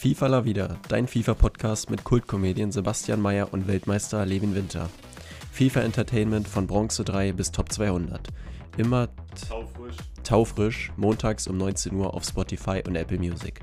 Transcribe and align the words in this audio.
FIFA 0.00 0.28
La 0.28 0.44
Vida, 0.46 0.80
dein 0.88 1.06
FIFA-Podcast 1.06 1.90
mit 1.90 2.04
Kultkomedien 2.04 2.72
Sebastian 2.72 3.20
Mayer 3.20 3.52
und 3.52 3.66
Weltmeister 3.66 4.24
Levin 4.24 4.54
Winter. 4.54 4.88
FIFA 5.52 5.82
Entertainment 5.82 6.48
von 6.48 6.66
Bronze 6.66 7.04
3 7.04 7.32
bis 7.32 7.52
Top 7.52 7.70
200. 7.70 8.26
Immer 8.78 9.10
Taufrisch. 9.46 9.96
taufrisch, 10.24 10.90
montags 10.96 11.46
um 11.48 11.58
19 11.58 11.94
Uhr 11.96 12.14
auf 12.14 12.24
Spotify 12.24 12.82
und 12.86 12.96
Apple 12.96 13.18
Music. 13.18 13.60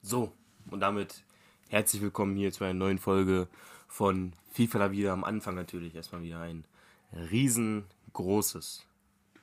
So, 0.00 0.32
und 0.70 0.78
damit 0.78 1.24
herzlich 1.70 2.00
willkommen 2.00 2.36
hier 2.36 2.52
zu 2.52 2.62
einer 2.62 2.74
neuen 2.74 3.00
Folge 3.00 3.48
von 3.88 4.34
FIFA 4.52 4.78
La 4.78 4.92
Vida. 4.92 5.12
Am 5.12 5.24
Anfang 5.24 5.56
natürlich 5.56 5.96
erstmal 5.96 6.22
wieder 6.22 6.42
ein 6.42 6.64
riesengroßes 7.12 8.86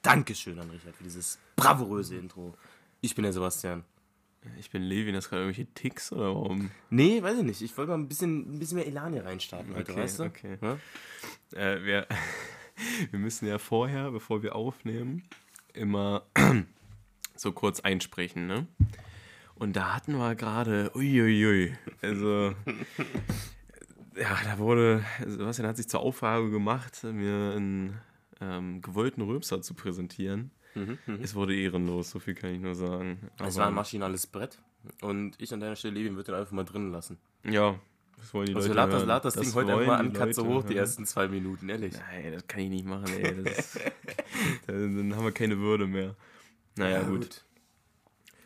Dankeschön 0.05 0.59
an 0.59 0.69
Richard 0.69 0.95
für 0.95 1.03
dieses 1.03 1.39
bravouröse 1.55 2.15
Intro. 2.15 2.53
Ich 3.05 3.13
bin 3.13 3.21
der 3.21 3.33
Sebastian. 3.33 3.83
Ich 4.59 4.71
bin 4.71 4.81
Levin, 4.81 5.13
das 5.13 5.29
gerade 5.29 5.43
irgendwelche 5.43 5.71
Ticks 5.75 6.11
oder 6.11 6.33
warum? 6.33 6.71
Nee, 6.89 7.21
weiß 7.21 7.37
ich 7.37 7.43
nicht. 7.43 7.61
Ich 7.61 7.77
wollte 7.77 7.91
mal 7.91 7.99
ein 7.99 8.07
bisschen, 8.07 8.55
ein 8.55 8.57
bisschen 8.57 8.77
mehr 8.77 8.87
Elan 8.87 9.13
hier 9.13 9.23
reinstarten 9.23 9.75
heute, 9.75 9.91
Okay, 9.91 10.01
weißt 10.01 10.19
du? 10.19 10.23
okay. 10.23 10.57
Ja? 10.59 10.77
Äh, 11.55 11.83
wir, 11.85 12.07
wir 13.11 13.19
müssen 13.19 13.47
ja 13.47 13.59
vorher, 13.59 14.09
bevor 14.09 14.41
wir 14.41 14.55
aufnehmen, 14.55 15.21
immer 15.75 16.25
so 17.35 17.51
kurz 17.51 17.81
einsprechen, 17.81 18.47
ne? 18.47 18.65
Und 19.53 19.75
da 19.75 19.93
hatten 19.95 20.17
wir 20.17 20.33
gerade, 20.33 20.91
uiuiui, 20.95 21.75
also, 22.01 22.55
ja, 24.15 24.35
da 24.45 24.57
wurde, 24.57 25.05
Sebastian 25.27 25.67
hat 25.67 25.77
sich 25.77 25.87
zur 25.87 25.99
Aufgabe 25.99 26.49
gemacht, 26.49 27.03
mir 27.03 27.53
einen 27.55 28.01
ähm, 28.41 28.81
gewollten 28.81 29.21
Rülpser 29.21 29.61
zu 29.61 29.75
präsentieren. 29.75 30.49
Es 31.21 31.35
wurde 31.35 31.55
ehrenlos, 31.55 32.11
so 32.11 32.19
viel 32.19 32.35
kann 32.35 32.53
ich 32.53 32.59
nur 32.59 32.75
sagen. 32.75 33.19
Es 33.37 33.41
Aber- 33.41 33.55
war 33.55 33.67
ein 33.67 33.73
maschinales 33.73 34.27
Brett. 34.27 34.59
Und 35.01 35.33
ich 35.41 35.51
an 35.53 35.59
deiner 35.59 35.75
Stelle, 35.75 35.95
Levin, 35.95 36.15
würde 36.15 36.31
den 36.31 36.39
einfach 36.39 36.51
mal 36.51 36.63
drinnen 36.63 36.91
lassen. 36.91 37.17
Ja, 37.43 37.79
das 38.17 38.33
wollen 38.33 38.45
die 38.47 38.55
Also 38.55 38.67
Leute 38.67 38.77
lad 38.77 38.93
das, 38.93 39.05
lad 39.05 39.25
das, 39.25 39.33
Ding 39.35 39.53
heute 39.53 39.73
einfach 39.73 39.99
die 39.99 40.05
an, 40.07 40.13
Katze 40.13 40.41
Leute 40.41 40.53
hoch, 40.53 40.63
die 40.63 40.75
ersten 40.77 41.05
zwei 41.05 41.27
Minuten, 41.27 41.67
ehrlich. 41.69 41.93
Nein, 41.93 42.33
das 42.33 42.47
kann 42.47 42.59
ich 42.61 42.69
nicht 42.69 42.85
machen, 42.85 43.07
ey. 43.07 43.43
Das, 43.43 43.79
dann, 44.67 45.15
haben 45.15 45.23
wir 45.25 45.31
keine 45.31 45.57
Würde 45.57 45.87
mehr. 45.87 46.15
Naja, 46.75 47.01
gut. 47.01 47.43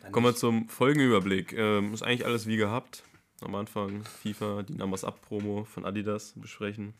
Dann 0.02 0.12
Kommen 0.12 0.26
wir 0.26 0.34
zum 0.34 0.68
Folgenüberblick. 0.68 1.52
Ähm, 1.52 1.92
ist 1.92 2.02
eigentlich 2.02 2.24
alles 2.24 2.46
wie 2.46 2.56
gehabt. 2.56 3.02
Am 3.42 3.54
Anfang 3.54 4.02
FIFA, 4.04 4.62
die 4.62 4.74
Numbers 4.74 5.04
Up 5.04 5.20
Promo 5.22 5.64
von 5.64 5.84
Adidas 5.84 6.32
besprechen. 6.36 6.94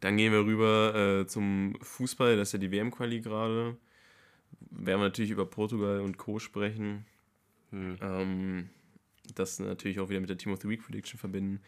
Dann 0.00 0.16
gehen 0.16 0.32
wir 0.32 0.40
rüber 0.44 0.94
äh, 1.22 1.26
zum 1.26 1.76
Fußball, 1.80 2.36
das 2.36 2.48
ist 2.48 2.52
ja 2.54 2.58
die 2.58 2.70
WM-Quali 2.72 3.20
gerade. 3.20 3.76
Werden 4.70 5.00
wir 5.00 5.08
natürlich 5.08 5.30
über 5.30 5.46
Portugal 5.46 6.00
und 6.00 6.18
Co. 6.18 6.38
sprechen. 6.38 7.06
Hm. 7.70 7.96
Ähm, 8.00 8.70
das 9.34 9.58
natürlich 9.58 10.00
auch 10.00 10.08
wieder 10.08 10.20
mit 10.20 10.30
der 10.30 10.38
Team 10.38 10.52
of 10.52 10.60
the 10.60 10.68
Week 10.68 10.82
Prediction 10.82 11.18
verbinden. 11.18 11.60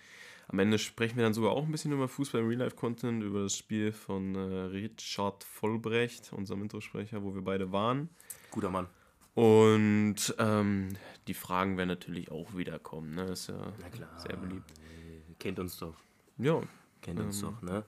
Am 0.48 0.58
Ende 0.58 0.78
sprechen 0.78 1.16
wir 1.16 1.24
dann 1.24 1.32
sogar 1.32 1.52
auch 1.52 1.64
ein 1.64 1.72
bisschen 1.72 1.92
über 1.92 2.08
Fußball 2.08 2.42
Real 2.42 2.58
Life 2.58 2.77
Content, 2.77 3.22
über 3.22 3.42
das 3.42 3.56
Spiel 3.56 3.92
von 3.92 4.34
äh, 4.34 4.38
Richard 4.38 5.42
Vollbrecht, 5.42 6.32
unserem 6.32 6.62
Introsprecher, 6.62 7.22
wo 7.22 7.34
wir 7.34 7.42
beide 7.42 7.72
waren. 7.72 8.10
Guter 8.50 8.70
Mann. 8.70 8.88
Und 9.34 10.34
ähm, 10.38 10.90
die 11.27 11.34
Fragen 11.34 11.77
werden 11.77 11.88
natürlich 11.88 12.30
auch 12.30 12.56
wieder 12.56 12.78
kommen. 12.78 13.14
Ne? 13.14 13.24
Ist 13.24 13.48
ja 13.48 13.72
sehr 14.18 14.36
beliebt. 14.36 14.70
Kennt 15.38 15.58
uns 15.58 15.78
doch. 15.78 15.96
Ja, 16.38 16.62
Kennt 17.05 17.20
uns 17.20 17.42
Ähm, 17.42 17.48
doch, 17.50 17.62
ne? 17.62 17.84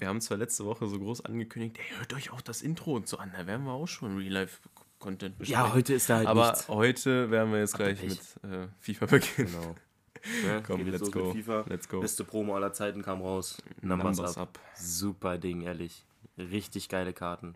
Wir 0.00 0.08
haben 0.08 0.20
zwar 0.20 0.38
letzte 0.38 0.64
Woche 0.64 0.86
so 0.88 0.98
groß 0.98 1.24
angekündigt, 1.24 1.78
ey, 1.78 1.96
hört 1.98 2.12
euch 2.14 2.30
auch 2.32 2.40
das 2.40 2.62
Intro 2.62 2.94
und 2.96 3.06
so 3.08 3.18
an. 3.18 3.32
Da 3.36 3.46
werden 3.46 3.64
wir 3.66 3.72
auch 3.72 3.86
schon 3.86 4.16
Real 4.18 4.32
Life 4.32 4.60
Content 4.98 5.38
besprechen. 5.38 5.64
Ja, 5.66 5.72
heute 5.72 5.94
ist 5.94 6.10
da 6.10 6.16
halt 6.18 6.26
Aber 6.26 6.48
nichts. 6.50 6.68
heute 6.68 7.30
werden 7.30 7.52
wir 7.52 7.60
jetzt 7.60 7.74
ihr 7.74 7.78
gleich 7.78 8.02
mit 8.02 8.20
äh, 8.50 8.68
FIFA 8.80 9.06
beginnen. 9.06 9.48
Genau. 9.52 9.74
Ne? 10.44 10.62
Komm, 10.66 10.86
let's 10.86 11.10
go. 11.10 11.32
FIFA. 11.32 11.64
Let's 11.66 11.88
go. 11.88 12.00
Beste 12.00 12.24
Promo 12.24 12.54
aller 12.54 12.74
Zeiten 12.74 13.00
kam 13.00 13.22
raus. 13.22 13.56
Numbers, 13.80 14.18
Numbers 14.18 14.36
up. 14.36 14.48
up. 14.58 14.60
Super 14.74 15.38
Ding, 15.38 15.62
ehrlich. 15.62 16.04
Richtig 16.36 16.90
geile 16.90 17.14
Karten. 17.14 17.54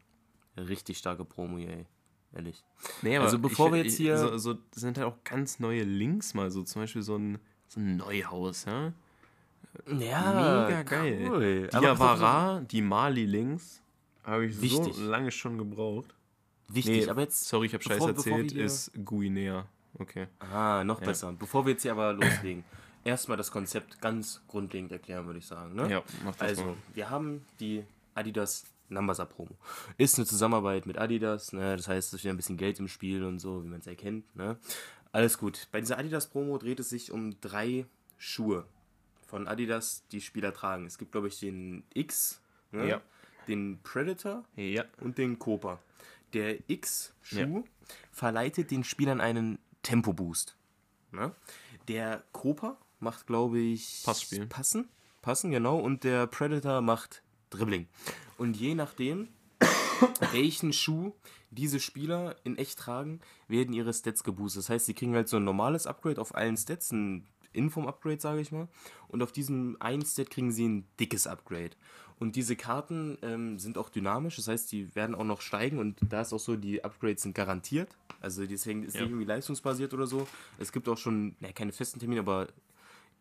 Richtig 0.56 0.96
starke 0.96 1.26
Promo, 1.26 1.58
ey. 1.58 1.84
Ehrlich. 2.32 2.64
Nee, 3.02 3.18
Also 3.18 3.38
bevor 3.38 3.70
wir 3.70 3.82
jetzt 3.84 3.92
ich, 3.92 3.96
hier- 3.98 4.16
So, 4.16 4.38
so 4.38 4.54
sind 4.74 4.96
halt 4.96 5.06
auch 5.06 5.22
ganz 5.24 5.60
neue 5.60 5.82
Links 5.82 6.32
mal, 6.32 6.50
so 6.50 6.62
zum 6.62 6.80
Beispiel 6.80 7.02
so 7.02 7.16
ein, 7.16 7.38
so 7.68 7.80
ein 7.80 7.98
Neuhaus, 7.98 8.64
ja. 8.64 8.94
Ja, 9.86 10.64
Mega 10.68 10.82
geil. 10.82 11.28
Cool. 11.30 11.68
Diawara, 11.72 12.60
die 12.60 12.82
Mali-Links, 12.82 13.82
habe 14.22 14.46
ich 14.46 14.60
Wichtig. 14.60 14.94
so 14.94 15.02
lange 15.04 15.30
schon 15.30 15.58
gebraucht. 15.58 16.14
Wichtig, 16.68 17.04
Nee, 17.04 17.10
aber 17.10 17.22
jetzt. 17.22 17.46
Sorry, 17.46 17.66
ich 17.66 17.74
habe 17.74 17.84
Scheiß 17.84 18.04
erzählt, 18.04 18.52
ist 18.52 18.90
Guinea. 19.04 19.66
Okay. 19.98 20.26
Ah, 20.40 20.82
noch 20.84 21.00
besser. 21.00 21.32
Bevor 21.32 21.66
wir 21.66 21.72
jetzt 21.72 21.82
hier 21.82 21.92
aber 21.92 22.12
loslegen, 22.14 22.64
erstmal 23.04 23.36
das 23.36 23.50
Konzept 23.50 24.00
ganz 24.00 24.40
grundlegend 24.48 24.90
erklären, 24.92 25.26
würde 25.26 25.38
ich 25.38 25.46
sagen. 25.46 25.74
Ne? 25.74 25.90
Ja, 25.90 26.02
mach 26.24 26.32
das 26.36 26.48
Also, 26.50 26.64
mal. 26.64 26.76
wir 26.94 27.10
haben 27.10 27.44
die 27.60 27.84
Adidas 28.14 28.64
Numbers 28.88 29.18
Promo. 29.28 29.56
Ist 29.98 30.16
eine 30.18 30.26
Zusammenarbeit 30.26 30.86
mit 30.86 30.98
Adidas, 30.98 31.52
ne? 31.52 31.76
das 31.76 31.88
heißt, 31.88 32.08
es 32.08 32.14
ist 32.14 32.24
wieder 32.24 32.34
ein 32.34 32.36
bisschen 32.36 32.56
Geld 32.56 32.78
im 32.80 32.88
Spiel 32.88 33.24
und 33.24 33.38
so, 33.38 33.62
wie 33.64 33.68
man 33.68 33.80
es 33.80 33.86
erkennt. 33.86 34.34
Ne? 34.36 34.56
Alles 35.12 35.38
gut. 35.38 35.68
Bei 35.70 35.80
dieser 35.80 35.98
Adidas 35.98 36.28
Promo 36.28 36.58
dreht 36.58 36.80
es 36.80 36.88
sich 36.90 37.12
um 37.12 37.40
drei 37.40 37.86
Schuhe 38.18 38.64
von 39.34 39.48
Adidas, 39.48 40.04
die 40.12 40.20
Spieler 40.20 40.54
tragen. 40.54 40.86
Es 40.86 40.96
gibt, 40.96 41.10
glaube 41.10 41.26
ich, 41.26 41.40
den 41.40 41.82
X, 41.92 42.40
ne? 42.70 42.86
Ja. 42.88 43.00
den 43.48 43.80
Predator 43.82 44.44
Ja. 44.54 44.84
und 45.00 45.18
den 45.18 45.40
Copa. 45.40 45.80
Der 46.34 46.58
X-Schuh 46.70 47.36
Ja. 47.58 47.64
verleitet 48.12 48.70
den 48.70 48.84
Spielern 48.84 49.20
einen 49.20 49.58
Tempo-Boost. 49.82 50.56
Ne? 51.10 51.34
Der 51.88 52.22
Copa 52.30 52.78
macht, 53.00 53.26
glaube 53.26 53.58
ich, 53.58 54.02
Passspiel. 54.04 54.46
Passen. 54.46 54.88
Passen, 55.20 55.50
genau. 55.50 55.80
Und 55.80 56.04
der 56.04 56.28
Predator 56.28 56.80
macht 56.80 57.24
Dribbling. 57.50 57.88
Und 58.38 58.56
je 58.56 58.76
nachdem, 58.76 59.30
welchen 60.32 60.72
Schuh 60.72 61.12
diese 61.50 61.80
Spieler 61.80 62.36
in 62.44 62.56
echt 62.56 62.78
tragen, 62.78 63.18
werden 63.48 63.74
ihre 63.74 63.92
Stats 63.92 64.22
geboostet. 64.22 64.60
Das 64.62 64.68
heißt, 64.70 64.86
sie 64.86 64.94
kriegen 64.94 65.16
halt 65.16 65.28
so 65.28 65.38
ein 65.38 65.44
normales 65.44 65.88
Upgrade 65.88 66.20
auf 66.20 66.36
allen 66.36 66.56
Stats, 66.56 66.92
ein 66.92 67.26
Inform-Upgrade, 67.54 68.20
sage 68.20 68.40
ich 68.40 68.52
mal. 68.52 68.68
Und 69.08 69.22
auf 69.22 69.32
diesem 69.32 69.76
einen 69.80 70.04
Stat 70.04 70.30
kriegen 70.30 70.52
sie 70.52 70.66
ein 70.68 70.86
dickes 71.00 71.26
Upgrade. 71.26 71.70
Und 72.18 72.36
diese 72.36 72.54
Karten 72.54 73.18
ähm, 73.22 73.58
sind 73.58 73.76
auch 73.76 73.88
dynamisch, 73.88 74.36
das 74.36 74.46
heißt, 74.46 74.70
die 74.70 74.94
werden 74.94 75.14
auch 75.16 75.24
noch 75.24 75.40
steigen 75.40 75.78
und 75.78 75.98
da 76.08 76.20
ist 76.20 76.32
auch 76.32 76.38
so, 76.38 76.54
die 76.56 76.84
Upgrades 76.84 77.22
sind 77.22 77.34
garantiert. 77.34 77.88
Also 78.20 78.46
deswegen 78.46 78.84
ist 78.84 78.94
Ja. 78.94 79.02
irgendwie 79.02 79.24
leistungsbasiert 79.24 79.92
oder 79.94 80.06
so. 80.06 80.26
Es 80.58 80.70
gibt 80.70 80.88
auch 80.88 80.96
schon, 80.96 81.34
ja, 81.40 81.50
keine 81.52 81.72
festen 81.72 81.98
Termine, 81.98 82.20
aber 82.20 82.46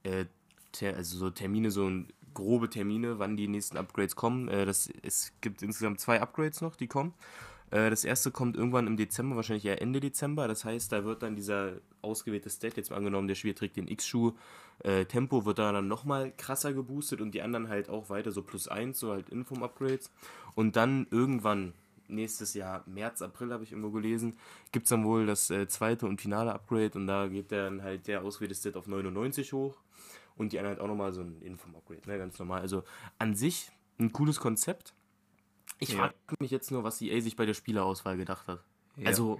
äh, 0.04 0.26
ter, 0.72 0.96
also 0.96 1.18
so 1.18 1.30
Termine, 1.32 1.72
so 1.72 1.90
grobe 2.36 2.70
Termine, 2.70 3.20
wann 3.20 3.36
die 3.36 3.48
nächsten 3.48 3.78
Upgrades 3.78 4.16
kommen. 4.16 4.48
Äh, 4.48 4.66
das, 4.66 4.90
es 5.02 5.34
gibt 5.42 5.64
insgesamt 5.64 6.00
zwei 6.00 6.22
Upgrades 6.22 6.62
noch, 6.62 6.76
die 6.76 6.88
kommen. 6.88 7.14
Äh, 7.74 7.90
das 7.90 8.06
erste 8.06 8.30
kommt 8.30 8.56
irgendwann 8.56 8.86
im 8.86 8.98
Dezember, 8.98 9.36
wahrscheinlich 9.36 9.66
eher 9.66 9.82
Ende 9.82 10.00
Dezember. 10.00 10.48
Das 10.48 10.64
heißt, 10.64 10.92
da 10.92 11.04
wird 11.06 11.24
dann 11.24 11.36
dieser 11.36 11.74
ausgewählte 12.04 12.50
Stat, 12.52 12.78
jetzt 12.78 12.92
mal 12.92 12.98
angenommen, 12.98 13.28
der 13.28 13.36
Spieler 13.36 13.56
trägt 13.56 13.78
den 13.78 13.88
X-Schuh, 13.88 14.34
äh, 14.84 15.06
Tempo 15.06 15.46
wird 15.46 15.58
da 15.58 15.72
dann 15.72 15.88
nochmal 15.88 16.32
krasser 16.38 16.74
geboostet 16.74 17.20
und 17.20 17.32
die 17.32 17.42
anderen 17.42 17.70
halt 17.70 17.90
auch 17.90 18.10
weiter, 18.12 18.32
so 18.32 18.44
plus 18.44 18.68
eins, 18.68 19.00
so 19.00 19.12
halt 19.12 19.30
Inform-Upgrades. 19.30 20.12
Und 20.54 20.76
dann 20.76 21.08
irgendwann, 21.10 21.74
nächstes 22.08 22.54
Jahr, 22.54 22.84
März, 22.86 23.24
April 23.24 23.52
habe 23.52 23.64
ich 23.64 23.72
irgendwo 23.72 23.90
gelesen, 23.90 24.38
gibt 24.72 24.86
es 24.86 24.92
dann 24.92 25.04
wohl 25.04 25.26
das 25.26 25.50
äh, 25.50 25.68
zweite 25.68 26.06
und 26.06 26.22
finale 26.22 26.54
Upgrade 26.54 26.92
und 26.94 27.08
da 27.08 27.28
geht 27.28 27.52
dann 27.52 27.82
halt 27.82 28.06
der 28.08 28.22
ausgewählte 28.22 28.54
Stat 28.54 28.78
auf 28.78 28.86
99 28.86 29.52
hoch 29.52 29.78
und 30.36 30.54
die 30.54 30.60
anderen 30.60 30.78
halt 30.78 30.84
auch 30.84 30.90
nochmal 30.90 31.12
so 31.12 31.22
ein 31.22 31.42
Inform-Upgrade, 31.42 32.08
ne, 32.08 32.20
ganz 32.20 32.38
normal. 32.38 32.62
Also 32.62 32.84
an 33.18 33.34
sich 33.34 33.72
ein 34.00 34.12
cooles 34.12 34.40
Konzept. 34.40 34.94
Ich 35.84 35.90
Ja. 35.96 35.98
frage 35.98 36.14
mich 36.40 36.52
jetzt 36.52 36.72
nur, 36.72 36.84
was 36.84 37.02
EA 37.02 37.20
sich 37.22 37.36
bei 37.36 37.46
der 37.46 37.54
Spielerauswahl 37.54 38.18
gedacht 38.18 38.48
hat. 38.48 38.64
Ja. 38.98 39.08
Also, 39.08 39.40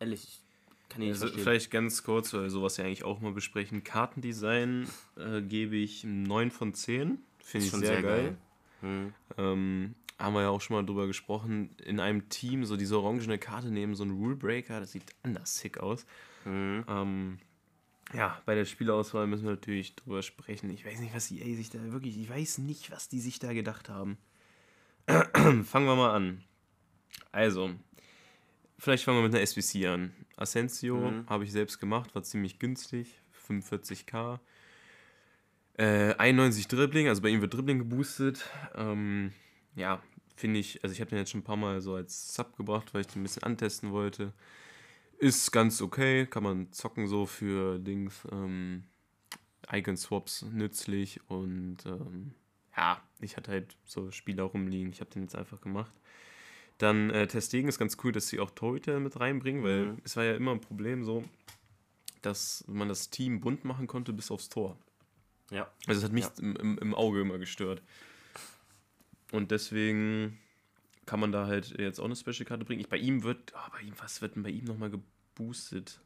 ehrlich, 0.00 0.24
ich 0.24 0.40
kann 0.88 1.02
ich 1.02 1.08
nicht 1.08 1.14
Also 1.14 1.26
verstehen. 1.26 1.42
vielleicht 1.44 1.70
ganz 1.70 2.02
kurz, 2.02 2.32
weil 2.32 2.42
wir 2.42 2.50
sowas 2.50 2.76
ja 2.76 2.84
eigentlich 2.84 3.04
auch 3.04 3.20
mal 3.20 3.32
besprechen. 3.32 3.84
Kartendesign 3.84 4.88
äh, 5.16 5.42
gebe 5.42 5.76
ich 5.76 6.04
9 6.04 6.50
von 6.50 6.74
10. 6.74 7.18
Finde 7.38 7.64
ich 7.66 7.70
schon 7.70 7.80
sehr, 7.80 7.88
sehr 7.94 8.02
geil. 8.02 8.22
geil. 8.22 8.36
Hm. 8.80 9.14
Ähm, 9.38 9.94
haben 10.18 10.34
wir 10.34 10.42
ja 10.42 10.48
auch 10.48 10.60
schon 10.60 10.76
mal 10.76 10.84
drüber 10.84 11.06
gesprochen. 11.06 11.70
In 11.84 12.00
einem 12.00 12.28
Team 12.28 12.64
so 12.64 12.76
diese 12.76 12.98
orangene 12.98 13.38
Karte 13.38 13.70
nehmen, 13.70 13.94
so 13.94 14.04
ein 14.04 14.10
Rule 14.10 14.36
Breaker, 14.36 14.80
das 14.80 14.92
sieht 14.92 15.04
anders 15.22 15.58
sick 15.58 15.78
aus. 15.78 16.06
Hm. 16.44 16.84
Ähm, 16.88 17.38
ja, 18.14 18.40
bei 18.46 18.54
der 18.54 18.64
Spielauswahl 18.64 19.26
müssen 19.26 19.44
wir 19.44 19.50
natürlich 19.50 19.94
drüber 19.96 20.22
sprechen. 20.22 20.70
Ich 20.70 20.84
weiß 20.86 21.00
nicht, 21.00 21.14
was 21.14 21.30
EA 21.30 21.54
sich 21.56 21.70
da 21.70 21.82
wirklich, 21.92 22.16
ich 22.18 22.30
weiß 22.30 22.58
nicht, 22.58 22.90
was 22.90 23.08
die 23.08 23.20
sich 23.20 23.38
da 23.40 23.52
gedacht 23.52 23.88
haben. 23.88 24.16
fangen 25.64 25.86
wir 25.86 25.96
mal 25.96 26.14
an. 26.14 26.42
Also, 27.32 27.70
vielleicht 28.78 29.04
fangen 29.04 29.18
wir 29.18 29.22
mit 29.22 29.34
einer 29.34 29.42
SBC 29.42 29.86
an. 29.86 30.12
Asensio 30.36 31.10
Mhm. 31.10 31.26
habe 31.28 31.44
ich 31.44 31.52
selbst 31.52 31.78
gemacht, 31.78 32.14
war 32.14 32.22
ziemlich 32.22 32.58
günstig, 32.58 33.20
45k. 33.46 34.40
Äh, 35.78 36.14
91 36.14 36.68
Dribbling, 36.68 37.08
also 37.08 37.22
bei 37.22 37.28
ihm 37.28 37.40
wird 37.40 37.54
Dribbling 37.54 37.78
geboostet. 37.78 38.44
Ähm, 38.74 39.32
ja, 39.74 40.02
finde 40.34 40.58
ich, 40.60 40.82
also 40.82 40.92
ich 40.92 41.00
habe 41.00 41.10
den 41.10 41.18
jetzt 41.18 41.30
schon 41.30 41.40
ein 41.40 41.44
paar 41.44 41.56
Mal 41.56 41.80
so 41.80 41.94
als 41.94 42.34
Sub 42.34 42.56
gebracht, 42.56 42.92
weil 42.94 43.02
ich 43.02 43.06
den 43.08 43.20
ein 43.20 43.24
bisschen 43.24 43.42
antesten 43.42 43.92
wollte. 43.92 44.32
Ist 45.18 45.50
ganz 45.52 45.80
okay, 45.80 46.26
kann 46.26 46.42
man 46.42 46.72
zocken 46.72 47.06
so 47.06 47.26
für 47.26 47.78
Dings, 47.78 48.26
ähm, 48.32 48.84
Icon-Swaps 49.70 50.42
nützlich 50.52 51.20
und 51.28 51.78
ähm, 51.86 52.34
ja, 52.76 53.00
ich 53.20 53.36
hatte 53.36 53.50
halt 53.52 53.76
so 53.84 54.10
Spieler 54.10 54.44
rumliegen, 54.44 54.92
ich 54.92 55.00
habe 55.00 55.10
den 55.10 55.22
jetzt 55.22 55.34
einfach 55.36 55.60
gemacht. 55.60 55.92
Dann 56.78 57.08
äh, 57.10 57.26
Testegen 57.26 57.68
ist 57.68 57.78
ganz 57.78 57.96
cool, 58.04 58.12
dass 58.12 58.28
sie 58.28 58.38
auch 58.38 58.50
Torhüter 58.50 59.00
mit 59.00 59.18
reinbringen, 59.18 59.62
weil 59.64 59.86
Mhm. 59.86 59.98
es 60.04 60.16
war 60.16 60.24
ja 60.24 60.34
immer 60.34 60.52
ein 60.52 60.60
Problem 60.60 61.04
so, 61.04 61.24
dass 62.22 62.64
man 62.68 62.88
das 62.88 63.08
Team 63.10 63.40
bunt 63.40 63.64
machen 63.64 63.86
konnte 63.86 64.12
bis 64.12 64.30
aufs 64.30 64.48
Tor. 64.50 64.76
Ja. 65.50 65.70
Also 65.86 66.00
es 66.00 66.04
hat 66.04 66.12
mich 66.12 66.24
Ja. 66.24 66.32
im, 66.38 66.56
im, 66.56 66.78
im 66.78 66.94
Auge 66.94 67.20
immer 67.20 67.38
gestört. 67.38 67.82
Und 69.32 69.50
deswegen 69.50 70.38
kann 71.06 71.20
man 71.20 71.32
da 71.32 71.46
halt 71.46 71.78
jetzt 71.78 71.98
auch 72.00 72.04
eine 72.04 72.16
Special-Karte 72.16 72.64
bringen. 72.64 72.80
Ich, 72.80 72.88
bei 72.88 72.96
ihm 72.98 73.22
wird, 73.22 73.52
oh, 73.56 73.70
bei 73.72 73.80
ihm, 73.80 73.94
was 73.98 74.20
wird 74.22 74.36
denn 74.36 74.42
bei 74.42 74.50
ihm 74.50 74.64
nochmal 74.64 74.90
geboostet? 74.90 76.00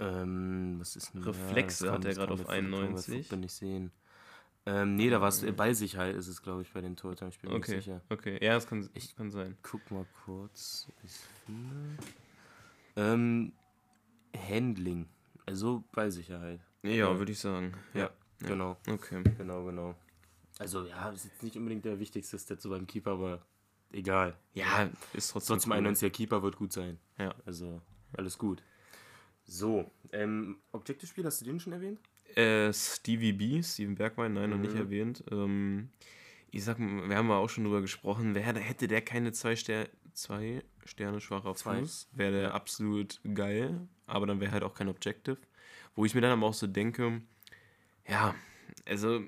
Ähm, 0.00 0.76
was 0.78 0.96
ist 0.96 1.14
denn 1.14 1.22
Reflexe 1.22 1.86
das 1.86 1.94
hat 1.94 2.04
er 2.04 2.14
gerade 2.14 2.26
kann 2.28 2.40
auf 2.40 2.46
man- 2.46 2.56
kann 2.56 2.70
man 2.70 2.80
bei 2.80 2.86
91. 2.88 3.22
Football 3.22 3.38
nicht 3.38 3.52
sehen. 3.54 3.90
Ähm, 4.66 4.94
nee, 4.96 5.08
da 5.10 5.20
war 5.20 5.28
es 5.28 5.40
Ballsicherheit 5.56 6.14
ist 6.14 6.28
es, 6.28 6.42
glaube 6.42 6.62
ich, 6.62 6.72
bei 6.72 6.80
den 6.80 6.94
Torhütern. 6.96 7.30
Ich 7.30 7.38
bin 7.40 7.50
mir 7.50 7.56
Okay, 7.56 7.76
nicht 7.76 7.84
sicher. 7.84 8.02
okay. 8.10 8.38
Ja, 8.44 8.54
das 8.54 8.66
kann, 8.66 8.88
Ich- 8.94 9.16
kann 9.16 9.30
sein. 9.30 9.56
Guck 9.62 9.90
mal 9.90 10.06
kurz, 10.24 10.86
ich 11.02 11.12
finde. 11.46 11.96
Ähm, 12.96 13.52
Handling. 14.36 15.08
Also 15.46 15.82
Ballsicherheit. 15.92 16.60
Ja, 16.82 16.90
Ja. 16.90 17.18
würde 17.18 17.32
ich 17.32 17.38
sagen. 17.38 17.72
Ja. 17.94 18.00
Ja, 18.00 18.10
genau. 18.48 18.76
Okay. 18.88 19.22
Genau, 19.38 19.64
genau. 19.64 19.94
Also 20.58 20.86
ja, 20.86 21.10
ist 21.10 21.24
jetzt 21.24 21.42
nicht 21.42 21.56
unbedingt 21.56 21.84
der 21.86 21.98
wichtigste 21.98 22.38
Stat 22.38 22.60
so 22.60 22.68
beim 22.70 22.86
Keeper, 22.86 23.12
aber 23.12 23.42
egal. 23.92 24.36
Ja, 24.52 24.90
ist 25.14 25.30
trotzdem. 25.30 25.54
Trotzdem 25.56 25.72
cool. 25.72 25.78
91er 25.78 26.10
Keeper 26.10 26.42
wird 26.42 26.56
gut 26.56 26.72
sein. 26.72 26.98
Ja. 27.18 27.34
Also, 27.46 27.80
alles 28.12 28.36
gut. 28.36 28.62
So, 29.44 29.90
ähm, 30.12 30.58
Objective-Spiel, 30.72 31.24
hast 31.24 31.40
du 31.40 31.44
den 31.46 31.58
schon 31.60 31.72
erwähnt? 31.72 31.98
Äh, 32.36 32.72
Stevie 32.72 33.32
B, 33.32 33.62
Steven 33.62 33.94
Bergwein, 33.94 34.34
nein, 34.34 34.50
noch 34.50 34.58
nicht 34.58 34.74
Mhm. 34.74 34.80
erwähnt. 34.80 35.24
Ähm, 35.30 35.90
ich 36.50 36.64
sag, 36.64 36.78
mal, 36.78 37.08
wir 37.08 37.16
haben 37.16 37.28
ja 37.28 37.36
auch 37.36 37.48
schon 37.48 37.64
drüber 37.64 37.80
gesprochen, 37.80 38.34
wer, 38.34 38.42
hätte 38.42 38.88
der 38.88 39.02
keine 39.02 39.32
zwei, 39.32 39.56
Ster 39.56 39.88
zwei 40.12 40.62
Sterne 40.84 41.20
schwacher 41.20 41.54
Zwei. 41.54 41.80
Fuß, 41.80 42.08
wäre 42.12 42.32
der 42.32 42.54
absolut 42.54 43.20
geil, 43.34 43.86
aber 44.06 44.26
dann 44.26 44.40
wäre 44.40 44.50
halt 44.52 44.64
auch 44.64 44.74
kein 44.74 44.88
Objective. 44.88 45.38
Wo 45.94 46.04
ich 46.04 46.14
mir 46.14 46.20
dann 46.20 46.32
aber 46.32 46.46
auch 46.46 46.54
so 46.54 46.66
denke, 46.66 47.22
ja, 48.08 48.34
also 48.86 49.22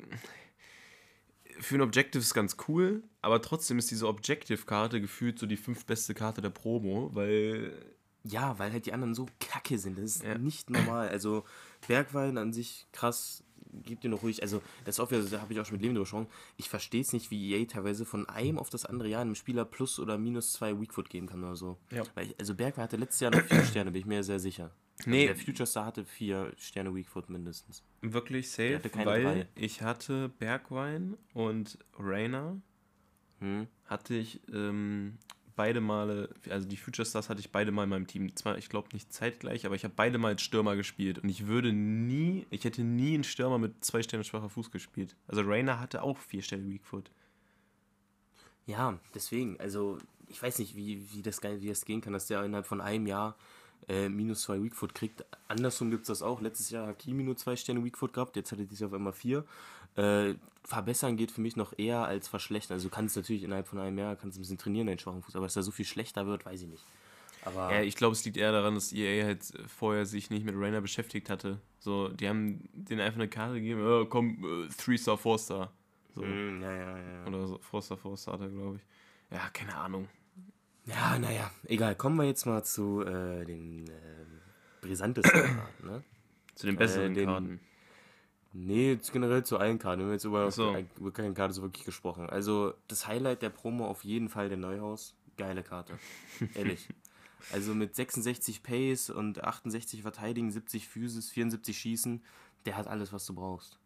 für 1.60 1.76
ein 1.76 1.82
Objective 1.82 2.20
ist 2.22 2.34
ganz 2.34 2.56
cool, 2.66 3.02
aber 3.20 3.40
trotzdem 3.42 3.78
ist 3.78 3.90
diese 3.90 4.08
Objective-Karte 4.08 5.00
gefühlt 5.00 5.38
so 5.38 5.46
die 5.46 5.56
fünf 5.56 5.84
beste 5.86 6.14
Karte 6.14 6.40
der 6.40 6.50
Promo, 6.50 7.10
weil 7.14 7.72
Ja, 8.24 8.58
weil 8.58 8.72
halt 8.72 8.86
die 8.86 8.92
anderen 8.92 9.14
so 9.14 9.26
kacke 9.40 9.78
sind. 9.78 9.98
Das 9.98 10.04
ist 10.04 10.22
Ja. 10.22 10.38
nicht 10.38 10.70
normal. 10.70 11.08
Also, 11.08 11.44
Bergwein 11.88 12.38
an 12.38 12.52
sich 12.52 12.86
krass, 12.92 13.42
gibt 13.72 14.04
dir 14.04 14.10
noch 14.10 14.22
ruhig. 14.22 14.42
Also, 14.42 14.62
das 14.84 14.96
ist 14.96 15.00
auch 15.00 15.10
wieder, 15.10 15.22
da 15.24 15.40
habe 15.40 15.52
ich 15.52 15.58
auch 15.60 15.64
schon 15.66 15.74
mit 15.74 15.82
Leben 15.82 15.94
drüber 15.94 16.04
gesprochen. 16.04 16.28
Ich 16.56 16.68
verstehe 16.68 17.00
es 17.00 17.12
nicht, 17.12 17.30
wie 17.30 17.52
EA 17.54 17.64
teilweise 17.66 18.04
von 18.04 18.28
einem 18.28 18.58
auf 18.58 18.70
das 18.70 18.84
andere 18.86 19.08
Jahr 19.08 19.22
einem 19.22 19.34
Spieler 19.34 19.64
plus 19.64 19.98
oder 19.98 20.18
minus 20.18 20.52
zwei 20.52 20.78
Weakfoot 20.80 21.10
geben 21.10 21.26
kann 21.26 21.42
oder 21.42 21.56
so. 21.56 21.78
Ja. 21.90 22.04
Weil 22.14 22.26
ich, 22.28 22.38
also, 22.38 22.54
Bergwein 22.54 22.84
hatte 22.84 22.96
letztes 22.96 23.20
Jahr 23.20 23.30
noch 23.32 23.42
vier 23.42 23.64
Sterne, 23.64 23.90
bin 23.90 24.00
ich 24.00 24.06
mir 24.06 24.22
sehr 24.22 24.38
sicher. 24.38 24.70
Nee. 25.04 25.28
Also 25.28 25.34
der 25.38 25.44
Future 25.46 25.66
Star 25.66 25.86
hatte 25.86 26.04
vier 26.04 26.52
Sterne 26.58 26.94
Weakfoot 26.94 27.28
mindestens. 27.28 27.82
wirklich 28.02 28.50
safe, 28.50 28.80
weil 29.04 29.22
drei. 29.24 29.48
ich 29.56 29.82
hatte 29.82 30.28
Bergwein 30.38 31.16
und 31.34 31.76
Rainer 31.98 32.60
Hm? 33.40 33.66
hatte 33.86 34.14
ich 34.14 34.40
ähm, 34.52 35.18
beide 35.56 35.80
Male, 35.80 36.28
also 36.48 36.68
die 36.68 36.76
Future 36.76 37.06
Stars 37.06 37.28
hatte 37.28 37.40
ich 37.40 37.50
beide 37.50 37.72
mal 37.72 37.84
in 37.84 37.90
meinem 37.90 38.06
Team. 38.06 38.34
Zwar, 38.36 38.58
ich 38.58 38.68
glaube 38.68 38.88
nicht 38.92 39.12
zeitgleich, 39.12 39.66
aber 39.66 39.74
ich 39.74 39.84
habe 39.84 39.94
beide 39.96 40.18
mal 40.18 40.28
als 40.28 40.42
Stürmer 40.42 40.76
gespielt. 40.76 41.18
Und 41.18 41.28
ich 41.28 41.46
würde 41.46 41.72
nie, 41.72 42.46
ich 42.50 42.64
hätte 42.64 42.82
nie 42.82 43.14
einen 43.14 43.24
Stürmer 43.24 43.58
mit 43.58 43.84
zwei 43.84 44.02
Sterne 44.02 44.24
schwacher 44.24 44.48
Fuß 44.48 44.70
gespielt. 44.70 45.16
Also 45.26 45.42
Rainer 45.42 45.80
hatte 45.80 46.02
auch 46.02 46.18
vier 46.18 46.42
Sterne 46.42 46.68
Weakfoot. 46.68 47.10
Ja, 48.66 48.98
deswegen, 49.14 49.58
also 49.60 49.98
ich 50.28 50.42
weiß 50.42 50.58
nicht, 50.58 50.76
wie, 50.76 51.12
wie, 51.12 51.22
das, 51.22 51.42
wie 51.42 51.68
das 51.68 51.84
gehen 51.84 52.00
kann, 52.00 52.12
dass 52.12 52.26
der 52.26 52.44
innerhalb 52.44 52.66
von 52.66 52.80
einem 52.80 53.06
Jahr 53.06 53.36
äh, 53.88 54.08
minus 54.08 54.42
zwei 54.42 54.62
Weakfoot 54.62 54.94
kriegt. 54.94 55.24
Andersrum 55.48 55.90
gibt 55.90 56.02
es 56.02 56.08
das 56.08 56.22
auch. 56.22 56.40
Letztes 56.40 56.70
Jahr 56.70 56.86
hat 56.86 56.98
Kimi 57.00 57.22
nur 57.22 57.36
zwei 57.36 57.56
Sterne 57.56 57.84
Weakfoot 57.84 58.12
gehabt, 58.12 58.36
jetzt 58.36 58.52
hat 58.52 58.58
er 58.58 58.64
dieses 58.64 58.80
Jahr 58.80 58.88
auf 58.90 58.94
einmal 58.94 59.12
vier. 59.12 59.44
Äh, 59.96 60.34
verbessern 60.64 61.16
geht 61.16 61.30
für 61.32 61.40
mich 61.40 61.56
noch 61.56 61.76
eher 61.76 62.04
als 62.04 62.28
verschlechtern. 62.28 62.74
Also 62.76 62.88
du 62.88 62.94
kannst 62.94 63.16
natürlich 63.16 63.42
innerhalb 63.42 63.66
von 63.66 63.78
einem 63.78 63.98
Jahr 63.98 64.16
kannst 64.16 64.38
ein 64.38 64.42
bisschen 64.42 64.58
trainieren, 64.58 64.86
deinen 64.86 64.98
schwachen 64.98 65.22
Fuß, 65.22 65.36
aber 65.36 65.46
dass 65.46 65.56
er 65.56 65.62
so 65.62 65.70
viel 65.72 65.84
schlechter 65.84 66.26
wird, 66.26 66.46
weiß 66.46 66.62
ich 66.62 66.68
nicht. 66.68 66.84
Aber 67.44 67.72
Ja, 67.74 67.82
ich 67.82 67.96
glaube, 67.96 68.12
es 68.12 68.24
liegt 68.24 68.36
eher 68.36 68.52
daran, 68.52 68.74
dass 68.76 68.92
EA 68.92 69.24
halt 69.24 69.42
vorher 69.66 70.06
sich 70.06 70.30
nicht 70.30 70.44
mit 70.44 70.54
Rainer 70.56 70.80
beschäftigt 70.80 71.28
hatte. 71.28 71.58
So, 71.80 72.08
die 72.08 72.28
haben 72.28 72.68
denen 72.72 73.00
einfach 73.00 73.18
eine 73.18 73.28
Karte 73.28 73.54
gegeben, 73.54 73.84
oh, 73.84 74.04
komm, 74.06 74.44
äh, 74.44 74.68
Three 74.68 74.96
Star, 74.96 75.18
Four 75.18 75.38
Star. 75.38 75.72
So. 76.14 76.22
Mm, 76.22 76.62
ja, 76.62 76.72
ja, 76.72 76.98
ja. 76.98 77.26
Oder 77.26 77.46
so, 77.48 77.58
Four 77.58 77.82
Star, 77.82 77.96
Four 77.98 78.16
Star, 78.16 78.38
glaube 78.38 78.76
ich. 78.76 79.36
Ja, 79.36 79.48
keine 79.52 79.74
Ahnung. 79.76 80.08
Ja, 80.86 81.18
naja, 81.18 81.50
egal. 81.64 81.94
Kommen 81.96 82.16
wir 82.16 82.24
jetzt 82.24 82.44
mal 82.46 82.62
zu 82.64 83.02
äh, 83.02 83.44
den 83.44 83.88
äh, 83.88 84.24
brisantesten 84.80 85.32
Karten, 85.56 85.86
ne? 85.86 86.04
Zu 86.54 86.66
den 86.66 86.76
besseren 86.76 87.12
Äh, 87.12 87.14
den- 87.14 87.26
Karten. 87.26 87.60
Nee, 88.54 88.92
jetzt 88.92 89.12
generell 89.12 89.44
zu 89.44 89.58
allen 89.58 89.78
Karten. 89.78 90.00
Wir 90.00 90.06
haben 90.06 90.12
jetzt 90.12 90.24
über, 90.24 90.50
so. 90.50 90.74
über 90.98 91.10
keine 91.12 91.32
Karte 91.32 91.54
so 91.54 91.62
wirklich 91.62 91.84
gesprochen. 91.84 92.28
Also 92.28 92.74
das 92.88 93.06
Highlight 93.06 93.42
der 93.42 93.50
Promo 93.50 93.86
auf 93.86 94.04
jeden 94.04 94.28
Fall 94.28 94.48
der 94.48 94.58
Neuhaus. 94.58 95.14
Geile 95.38 95.62
Karte. 95.62 95.98
Ehrlich. 96.54 96.86
Also 97.52 97.74
mit 97.74 97.94
66 97.96 98.62
Pace 98.62 99.10
und 99.10 99.42
68 99.42 100.02
Verteidigen, 100.02 100.50
70 100.50 100.86
Physis, 100.86 101.30
74 101.30 101.76
Schießen, 101.76 102.22
der 102.66 102.76
hat 102.76 102.86
alles, 102.86 103.12
was 103.12 103.26
du 103.26 103.34
brauchst. 103.34 103.78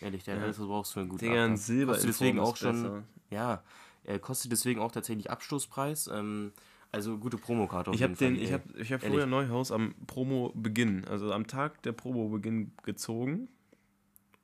Ehrlich, 0.00 0.22
der 0.24 0.34
hat 0.34 0.40
Ja. 0.40 0.44
alles, 0.44 0.58
was 0.58 0.64
du 0.64 0.68
brauchst 0.70 0.92
für 0.92 1.00
einen 1.00 1.08
guten 1.08 1.24
Digga, 1.24 1.44
ein. 1.46 1.56
Silber 1.56 1.92
Kostet 1.94 2.10
deswegen 2.10 2.38
auch 2.38 2.52
ist 2.54 2.60
schon, 2.60 2.82
besser. 2.82 3.02
ja, 3.30 3.62
er 4.04 4.18
kostet 4.20 4.52
deswegen 4.52 4.80
auch 4.80 4.92
tatsächlich 4.92 5.30
Abstoßpreis. 5.30 6.08
Ähm, 6.12 6.52
also 6.92 7.18
gute 7.18 7.36
Promokarte 7.36 7.90
auf 7.90 7.96
Ich 7.96 8.02
habe 8.02 8.12
jeden 8.12 8.18
Fall. 8.18 8.34
den, 8.34 8.42
ich 8.42 8.52
habe, 8.52 8.62
ich 8.78 8.92
habe 8.92 9.02
Ehrlich. 9.02 9.08
vorher 9.08 9.26
Neuhaus 9.26 9.72
am 9.72 9.94
Promo-Beginn, 10.06 11.04
also 11.06 11.32
am 11.32 11.46
Tag 11.46 11.82
der 11.82 11.92
Promo-Beginn 11.92 12.72
gezogen 12.84 13.48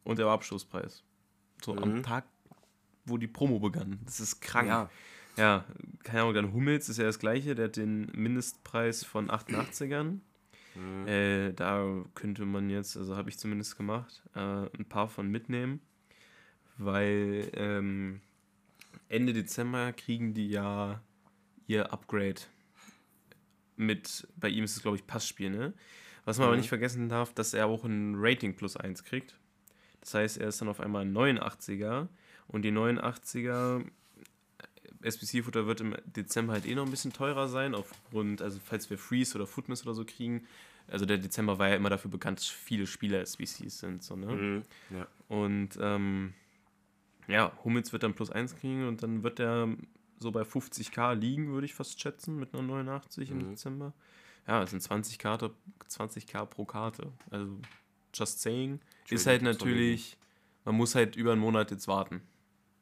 und 0.05 0.19
der 0.19 0.27
war 0.27 0.35
Abschlusspreis. 0.35 1.03
So 1.63 1.77
am 1.77 1.97
Mhm. 1.97 2.03
Tag, 2.03 2.25
wo 3.07 3.17
die 3.19 3.27
Promo 3.27 3.59
begann. 3.59 3.99
Das 4.05 4.21
ist 4.21 4.41
krank. 4.41 4.69
Ja, 4.69 4.91
Ja, 5.37 5.65
keine 6.05 6.21
Ahnung, 6.23 6.35
dann 6.35 6.53
Hummels 6.53 6.89
ist 6.89 6.99
ja 6.99 7.05
das 7.05 7.19
gleiche, 7.19 7.57
der 7.57 7.65
hat 7.67 7.77
den 7.77 8.07
Mindestpreis 8.15 9.03
von 9.05 9.31
88ern. 9.31 10.21
Mhm. 10.77 11.07
Äh, 11.09 11.53
da 11.55 12.05
könnte 12.15 12.45
man 12.45 12.71
jetzt, 12.71 12.97
also 12.97 13.17
habe 13.17 13.31
ich 13.31 13.39
zumindest 13.39 13.77
gemacht, 13.77 14.23
äh, 14.37 14.39
ein 14.39 14.87
paar 14.89 15.09
von 15.09 15.29
mitnehmen, 15.29 15.81
weil 16.79 17.51
ähm, 17.55 18.21
Ende 19.09 19.33
Dezember 19.33 19.93
kriegen 19.93 20.35
die 20.35 20.49
ja 20.49 21.01
ihr 21.67 21.93
Upgrade 21.93 22.41
mit, 23.77 24.27
bei 24.37 24.49
ihm 24.49 24.65
ist 24.65 24.77
es 24.77 24.83
glaube 24.83 24.97
ich 24.97 25.07
Passspiel, 25.07 25.51
ne? 25.51 25.75
Was 26.25 26.39
man 26.39 26.47
aber 26.47 26.55
Mhm. 26.57 26.61
nicht 26.61 26.69
vergessen 26.69 27.09
darf, 27.09 27.35
dass 27.35 27.55
er 27.55 27.67
auch 27.67 27.85
ein 27.85 28.15
Rating 28.17 28.55
plus 28.57 28.77
1 28.77 29.05
kriegt. 29.05 29.37
Das 30.05 30.15
heißt, 30.15 30.39
er 30.39 30.49
ist 30.49 30.61
dann 30.61 30.69
auf 30.69 30.81
einmal 30.81 31.03
ein 31.03 31.13
89er 31.17 32.09
und 32.49 32.63
die 32.63 32.71
89er 32.73 33.85
SBC-Futter 35.03 35.67
wird 35.67 35.81
im 35.81 35.95
Dezember 36.07 36.53
halt 36.55 36.67
eh 36.67 36.75
noch 36.75 36.85
ein 36.85 36.91
bisschen 36.91 37.13
teurer 37.13 37.49
sein, 37.49 37.75
aufgrund, 37.75 38.41
also 38.41 38.59
falls 38.65 38.89
wir 38.91 38.99
Freeze 38.99 39.35
oder 39.35 39.47
Footmiss 39.47 39.83
oder 39.85 39.95
so 39.95 40.05
kriegen. 40.05 40.47
Also 40.89 41.07
der 41.07 41.19
Dezember 41.19 41.59
war 41.59 41.69
ja 41.69 41.77
immer 41.77 41.91
dafür 41.91 42.11
bekannt, 42.11 42.39
dass 42.39 42.47
viele 42.47 42.87
Spieler 42.87 43.21
SBCs 43.21 43.79
sind. 43.79 44.03
So, 44.03 44.17
ne? 44.17 44.27
Mhm. 44.27 44.63
ja. 44.91 45.07
Und 45.29 45.79
ähm, 45.81 46.35
ja, 47.27 47.53
Hummels 47.65 47.93
wird 47.93 48.03
dann 48.03 48.15
plus 48.15 48.31
1 48.31 48.57
kriegen 48.57 48.87
und 48.87 49.03
dann 49.03 49.23
wird 49.23 49.41
er 49.41 49.69
so 50.19 50.31
bei 50.31 50.43
50k 50.43 51.15
liegen, 51.15 51.49
würde 51.53 51.65
ich 51.67 51.75
fast 51.75 52.01
schätzen, 52.01 52.39
mit 52.39 52.55
einer 52.55 52.63
89 52.63 53.31
im 53.31 53.39
Mhm. 53.39 53.51
Dezember. 53.51 53.93
Ja, 54.47 54.63
es 54.63 54.71
sind 54.71 54.83
20 54.83 55.19
Karte, 55.19 55.51
20k 55.89 56.45
pro 56.45 56.67
Karte. 56.67 57.13
Also 57.31 57.59
just 58.15 58.41
saying. 58.41 58.81
Ist 59.11 59.27
halt 59.27 59.43
natürlich, 59.43 60.17
man 60.65 60.75
muss 60.77 60.95
halt 60.95 61.17
über 61.17 61.33
einen 61.33 61.41
Monat 61.41 61.71
jetzt 61.71 61.89
warten. 61.89 62.23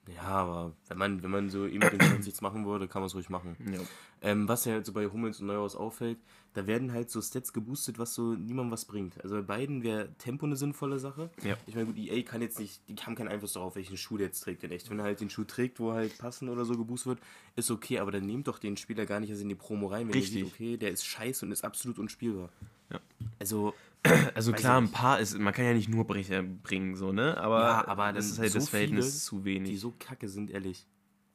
Ja, 0.08 0.22
aber 0.22 0.72
wenn 0.88 0.98
man, 0.98 1.22
wenn 1.22 1.30
man 1.30 1.50
so 1.50 1.66
eben 1.66 1.80
den 1.80 2.00
20 2.00 2.26
jetzt 2.26 2.42
machen 2.42 2.66
würde, 2.66 2.88
kann 2.88 3.02
man 3.02 3.06
es 3.06 3.14
ruhig 3.14 3.30
machen. 3.30 3.56
Ja. 3.72 3.78
Ähm, 4.20 4.48
was 4.48 4.64
ja 4.64 4.72
halt 4.72 4.86
so 4.86 4.92
bei 4.92 5.06
Hummels 5.06 5.40
und 5.40 5.46
Neuhaus 5.46 5.76
auffällt, 5.76 6.18
da 6.54 6.66
werden 6.66 6.92
halt 6.92 7.10
so 7.10 7.20
Stats 7.22 7.52
geboostet, 7.52 7.98
was 7.98 8.14
so 8.14 8.34
niemandem 8.34 8.72
was 8.72 8.84
bringt. 8.84 9.22
Also 9.22 9.36
bei 9.36 9.42
beiden 9.42 9.82
wäre 9.84 10.12
Tempo 10.18 10.44
eine 10.44 10.56
sinnvolle 10.56 10.98
Sache. 10.98 11.30
Ja. 11.42 11.56
Ich 11.66 11.74
meine, 11.74 11.86
gut, 11.86 11.96
EA 11.96 12.22
kann 12.22 12.42
jetzt 12.42 12.58
nicht, 12.58 12.82
die 12.88 12.96
haben 12.96 13.14
keinen 13.14 13.28
Einfluss 13.28 13.52
darauf, 13.52 13.76
welchen 13.76 13.96
Schuh 13.96 14.18
der 14.18 14.26
jetzt 14.26 14.40
trägt. 14.40 14.64
Denn 14.64 14.72
echt, 14.72 14.90
wenn 14.90 14.98
er 14.98 15.04
halt 15.04 15.20
den 15.20 15.30
Schuh 15.30 15.44
trägt, 15.44 15.78
wo 15.78 15.92
halt 15.92 16.18
passen 16.18 16.48
oder 16.48 16.64
so 16.64 16.76
geboostet 16.76 17.06
wird, 17.06 17.20
ist 17.56 17.70
okay, 17.70 18.00
aber 18.00 18.10
dann 18.10 18.26
nehmt 18.26 18.48
doch 18.48 18.58
den 18.58 18.76
Spieler 18.76 19.06
gar 19.06 19.20
nicht 19.20 19.30
erst 19.30 19.42
in 19.42 19.48
die 19.48 19.54
Promo 19.54 19.86
rein, 19.86 20.08
wenn 20.08 20.14
Richtig. 20.14 20.34
ihr 20.36 20.44
seht, 20.44 20.54
okay, 20.54 20.76
der 20.76 20.90
ist 20.90 21.06
scheiße 21.06 21.46
und 21.46 21.52
ist 21.52 21.64
absolut 21.64 21.98
unspielbar. 21.98 22.50
Ja. 22.90 23.00
Also, 23.38 23.72
Also 24.34 24.52
Weiß 24.52 24.60
klar, 24.60 24.80
ein 24.80 24.90
paar 24.90 25.20
ist, 25.20 25.38
man 25.38 25.52
kann 25.54 25.64
ja 25.64 25.74
nicht 25.74 25.88
nur 25.88 26.04
Brecher 26.06 26.42
bringen, 26.42 26.96
so, 26.96 27.12
ne? 27.12 27.36
Aber, 27.38 27.60
Ja, 27.60 27.88
aber 27.88 28.12
das 28.12 28.26
ist 28.26 28.38
halt 28.38 28.50
so 28.50 28.58
das 28.58 28.68
Verhältnis 28.68 29.06
viele, 29.06 29.20
zu 29.20 29.44
wenig. 29.44 29.70
die 29.70 29.76
so 29.76 29.94
kacke 29.98 30.28
sind, 30.28 30.50
ehrlich. 30.50 30.86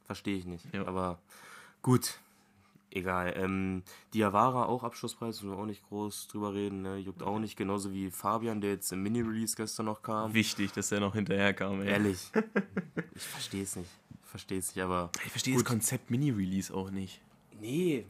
Verstehe 0.05 0.35
ich 0.37 0.45
nicht. 0.45 0.65
Ja. 0.73 0.85
Aber 0.85 1.19
gut. 1.81 2.19
egal. 2.91 3.33
Ähm, 3.37 3.83
Diawara 4.13 4.65
auch 4.65 4.83
Abschlusspreis, 4.83 5.41
müssen 5.41 5.55
wir 5.55 5.61
auch 5.61 5.65
nicht 5.65 5.83
groß 5.87 6.27
drüber 6.27 6.53
reden, 6.53 6.81
ne? 6.81 6.97
juckt 6.97 7.23
auch 7.23 7.39
nicht, 7.39 7.55
genauso 7.57 7.93
wie 7.93 8.09
Fabian, 8.11 8.59
der 8.59 8.71
jetzt 8.71 8.91
im 8.91 9.01
Mini-Release 9.03 9.55
gestern 9.55 9.85
noch 9.85 10.01
kam. 10.01 10.33
Wichtig, 10.33 10.71
dass 10.73 10.89
der 10.89 10.99
noch 10.99 11.13
hinterher 11.13 11.53
kam, 11.53 11.81
ey. 11.81 11.89
Ehrlich. 11.89 12.31
ich 13.15 13.23
verstehe 13.23 13.63
es 13.63 13.75
nicht. 13.77 13.89
Ich 14.23 14.29
verstehe 14.29 14.59
es 14.59 14.75
nicht, 14.75 14.83
aber. 14.83 15.09
Ich 15.25 15.31
verstehe 15.31 15.53
das 15.53 15.63
Konzept 15.63 16.09
Mini-Release 16.11 16.73
auch 16.73 16.89
nicht. 16.91 17.21
Nee. 17.61 18.05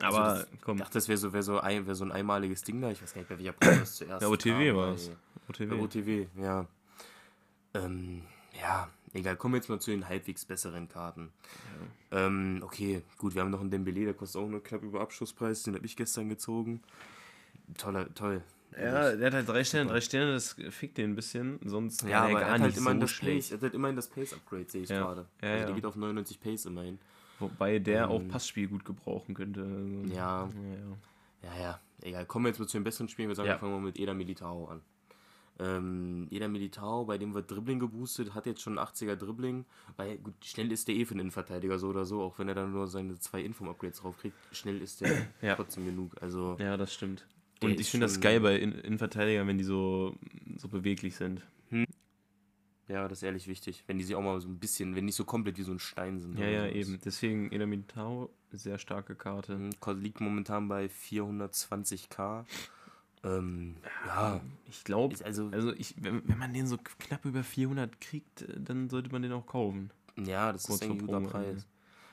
Aber 0.00 0.22
Also 0.22 0.42
das, 0.42 0.60
komm, 0.62 0.76
Ich 0.76 0.82
dachte, 0.82 0.94
das 0.94 1.08
wäre 1.08 1.18
so, 1.18 1.32
wär 1.32 1.42
so, 1.42 1.58
ein, 1.60 1.86
wär 1.86 1.94
so 1.94 2.04
ein 2.04 2.12
einmaliges 2.12 2.62
Ding 2.62 2.80
da. 2.80 2.90
Ich 2.90 3.02
weiß 3.02 3.14
gar 3.14 3.20
nicht 3.22 3.30
welcher 3.30 3.52
Preis 3.52 3.78
das 3.80 3.96
zuerst 3.96 4.22
ja, 4.22 4.28
OTW 4.28 4.74
war 4.74 4.94
es. 4.94 5.10
OTW. 5.48 5.74
OTW, 5.80 6.26
ja. 6.40 6.66
Ähm, 7.74 8.22
ja, 8.60 8.88
egal. 9.12 9.36
Kommen 9.36 9.54
wir 9.54 9.58
jetzt 9.58 9.68
mal 9.68 9.80
zu 9.80 9.90
den 9.90 10.08
halbwegs 10.08 10.44
besseren 10.44 10.88
Karten. 10.88 11.30
Ähm, 12.10 12.60
okay, 12.64 13.02
gut, 13.18 13.34
wir 13.34 13.42
haben 13.42 13.50
noch 13.50 13.60
einen 13.60 13.70
Dembele, 13.70 14.04
der 14.04 14.14
kostet 14.14 14.40
auch 14.40 14.48
nur 14.48 14.62
knapp 14.62 14.82
über 14.82 15.00
Abschlusspreis. 15.00 15.62
Den 15.64 15.74
habe 15.74 15.84
ich 15.86 15.96
gestern 15.96 16.28
gezogen. 16.28 16.82
Toller, 17.76 18.12
toll. 18.14 18.42
Ja, 18.72 19.14
der 19.16 19.26
hat 19.26 19.34
halt 19.34 19.48
drei 19.48 19.64
Sterne, 19.64 19.90
drei 19.90 20.00
Sterne, 20.00 20.32
das 20.34 20.54
fickt 20.70 20.98
den 20.98 21.10
ein 21.12 21.16
bisschen. 21.16 21.58
Sonst 21.64 22.02
Ja, 22.02 22.24
aber 22.24 22.42
er 22.42 22.52
hat 22.52 22.60
halt 22.60 22.76
so 22.76 22.94
das 22.94 23.18
Pace, 23.18 23.50
er 23.50 23.56
hat 23.56 23.62
halt 23.62 23.74
immerhin 23.74 23.96
das 23.96 24.08
Pace-Upgrade, 24.08 24.66
sehe 24.68 24.82
ich 24.82 24.90
Ja. 24.90 25.00
gerade. 25.00 25.26
Ja, 25.42 25.48
also 25.48 25.60
ja. 25.60 25.66
der 25.66 25.74
geht 25.74 25.86
auf 25.86 25.96
99 25.96 26.40
Pace 26.40 26.66
immerhin. 26.66 26.98
Wobei 27.38 27.78
der 27.78 28.10
auch 28.10 28.20
Ähm, 28.20 28.28
Passspiel 28.28 28.68
gut 28.68 28.84
gebrauchen 28.84 29.34
könnte. 29.34 29.62
Also, 29.62 30.14
Ja. 30.14 30.46
ja, 30.46 30.48
ja. 30.50 30.96
Ja, 31.56 31.60
ja, 31.62 31.80
egal. 32.02 32.26
Kommen 32.26 32.46
wir 32.46 32.48
jetzt 32.50 32.58
mal 32.58 32.66
zu 32.66 32.76
den 32.78 32.84
besseren 32.84 33.08
Spielen. 33.08 33.28
Wir 33.28 33.36
sagen, 33.36 33.46
Ja. 33.48 33.54
wir 33.54 33.58
fangen 33.60 33.72
mal 33.72 33.80
mit 33.80 33.98
Eda 33.98 34.12
Militao 34.12 34.66
an. 34.66 34.80
Ähm, 35.60 36.28
Eda 36.30 36.46
Militao, 36.48 37.04
bei 37.04 37.18
dem 37.18 37.34
wird 37.34 37.50
Dribbling 37.50 37.78
geboostet, 37.80 38.34
hat 38.34 38.46
jetzt 38.46 38.60
schon 38.62 38.78
ein 38.78 38.84
80er 38.84 39.16
Dribbling. 39.16 39.64
Weil, 39.96 40.18
gut, 40.18 40.34
schnell 40.44 40.70
ist 40.70 40.86
der 40.88 40.94
eh 40.94 41.04
für 41.04 41.12
einen 41.12 41.20
Innenverteidiger 41.20 41.78
so 41.78 41.88
oder 41.88 42.04
so, 42.04 42.22
auch 42.22 42.38
wenn 42.38 42.48
er 42.48 42.54
dann 42.54 42.72
nur 42.72 42.86
seine 42.86 43.18
zwei 43.18 43.40
Inform-Upgrades 43.42 44.00
draufkriegt. 44.00 44.36
Schnell 44.52 44.80
ist 44.82 45.00
der 45.00 45.08
Ja. 45.42 45.54
trotzdem 45.56 45.84
genug. 45.86 46.12
Also, 46.20 46.56
ja, 46.60 46.76
das 46.76 46.92
stimmt. 46.94 47.26
Und 47.60 47.80
ich 47.80 47.90
finde 47.90 48.06
das 48.06 48.20
geil 48.20 48.38
bei 48.40 48.56
In- 48.56 48.72
Innenverteidigern, 48.72 49.48
wenn 49.48 49.58
die 49.58 49.64
so, 49.64 50.14
so 50.58 50.68
beweglich 50.68 51.16
sind. 51.16 51.42
Ja, 52.88 53.06
das 53.06 53.18
ist 53.18 53.22
ehrlich 53.22 53.46
wichtig. 53.46 53.84
Wenn 53.86 53.98
die 53.98 54.04
sich 54.04 54.16
auch 54.16 54.22
mal 54.22 54.40
so 54.40 54.48
ein 54.48 54.58
bisschen, 54.58 54.96
wenn 54.96 55.04
nicht 55.04 55.14
so 55.14 55.24
komplett 55.24 55.58
wie 55.58 55.62
so 55.62 55.72
ein 55.72 55.78
Stein 55.78 56.20
sind. 56.20 56.38
Ja, 56.38 56.46
ja, 56.46 56.62
sowas. 56.62 56.74
eben. 56.74 56.98
Deswegen 57.04 57.48
Militao, 57.68 58.30
sehr 58.50 58.78
starke 58.78 59.14
Karte. 59.14 59.56
Mhm, 59.56 59.70
Liegt 59.96 60.20
momentan 60.20 60.68
bei 60.68 60.86
420k. 60.86 62.44
Ähm, 63.24 63.76
ja, 64.06 64.40
Ich 64.68 64.84
glaube, 64.84 65.16
also, 65.24 65.48
also 65.50 65.72
ich, 65.72 65.94
wenn, 66.02 66.26
wenn 66.28 66.38
man 66.38 66.52
den 66.52 66.66
so 66.66 66.78
knapp 66.98 67.24
über 67.24 67.42
400 67.42 68.00
kriegt, 68.00 68.42
äh, 68.42 68.60
dann 68.60 68.88
sollte 68.88 69.10
man 69.10 69.22
den 69.22 69.32
auch 69.32 69.46
kaufen. 69.46 69.90
Ja, 70.16 70.52
das 70.52 70.64
Kurz 70.64 70.82
ist 70.82 70.90
ein 70.90 70.98
guter 70.98 71.14
Promo, 71.20 71.28
Preis. 71.28 71.66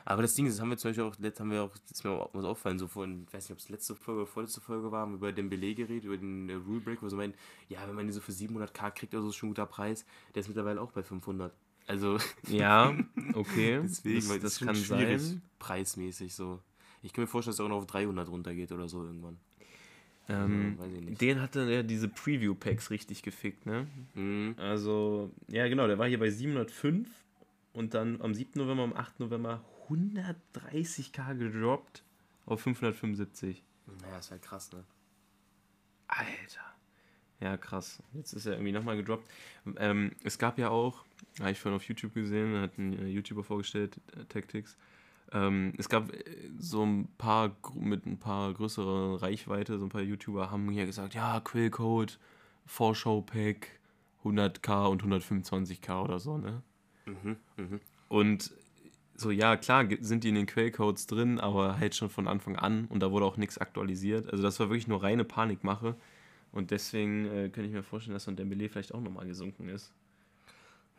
Aber 0.08 0.22
das 0.22 0.36
Ding 0.36 0.46
ist, 0.46 0.54
das 0.56 0.62
haben 0.62 0.70
wir 0.70 0.78
zum 0.78 0.90
Beispiel 0.90 1.04
auch, 1.04 1.18
letzt 1.18 1.40
haben 1.40 1.50
wir 1.50 1.64
auch, 1.64 1.72
das 1.78 1.92
ist 1.98 2.04
mir 2.04 2.12
auch 2.12 2.30
was 2.34 2.46
auffallen, 2.46 2.78
so 2.78 2.88
vorhin, 2.88 3.26
ich 3.28 3.34
weiß 3.34 3.46
nicht, 3.50 3.54
ob 3.54 3.58
es 3.60 3.70
letzte 3.70 3.96
Folge 3.96 4.22
oder 4.22 4.28
vorletzte 4.30 4.62
Folge 4.62 4.92
war, 4.92 5.02
haben 5.02 5.16
über 5.16 5.32
den 5.32 5.50
Beleg 5.50 5.78
geredet, 5.78 6.06
über 6.06 6.16
den 6.16 6.48
äh, 6.48 6.54
Rule 6.54 6.80
Break, 6.80 7.02
wo 7.02 7.10
sie 7.10 7.16
meinen, 7.16 7.34
ja, 7.70 7.80
wenn 7.88 7.96
man 7.96 8.06
den 8.06 8.14
so 8.14 8.22
für 8.22 8.32
700k 8.32 8.92
kriegt, 8.92 9.16
also 9.16 9.30
ist 9.30 9.36
schon 9.36 9.48
ein 9.50 9.54
guter 9.54 9.66
Preis, 9.66 10.06
der 10.36 10.42
ist 10.42 10.48
mittlerweile 10.48 10.80
auch 10.80 10.92
bei 10.92 11.02
500. 11.02 11.52
Also, 11.88 12.18
Ja, 12.48 12.96
okay. 13.34 13.80
deswegen, 13.84 14.30
weil 14.30 14.40
das, 14.40 14.60
das 14.60 14.68
kann 14.68 14.76
schwierig, 14.76 15.22
sein. 15.22 15.42
preismäßig 15.58 16.36
so. 16.36 16.60
Ich 17.02 17.12
kann 17.12 17.24
mir 17.24 17.28
vorstellen, 17.28 17.54
dass 17.54 17.60
er 17.60 17.66
auch 17.66 17.70
noch 17.70 17.78
auf 17.78 17.88
300 17.88 18.30
runtergeht 18.30 18.72
oder 18.72 18.88
so 18.88 19.04
irgendwann. 19.04 19.38
Ähm, 20.28 20.78
weiß 20.80 20.92
ich 20.92 21.02
nicht. 21.02 21.22
den 21.22 21.40
hatte 21.42 21.72
ja 21.72 21.84
diese 21.84 22.08
Preview-Packs 22.10 22.90
richtig 22.90 23.22
gefickt, 23.22 23.66
ne? 23.68 23.88
Mhm. 24.16 24.56
Also, 24.58 25.32
ja 25.48 25.68
genau, 25.68 25.86
der 25.88 26.00
war 26.00 26.08
hier 26.08 26.18
bei 26.20 26.30
705 26.32 27.08
und 27.74 27.94
dann 27.94 28.22
am 28.22 28.34
7. 28.34 28.52
November, 28.56 28.84
am 28.84 28.94
8. 28.94 29.20
November 29.20 29.64
130k 29.90 31.36
gedroppt 31.38 32.04
auf 32.46 32.62
575. 32.62 33.64
Naja, 34.02 34.18
ist 34.18 34.32
halt 34.32 34.42
krass, 34.42 34.72
ne? 34.72 34.84
Alter. 36.08 36.76
Ja, 37.40 37.58
krass. 37.58 38.02
Jetzt 38.14 38.34
ist 38.34 38.46
er 38.46 38.54
irgendwie 38.54 38.72
nochmal 38.72 38.98
gedroppt. 38.98 39.30
Ähm, 39.78 40.12
es 40.24 40.38
gab 40.38 40.58
ja 40.58 40.70
auch, 40.70 41.04
habe 41.40 41.52
ich 41.52 41.60
vorhin 41.60 41.76
auf 41.76 41.84
YouTube 41.84 42.14
gesehen, 42.14 42.60
hat 42.62 42.78
ein 42.78 42.98
äh, 42.98 43.08
YouTuber 43.08 43.44
vorgestellt, 43.44 44.00
äh, 44.16 44.26
Tactics. 44.26 44.78
Ähm, 45.32 45.74
es 45.78 45.90
gab 45.90 46.14
äh, 46.14 46.24
so 46.58 46.84
ein 46.86 47.08
paar 47.18 47.56
mit 47.74 48.06
ein 48.06 48.18
paar 48.18 48.54
größerer 48.54 49.22
Reichweite, 49.22 49.78
so 49.80 49.86
ein 49.86 49.90
paar 49.90 50.02
YouTuber 50.02 50.50
haben 50.50 50.70
hier 50.70 50.86
gesagt, 50.86 51.14
ja, 51.14 51.40
Quillcode, 51.40 52.20
Vorschau-Pack, 52.66 53.80
100k 54.24 54.88
und 54.88 55.04
125k 55.04 56.04
oder 56.04 56.20
so, 56.20 56.38
ne? 56.38 56.62
Mhm, 57.06 57.38
mhm. 57.58 57.82
Und 58.08 58.54
so, 59.16 59.32
ja, 59.32 59.56
klar 59.58 59.86
sind 60.02 60.24
die 60.24 60.30
in 60.30 60.36
den 60.36 60.46
Quellcodes 60.46 61.08
drin, 61.08 61.40
aber 61.40 61.80
halt 61.80 61.96
schon 61.96 62.10
von 62.10 62.28
Anfang 62.28 62.56
an 62.56 62.86
und 62.86 63.00
da 63.02 63.12
wurde 63.12 63.26
auch 63.26 63.38
nichts 63.38 63.58
aktualisiert. 63.58 64.30
Also 64.32 64.44
das 64.44 64.60
war 64.60 64.70
wirklich 64.70 64.88
nur 64.88 65.02
reine 65.04 65.24
Panikmache. 65.24 65.96
Und 66.52 66.72
deswegen 66.72 67.26
äh, 67.26 67.50
könnte 67.50 67.64
ich 67.64 67.72
mir 67.74 67.84
vorstellen, 67.84 68.14
dass 68.14 68.24
so 68.24 68.32
ein 68.32 68.38
Dembele 68.38 68.70
vielleicht 68.70 68.94
auch 68.94 69.02
nochmal 69.02 69.26
gesunken 69.26 69.68
ist. 69.68 69.92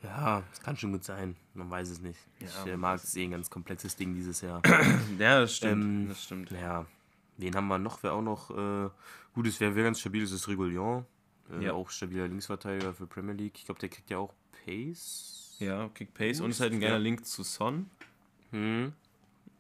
Ja, 0.03 0.43
das 0.51 0.61
kann 0.61 0.77
schon 0.77 0.93
gut 0.93 1.05
sein. 1.05 1.35
Man 1.55 1.71
weiß 1.71 1.89
es 1.89 2.01
nicht. 2.01 2.19
Ja, 2.41 2.47
ich 2.65 2.73
äh, 2.73 2.77
mag 2.77 3.03
es 3.03 3.17
eh 3.17 3.25
ein 3.25 3.31
ganz 3.31 3.49
komplexes 3.49 3.97
Ding 3.97 4.15
dieses 4.15 4.41
Jahr. 4.43 4.61
Ja, 5.19 5.41
das 5.41 5.63
Ähm, 5.63 6.09
das 6.09 6.25
stimmt. 6.25 6.51
Ja, 6.51 6.85
wen 7.39 7.55
haben 7.55 7.69
wir 7.69 7.79
noch? 7.79 8.03
Wer 8.03 8.13
auch 8.13 8.23
noch 8.23 8.51
äh, 8.51 8.91
gut 9.35 9.47
ist, 9.47 9.59
wer, 9.61 9.75
wer 9.75 9.85
ganz 9.85 10.01
stabil 10.01 10.23
ist, 10.23 10.33
ist 10.33 10.47
Regulion. 10.49 11.07
Äh, 11.51 11.65
Ja. 11.65 11.73
Auch 11.73 11.89
stabiler 11.89 12.29
Linksverteidiger 12.29 12.93
für 12.93 13.07
Premier 13.07 13.33
League. 13.35 13.55
Ich 13.57 13.65
glaube, 13.65 13.81
der 13.81 13.89
kriegt 13.89 14.11
ja 14.11 14.19
auch 14.19 14.35
Pace. 14.65 15.57
Ja, 15.59 15.89
Kick 15.95 16.13
Pace 16.13 16.43
und 16.43 16.51
ist 16.51 16.61
halt 16.61 16.75
ein 16.75 16.81
geiler 16.81 16.97
Ja. 16.97 17.01
Link 17.01 17.25
zu 17.25 17.43
Son. 17.43 17.89
Hm. 18.57 18.93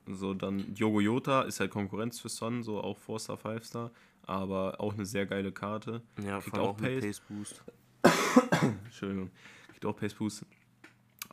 So, 0.06 0.32
dann 0.34 0.72
Diogo 0.74 1.00
Jota 1.00 1.42
ist 1.42 1.60
halt 1.60 1.70
Konkurrenz 1.70 2.20
für 2.20 2.28
Son, 2.28 2.62
so 2.62 2.80
auch 2.80 2.98
4-Star, 2.98 3.36
5-Star. 3.36 3.90
Aber 4.22 4.80
auch 4.80 4.94
eine 4.94 5.04
sehr 5.04 5.26
geile 5.26 5.52
Karte. 5.52 6.02
Ja, 6.24 6.40
Kriegt 6.40 6.58
auch 6.58 6.70
auch 6.70 6.76
Pace. 6.76 7.04
Pace 7.04 7.20
Boost. 7.28 7.62
Entschuldigung. 8.84 9.30
Kriegt 9.68 9.84
auch 9.86 9.96
Pace 9.96 10.14
Boost. 10.14 10.44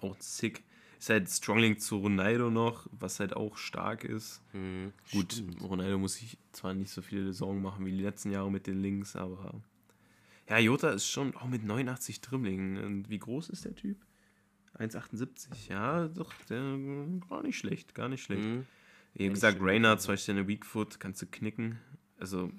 Auch 0.02 0.16
sick. 0.20 0.64
Ist 1.00 1.10
halt 1.10 1.30
Stronglink 1.30 1.82
zu 1.82 1.98
Ronaldo 1.98 2.50
noch, 2.50 2.88
was 2.92 3.20
halt 3.20 3.36
auch 3.36 3.58
stark 3.58 4.04
ist. 4.04 4.42
Hm. 4.52 4.94
Gut, 5.12 5.34
Stimmt. 5.34 5.62
Ronaldo 5.62 5.98
muss 5.98 6.16
sich 6.16 6.38
zwar 6.52 6.74
nicht 6.74 6.92
so 6.92 7.02
viele 7.02 7.34
Sorgen 7.34 7.62
machen 7.62 7.86
wie 7.86 7.92
die 7.92 8.04
letzten 8.04 8.32
Jahre 8.32 8.52
mit 8.52 8.68
den 8.68 8.82
Links, 8.82 9.16
aber. 9.16 9.54
Ja, 10.50 10.58
Jota 10.60 10.90
ist 10.90 11.08
schon 11.08 11.36
auch 11.36 11.48
mit 11.48 11.64
89 11.64 12.22
Dribbling. 12.22 12.78
Und 12.84 13.10
wie 13.10 13.20
groß 13.20 13.50
ist 13.50 13.66
der 13.66 13.76
Typ? 13.76 13.98
1,78. 14.80 15.70
Ja, 15.70 16.08
doch, 16.08 16.34
der, 16.50 16.78
gar 17.30 17.44
nicht 17.44 17.58
schlecht, 17.58 17.94
gar 17.96 18.10
nicht 18.10 18.24
schlecht. 18.24 18.44
Hm. 18.44 18.66
Wie 19.14 19.30
gesagt, 19.30 19.62
ja. 19.62 19.98
zwei 19.98 20.18
Sterne 20.18 20.48
Weakfoot, 20.48 21.00
kannst 21.00 21.22
du 21.22 21.28
knicken. 21.28 21.80
Also, 22.20 22.50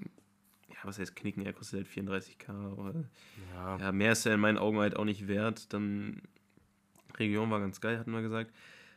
ja, 0.68 0.76
was 0.84 0.98
heißt 0.98 1.16
knicken? 1.16 1.44
Er 1.44 1.52
kostet 1.52 1.80
halt 1.80 2.08
34k. 2.08 2.50
Aber 2.50 2.94
Ja. 3.52 3.78
ja, 3.78 3.92
mehr 3.92 4.12
ist 4.12 4.26
er 4.26 4.34
in 4.34 4.40
meinen 4.40 4.58
Augen 4.58 4.78
halt 4.78 4.96
auch 4.96 5.04
nicht 5.04 5.26
wert. 5.26 5.72
Dann 5.72 6.22
Region 7.18 7.50
war 7.50 7.60
ganz 7.60 7.80
geil, 7.80 7.98
hatten 7.98 8.12
wir 8.12 8.22
gesagt. 8.22 8.52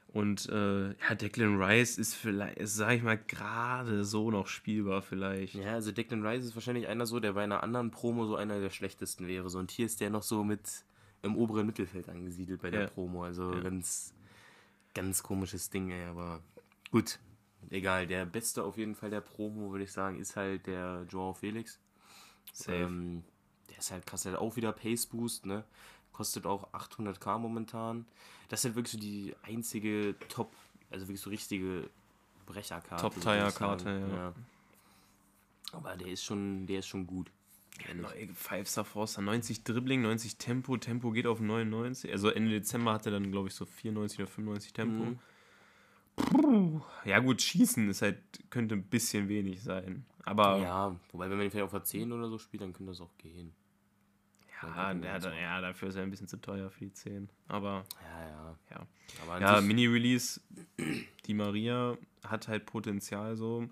Und 0.08 0.48
äh, 0.50 0.90
ja, 0.90 1.16
Declan 1.16 1.62
Rice 1.62 1.98
ist 1.98 2.14
vielleicht, 2.16 2.60
sag 2.64 2.96
ich 2.96 3.04
mal, 3.04 3.18
gerade 3.18 4.06
so 4.06 4.32
noch 4.32 4.48
spielbar 4.48 5.02
vielleicht. 5.02 5.56
ja, 5.56 5.74
also 5.74 5.92
Declan 5.92 6.26
Rice 6.26 6.46
ist 6.46 6.56
wahrscheinlich 6.56 6.88
einer 6.88 7.06
so, 7.06 7.20
der 7.20 7.34
bei 7.34 7.44
einer 7.44 7.62
anderen 7.62 7.92
Promo 7.92 8.26
so 8.26 8.36
einer 8.36 8.60
der 8.60 8.70
schlechtesten 8.70 9.28
wäre. 9.28 9.50
So, 9.50 9.60
und 9.60 9.70
hier 9.70 9.86
ist 9.86 10.00
der 10.00 10.10
noch 10.10 10.24
so 10.24 10.44
mit 10.44 10.86
im 11.28 11.36
oberen 11.38 11.66
Mittelfeld 11.66 12.10
angesiedelt 12.10 12.62
bei 12.62 12.72
der 12.72 12.82
Ja. 12.82 12.88
Promo. 12.88 13.24
Also 13.24 13.54
Ja. 13.54 13.62
ganz, 13.62 14.14
ganz 14.94 15.24
komisches 15.24 15.70
Ding, 15.70 15.92
ey, 15.92 16.06
aber 16.06 16.42
gut. 16.92 17.20
Egal, 17.70 18.08
der 18.08 18.26
beste 18.26 18.64
auf 18.64 18.78
jeden 18.78 18.96
Fall 18.96 19.10
der 19.10 19.22
Promo, 19.22 19.72
würde 19.72 19.84
ich 19.84 19.92
sagen, 19.92 20.20
ist 20.20 20.36
halt 20.36 20.68
der 20.68 21.06
Joao 21.10 21.34
Felix. 21.34 21.80
Safe. 22.54 22.74
Ähm, 22.74 23.24
der 23.70 23.80
ist 23.80 23.92
halt 23.92 24.06
krass, 24.08 24.24
der 24.24 24.34
hat 24.34 24.40
auch 24.40 24.56
wieder 24.56 24.72
Pace 24.72 25.06
Boost, 25.06 25.46
ne? 25.46 25.64
Kostet 26.14 26.46
auch 26.46 26.72
800k 26.74 27.38
momentan. 27.38 28.06
Das 28.50 28.62
ist 28.62 28.66
halt 28.66 28.76
wirklich 28.76 28.94
so 28.94 29.00
die 29.00 29.36
einzige 29.44 30.16
Top, 30.30 30.56
also 30.90 31.08
wirklich 31.08 31.22
so 31.22 31.30
richtige 31.30 31.90
Brecherkarte. 32.46 33.02
Top-Tier-Karte, 33.04 33.84
sagen. 33.84 34.12
ja. 34.16 34.34
Aber 35.74 35.96
der 35.98 36.08
ist 36.08 36.24
schon, 36.24 36.66
der 36.66 36.80
ist 36.80 36.88
schon 36.88 37.06
gut. 37.06 37.30
Five-Star 38.34 38.86
Forster, 38.86 39.22
90 39.22 39.64
Dribbling, 39.64 40.02
90 40.02 40.38
Tempo, 40.38 40.78
Tempo 40.78 41.12
geht 41.12 41.28
auf 41.28 41.40
99. 41.40 42.12
Also 42.12 42.30
Ende 42.30 42.52
Dezember 42.52 42.94
hat 42.94 43.06
er 43.06 43.12
dann, 43.12 43.32
glaube 43.32 43.48
ich, 43.48 43.56
so 43.56 43.66
94 43.66 44.20
oder 44.20 44.28
95 44.28 44.74
Tempo. 44.74 45.04
Mhm. 45.06 45.20
Ja, 47.06 47.20
gut, 47.20 47.42
schießen 47.42 47.90
ist 47.90 48.02
halt, 48.02 48.18
könnte 48.50 48.76
ein 48.76 48.84
bisschen 48.84 49.30
wenig 49.30 49.62
sein. 49.62 50.06
Aber 50.26 50.58
Ja, 50.58 50.96
wobei, 51.12 51.30
wenn 51.30 51.38
man 51.38 51.46
ihn 51.46 51.52
vielleicht 51.52 51.66
auf 51.66 51.72
der 51.72 51.84
10 51.84 52.12
oder 52.12 52.28
so 52.28 52.38
spielt, 52.38 52.62
dann 52.64 52.74
könnte 52.74 52.92
das 52.92 53.02
auch 53.02 53.16
gehen. 53.18 53.54
ja, 54.62 54.94
der, 54.94 55.20
der, 55.20 55.40
ja, 55.40 55.62
dafür 55.62 55.90
ist 55.90 55.96
er 55.96 56.04
ein 56.04 56.10
bisschen 56.10 56.28
zu 56.28 56.38
teuer 56.38 56.70
für 56.70 56.80
die 56.86 56.92
10. 56.92 57.30
Aber 57.48 57.86
Ja, 58.02 58.28
ja. 58.28 58.58
ja. 58.72 58.88
Aber 59.22 59.40
Ja, 59.40 59.62
Mini-Release, 59.62 60.42
die 61.26 61.34
Maria 61.34 61.98
hat 62.24 62.48
halt 62.48 62.66
Potenzial 62.66 63.38
so. 63.38 63.68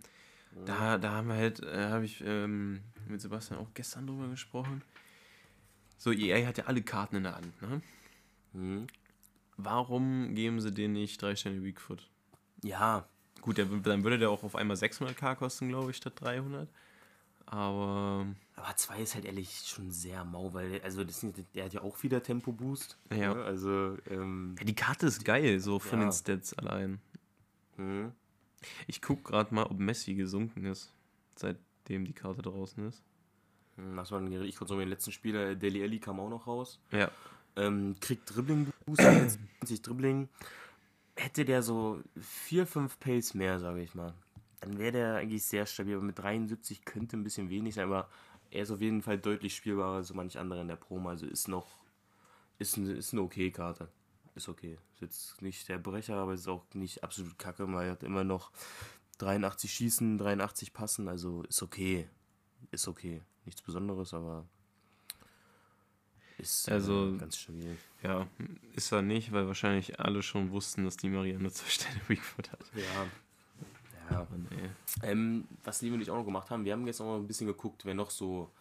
Da, 0.65 0.97
da 0.97 1.11
haben 1.11 1.27
wir 1.27 1.35
halt, 1.35 1.61
äh, 1.61 1.89
habe 1.89 2.05
ich 2.05 2.23
ähm, 2.25 2.79
mit 3.09 3.21
Sebastian 3.21 3.59
auch 3.59 3.73
gestern 3.73 4.07
drüber 4.07 4.27
gesprochen. 4.27 4.81
So, 5.97 6.11
EA 6.11 6.45
hat 6.47 6.57
ja 6.57 6.65
alle 6.65 6.81
Karten 6.81 7.17
in 7.17 7.23
der 7.23 7.35
Hand, 7.35 7.61
ne? 7.61 7.81
Mhm. 8.53 8.87
Warum 9.57 10.35
geben 10.35 10.59
sie 10.59 10.71
denen 10.71 10.93
nicht 10.93 11.21
drei 11.21 11.35
Sterne 11.35 11.63
Weakfoot? 11.63 12.09
Ja, 12.63 13.07
Gut, 13.45 13.59
der, 13.59 13.65
dann 13.65 14.03
würde 14.03 14.17
der 14.17 14.31
auch 14.31 14.43
auf 14.43 14.55
einmal 14.55 14.75
600k 14.75 15.35
kosten, 15.35 15.69
glaube 15.69 15.91
ich, 15.91 15.97
statt 15.97 16.13
300. 16.19 16.67
Aber 17.45 18.25
Aber 18.55 18.75
2 18.75 19.01
ist 19.03 19.13
halt 19.13 19.25
ehrlich 19.25 19.61
schon 19.67 19.91
sehr 19.91 20.25
mau, 20.25 20.51
weil 20.55 20.81
also 20.81 21.03
das, 21.03 21.23
der 21.53 21.65
hat 21.65 21.73
ja 21.73 21.81
auch 21.81 22.01
wieder 22.01 22.23
Tempo-Boost. 22.23 22.97
Ja. 23.11 23.35
ne? 23.35 23.43
Also, 23.43 23.97
ähm, 24.09 24.55
ja, 24.57 24.65
die 24.65 24.73
Karte 24.73 25.05
ist 25.05 25.23
geil, 25.23 25.59
so 25.59 25.77
von 25.77 25.99
Ja. 25.99 26.07
den 26.07 26.11
Stats 26.11 26.53
allein. 26.55 26.99
hm. 27.75 28.13
Ich 28.87 28.99
guck 28.99 29.23
gerade 29.23 29.53
mal, 29.53 29.65
ob 29.67 29.77
Messi 29.77 30.15
gesunken 30.15 30.65
ist, 30.65 30.91
seitdem 31.85 32.05
die 32.05 32.13
Karte 32.13 32.41
draußen 32.41 32.87
ist. 32.87 33.03
Hm, 33.75 33.95
Was 33.95 34.11
war 34.11 34.19
denn, 34.19 34.43
ich 34.43 34.59
noch 34.59 34.67
den 34.67 34.89
letzten 34.89 35.11
Spieler, 35.11 35.55
Deli 35.55 35.83
Alli 35.83 35.99
kam 35.99 36.19
auch 36.19 36.29
noch 36.29 36.47
raus. 36.47 36.79
Ja. 36.91 37.11
Ähm, 37.55 37.95
kriegt 37.99 38.35
Dribbling-Boost, 38.35 39.01
jetzt 39.01 39.39
20 39.59 39.81
Dribbling. 39.81 40.29
Hätte 41.15 41.45
der 41.45 41.61
so 41.61 42.01
4, 42.19 42.67
5 42.67 42.99
Pace 42.99 43.33
mehr, 43.35 43.59
sage 43.59 43.81
ich 43.81 43.95
mal, 43.95 44.13
dann 44.59 44.77
wäre 44.77 44.91
der 44.91 45.15
eigentlich 45.15 45.45
sehr 45.45 45.65
stabil. 45.65 45.95
Aber 45.95 46.03
mit 46.03 46.19
73 46.19 46.83
könnte 46.83 47.15
ein 47.15 47.23
bisschen 47.23 47.49
wenig 47.49 47.75
sein, 47.75 47.85
aber 47.85 48.09
er 48.51 48.63
ist 48.63 48.71
auf 48.71 48.81
jeden 48.81 49.01
Fall 49.01 49.17
deutlich 49.17 49.55
spielbarer 49.55 49.97
als 49.97 50.09
so 50.09 50.13
manch 50.13 50.37
andere 50.37 50.61
in 50.61 50.67
der 50.67 50.75
Promo. 50.75 51.09
Also 51.09 51.25
ist 51.25 51.47
noch, 51.47 51.67
ist, 52.59 52.75
ein, 52.77 52.87
ist 52.87 53.13
eine 53.13 53.21
okay 53.21 53.51
Karte. 53.51 53.87
Ist 54.33 54.49
okay. 54.49 54.77
Ist 54.93 55.01
jetzt 55.01 55.41
nicht 55.41 55.69
der 55.69 55.77
Brecher, 55.77 56.17
aber 56.17 56.33
ist 56.33 56.47
auch 56.49 56.65
nicht 56.73 57.03
absolut 57.03 57.37
kacke. 57.39 57.65
Man 57.65 57.89
hat 57.89 58.03
immer 58.03 58.25
noch 58.25 58.51
83 59.17 59.71
schießen, 59.73 60.17
83 60.17 60.73
passen, 60.73 61.07
also 61.07 61.43
ist 61.43 61.61
okay. 61.63 62.07
Ist 62.71 62.87
okay. 62.87 63.21
Nichts 63.45 63.61
Besonderes, 63.61 64.13
aber 64.13 64.45
ist 66.37 66.69
Also- 66.69 67.13
äh, 67.15 67.17
ganz 67.17 67.37
stabil. 67.37 67.77
Ja, 68.03 68.27
ist 68.73 68.91
er 68.91 69.01
nicht, 69.01 69.31
weil 69.31 69.47
wahrscheinlich 69.47 69.99
alle 69.99 70.21
schon 70.21 70.51
wussten, 70.51 70.83
dass 70.83 70.97
die 70.97 71.09
Marianne 71.09 71.49
zur 71.51 71.67
Stelle 71.67 71.99
Weakfoot 72.07 72.51
hat. 72.51 72.59
Ja. 72.75 73.05
Ja. 74.11 74.27
Mann. 74.29 74.47
Ähm, 75.01 75.47
was 75.63 75.81
Liebe 75.81 75.95
und 75.95 76.01
ich 76.01 76.11
auch 76.11 76.17
noch 76.17 76.25
gemacht 76.25 76.49
haben, 76.51 76.63
wir 76.65 76.73
haben 76.73 76.85
jetzt 76.85 77.01
auch 77.01 77.05
noch 77.05 77.15
ein 77.17 77.25
bisschen 77.27 77.47
geguckt, 77.47 77.85
wer 77.85 77.95
noch 77.95 78.11
so 78.11 78.51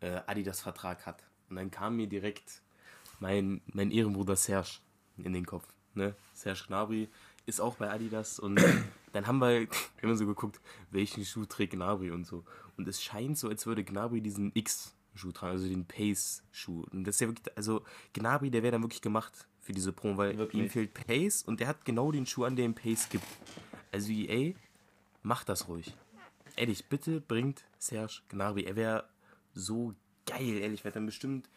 äh, 0.00 0.20
Adidas-Vertrag 0.26 1.06
hat. 1.06 1.22
Und 1.48 1.56
dann 1.56 1.70
kam 1.70 1.96
mir 1.96 2.06
direkt 2.06 2.60
mein, 3.20 3.62
mein 3.72 3.90
Ehrenbruder 3.90 4.36
Serge 4.36 4.80
in 5.16 5.32
den 5.32 5.46
Kopf. 5.46 5.66
Ne? 5.94 6.14
Serge 6.34 6.64
Gnabry 6.66 7.08
ist 7.46 7.60
auch 7.60 7.76
bei 7.76 7.90
Adidas 7.90 8.38
und 8.38 8.60
dann 9.12 9.26
haben 9.26 9.38
wir 9.38 9.66
immer 10.02 10.16
so 10.16 10.26
geguckt, 10.26 10.60
welchen 10.90 11.24
Schuh 11.24 11.44
trägt 11.44 11.74
Gnabry 11.74 12.10
und 12.10 12.26
so. 12.26 12.44
Und 12.76 12.88
es 12.88 13.02
scheint 13.02 13.38
so, 13.38 13.48
als 13.48 13.66
würde 13.66 13.84
Gnabry 13.84 14.20
diesen 14.20 14.52
X-Schuh 14.54 15.32
tragen, 15.32 15.52
also 15.52 15.68
den 15.68 15.86
Pace-Schuh. 15.86 16.84
Und 16.90 17.04
das 17.04 17.16
ist 17.16 17.20
ja 17.20 17.28
wirklich, 17.28 17.56
also 17.56 17.84
Gnabry, 18.12 18.50
der 18.50 18.62
wäre 18.62 18.72
dann 18.72 18.82
wirklich 18.82 19.02
gemacht 19.02 19.46
für 19.60 19.72
diese 19.72 19.92
Promo, 19.92 20.16
weil 20.16 20.36
Wirklich? 20.36 20.62
ihm 20.62 20.70
fehlt 20.70 20.94
Pace 20.94 21.42
und 21.42 21.60
der 21.60 21.68
hat 21.68 21.84
genau 21.84 22.10
den 22.10 22.26
Schuh 22.26 22.44
an, 22.44 22.56
der 22.56 22.64
ihm 22.64 22.74
Pace 22.74 23.08
gibt. 23.08 23.26
Also 23.92 24.10
EA, 24.10 24.54
macht 25.22 25.48
das 25.48 25.68
ruhig. 25.68 25.94
Ehrlich, 26.56 26.86
bitte 26.88 27.20
bringt 27.20 27.64
Serge 27.78 28.22
Gnabry. 28.28 28.64
Er 28.64 28.76
wäre 28.76 29.08
so 29.54 29.94
geil, 30.26 30.58
ehrlich. 30.58 30.84
Wäre 30.84 30.94
dann 30.94 31.06
bestimmt 31.06 31.48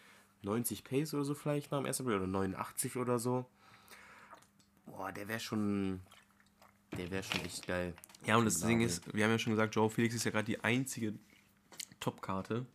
90 0.43 0.83
Pace 0.83 1.13
oder 1.13 1.25
so 1.25 1.33
vielleicht 1.33 1.71
nach 1.71 1.79
dem 1.79 1.85
ersten 1.85 2.03
Spiel 2.03 2.15
oder 2.15 2.27
89 2.27 2.95
oder 2.97 3.19
so. 3.19 3.45
Boah, 4.85 5.11
der 5.11 5.27
wäre 5.27 5.39
schon. 5.39 6.01
Der 6.97 7.11
wäre 7.11 7.23
schon 7.23 7.41
echt 7.45 7.67
geil. 7.67 7.93
Ja, 8.25 8.37
und 8.37 8.45
das. 8.45 8.59
Ding 8.61 8.81
ist, 8.81 9.13
wir 9.13 9.23
haben 9.23 9.31
ja 9.31 9.39
schon 9.39 9.51
gesagt, 9.53 9.75
Joe 9.75 9.89
Felix 9.89 10.15
ist 10.15 10.23
ja 10.23 10.31
gerade 10.31 10.45
die 10.45 10.63
einzige 10.63 11.13
Top-Karte. 11.99 12.65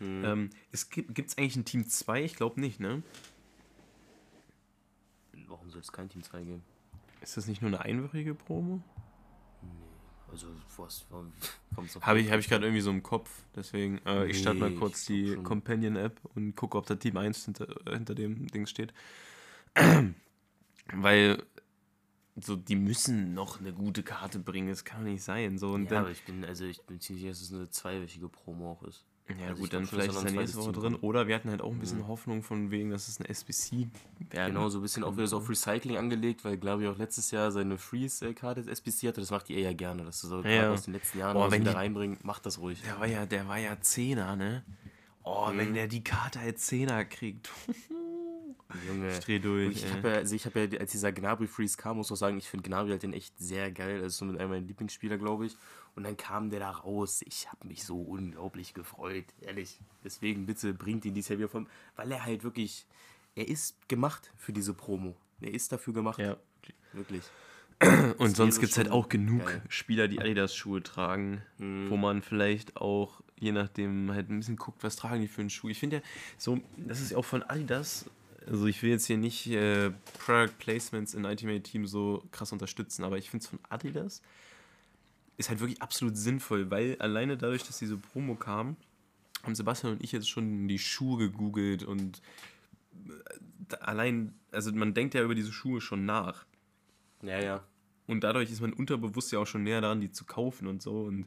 Ähm, 0.00 0.50
es 0.72 0.90
gibt 0.90 1.18
es 1.30 1.38
eigentlich 1.38 1.56
ein 1.56 1.64
Team 1.64 1.88
2? 1.88 2.22
Ich 2.24 2.34
glaube 2.36 2.60
nicht, 2.60 2.80
ne? 2.80 3.02
Warum 5.48 5.70
soll 5.70 5.80
es 5.80 5.90
kein 5.92 6.08
Team 6.08 6.22
2 6.22 6.42
geben? 6.42 6.62
Ist 7.22 7.36
das 7.36 7.46
nicht 7.46 7.62
nur 7.62 7.68
eine 7.68 7.80
einwöchige 7.80 8.34
Promo? 8.34 8.82
Also, 10.30 10.48
was 10.76 11.06
kommt 11.74 11.90
so 11.90 12.02
Habe 12.02 12.20
ich, 12.20 12.30
hab 12.30 12.40
ich 12.40 12.48
gerade 12.48 12.66
irgendwie 12.66 12.82
so 12.82 12.90
im 12.90 13.02
Kopf. 13.02 13.30
Deswegen, 13.54 13.98
äh, 14.04 14.26
ich 14.26 14.40
starte 14.40 14.58
mal 14.58 14.70
Nee, 14.70 14.76
kurz 14.76 15.06
die. 15.06 15.36
Companion-App 15.36 16.20
und 16.34 16.54
gucke, 16.56 16.76
ob 16.76 16.86
da 16.86 16.96
Team 16.96 17.16
1 17.16 17.44
hinter, 17.46 17.66
hinter 17.88 18.14
dem 18.14 18.46
Ding 18.48 18.66
steht. 18.66 18.92
Weil 20.92 21.42
so, 22.38 22.54
die 22.56 22.76
müssen 22.76 23.34
noch 23.34 23.60
eine 23.60 23.72
gute 23.72 24.02
Karte 24.02 24.38
bringen. 24.38 24.68
Das 24.68 24.84
kann 24.84 25.04
doch 25.04 25.10
nicht 25.10 25.22
sein. 25.22 25.58
So, 25.58 25.72
und 25.72 25.84
Ja, 25.84 25.90
dann, 25.90 25.98
aber 26.02 26.10
ich 26.10 26.22
bin, 26.24 26.44
also 26.44 26.64
ich 26.64 26.82
bin 26.82 27.00
ziemlich 27.00 27.22
sicher, 27.22 27.32
dass 27.32 27.40
es 27.40 27.52
eine 27.52 27.70
zweiwöchige 27.70 28.28
Promo 28.28 28.72
auch 28.72 28.82
ist. 28.82 29.04
Ja, 29.28 29.48
Also 29.48 29.62
gut, 29.62 29.72
dann 29.72 29.86
vielleicht 29.86 30.14
da 30.14 30.20
ist 30.20 30.26
ein 30.26 30.34
nächste 30.34 30.58
Woche 30.58 30.70
drin. 30.72 30.94
Oder 30.96 31.26
wir 31.26 31.34
hatten 31.34 31.50
halt 31.50 31.60
auch 31.60 31.72
ein 31.72 31.80
bisschen 31.80 32.06
Hoffnung 32.06 32.44
von 32.44 32.70
wegen, 32.70 32.90
dass 32.90 33.08
es 33.08 33.18
eine 33.18 33.28
SBC 33.28 33.88
wäre. 34.30 34.46
Genau, 34.50 34.68
so 34.68 34.78
ein 34.78 34.82
bisschen 34.82 35.02
auch 35.02 35.16
wieder 35.16 35.26
so 35.26 35.38
auf 35.38 35.48
Recycling 35.48 35.96
angelegt, 35.96 36.44
weil 36.44 36.56
glaube 36.58 36.84
ich 36.84 36.88
auch 36.88 36.96
letztes 36.96 37.32
Jahr 37.32 37.50
seine 37.50 37.76
Freeze-Karte 37.76 38.62
des 38.62 38.68
SBC 38.80 39.08
hatte. 39.08 39.20
Das 39.20 39.30
macht 39.32 39.48
die 39.48 39.58
eher 39.58 39.74
gerne, 39.74 40.04
dass 40.04 40.20
du 40.20 40.28
so 40.28 40.42
Ja. 40.42 40.70
Aus 40.72 40.82
den 40.82 40.94
letzten 40.94 41.18
Jahren 41.18 41.34
Boah, 41.34 41.50
wenn 41.50 41.62
wieder 41.62 41.72
die- 41.72 41.76
reinbringen. 41.76 42.18
Macht 42.22 42.46
das 42.46 42.60
ruhig. 42.60 42.80
Der 42.82 43.00
war 43.00 43.06
ja, 43.08 43.26
der 43.26 43.48
war 43.48 43.58
ja 43.58 43.80
Zehner, 43.80 44.36
ne? 44.36 44.62
Oh, 45.24 45.48
wenn 45.52 45.74
der 45.74 45.88
die 45.88 46.04
Karte 46.04 46.38
als 46.38 46.66
Zehner 46.66 47.04
kriegt. 47.04 47.50
Junge. 48.86 49.10
Ich 49.10 49.20
dreh 49.20 49.36
Und 49.36 49.44
durch. 49.44 49.76
ich 49.76 49.84
ey. 49.84 49.90
habe 49.90 50.08
ja, 50.08 50.14
also 50.16 50.34
ich 50.34 50.44
habe 50.46 50.60
ja, 50.60 50.80
als 50.80 50.92
dieser 50.92 51.12
Gnabry 51.12 51.46
Freeze 51.46 51.76
kam, 51.76 51.96
muss 51.96 52.08
ich 52.08 52.12
auch 52.12 52.16
sagen, 52.16 52.36
ich 52.38 52.48
finde 52.48 52.68
Gnabry 52.68 52.90
halt 52.90 53.02
den 53.02 53.12
echt 53.12 53.38
sehr 53.38 53.70
geil. 53.70 54.00
Das 54.00 54.12
ist 54.12 54.18
so 54.18 54.24
mit 54.24 54.38
einem 54.38 54.50
meiner 54.50 54.66
Lieblingsspieler, 54.66 55.18
glaube 55.18 55.46
ich. 55.46 55.56
Und 55.94 56.04
dann 56.04 56.16
kam 56.16 56.50
der 56.50 56.60
da 56.60 56.70
raus. 56.70 57.22
Ich 57.24 57.50
habe 57.50 57.66
mich 57.66 57.84
so 57.84 58.00
unglaublich 58.00 58.74
gefreut, 58.74 59.24
ehrlich. 59.40 59.80
Deswegen 60.04 60.46
bitte 60.46 60.74
bringt 60.74 61.04
ihn 61.04 61.14
dieses 61.14 61.28
Jahr 61.30 61.38
wieder 61.38 61.48
vom, 61.48 61.66
weil 61.96 62.10
er 62.12 62.24
halt 62.24 62.44
wirklich, 62.44 62.86
er 63.34 63.48
ist 63.48 63.88
gemacht 63.88 64.32
für 64.36 64.52
diese 64.52 64.74
Promo. 64.74 65.16
Er 65.40 65.52
ist 65.54 65.72
dafür 65.72 65.94
gemacht, 65.94 66.18
ja. 66.18 66.36
wirklich. 66.92 67.22
Und 68.18 68.36
sonst 68.36 68.56
wäre 68.56 68.60
gibt 68.60 68.72
es 68.72 68.78
halt 68.78 68.90
auch 68.90 69.08
genug 69.08 69.44
geil. 69.44 69.62
Spieler, 69.68 70.08
die 70.08 70.18
Adidas-Schuhe 70.18 70.82
tragen, 70.82 71.42
wo 71.58 71.96
man 71.96 72.22
vielleicht 72.22 72.76
auch, 72.76 73.20
je 73.38 73.52
nachdem, 73.52 74.10
halt 74.12 74.30
ein 74.30 74.38
bisschen 74.38 74.56
guckt, 74.56 74.82
was 74.82 74.96
tragen 74.96 75.20
die 75.20 75.28
für 75.28 75.42
einen 75.42 75.50
Schuh. 75.50 75.68
Ich 75.68 75.78
finde 75.78 75.96
ja, 75.96 76.02
so, 76.38 76.58
das 76.76 77.00
ist 77.00 77.10
ja 77.10 77.18
auch 77.18 77.24
von 77.24 77.42
Adidas, 77.42 78.08
also 78.46 78.66
ich 78.66 78.82
will 78.82 78.90
jetzt 78.90 79.06
hier 79.06 79.16
nicht 79.16 79.46
äh, 79.48 79.90
Product 80.24 80.54
Placements 80.58 81.14
in 81.14 81.24
Ultimate 81.24 81.62
Team 81.62 81.86
so 81.86 82.24
krass 82.30 82.52
unterstützen, 82.52 83.04
aber 83.04 83.18
ich 83.18 83.30
finde 83.30 83.44
es 83.44 83.50
von 83.50 83.58
Adidas 83.68 84.22
ist 85.36 85.48
halt 85.48 85.60
wirklich 85.60 85.82
absolut 85.82 86.16
sinnvoll, 86.16 86.70
weil 86.70 86.96
alleine 86.98 87.36
dadurch, 87.36 87.64
dass 87.64 87.78
diese 87.78 87.96
Promo 87.96 88.36
kam, 88.36 88.76
haben 89.42 89.54
Sebastian 89.54 89.92
und 89.92 90.02
ich 90.02 90.12
jetzt 90.12 90.28
schon 90.28 90.66
die 90.66 90.78
Schuhe 90.78 91.18
gegoogelt 91.18 91.82
und 91.82 92.22
äh, 93.70 93.76
allein, 93.80 94.34
also 94.50 94.72
man 94.72 94.94
denkt 94.94 95.14
ja 95.14 95.22
über 95.22 95.34
diese 95.34 95.52
Schuhe 95.52 95.80
schon 95.80 96.06
nach. 96.06 96.46
Ja, 97.22 97.40
ja. 97.40 97.64
Und 98.06 98.22
dadurch 98.22 98.50
ist 98.50 98.60
man 98.60 98.72
unterbewusst 98.72 99.32
ja 99.32 99.40
auch 99.40 99.46
schon 99.46 99.64
näher 99.64 99.80
daran, 99.80 100.00
die 100.00 100.10
zu 100.10 100.24
kaufen 100.24 100.68
und 100.68 100.80
so. 100.80 101.02
Und 101.02 101.26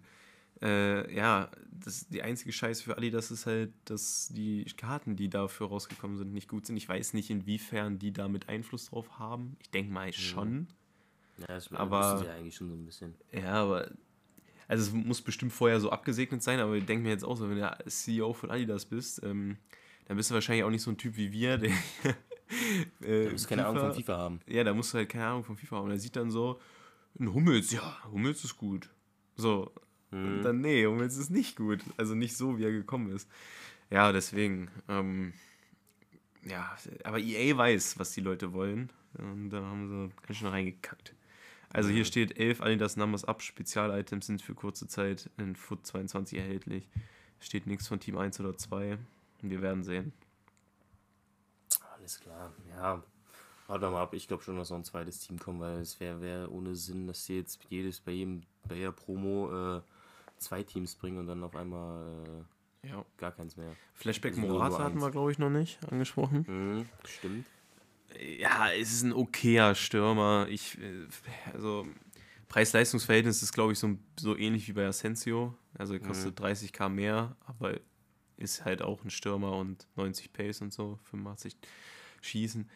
äh, 0.61 1.13
ja, 1.15 1.49
das, 1.71 2.07
die 2.09 2.21
einzige 2.21 2.51
Scheiße 2.51 2.83
für 2.83 2.97
Adidas 2.97 3.31
ist 3.31 3.45
halt, 3.45 3.71
dass 3.85 4.27
die 4.33 4.65
Karten, 4.77 5.15
die 5.15 5.29
dafür 5.29 5.67
rausgekommen 5.67 6.17
sind, 6.17 6.33
nicht 6.33 6.49
gut 6.49 6.65
sind. 6.65 6.75
Ich 6.77 6.87
weiß 6.89 7.13
nicht, 7.13 7.29
inwiefern 7.29 7.99
die 7.99 8.11
damit 8.11 8.49
Einfluss 8.49 8.87
drauf 8.89 9.17
haben. 9.19 9.55
Ich 9.61 9.69
denke 9.69 9.91
mal 9.91 10.11
schon. 10.13 10.67
Ja, 11.37 11.47
das 11.47 11.71
Aber- 11.71 12.01
wissen 12.15 12.19
sie 12.19 12.25
ja 12.25 12.35
eigentlich 12.35 12.55
schon 12.55 12.67
so 12.69 12.75
ein 12.75 12.85
bisschen. 12.85 13.15
Ja, 13.31 13.53
aber. 13.53 13.89
Also 14.67 14.83
es 14.83 14.93
muss 14.93 15.21
bestimmt 15.21 15.51
vorher 15.51 15.79
so 15.79 15.89
abgesegnet 15.89 16.43
sein, 16.43 16.59
aber 16.59 16.75
ich 16.75 16.85
denke 16.85 17.01
mir 17.03 17.09
jetzt 17.09 17.23
auch 17.23 17.35
so, 17.35 17.49
wenn 17.49 17.57
du 17.57 17.77
CEO 17.87 18.33
von 18.33 18.51
Adidas 18.51 18.85
bist, 18.85 19.23
ähm, 19.23 19.57
dann 20.05 20.15
bist 20.17 20.29
du 20.29 20.35
wahrscheinlich 20.35 20.63
auch 20.63 20.69
nicht 20.69 20.83
so 20.83 20.91
ein 20.91 20.97
Typ 20.97 21.17
wie 21.17 21.31
wir, 21.31 21.57
der. 21.57 21.71
äh, 23.01 23.25
Du 23.25 23.31
musst 23.31 23.47
keine 23.47 23.65
Ahnung 23.65 23.81
von 23.81 23.93
FIFA 23.93 24.17
haben. 24.17 24.39
Ja, 24.47 24.63
da 24.63 24.73
musst 24.73 24.93
du 24.93 24.97
halt 24.99 25.09
keine 25.09 25.25
Ahnung 25.25 25.43
von 25.43 25.55
FIFA 25.57 25.77
haben. 25.77 25.85
Und 25.85 25.91
er 25.91 25.97
sieht 25.99 26.15
dann 26.15 26.29
so, 26.29 26.59
ein 27.19 27.33
Hummels, 27.33 27.71
ja, 27.71 28.03
Hummels 28.11 28.43
ist 28.43 28.57
gut. 28.57 28.89
So. 29.35 29.71
Und 30.11 30.43
dann, 30.43 30.61
nee, 30.61 30.85
Hummels 30.85 31.17
ist 31.17 31.29
nicht 31.29 31.55
gut. 31.55 31.81
Also 31.97 32.15
nicht 32.15 32.35
so, 32.35 32.57
wie 32.57 32.63
er 32.63 32.71
gekommen 32.71 33.11
ist. 33.11 33.29
Ja, 33.89 34.11
deswegen. 34.11 34.69
Ähm, 34.87 35.33
ja, 36.45 36.75
aber 37.03 37.19
EA 37.19 37.55
weiß, 37.55 37.99
was 37.99 38.11
die 38.11 38.21
Leute 38.21 38.53
wollen. 38.53 38.91
Und 39.17 39.49
da 39.49 39.61
haben 39.61 39.87
sie 39.87 40.25
ganz 40.25 40.37
schön 40.37 40.47
reingekackt. 40.47 41.13
Also 41.71 41.89
hier 41.89 42.05
steht 42.05 42.37
11 42.39 42.61
Adidas 42.61 42.97
Numbers 42.97 43.25
Up. 43.25 43.41
Spezial-Items 43.41 44.25
sind 44.25 44.41
für 44.41 44.55
kurze 44.55 44.87
Zeit 44.87 45.29
in 45.37 45.55
Foot 45.55 45.85
22 45.85 46.37
erhältlich. 46.37 46.87
Steht 47.39 47.67
nichts 47.67 47.87
von 47.87 47.99
Team 47.99 48.17
1 48.17 48.39
oder 48.39 48.57
2. 48.57 48.97
Und 49.41 49.49
wir 49.49 49.61
werden 49.61 49.83
sehen. 49.83 50.13
Alles 51.95 52.19
klar, 52.19 52.51
ja. 52.69 53.03
Warte 53.67 53.89
mal 53.91 54.01
ab, 54.01 54.15
ich 54.15 54.27
glaube 54.27 54.41
schon, 54.41 54.57
dass 54.57 54.71
noch 54.71 54.77
ein 54.77 54.83
zweites 54.83 55.19
Team 55.19 55.37
kommt, 55.37 55.59
weil 55.59 55.77
es 55.77 55.99
wäre 55.99 56.21
wär 56.21 56.51
ohne 56.51 56.73
Sinn, 56.73 57.05
dass 57.05 57.25
sie 57.25 57.37
jetzt 57.37 57.59
jedes 57.69 57.99
bei 57.99 58.13
jedem, 58.13 58.41
bei 58.67 58.75
jeder 58.75 58.91
Promo 58.91 59.77
äh, 59.77 59.81
zwei 60.39 60.63
Teams 60.63 60.95
bringen 60.95 61.17
und 61.19 61.27
dann 61.27 61.43
auf 61.43 61.55
einmal 61.55 62.45
äh, 62.83 62.87
Ja. 62.89 63.05
gar 63.17 63.31
keins 63.31 63.57
mehr. 63.57 63.71
Flashback 63.93 64.37
Morata 64.37 64.83
hatten 64.83 64.99
wir, 64.99 65.11
glaube 65.11 65.31
ich, 65.31 65.39
noch 65.39 65.49
nicht 65.49 65.79
angesprochen. 65.91 66.45
Mhm, 66.47 66.89
stimmt. 67.05 67.45
Ja, 68.39 68.71
es 68.71 68.91
ist 68.91 69.03
ein 69.03 69.13
okayer 69.13 69.75
Stürmer. 69.75 70.47
Ich, 70.49 70.77
äh, 70.79 71.05
also, 71.53 71.85
Preis-Leistungs-Verhältnis 72.47 73.43
ist, 73.43 73.53
glaube 73.53 73.73
ich, 73.73 73.79
so, 73.79 73.97
so 74.19 74.35
ähnlich 74.35 74.67
wie 74.67 74.73
bei 74.73 74.87
Asensio. 74.87 75.53
Also, 75.77 75.93
er 75.93 75.99
kostet 75.99 76.39
30k 76.39 76.89
mehr, 76.89 77.35
aber 77.45 77.79
ist 78.37 78.65
halt 78.65 78.81
auch 78.81 79.03
ein 79.03 79.09
Stürmer 79.11 79.51
und 79.57 79.87
90 79.95 80.33
Pace 80.33 80.61
und 80.61 80.73
so, 80.73 80.97
85 81.03 81.55
Schießen. 82.21 82.69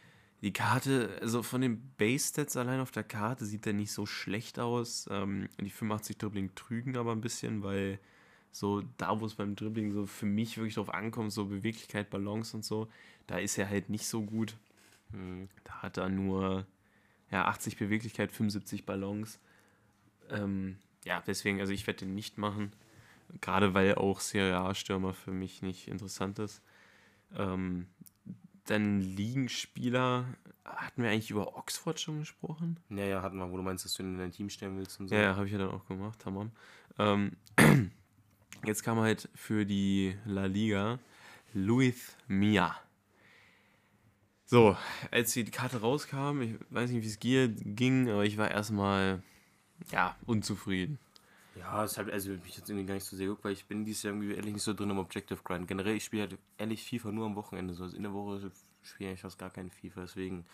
Die 0.44 0.52
Karte, 0.52 1.18
also 1.22 1.42
von 1.42 1.62
den 1.62 1.94
Base-Stats 1.96 2.58
allein 2.58 2.82
auf 2.82 2.92
der 2.92 3.06
Karte 3.06 3.46
sieht 3.46 3.66
der 3.66 3.72
nicht 3.72 3.94
so 3.94 4.06
schlecht 4.06 4.60
aus. 4.60 5.08
Ähm, 5.10 5.48
die 5.58 5.70
85 5.70 6.18
Dribbling 6.18 6.54
trügen 6.54 6.98
aber 6.98 7.14
ein 7.14 7.22
bisschen, 7.22 7.64
weil 7.64 7.98
so 8.52 8.84
da, 8.98 9.22
wo 9.22 9.26
es 9.26 9.36
beim 9.36 9.56
Dribbling 9.56 9.94
so 9.94 10.06
für 10.06 10.26
mich 10.26 10.58
wirklich 10.58 10.76
drauf 10.76 10.94
ankommt, 10.94 11.32
so 11.32 11.46
Beweglichkeit, 11.46 12.10
Balance 12.10 12.58
und 12.58 12.66
so, 12.66 12.90
da 13.26 13.38
ist 13.38 13.58
er 13.58 13.70
halt 13.70 13.90
nicht 13.90 14.06
so 14.06 14.22
gut. 14.22 14.58
Mhm. 15.14 15.48
Da 15.64 15.82
hat 15.82 15.96
er 15.96 16.10
nur 16.10 16.68
ja, 17.32 17.46
80 17.46 17.78
Beweglichkeit, 17.78 18.34
75 18.34 18.86
Balance. 18.86 19.40
Ähm, 20.30 20.76
ja, 21.06 21.24
deswegen, 21.26 21.62
also 21.62 21.72
ich 21.72 21.88
werde 21.88 22.00
den 22.00 22.16
nicht 22.16 22.38
machen. 22.38 22.74
Gerade 23.40 23.74
weil 23.74 23.96
auch 23.96 24.20
Serie 24.20 24.58
A-Stürmer 24.58 25.14
für 25.14 25.32
mich 25.32 25.62
nicht 25.62 25.88
interessant 25.88 26.38
ist. 26.40 26.62
Ähm, 27.38 27.88
dann 28.66 29.02
Ligenspieler. 29.02 30.26
Hatten 30.66 31.04
wir 31.04 31.10
eigentlich 31.10 31.32
über 31.32 31.58
Oxford 31.58 32.00
schon 32.00 32.20
gesprochen? 32.20 32.78
Ja, 32.90 33.06
ja, 33.06 33.22
hatten 33.22 33.38
wir, 33.38 33.52
wo 33.52 33.58
du 33.58 33.64
meinst, 33.64 33.86
dass 33.86 33.94
du 33.96 34.04
ihn 34.04 34.14
in 34.14 34.20
dein 34.20 34.32
Team 34.32 34.50
stellen 34.50 34.78
willst 34.78 35.00
und 35.00 35.10
so. 35.10 35.16
Ja, 35.16 35.22
ja 35.22 35.36
habe 35.36 35.46
ich 35.46 35.52
ja 35.52 35.58
dann 35.58 35.72
auch 35.72 35.86
gemacht, 35.88 36.20
tamam. 36.20 36.52
Ähm, 36.98 37.34
jetzt 38.66 38.84
kam 38.84 39.00
halt 39.00 39.30
für 39.36 39.66
die 39.66 40.16
La 40.26 40.46
Liga 40.46 41.00
Luis 41.54 42.16
Mia. 42.28 42.76
So, 44.46 44.78
als 45.12 45.34
die 45.34 45.46
Karte 45.46 45.82
rauskam, 45.82 46.42
ich 46.42 46.56
weiß 46.70 46.92
nicht, 46.92 47.04
wie 47.04 47.08
es 47.08 47.20
ging, 47.76 48.10
aber 48.10 48.26
ich 48.26 48.38
war 48.38 48.52
erstmal, 48.52 49.24
ja, 49.92 50.16
unzufrieden. 50.26 51.00
Ja, 51.56 51.84
es 51.84 51.98
hat 51.98 52.10
also 52.10 52.32
mich 52.32 52.58
jetzt 52.58 52.70
irgendwie 52.70 52.86
gar 52.86 52.96
nicht 52.96 53.06
so 53.06 53.16
sehr 53.16 53.28
geguckt, 53.28 53.46
weil 53.46 53.54
ich 53.54 53.66
bin 53.66 53.86
dieses 53.86 54.04
Jahr 54.04 54.14
irgendwie 54.14 54.34
ehrlich 54.34 54.54
nicht 54.54 54.64
so 54.64 54.74
drin 54.74 54.90
im 54.90 54.98
Objective 54.98 55.40
Grind. 55.44 55.68
Generell, 55.68 55.96
ich 55.96 56.06
spiele 56.06 56.24
halt 56.24 56.38
ehrlich 56.58 56.84
FIFA 56.84 57.12
nur 57.12 57.26
am 57.28 57.36
Wochenende. 57.36 57.74
So 57.74 57.84
also 57.84 57.96
in 57.96 58.04
der 58.04 58.14
Woche 58.14 58.52
spiele 58.82 59.14
ich 59.14 59.22
fast 59.22 59.38
gar 59.38 59.50
keinen 59.50 59.70
FIFA, 59.70 60.02
deswegen 60.02 60.46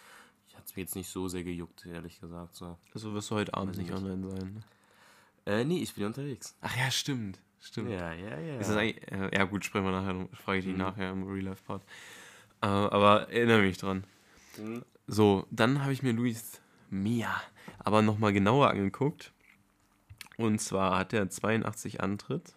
hat 0.55 0.65
es 0.65 0.75
mir 0.75 0.81
jetzt 0.81 0.95
nicht 0.95 1.09
so 1.09 1.27
sehr 1.27 1.43
gejuckt, 1.43 1.85
ehrlich 1.85 2.19
gesagt. 2.19 2.55
So. 2.55 2.77
Also 2.93 3.13
wirst 3.13 3.31
du 3.31 3.35
heute 3.35 3.53
Abend 3.53 3.77
nicht 3.77 3.91
online 3.91 4.29
sein. 4.29 4.53
Ne? 4.53 4.61
Äh, 5.45 5.63
nee, 5.63 5.81
ich 5.81 5.93
bin 5.93 6.05
unterwegs. 6.05 6.55
Ach 6.61 6.75
ja, 6.75 6.91
stimmt. 6.91 7.39
Stimmt. 7.61 7.89
Ja, 7.89 8.13
ja, 8.13 8.39
ja. 8.39 8.57
Ist 8.57 8.69
das 8.69 8.77
eigentlich, 8.77 9.11
äh, 9.11 9.35
ja 9.35 9.43
gut, 9.45 9.65
sprechen 9.65 9.85
wir 9.85 9.91
nachher, 9.91 10.27
frage 10.33 10.59
ich 10.59 10.65
dich 10.65 10.73
mhm. 10.73 10.79
nachher 10.79 11.11
im 11.11 11.27
Real 11.27 11.45
Life 11.45 11.63
Part. 11.65 11.83
Äh, 12.61 12.67
aber 12.67 13.29
erinnere 13.29 13.61
mich 13.61 13.77
dran. 13.77 14.03
Mhm. 14.57 14.83
So, 15.07 15.45
dann 15.49 15.81
habe 15.81 15.93
ich 15.93 16.03
mir 16.03 16.13
Luis 16.13 16.61
Mia 16.89 17.41
aber 17.79 18.01
nochmal 18.01 18.33
genauer 18.33 18.69
angeguckt. 18.69 19.31
Und 20.39 20.59
zwar 20.59 20.97
hat 20.97 21.11
er 21.11 21.29
82 21.29 21.99
Antritt. 21.99 22.55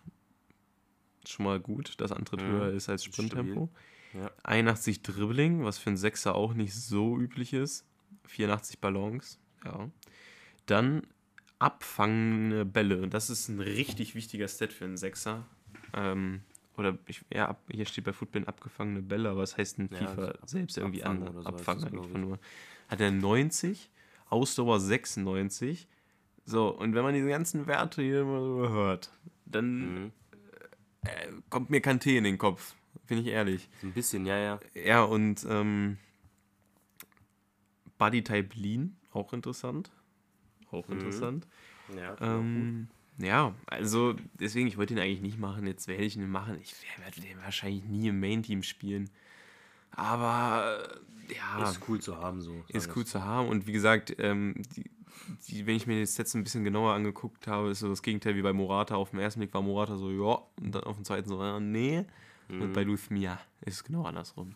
Schon 1.26 1.46
mal 1.46 1.58
gut, 1.58 2.00
dass 2.00 2.12
Antritt 2.12 2.40
mhm. 2.40 2.46
höher 2.46 2.70
ist 2.70 2.88
als 2.88 3.02
Sprinttempo. 3.02 3.70
Ja. 4.14 4.30
81 4.44 5.02
Dribbling, 5.02 5.64
was 5.64 5.78
für 5.78 5.90
einen 5.90 5.96
Sechser 5.96 6.36
auch 6.36 6.54
nicht 6.54 6.74
so 6.74 7.18
üblich 7.18 7.52
ist. 7.52 7.84
84 8.26 8.78
Ballons, 8.78 9.40
ja. 9.64 9.90
Dann 10.66 11.02
abfangene 11.58 12.64
Bälle. 12.64 13.08
Das 13.08 13.30
ist 13.30 13.48
ein 13.48 13.58
richtig 13.58 14.14
wichtiger 14.14 14.46
Stat 14.46 14.72
für 14.72 14.84
einen 14.84 14.96
Sechser. 14.96 15.44
Ähm, 15.92 16.42
oder 16.76 16.96
ich, 17.08 17.22
ja, 17.34 17.56
hier 17.68 17.86
steht 17.86 18.04
bei 18.04 18.12
Football 18.12 18.44
abgefangene 18.44 19.02
Bälle, 19.02 19.28
aber 19.28 19.42
es 19.42 19.56
heißt 19.56 19.80
in 19.80 19.88
FIFA 19.88 20.26
ja, 20.26 20.34
selbst 20.46 20.78
irgendwie 20.78 21.02
anders. 21.02 21.34
So 21.34 21.48
Abfangen 21.48 21.84
einfach 21.84 22.18
nur. 22.18 22.38
Hat 22.86 23.00
er 23.00 23.10
90, 23.10 23.90
Ausdauer 24.28 24.78
96. 24.78 25.88
So, 26.44 26.68
und 26.68 26.94
wenn 26.94 27.02
man 27.02 27.14
diese 27.14 27.28
ganzen 27.28 27.66
Werte 27.66 28.02
hier 28.02 28.22
immer 28.22 28.40
so 28.40 28.68
hört, 28.68 29.10
dann 29.44 30.04
mhm. 30.04 30.12
äh, 31.02 31.28
kommt 31.50 31.70
mir 31.70 31.80
kein 31.80 32.00
Tee 32.00 32.16
in 32.16 32.24
den 32.24 32.38
Kopf. 32.38 32.74
Bin 33.06 33.18
ich 33.18 33.26
ehrlich. 33.26 33.68
Ein 33.82 33.92
bisschen, 33.92 34.26
ja, 34.26 34.38
ja. 34.38 34.60
Ja, 34.74 35.02
und 35.02 35.46
ähm, 35.48 35.98
Bodytype 37.98 38.58
Lean, 38.58 38.96
auch 39.12 39.32
interessant. 39.32 39.90
Auch 40.70 40.88
mhm. 40.88 40.94
interessant. 40.94 41.46
Ja, 41.96 42.16
ähm, 42.20 42.88
ja, 43.18 43.54
also 43.66 44.14
deswegen, 44.40 44.66
ich 44.66 44.78
wollte 44.78 44.94
ihn 44.94 45.00
eigentlich 45.00 45.20
nicht 45.20 45.38
machen. 45.38 45.66
Jetzt 45.66 45.86
werde 45.86 46.04
ich 46.04 46.16
ihn 46.16 46.30
machen. 46.30 46.58
Ich 46.60 46.74
werde 46.98 47.20
den 47.20 47.38
wahrscheinlich 47.42 47.84
nie 47.84 48.08
im 48.08 48.20
Main-Team 48.20 48.62
spielen. 48.62 49.10
Aber 49.90 51.00
ja. 51.28 51.62
Ist 51.62 51.80
cool 51.88 52.00
zu 52.00 52.16
haben, 52.16 52.40
so. 52.40 52.64
Ist 52.68 52.96
cool 52.96 53.04
zu 53.04 53.22
haben. 53.22 53.48
Und 53.48 53.66
wie 53.66 53.72
gesagt, 53.72 54.14
ähm, 54.18 54.54
die, 54.74 54.90
die, 55.48 55.66
wenn 55.66 55.76
ich 55.76 55.86
mir 55.86 56.00
das 56.00 56.16
jetzt 56.16 56.34
ein 56.34 56.44
bisschen 56.44 56.64
genauer 56.64 56.94
angeguckt 56.94 57.46
habe, 57.46 57.70
ist 57.70 57.80
so 57.80 57.88
das 57.88 58.02
Gegenteil 58.02 58.36
wie 58.36 58.42
bei 58.42 58.52
Morata. 58.52 58.96
Auf 58.96 59.10
dem 59.10 59.18
ersten 59.20 59.40
Blick 59.40 59.54
war 59.54 59.62
Morata 59.62 59.96
so, 59.96 60.10
ja, 60.10 60.42
und 60.60 60.74
dann 60.74 60.84
auf 60.84 60.96
dem 60.96 61.04
zweiten 61.04 61.28
so, 61.28 61.42
ja, 61.42 61.60
nee. 61.60 62.04
Mhm. 62.48 62.62
Und 62.62 62.72
bei 62.72 62.82
Luthmia 62.82 63.38
ist 63.62 63.74
es 63.74 63.84
genau 63.84 64.04
andersrum. 64.04 64.54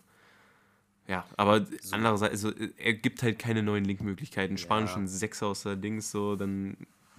Ja, 1.08 1.24
aber 1.36 1.64
so. 1.64 1.94
andererseits, 1.94 2.44
also, 2.44 2.52
er 2.76 2.94
gibt 2.94 3.22
halt 3.22 3.38
keine 3.38 3.62
neuen 3.62 3.84
Linkmöglichkeiten. 3.84 4.58
Spanischen 4.58 5.02
ja. 5.02 5.08
Sechser 5.08 5.46
aus 5.46 5.62
der 5.62 5.76
Dings, 5.76 6.10
so, 6.10 6.34
dann 6.34 6.76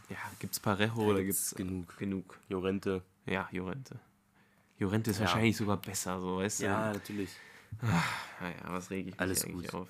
ja, 0.10 0.18
gibt 0.40 0.54
es 0.54 0.60
Parejo 0.60 0.96
da 0.96 1.02
oder 1.02 1.24
gibt 1.24 1.34
es 1.34 1.56
genug. 1.56 1.98
genug. 1.98 2.40
Jorente. 2.50 3.02
Ja, 3.26 3.48
Jorente. 3.52 4.00
Jorente 4.78 5.12
ist 5.12 5.18
ja. 5.18 5.26
wahrscheinlich 5.26 5.56
sogar 5.56 5.78
besser, 5.78 6.20
so, 6.20 6.38
weißt 6.38 6.62
du? 6.62 6.66
Ja, 6.66 6.94
natürlich. 6.94 7.30
Ach, 7.82 8.42
naja, 8.42 8.56
was 8.68 8.90
rege 8.90 9.10
ich 9.10 9.20
Alles 9.20 9.46
gut. 9.46 9.74
auf? 9.74 9.88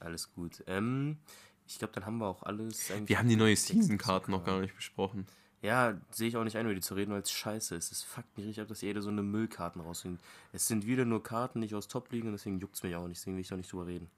Alles 0.00 0.32
gut. 0.32 0.62
Ähm, 0.66 1.18
ich 1.66 1.78
glaube, 1.78 1.94
dann 1.94 2.06
haben 2.06 2.18
wir 2.18 2.26
auch 2.26 2.42
alles. 2.42 2.92
Wir 3.06 3.18
haben 3.18 3.28
die 3.28 3.36
neue 3.36 3.56
Season-Karten 3.56 4.30
noch 4.30 4.44
gar 4.44 4.60
nicht 4.60 4.76
besprochen. 4.76 5.26
Ja, 5.62 5.98
sehe 6.10 6.28
ich 6.28 6.36
auch 6.36 6.44
nicht 6.44 6.58
ein, 6.58 6.66
über 6.66 6.74
die 6.74 6.82
zu 6.82 6.94
reden, 6.94 7.12
weil 7.12 7.22
es 7.22 7.30
scheiße 7.30 7.74
ist. 7.74 7.90
Es 7.90 8.02
fuckt 8.02 8.36
mich 8.36 8.46
richtig 8.46 8.62
ab, 8.62 8.68
dass 8.68 8.82
jeder 8.82 9.00
so 9.00 9.08
eine 9.08 9.22
Müllkarten 9.22 9.80
rausfindet. 9.80 10.22
Es 10.52 10.66
sind 10.66 10.84
wieder 10.84 11.06
nur 11.06 11.22
Karten, 11.22 11.60
nicht 11.60 11.74
aus 11.74 11.88
Top 11.88 12.12
liegen 12.12 12.28
und 12.28 12.32
deswegen 12.32 12.60
juckt 12.60 12.74
es 12.76 12.82
mich 12.82 12.94
auch 12.94 13.08
nicht. 13.08 13.18
Deswegen 13.18 13.36
will 13.36 13.40
ich 13.40 13.52
auch 13.52 13.56
nicht 13.56 13.72
drüber 13.72 13.86
reden. 13.86 14.10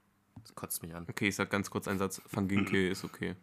Das 0.43 0.55
kotzt 0.57 0.83
mich 0.83 0.93
an. 0.93 1.07
Okay, 1.09 1.29
ich 1.29 1.37
sag 1.37 1.49
ganz 1.49 1.71
kurz 1.71 1.87
einen 1.87 2.01
Satz. 2.01 2.21
Van 2.33 2.49
Ginkel 2.49 2.89
ist 2.91 3.05
okay. 3.05 3.37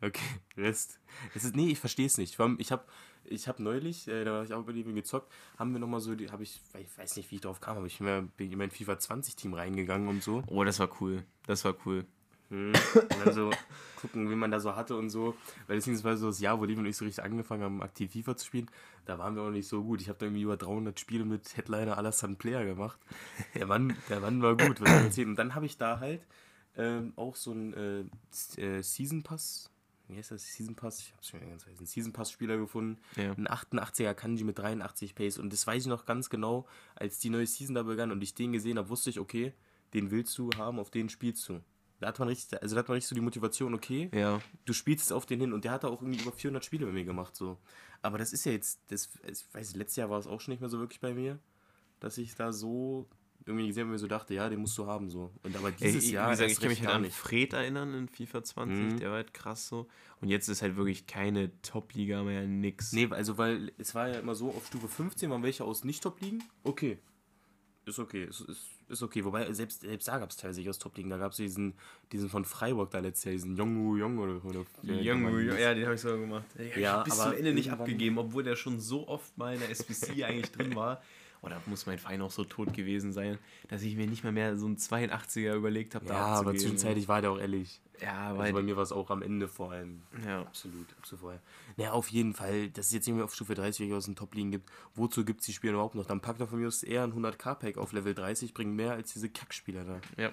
Okay, 0.00 0.40
Rest. 0.56 0.98
Es 1.32 1.44
ist, 1.44 1.54
nee, 1.54 1.70
ich 1.70 1.78
verstehe 1.78 2.06
es 2.06 2.18
nicht. 2.18 2.32
Ich 2.58 2.70
habe 2.72 2.84
ich 3.24 3.46
hab 3.46 3.60
neulich, 3.60 4.08
äh, 4.08 4.24
da 4.24 4.32
war 4.32 4.42
ich 4.42 4.52
auch 4.52 4.64
bei 4.64 4.72
dir 4.72 4.82
gezockt, 4.82 5.32
haben 5.56 5.72
wir 5.72 5.78
nochmal 5.78 6.00
so, 6.00 6.10
habe 6.10 6.42
ich, 6.42 6.60
ich 6.76 6.98
weiß 6.98 7.16
nicht, 7.16 7.30
wie 7.30 7.36
ich 7.36 7.40
drauf 7.40 7.60
kam, 7.60 7.76
aber 7.76 7.86
ich 7.86 7.98
bin 7.98 8.32
in 8.36 8.58
mein 8.58 8.72
FIFA 8.72 8.98
20 8.98 9.36
Team 9.36 9.54
reingegangen 9.54 10.08
und 10.08 10.24
so. 10.24 10.42
Oh, 10.48 10.64
das 10.64 10.80
war 10.80 10.90
cool. 11.00 11.24
Das 11.46 11.64
war 11.64 11.76
cool. 11.86 12.04
Hm. 12.52 12.72
Und 12.94 13.26
dann 13.26 13.34
so 13.34 13.50
gucken, 13.96 14.30
wie 14.30 14.34
man 14.34 14.50
da 14.50 14.60
so 14.60 14.76
hatte 14.76 14.96
und 14.96 15.10
so. 15.10 15.34
Weil 15.66 15.80
das 15.80 16.04
war 16.04 16.16
so 16.16 16.26
das 16.26 16.40
Jahr, 16.40 16.60
wo 16.60 16.64
Leben 16.64 16.80
und 16.80 16.86
ich 16.86 16.96
so 16.96 17.04
richtig 17.04 17.24
angefangen 17.24 17.62
haben, 17.62 17.82
aktiv 17.82 18.12
FIFA 18.12 18.36
zu 18.36 18.46
spielen. 18.46 18.70
Da 19.06 19.18
waren 19.18 19.34
wir 19.34 19.42
auch 19.42 19.50
nicht 19.50 19.66
so 19.66 19.82
gut. 19.82 20.00
Ich 20.00 20.08
habe 20.08 20.18
da 20.18 20.26
irgendwie 20.26 20.42
über 20.42 20.56
300 20.56 21.00
Spiele 21.00 21.24
mit 21.24 21.56
Headliner 21.56 21.98
Alassane 21.98 22.36
Player 22.36 22.64
gemacht. 22.64 23.00
Der 23.54 23.66
Mann, 23.66 23.96
der 24.08 24.20
Mann 24.20 24.42
war 24.42 24.56
gut. 24.56 24.80
und 24.80 25.36
dann 25.36 25.54
habe 25.54 25.66
ich 25.66 25.78
da 25.78 25.98
halt 25.98 26.26
ähm, 26.76 27.12
auch 27.16 27.36
so 27.36 27.50
einen 27.50 27.72
äh, 27.74 28.60
äh, 28.60 28.82
Season 28.82 29.22
Pass 29.22 29.72
wie 30.12 30.18
heißt 30.18 30.30
das, 30.30 30.52
Season 30.52 30.74
Pass? 30.74 31.00
Ich 31.00 31.12
hab's 31.12 31.28
schon 31.28 31.40
ganz 31.40 31.62
vergessen. 31.62 31.86
Season 31.86 32.12
Pass 32.12 32.30
Spieler 32.30 32.56
gefunden. 32.56 33.00
Ja. 33.16 33.32
Ein 33.32 33.48
88er 33.48 34.14
Kanji 34.14 34.44
mit 34.44 34.58
83 34.58 35.14
Pace. 35.14 35.38
Und 35.38 35.52
das 35.52 35.66
weiß 35.66 35.84
ich 35.84 35.88
noch 35.88 36.04
ganz 36.06 36.30
genau, 36.30 36.66
als 36.94 37.18
die 37.18 37.30
neue 37.30 37.46
Season 37.46 37.74
da 37.74 37.82
begann 37.82 38.10
und 38.10 38.22
ich 38.22 38.34
den 38.34 38.52
gesehen 38.52 38.78
habe, 38.78 38.88
wusste 38.88 39.10
ich, 39.10 39.18
okay, 39.18 39.52
den 39.94 40.10
willst 40.10 40.36
du 40.38 40.50
haben, 40.56 40.78
auf 40.78 40.90
den 40.90 41.08
spielst 41.08 41.48
du. 41.48 41.60
Da 42.02 42.08
hat 42.08 42.18
man 42.18 42.28
richtig, 42.28 42.60
also 42.60 42.74
da 42.74 42.80
hat 42.80 42.88
man 42.88 42.96
richtig 42.96 43.10
so 43.10 43.14
die 43.14 43.20
Motivation, 43.20 43.74
okay, 43.74 44.10
ja. 44.12 44.40
du 44.64 44.72
spielst 44.72 45.06
es 45.06 45.12
auf 45.12 45.24
den 45.24 45.40
hin 45.40 45.52
und 45.52 45.64
der 45.64 45.70
hat 45.70 45.84
da 45.84 45.88
auch 45.88 46.02
irgendwie 46.02 46.20
über 46.20 46.32
400 46.32 46.64
Spiele 46.64 46.86
bei 46.86 46.92
mir 46.92 47.04
gemacht, 47.04 47.36
so. 47.36 47.58
Aber 48.02 48.18
das 48.18 48.32
ist 48.32 48.44
ja 48.44 48.50
jetzt, 48.50 48.80
das, 48.88 49.08
ich 49.24 49.44
weiß, 49.54 49.76
letztes 49.76 49.96
Jahr 49.96 50.10
war 50.10 50.18
es 50.18 50.26
auch 50.26 50.40
schon 50.40 50.52
nicht 50.52 50.60
mehr 50.60 50.68
so 50.68 50.80
wirklich 50.80 51.00
bei 51.00 51.14
mir, 51.14 51.38
dass 52.00 52.18
ich 52.18 52.34
da 52.34 52.52
so 52.52 53.08
irgendwie 53.46 53.68
gesehen, 53.68 53.88
wo 53.88 53.94
ich 53.94 54.00
so 54.00 54.08
dachte, 54.08 54.34
ja, 54.34 54.48
den 54.48 54.60
musst 54.60 54.76
du 54.78 54.86
haben 54.86 55.10
so. 55.10 55.32
Und 55.42 55.56
aber 55.56 55.70
dieses 55.70 56.06
Ey, 56.06 56.14
Jahr, 56.14 56.30
gesagt, 56.30 56.50
ich 56.50 56.58
kann 56.58 56.68
mich 56.70 56.84
halt 56.84 56.90
an 56.90 57.10
Fred 57.10 57.52
erinnern 57.52 57.94
in 57.94 58.08
FIFA 58.08 58.42
20, 58.42 58.76
mhm. 58.76 58.98
der 58.98 59.08
war 59.08 59.16
halt 59.16 59.34
krass 59.34 59.68
so. 59.68 59.86
Und 60.20 60.28
jetzt 60.28 60.48
ist 60.48 60.62
halt 60.62 60.76
wirklich 60.76 61.06
keine 61.06 61.50
Top-Liga 61.62 62.22
mehr, 62.24 62.46
nix. 62.46 62.92
Nee, 62.92 63.08
also 63.10 63.38
weil 63.38 63.72
es 63.78 63.94
war 63.94 64.08
ja 64.08 64.18
immer 64.18 64.34
so, 64.34 64.48
auf 64.50 64.66
Stufe 64.66 64.88
15 64.88 65.30
waren 65.30 65.42
welche 65.42 65.64
aus 65.64 65.84
Nicht-Top-Ligen, 65.84 66.42
okay. 66.64 66.98
Ist 67.84 67.98
okay, 67.98 68.24
ist, 68.24 68.40
ist, 68.42 68.66
ist 68.92 69.02
okay. 69.02 69.24
Wobei, 69.24 69.52
selbst, 69.52 69.80
selbst 69.80 70.08
da 70.08 70.18
gab 70.18 70.30
es 70.30 70.36
teilweise 70.36 70.68
aus 70.68 70.78
Top-Ligen. 70.78 71.10
Da 71.10 71.18
gab 71.18 71.32
es 71.32 71.38
diesen, 71.38 71.74
diesen 72.12 72.28
von 72.28 72.44
Freiburg 72.44 72.90
da 72.90 72.98
letztes 72.98 73.24
Jahr, 73.24 73.32
diesen 73.32 73.56
Yongwu 73.56 73.96
Yong 73.96 74.18
oder, 74.18 74.44
oder 74.44 74.64
Yong, 74.82 75.58
ja, 75.58 75.74
den 75.74 75.84
habe 75.84 75.94
ich 75.94 76.00
so 76.00 76.10
gemacht. 76.10 76.44
Den 76.56 76.80
ja, 76.80 77.02
bis 77.02 77.16
zum 77.16 77.32
Ende 77.32 77.52
nicht 77.52 77.70
abgegeben, 77.70 78.18
obwohl 78.18 78.42
der 78.42 78.56
schon 78.56 78.80
so 78.80 79.08
oft 79.08 79.36
mal 79.36 79.54
in 79.54 79.60
der 79.60 79.70
SBC 79.70 80.22
eigentlich 80.24 80.52
drin 80.52 80.74
war 80.76 81.02
oder 81.42 81.60
muss 81.66 81.86
mein 81.86 81.98
Verein 81.98 82.22
auch 82.22 82.30
so 82.30 82.44
tot 82.44 82.72
gewesen 82.72 83.12
sein, 83.12 83.38
dass 83.68 83.82
ich 83.82 83.96
mir 83.96 84.06
nicht 84.06 84.24
mal 84.24 84.32
mehr 84.32 84.56
so 84.56 84.66
einen 84.66 84.76
82er 84.76 85.54
überlegt 85.54 85.94
habe. 85.94 86.06
Ja, 86.06 86.14
aber 86.14 86.54
zwischenzeitlich 86.54 87.08
war 87.08 87.20
der 87.20 87.32
auch 87.32 87.38
ehrlich. 87.38 87.80
Ja, 88.00 88.32
weil 88.32 88.46
also 88.46 88.54
bei 88.54 88.62
mir 88.62 88.76
war 88.76 88.82
es 88.82 88.92
auch 88.92 89.10
am 89.10 89.22
Ende 89.22 89.48
vor 89.48 89.72
allem. 89.72 90.02
Ja. 90.24 90.42
Absolut, 90.42 90.86
absolut 90.98 91.20
vorher. 91.20 91.40
Naja, 91.76 91.92
auf 91.92 92.08
jeden 92.08 92.32
Fall, 92.34 92.70
dass 92.70 92.86
es 92.86 92.92
jetzt 92.92 93.06
irgendwie 93.06 93.24
auf 93.24 93.34
Stufe 93.34 93.54
30 93.54 93.80
welche 93.80 93.96
aus 93.96 94.06
den 94.06 94.16
Top-Ligen 94.16 94.50
gibt. 94.50 94.70
Wozu 94.94 95.24
gibt 95.24 95.40
es 95.40 95.46
die 95.46 95.52
Spiele 95.52 95.74
überhaupt 95.74 95.94
noch? 95.94 96.06
Dann 96.06 96.20
packt 96.20 96.40
er 96.40 96.46
von 96.46 96.60
mir 96.60 96.68
aus 96.68 96.82
eher 96.82 97.02
ein 97.04 97.12
100k-Pack 97.12 97.76
auf 97.76 97.92
Level 97.92 98.14
30, 98.14 98.54
bringt 98.54 98.74
mehr 98.74 98.92
als 98.92 99.12
diese 99.12 99.28
Kackspieler 99.28 99.84
da. 99.84 100.00
Ja. 100.16 100.32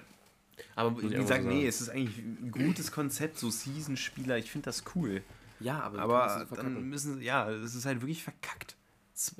Aber 0.76 1.00
wie 1.02 1.08
gesagt, 1.08 1.44
nee, 1.44 1.66
es 1.66 1.80
ist 1.80 1.88
eigentlich 1.88 2.18
ein 2.18 2.50
gutes 2.52 2.92
Konzept, 2.92 3.38
so 3.38 3.50
Season-Spieler, 3.50 4.36
ich 4.38 4.50
finde 4.50 4.66
das 4.66 4.84
cool. 4.94 5.22
Ja, 5.58 5.80
aber, 5.80 6.00
aber 6.00 6.46
dann 6.56 6.88
müssen, 6.88 7.20
ja, 7.20 7.50
es 7.50 7.74
ist 7.74 7.86
halt 7.86 8.00
wirklich 8.00 8.22
verkackt. 8.22 8.76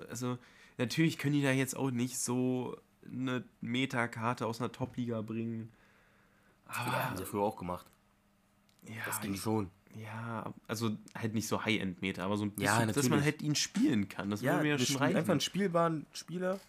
Also, 0.09 0.39
natürlich 0.81 1.19
können 1.19 1.35
die 1.35 1.43
da 1.43 1.53
jetzt 1.53 1.77
auch 1.77 1.91
nicht 1.91 2.19
so 2.19 2.77
eine 3.07 3.45
Metakarte 3.61 4.47
aus 4.47 4.61
einer 4.61 4.73
Top-Liga 4.73 5.21
bringen. 5.23 5.71
Ja, 6.69 7.09
haben 7.09 7.17
sie 7.17 7.25
früher 7.25 7.43
auch 7.43 7.57
gemacht. 7.57 7.87
Ja, 8.87 8.95
Das 9.07 9.21
ging 9.21 9.35
schon. 9.37 9.71
ja, 9.95 10.53
also 10.69 10.97
halt 11.17 11.35
nicht 11.35 11.47
so 11.49 11.65
High-End-Meter, 11.65 12.25
aber 12.25 12.37
so 12.37 12.45
ein 12.45 12.51
bisschen, 12.53 12.65
Ja, 12.81 12.87
dass 12.87 13.09
man 13.09 13.23
halt 13.23 13.43
ihn 13.43 13.55
spielen 13.55 14.09
kann. 14.09 14.31
Das 14.31 14.43
würde 14.43 14.63
mir 14.63 14.69
ja 14.71 14.77
das 14.77 14.87
schon 14.87 14.97
Spiel, 14.97 15.07
einfach 15.17 15.21
ein 15.21 15.39
reichen. 15.39 15.41
spielbaren 15.41 16.07
Spieler. 16.13 16.61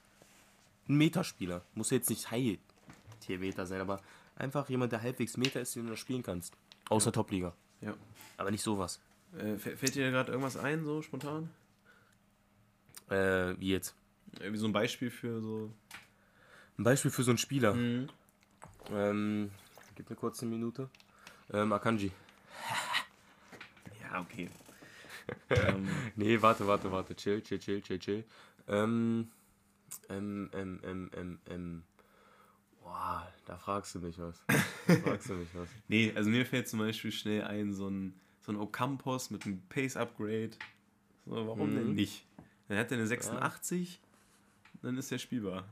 Ein 0.90 0.96
Metaspieler. 0.96 1.62
Muss 1.76 1.90
jetzt 1.92 2.10
nicht 2.10 2.32
High-Tier-Meter 2.32 3.66
sein, 3.66 3.80
aber 3.82 4.02
einfach 4.36 4.68
jemand, 4.70 4.92
der 4.92 5.02
halbwegs 5.04 5.38
Meter 5.38 5.62
ist, 5.62 5.76
den 5.76 5.88
du 5.88 5.96
spielen 5.96 6.24
kannst. 6.24 6.54
Außer 6.90 7.12
Top-Liga. 7.12 7.54
Ja. 7.82 7.94
Aber 8.38 8.52
nicht 8.52 8.64
sowas. 8.64 9.00
Äh, 9.38 9.54
fä- 9.56 9.76
fällt 9.78 9.96
dir 9.96 10.10
gerade 10.12 10.32
irgendwas 10.32 10.58
ein, 10.58 10.84
so 10.84 11.02
spontan? 11.02 11.50
Äh, 13.10 13.60
wie 13.60 13.70
jetzt? 13.70 13.96
Irgendwie 14.40 14.58
so 14.60 14.68
ein 14.68 14.74
Beispiel 14.74 15.10
für 15.12 15.42
so. 15.42 15.74
Ein 16.78 16.84
Beispiel 16.84 17.12
für 17.12 17.24
so 17.24 17.32
einen 17.32 17.38
Spieler. 17.38 17.74
Mhm. 17.74 18.08
Ähm, 18.92 19.52
gib 19.96 20.10
mir 20.10 20.16
kurz 20.16 20.42
eine 20.42 20.52
Minute. 20.52 20.90
Ähm, 21.52 21.74
Akanji. 21.74 22.12
Ja, 24.12 24.20
okay. 24.20 24.50
ähm, 25.52 25.88
Nee, 26.18 26.42
warte, 26.42 26.68
warte, 26.68 26.92
warte. 26.92 27.16
Chill, 27.16 27.42
chill, 27.42 27.60
chill, 27.60 27.82
chill, 27.82 27.98
chill. 28.00 28.24
Ähm, 28.68 29.30
ähm, 30.10 30.50
ähm, 30.54 30.80
ähm, 30.84 31.12
ähm, 31.16 31.40
ähm. 31.50 31.84
Boah, 32.82 33.32
da 33.46 33.58
fragst 33.58 33.96
du 33.96 34.00
mich 34.00 34.18
was. 34.20 34.44
Da 34.88 34.96
fragst 34.96 35.30
du 35.30 35.34
mich 35.36 35.48
was. 35.54 35.70
nee, 35.88 36.12
also 36.14 36.30
mir 36.30 36.46
fällt 36.46 36.68
zum 36.68 36.80
Beispiel 36.80 37.12
schnell 37.12 37.44
ein, 37.44 37.74
so 37.74 37.88
ein, 37.90 38.14
so 38.42 38.52
ein 38.52 38.58
Ocampos 38.58 39.30
mit 39.30 39.46
einem 39.46 39.62
Pace-Upgrade. 39.70 40.52
So, 41.26 41.48
warum 41.48 41.70
Mhm. 41.72 41.76
denn 41.76 41.94
nicht? 41.94 42.26
Dann 42.68 42.78
hat 42.78 42.92
er 42.92 42.98
eine 42.98 43.08
86, 43.08 44.00
dann 44.82 44.98
ist 44.98 45.12
er 45.12 45.20
spielbar. 45.20 45.66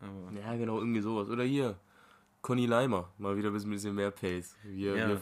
Aber 0.00 0.32
Ja, 0.38 0.54
genau, 0.56 0.78
irgendwie 0.78 1.00
sowas. 1.00 1.28
Oder 1.28 1.44
hier, 1.44 1.76
Conny 2.44 2.66
Leimer. 2.66 3.10
Mal 3.16 3.38
wieder 3.38 3.48
ein 3.48 3.54
bisschen 3.54 3.94
mehr 3.94 4.10
Pace. 4.10 4.54
Wie 4.64 4.84
er 4.86 4.96
Ja. 4.98 5.18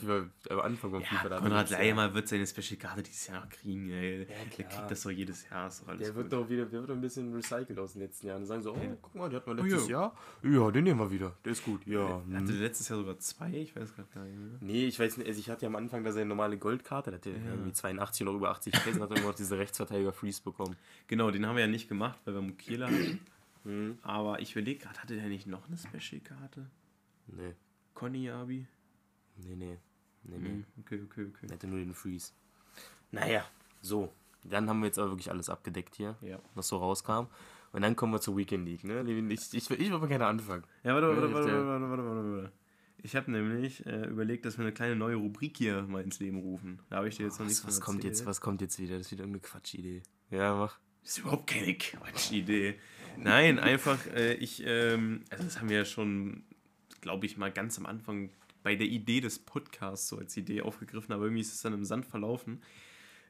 am 0.50 0.60
Anfang 0.60 0.90
vom 0.90 1.02
ja, 1.02 1.06
FIFA 1.06 1.38
Konrad 1.38 1.70
hatte. 1.70 1.74
Leimer 1.74 2.12
wird 2.14 2.26
seine 2.26 2.44
Special-Karte 2.44 3.04
dieses 3.04 3.28
Jahr 3.28 3.44
noch 3.44 3.48
kriegen, 3.48 3.90
ey. 3.90 4.26
Der 4.26 4.26
klar. 4.26 4.46
kriegt 4.50 4.90
das 4.90 5.02
doch 5.04 5.10
jedes 5.12 5.48
Jahr, 5.48 5.62
alles 5.66 5.84
Der 5.86 6.16
wird 6.16 6.30
gut. 6.30 6.32
doch 6.32 6.48
wieder, 6.48 6.64
der 6.64 6.80
wird 6.80 6.90
doch 6.90 6.96
ein 6.96 7.00
bisschen 7.00 7.32
recycelt 7.32 7.78
aus 7.78 7.92
den 7.92 8.02
letzten 8.02 8.26
Jahren. 8.26 8.40
Die 8.40 8.48
sagen 8.48 8.62
so, 8.62 8.72
oh, 8.72 8.76
Ja. 8.82 8.96
guck 9.00 9.14
mal, 9.14 9.30
der 9.30 9.36
hat 9.38 9.46
mal 9.46 9.56
Oh, 9.56 9.62
letztes 9.62 9.86
ja. 9.86 10.00
Jahr. 10.00 10.16
Ja, 10.42 10.70
den 10.72 10.82
nehmen 10.82 10.98
wir 10.98 11.12
wieder. 11.12 11.32
Der 11.44 11.52
ist 11.52 11.64
gut. 11.64 11.86
Ja. 11.86 12.22
Hatte 12.32 12.52
hm. 12.54 12.60
letztes 12.60 12.88
Jahr 12.88 12.98
sogar 12.98 13.16
zwei, 13.20 13.52
ich 13.52 13.76
weiß 13.76 13.94
gerade 13.94 14.08
gar 14.12 14.24
nicht 14.24 14.36
mehr. 14.36 14.58
Nee, 14.60 14.86
ich 14.88 14.98
weiß 14.98 15.16
nicht, 15.18 15.28
also 15.28 15.38
ich 15.38 15.48
hatte 15.48 15.62
ja 15.62 15.68
am 15.68 15.76
Anfang 15.76 16.02
da 16.02 16.10
seine 16.10 16.26
normale 16.26 16.58
Goldkarte, 16.58 17.12
da 17.12 17.18
hat 17.18 17.26
er 17.26 17.34
irgendwie 17.34 17.72
82 17.72 18.22
und 18.26 18.32
noch 18.32 18.36
über 18.40 18.50
80 18.50 18.72
Pace 18.72 18.96
und 18.96 19.02
hat 19.02 19.10
dann 19.12 19.18
immer 19.18 19.28
noch 19.28 19.36
diese 19.36 19.56
Rechtsverteidiger 19.56 20.12
Freeze 20.12 20.42
bekommen. 20.42 20.74
Genau, 21.06 21.30
den 21.30 21.46
haben 21.46 21.54
wir 21.54 21.62
ja 21.62 21.70
nicht 21.70 21.88
gemacht, 21.88 22.18
weil 22.24 22.34
wir 22.34 22.42
Mukiela 22.42 22.86
hatten. 22.88 23.20
Mhm. 23.62 23.98
Aber 24.02 24.40
ich 24.40 24.56
überlege 24.56 24.80
gerade, 24.80 24.98
hatte 25.00 25.14
der 25.14 25.28
nicht 25.28 25.46
noch 25.46 25.68
eine 25.68 25.76
Special-Karte? 25.78 26.66
Nee, 27.26 27.54
Conny 27.94 28.30
Abi? 28.30 28.66
nee, 29.36 29.54
nee. 29.56 29.78
Nee, 30.24 30.38
nee. 30.38 30.48
Mhm, 30.50 30.64
Okay, 30.80 31.00
okay, 31.04 31.26
okay. 31.26 31.46
Er 31.48 31.54
hatte 31.54 31.66
nur 31.66 31.78
den 31.80 31.94
Freeze. 31.94 32.32
Naja, 33.10 33.44
so. 33.80 34.12
Dann 34.44 34.68
haben 34.68 34.80
wir 34.80 34.86
jetzt 34.86 34.98
aber 34.98 35.10
wirklich 35.10 35.30
alles 35.30 35.48
abgedeckt 35.48 35.94
hier, 35.96 36.16
Ja. 36.20 36.38
was 36.54 36.68
so 36.68 36.76
rauskam. 36.78 37.26
Und 37.72 37.82
dann 37.82 37.96
kommen 37.96 38.12
wir 38.12 38.20
zur 38.20 38.36
Weekend 38.36 38.66
League, 38.66 38.84
ne? 38.84 39.02
Ich, 39.32 39.52
ich, 39.54 39.70
ich 39.70 39.78
will 39.80 39.92
aber 39.94 40.06
gerne 40.08 40.26
anfangen. 40.26 40.64
Ja, 40.84 40.94
warte, 40.94 41.08
warte, 41.08 41.26
Ja, 41.28 41.34
warte, 41.34 41.48
der- 41.50 41.66
warte, 41.66 41.90
warte, 41.90 42.04
warte, 42.04 42.32
warte. 42.36 42.52
Ich 43.04 43.16
habe 43.16 43.30
nämlich 43.32 43.84
äh, 43.86 44.06
überlegt, 44.06 44.44
dass 44.44 44.58
wir 44.58 44.64
eine 44.64 44.72
kleine 44.74 44.94
neue 44.94 45.16
Rubrik 45.16 45.56
hier 45.56 45.82
mal 45.82 46.02
ins 46.02 46.20
Leben 46.20 46.38
rufen. 46.38 46.78
Da 46.90 46.96
habe 46.98 47.08
ich 47.08 47.16
dir 47.16 47.24
jetzt 47.24 47.38
noch 47.40 47.46
nichts 47.46 47.64
Was, 47.66 47.76
was 47.76 47.80
kommt 47.80 48.04
jetzt, 48.04 48.26
was 48.26 48.40
kommt 48.40 48.60
jetzt 48.60 48.78
wieder? 48.78 48.96
Das 48.98 49.06
ist 49.06 49.12
wieder 49.12 49.24
irgendeine 49.24 49.40
Quatschidee. 49.42 50.02
Ja, 50.30 50.54
mach. 50.54 50.78
Das 51.02 51.12
ist 51.12 51.18
überhaupt 51.18 51.48
keine 51.48 51.74
Quatschidee. 51.76 52.78
Nein, 53.16 53.58
einfach, 53.58 54.06
äh, 54.08 54.34
ich, 54.34 54.62
ähm, 54.64 55.24
also 55.30 55.42
das 55.44 55.58
haben 55.58 55.68
wir 55.68 55.78
ja 55.78 55.84
schon, 55.84 56.44
glaube 57.02 57.26
ich, 57.26 57.36
mal 57.36 57.52
ganz 57.52 57.76
am 57.76 57.84
Anfang 57.84 58.30
bei 58.62 58.74
der 58.76 58.86
Idee 58.86 59.20
des 59.20 59.38
Podcasts 59.38 60.08
so 60.08 60.16
als 60.16 60.34
Idee 60.36 60.62
aufgegriffen, 60.62 61.12
aber 61.12 61.24
irgendwie 61.24 61.42
ist 61.42 61.52
es 61.52 61.60
dann 61.60 61.74
im 61.74 61.84
Sand 61.84 62.06
verlaufen. 62.06 62.62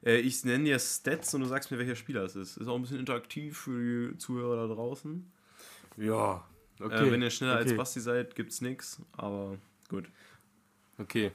Äh, 0.05 0.19
ich 0.19 0.45
nenne 0.45 0.63
dir 0.63 0.79
Stats 0.79 1.33
und 1.33 1.41
du 1.41 1.47
sagst 1.47 1.71
mir, 1.71 1.77
welcher 1.77 1.95
Spieler 1.95 2.23
es 2.23 2.35
ist. 2.35 2.57
Ist 2.57 2.67
auch 2.67 2.75
ein 2.75 2.81
bisschen 2.81 2.99
interaktiv 2.99 3.57
für 3.57 4.11
die 4.11 4.17
Zuhörer 4.17 4.67
da 4.67 4.73
draußen. 4.73 5.29
Ja, 5.97 6.47
okay. 6.79 7.07
Äh, 7.07 7.11
wenn 7.11 7.21
ihr 7.21 7.29
schneller 7.29 7.57
als 7.57 7.67
okay. 7.67 7.77
Basti 7.77 7.99
seid, 7.99 8.35
gibt's 8.35 8.61
nix, 8.61 9.01
aber 9.13 9.57
gut. 9.89 10.05
Okay. 10.97 11.31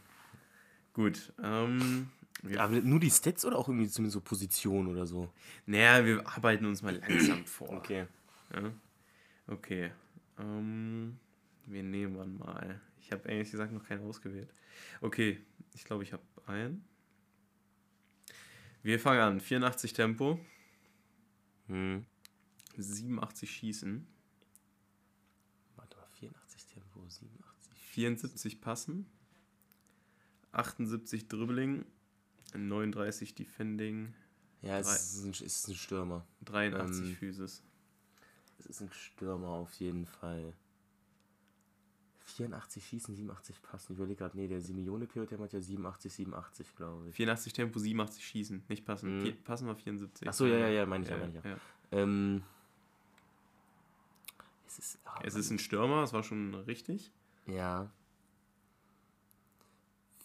Gut. 0.95 1.33
Ähm, 1.43 2.09
wir, 2.43 2.61
Aber 2.61 2.81
nur 2.81 3.01
die 3.01 3.11
Stats 3.11 3.45
oder 3.45 3.59
auch 3.59 3.69
irgendwie 3.69 3.89
zumindest 3.89 4.15
so 4.15 4.21
Position 4.21 4.87
oder 4.87 5.07
so? 5.07 5.29
naja, 5.67 6.05
wir 6.05 6.27
arbeiten 6.27 6.67
uns 6.67 6.83
mal 6.83 6.97
langsam 6.97 7.45
vor. 7.47 7.71
Okay. 7.71 8.07
Ja? 8.55 8.73
Okay. 9.49 9.91
Ähm, 10.39 11.19
wir 11.71 11.83
nehmen 11.83 12.39
mal. 12.39 12.81
Ich 13.01 13.13
habe 13.13 13.29
ehrlich 13.29 13.51
gesagt 13.51 13.73
noch 13.73 13.85
keinen 13.85 14.03
ausgewählt. 14.07 14.53
Okay, 15.01 15.41
ich 15.75 15.85
glaube, 15.85 16.03
ich 16.03 16.13
habe 16.13 16.23
einen. 16.47 16.85
Wir 18.83 18.99
fangen 19.01 19.21
an. 19.21 19.41
84 19.41 19.93
Tempo, 19.93 20.39
Hm. 21.67 22.07
87 22.77 23.51
Schießen, 23.51 24.07
Warte 25.77 25.97
mal, 25.97 26.07
84 26.15 26.67
Tempo, 26.67 27.01
87. 27.09 27.73
74 27.93 28.61
Passen, 28.61 29.07
78 30.53 31.29
Dribbling, 31.29 31.85
39 32.55 33.35
Defending, 33.35 34.15
Ja, 34.63 34.79
es 34.79 34.89
ist 35.17 35.25
ein, 35.25 35.47
ist 35.47 35.69
ein 35.69 35.75
Stürmer. 35.75 36.27
83 36.45 37.05
Ähm, 37.11 37.17
Physis. 37.17 37.63
Es 38.59 38.67
ist 38.67 38.81
ein 38.81 38.91
Stürmer 38.93 39.49
auf 39.49 39.73
jeden 39.75 40.07
Fall. 40.07 40.55
84 42.31 42.85
schießen, 42.87 43.15
87 43.15 43.61
passen. 43.63 43.93
Ich 43.93 43.99
überlege 43.99 44.19
gerade, 44.19 44.37
nee, 44.37 44.49
der 44.49 44.61
Simeone 44.61 45.07
Pilot, 45.07 45.31
der 45.31 45.39
hat 45.39 45.53
ja 45.53 45.61
87, 45.61 46.13
87, 46.13 46.77
glaube 46.77 47.09
ich. 47.09 47.15
84 47.17 47.53
Tempo, 47.53 47.79
87 47.79 48.25
Schießen. 48.25 48.63
Nicht 48.69 48.85
passen. 48.85 49.19
Mhm. 49.23 49.37
Passen 49.45 49.67
war 49.67 49.75
74. 49.77 50.29
Ach 50.29 50.33
so, 50.33 50.47
ja, 50.47 50.59
ja, 50.59 50.69
ja, 50.69 50.87
meine 50.87 51.05
ich 51.05 51.11
ja, 51.11 51.17
ja, 51.17 51.23
meine 51.27 51.39
ich 51.39 51.45
ja. 51.45 51.51
ja. 51.51 51.59
Ähm, 51.93 52.43
es 54.67 54.79
ist. 54.79 54.99
ah, 55.05 55.21
Es 55.25 55.35
ist 55.35 55.51
ein 55.51 55.59
Stürmer, 55.59 56.03
das 56.03 56.13
war 56.13 56.23
schon 56.23 56.55
richtig. 56.55 57.11
Ja. 57.47 57.91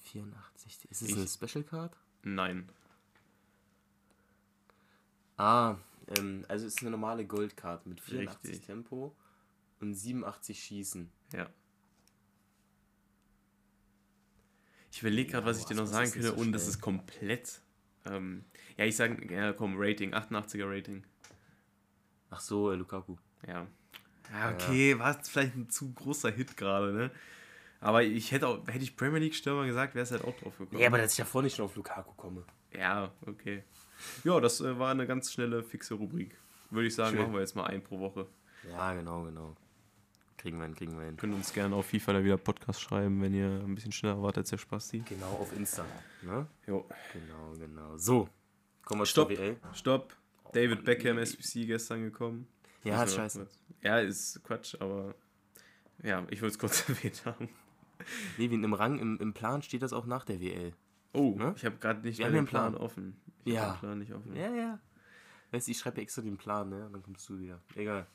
84. 0.04 0.86
Ist 0.92 1.02
es 1.02 1.10
Ich- 1.10 1.16
eine 1.16 1.28
Special 1.28 1.63
Card? 1.63 1.96
Nein. 2.24 2.70
Ah, 5.38 5.78
ähm, 6.18 6.46
also 6.48 6.66
es 6.68 6.76
ist 6.76 6.82
eine 6.82 6.92
normale 6.92 7.26
Goldcard 7.26 7.86
mit 7.88 8.00
84 8.02 8.52
Richtig. 8.52 8.66
Tempo 8.68 9.16
und 9.80 9.94
87 9.96 10.60
Schießen. 10.63 11.10
Ja. 11.34 11.50
Ich 14.93 15.01
überlege 15.01 15.32
gerade, 15.32 15.43
Ja, 15.43 15.49
was 15.49 15.58
ich 15.60 15.65
dir 15.65 15.73
noch 15.73 15.88
sagen 15.88 16.12
könnte, 16.12 16.27
so 16.27 16.34
und 16.36 16.51
das 16.51 16.62
schnell? 16.62 16.73
ist 16.75 16.82
komplett. 16.82 17.62
Ähm, 18.06 18.45
ja, 18.77 18.86
ich 18.86 18.95
sage, 18.95 19.34
ja, 19.34 19.51
komm, 19.51 19.73
Rating, 19.75 20.13
88er 20.13 20.69
Rating. 20.69 21.03
Ach 22.29 22.39
so, 22.39 22.71
äh, 22.71 22.75
Lukaku. 22.75 23.15
Ja. 23.47 23.65
Ja, 24.32 24.51
okay, 24.51 24.97
war 24.99 25.15
jetzt 25.15 25.32
vielleicht 25.32 25.56
ein 25.56 25.67
zu 25.67 25.91
großer 25.93 26.29
Hit 26.29 26.56
gerade, 26.58 26.93
ne? 26.93 27.10
Aber 27.79 28.03
ich 28.03 28.32
hätte 28.32 28.47
auch, 28.47 28.67
hätte 28.67 28.84
ich 28.84 28.95
Premier 28.95 29.17
League 29.19 29.34
Stürmer 29.34 29.65
gesagt, 29.65 29.95
wäre 29.95 30.03
es 30.03 30.12
halt 30.12 30.23
auch 30.23 30.38
drauf 30.38 30.56
gekommen. 30.60 30.79
Ja, 30.79 30.88
aber 30.88 30.99
dass 30.99 31.13
ich 31.13 31.17
davor 31.17 31.41
nicht 31.41 31.56
schon 31.56 31.65
auf 31.65 31.75
Lukaku 31.75 32.13
komme. 32.13 32.43
Ja, 32.71 33.12
okay. 33.25 33.63
Ja, 34.23 34.39
das 34.39 34.62
äh, 34.62 34.77
war 34.77 34.91
eine 34.91 35.08
ganz 35.08 35.34
schnelle, 35.34 35.63
fixe 35.63 35.95
Rubrik. 35.95 36.38
Würde 36.69 36.88
ich 36.88 36.93
sagen, 36.93 37.15
Schön. 37.15 37.21
machen 37.23 37.34
wir 37.34 37.39
jetzt 37.41 37.56
mal 37.56 37.65
ein 37.65 37.84
pro 37.84 37.99
Woche. 37.99 38.27
Ja, 38.69 38.93
genau, 38.93 39.23
genau. 39.23 39.56
Kriegen 40.38 40.58
wir 40.58 40.65
hin, 40.65 40.76
kriegen 40.76 40.98
wir 40.98 41.06
hin. 41.06 41.15
Könnt 41.17 41.34
uns 41.34 41.54
gerne 41.54 41.76
auf 41.76 41.86
FIFA 41.86 42.13
da 42.13 42.24
wieder 42.24 42.38
Podcast 42.38 42.82
schreiben, 42.82 43.22
wenn 43.22 43.34
ihr 43.34 43.62
ein 43.63 43.76
bisschen 43.76 43.91
schneller 43.91 44.22
wart 44.22 44.38
als 44.38 44.50
der 44.50 44.58
Spasti. 44.58 45.00
Genau, 45.08 45.28
auf 45.39 45.56
Insta. 45.56 45.86
Ne? 46.22 46.48
Jo. 46.67 46.86
Genau, 47.13 47.54
genau. 47.58 47.98
So, 47.98 48.28
kommen 48.84 49.02
wir 49.02 49.06
Stopp. 49.06 49.30
zur 49.30 49.38
WL. 49.38 49.58
Stopp. 49.74 50.15
David 50.54 50.78
Mann, 50.78 50.84
Beckham, 50.86 51.15
nee. 51.15 51.22
SBC 51.24 51.65
gestern 51.65 52.02
gekommen. 52.04 52.48
Ja, 52.84 53.00
wir 53.00 53.08
scheiße. 53.08 53.48
Ja, 53.82 54.00
ist 54.00 54.43
Quatsch, 54.43 54.76
aber 54.80 55.15
ja, 56.04 56.26
ich 56.30 56.41
wollte 56.41 56.54
es 56.54 56.60
kurz 56.60 56.88
erwähnt 56.89 57.26
haben. 57.26 57.50
Levin, 58.38 58.63
im 58.63 58.74
Rang, 58.74 59.00
im, 59.00 59.17
im 59.19 59.34
Plan 59.34 59.62
steht 59.62 59.82
das 59.82 59.93
auch 59.93 60.06
nach 60.06 60.26
der 60.26 60.41
WL. 60.41 60.74
Oh, 61.13 61.36
Ne? 61.38 61.54
ich 61.56 61.63
habe 61.65 61.78
gerade 61.78 62.02
nicht 62.02 62.17
Wir 62.17 62.26
mehr 62.26 62.39
haben 62.39 62.46
den 62.46 62.50
Plan. 62.50 62.72
Plan 62.74 62.84
offen. 62.84 63.15
Ich 63.46 63.54
Ja. 63.54 63.74
den 63.74 63.80
Plan 63.80 64.00
nicht 64.00 64.13
offen. 64.13 64.36
Ja, 64.36 64.54
ja. 64.54 64.80
Weißt 65.52 65.67
du, 65.67 65.72
ich 65.72 65.78
schreibe 65.78 66.02
extra 66.02 66.22
den 66.24 66.38
Plan, 66.38 66.69
ne? 66.69 66.88
Und 66.88 66.93
dann 66.93 67.04
kommst 67.04 67.30
du 67.30 67.39
wieder. 67.39 67.62
Egal. 67.76 68.08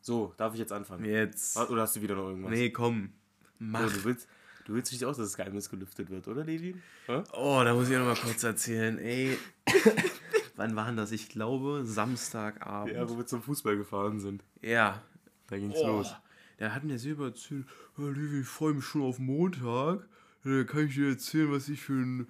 So, 0.00 0.32
darf 0.36 0.54
ich 0.54 0.60
jetzt 0.60 0.72
anfangen? 0.72 1.04
Jetzt. 1.04 1.56
Oder 1.56 1.82
hast 1.82 1.96
du 1.96 2.02
wieder 2.02 2.14
noch 2.14 2.28
irgendwas? 2.28 2.50
Nee, 2.52 2.70
komm. 2.70 3.10
Oh, 3.42 3.46
Mach. 3.58 3.92
du 3.92 4.04
willst, 4.04 4.28
du 4.64 4.74
willst 4.74 4.90
richtig 4.92 5.06
aus, 5.06 5.16
dass 5.16 5.26
das 5.28 5.36
Geheimnis 5.36 5.68
gelüftet 5.68 6.08
wird, 6.10 6.28
oder, 6.28 6.44
Levin? 6.44 6.80
Hä? 7.06 7.22
Oh, 7.32 7.60
da 7.64 7.74
muss 7.74 7.88
ich 7.90 7.96
noch 7.98 8.04
mal 8.06 8.14
kurz 8.16 8.42
erzählen. 8.44 8.98
Ey, 8.98 9.36
wann 10.56 10.76
war 10.76 10.86
denn 10.86 10.96
das? 10.96 11.12
Ich 11.12 11.28
glaube, 11.28 11.82
Samstagabend. 11.84 12.94
Ja, 12.94 13.08
wo 13.08 13.16
wir 13.18 13.26
zum 13.26 13.42
Fußball 13.42 13.76
gefahren 13.76 14.20
sind. 14.20 14.44
Ja. 14.62 15.02
Da 15.48 15.58
ging's 15.58 15.74
Oh, 15.76 15.86
los. 15.86 16.14
Da 16.58 16.72
hat 16.74 16.84
mir 16.84 16.98
Silber 16.98 17.26
erzählt, 17.26 17.66
"Ja, 17.96 18.04
Levi, 18.08 18.40
ich 18.40 18.46
freue 18.46 18.74
mich 18.74 18.84
schon 18.84 19.02
auf 19.02 19.18
Montag. 19.18 20.06
Da 20.44 20.64
kann 20.64 20.86
ich 20.86 20.94
dir 20.94 21.08
erzählen, 21.10 21.50
was 21.52 21.68
ich 21.68 21.80
für 21.80 21.92
einen 21.92 22.28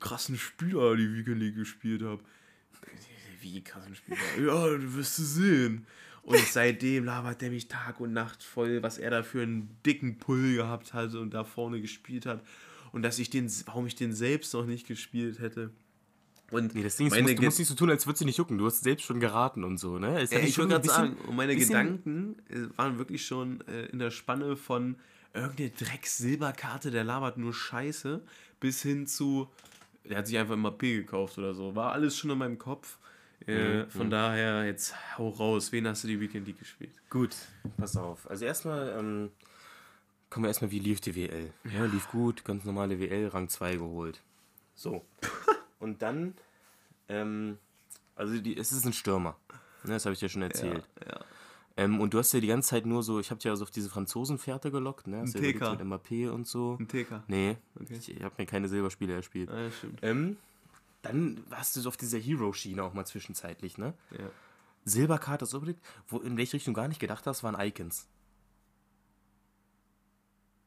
krassen 0.00 0.36
Spieler 0.38 0.96
die 0.96 1.12
Weekend 1.14 1.40
League 1.40 1.56
gespielt 1.56 2.02
habe. 2.02 2.22
Wie 3.40 3.62
krassen 3.62 3.94
Spieler? 3.94 4.16
ja, 4.38 4.76
du 4.76 4.94
wirst 4.94 5.18
du 5.18 5.22
sehen. 5.22 5.86
Und 6.24 6.38
seitdem 6.38 7.04
labert 7.04 7.42
der 7.42 7.50
mich 7.50 7.68
Tag 7.68 8.00
und 8.00 8.12
Nacht 8.14 8.42
voll, 8.42 8.82
was 8.82 8.98
er 8.98 9.10
da 9.10 9.22
für 9.22 9.42
einen 9.42 9.76
dicken 9.84 10.18
Pull 10.18 10.56
gehabt 10.56 10.94
hat 10.94 11.14
und 11.14 11.34
da 11.34 11.44
vorne 11.44 11.80
gespielt 11.80 12.24
hat. 12.24 12.42
Und 12.92 13.02
dass 13.02 13.18
ich 13.18 13.28
den, 13.28 13.50
warum 13.66 13.86
ich 13.86 13.94
den 13.94 14.12
selbst 14.12 14.54
noch 14.54 14.64
nicht 14.64 14.86
gespielt 14.86 15.38
hätte. 15.38 15.70
Und 16.50 16.74
Nee, 16.74 16.82
das 16.82 16.96
Ding 16.96 17.08
ist, 17.08 17.16
du 17.16 17.22
musst, 17.22 17.38
du 17.38 17.42
musst 17.42 17.58
nicht 17.58 17.68
so 17.68 17.74
tun, 17.74 17.90
als 17.90 18.06
würdest 18.06 18.22
du 18.22 18.24
nicht 18.26 18.38
jucken. 18.38 18.56
Du 18.56 18.66
hast 18.66 18.82
selbst 18.82 19.04
schon 19.04 19.20
geraten 19.20 19.64
und 19.64 19.78
so, 19.78 19.98
ne? 19.98 20.20
Ist 20.20 20.32
nicht 20.32 20.44
ich 20.44 20.58
wollte 20.58 20.72
gerade 20.72 20.88
sagen, 20.88 21.16
und 21.26 21.36
meine 21.36 21.56
Gedanken 21.56 22.36
äh, 22.48 22.68
waren 22.76 22.98
wirklich 22.98 23.26
schon 23.26 23.60
äh, 23.66 23.86
in 23.86 23.98
der 23.98 24.10
Spanne 24.10 24.56
von 24.56 24.96
irgendeine 25.34 25.70
Drecks-Silberkarte, 25.70 26.90
der 26.90 27.04
labert 27.04 27.36
nur 27.36 27.52
Scheiße, 27.52 28.22
bis 28.60 28.82
hin 28.82 29.06
zu, 29.06 29.48
der 30.08 30.18
hat 30.18 30.26
sich 30.26 30.38
einfach 30.38 30.54
immer 30.54 30.70
P 30.70 30.94
gekauft 30.96 31.38
oder 31.38 31.54
so. 31.54 31.74
War 31.74 31.92
alles 31.92 32.16
schon 32.16 32.30
in 32.30 32.38
meinem 32.38 32.58
Kopf. 32.58 32.98
Äh, 33.46 33.86
von 33.90 34.10
daher, 34.10 34.64
jetzt 34.64 34.94
hau 35.18 35.28
raus. 35.28 35.70
Wen 35.72 35.86
hast 35.86 36.04
du 36.04 36.08
die 36.08 36.20
Weekend 36.20 36.46
League 36.46 36.58
gespielt? 36.58 36.92
Gut, 37.10 37.34
pass 37.76 37.96
auf. 37.96 38.28
Also 38.30 38.44
erstmal, 38.44 38.94
ähm, 38.98 39.30
kommen 40.30 40.44
wir 40.44 40.48
erstmal, 40.48 40.70
wie 40.70 40.78
lief 40.78 41.00
die 41.00 41.14
WL? 41.14 41.52
Ja, 41.72 41.84
lief 41.84 42.08
gut, 42.08 42.44
ganz 42.44 42.64
normale 42.64 42.98
WL, 42.98 43.28
Rang 43.28 43.48
2 43.48 43.76
geholt. 43.76 44.22
So. 44.74 45.04
Und 45.78 46.00
dann, 46.02 46.34
ähm, 47.08 47.58
also 48.16 48.38
die, 48.38 48.56
es 48.56 48.72
ist 48.72 48.86
ein 48.86 48.92
Stürmer. 48.92 49.36
Ne, 49.84 49.92
das 49.92 50.06
habe 50.06 50.14
ich 50.14 50.20
dir 50.20 50.28
schon 50.30 50.42
erzählt. 50.42 50.88
ja. 51.06 51.20
Ähm, 51.76 52.00
und 52.00 52.14
du 52.14 52.18
hast 52.20 52.32
ja 52.32 52.38
die 52.38 52.46
ganze 52.46 52.68
Zeit 52.70 52.86
nur 52.86 53.02
so, 53.02 53.18
ich 53.18 53.30
habe 53.30 53.38
dich 53.38 53.46
ja 53.46 53.56
so 53.56 53.64
auf 53.64 53.70
diese 53.72 53.90
Franzosenfährte 53.90 54.70
gelockt, 54.70 55.08
ne? 55.08 55.22
Hast 55.22 55.34
Ein 55.36 55.42
ja 55.42 55.50
TK. 55.50 55.70
Mit 55.72 55.80
Mbappé 55.80 56.30
und 56.30 56.46
so. 56.46 56.76
Ein 56.78 56.86
TK. 56.86 57.24
Nee, 57.26 57.56
Okay. 57.80 57.96
ich, 57.98 58.16
ich 58.16 58.22
habe 58.22 58.32
mir 58.38 58.46
keine 58.46 58.68
Silberspiele 58.68 59.12
erspielt. 59.12 59.50
Ah, 59.50 59.60
ja, 59.60 59.70
stimmt. 59.72 59.98
Ähm, 60.02 60.36
dann 61.04 61.42
warst 61.50 61.76
du 61.76 61.80
so 61.80 61.88
auf 61.88 61.96
dieser 61.96 62.18
Hero-Schiene 62.18 62.82
auch 62.82 62.94
mal 62.94 63.04
zwischenzeitlich, 63.06 63.78
ne? 63.78 63.94
Ja. 64.10 64.30
Silberkarte, 64.84 65.46
du 65.46 65.56
überlegt, 65.58 65.84
wo, 66.08 66.18
in 66.18 66.36
welche 66.36 66.54
Richtung 66.54 66.74
gar 66.74 66.88
nicht 66.88 67.00
gedacht 67.00 67.26
hast, 67.26 67.42
waren 67.42 67.58
Icons. 67.58 68.06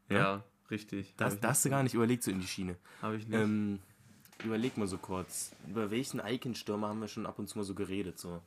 ja, 0.09 0.43
richtig. 0.71 1.13
Das, 1.17 1.39
das 1.39 1.49
hast 1.51 1.65
du 1.65 1.69
gar 1.69 1.83
nicht 1.83 1.93
überlegt, 1.93 2.23
so 2.23 2.31
in 2.31 2.39
die 2.39 2.47
Schiene. 2.47 2.77
Habe 3.01 3.17
ich 3.17 3.27
nicht. 3.27 3.37
Ähm, 3.39 3.79
überleg 4.43 4.77
mal 4.77 4.87
so 4.87 4.97
kurz. 4.97 5.51
Über 5.67 5.91
welchen 5.91 6.19
Icon-Stürmer 6.25 6.87
haben 6.87 6.99
wir 7.01 7.07
schon 7.07 7.25
ab 7.25 7.37
und 7.39 7.47
zu 7.47 7.57
mal 7.57 7.63
so 7.63 7.75
geredet? 7.75 8.17
So. 8.17 8.41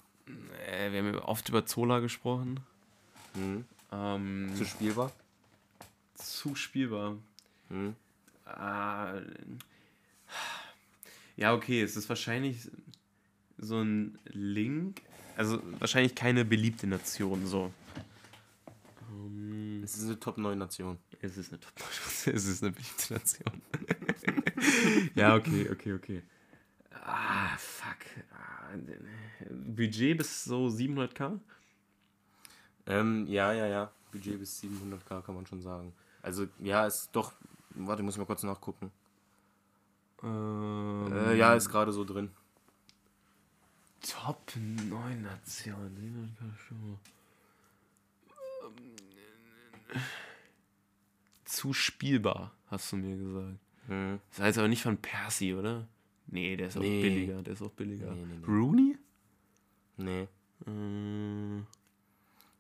äh, 0.66 0.90
wir 0.92 0.98
haben 1.03 1.18
oft 1.20 1.48
über 1.48 1.66
Zola 1.66 2.00
gesprochen. 2.00 2.61
Hm? 3.35 3.64
Ähm, 3.92 4.53
Zu 4.57 4.64
spielbar? 4.64 5.12
zu 6.14 6.55
spielbar. 6.55 7.16
Hm? 7.68 7.94
Ah, 8.44 9.14
ja, 11.40 11.55
okay, 11.55 11.81
es 11.83 11.96
ist 11.96 12.09
wahrscheinlich 12.09 12.70
so 13.57 13.81
ein 13.81 14.18
Link. 14.26 15.00
Also 15.37 15.61
wahrscheinlich 15.79 16.14
keine 16.14 16.44
beliebte 16.44 16.87
Nation, 16.87 17.46
so. 17.46 17.72
Ähm, 19.11 19.81
Es 19.83 19.96
ist 19.96 20.05
eine 20.05 20.20
Top-9-Nation. 20.20 20.98
es 21.22 21.38
ist 21.38 21.50
eine 21.50 21.61
Top 21.61 21.72
Es 22.26 22.26
ist 22.26 22.62
eine 22.62 22.72
beliebte 22.72 23.14
Nation. 23.14 23.62
ja, 25.14 25.35
okay, 25.35 25.70
okay, 25.70 25.94
okay. 25.94 26.22
Ah, 27.05 27.57
fuck. 27.57 27.96
Ah, 28.33 28.74
Budget 29.50 30.18
bis 30.18 30.44
so 30.44 30.66
700k? 30.66 31.38
Ähm, 32.87 33.26
ja, 33.29 33.53
ja, 33.55 33.66
ja. 33.66 33.90
Budget 34.12 34.38
bis 34.38 34.62
700k 34.62 35.22
kann 35.22 35.35
man 35.35 35.46
schon 35.46 35.62
sagen. 35.62 35.94
Also, 36.20 36.46
ja, 36.59 36.87
ist 36.87 37.09
doch. 37.12 37.33
Warte, 37.70 38.03
muss 38.03 38.14
ich 38.14 38.18
mal 38.18 38.26
kurz 38.26 38.42
nachgucken. 38.42 38.90
Ähm, 40.22 41.12
Äh, 41.12 41.37
ja, 41.37 41.54
ist 41.54 41.68
gerade 41.68 41.92
so 41.92 42.04
drin. 42.04 42.30
Top 44.02 44.52
9 44.56 45.22
Nationen. 45.22 45.96
700k 46.38 46.59
schon. 46.59 46.98
Ähm, 49.94 50.00
Zu 51.44 51.72
spielbar, 51.72 52.52
hast 52.68 52.92
du 52.92 52.96
mir 52.96 53.16
gesagt. 53.16 53.59
Hm. 53.88 54.20
Das 54.30 54.40
heißt 54.40 54.59
aber 54.59 54.68
nicht 54.68 54.83
von 54.83 54.96
Percy, 54.98 55.54
oder? 55.54 55.87
Nee, 56.28 56.56
der 56.56 56.68
ist 56.68 56.76
auch 56.76 56.80
Nee. 56.83 57.02
billiger. 57.02 57.42
Der 57.42 57.52
ist 57.54 57.62
auch 57.62 57.70
billiger. 57.72 58.11
Nee, 58.14 58.24
nee, 58.24 58.37
nee. 58.38 58.46
Rooney? 58.46 58.98
Nee. 59.96 60.28
Äh, 60.66 61.62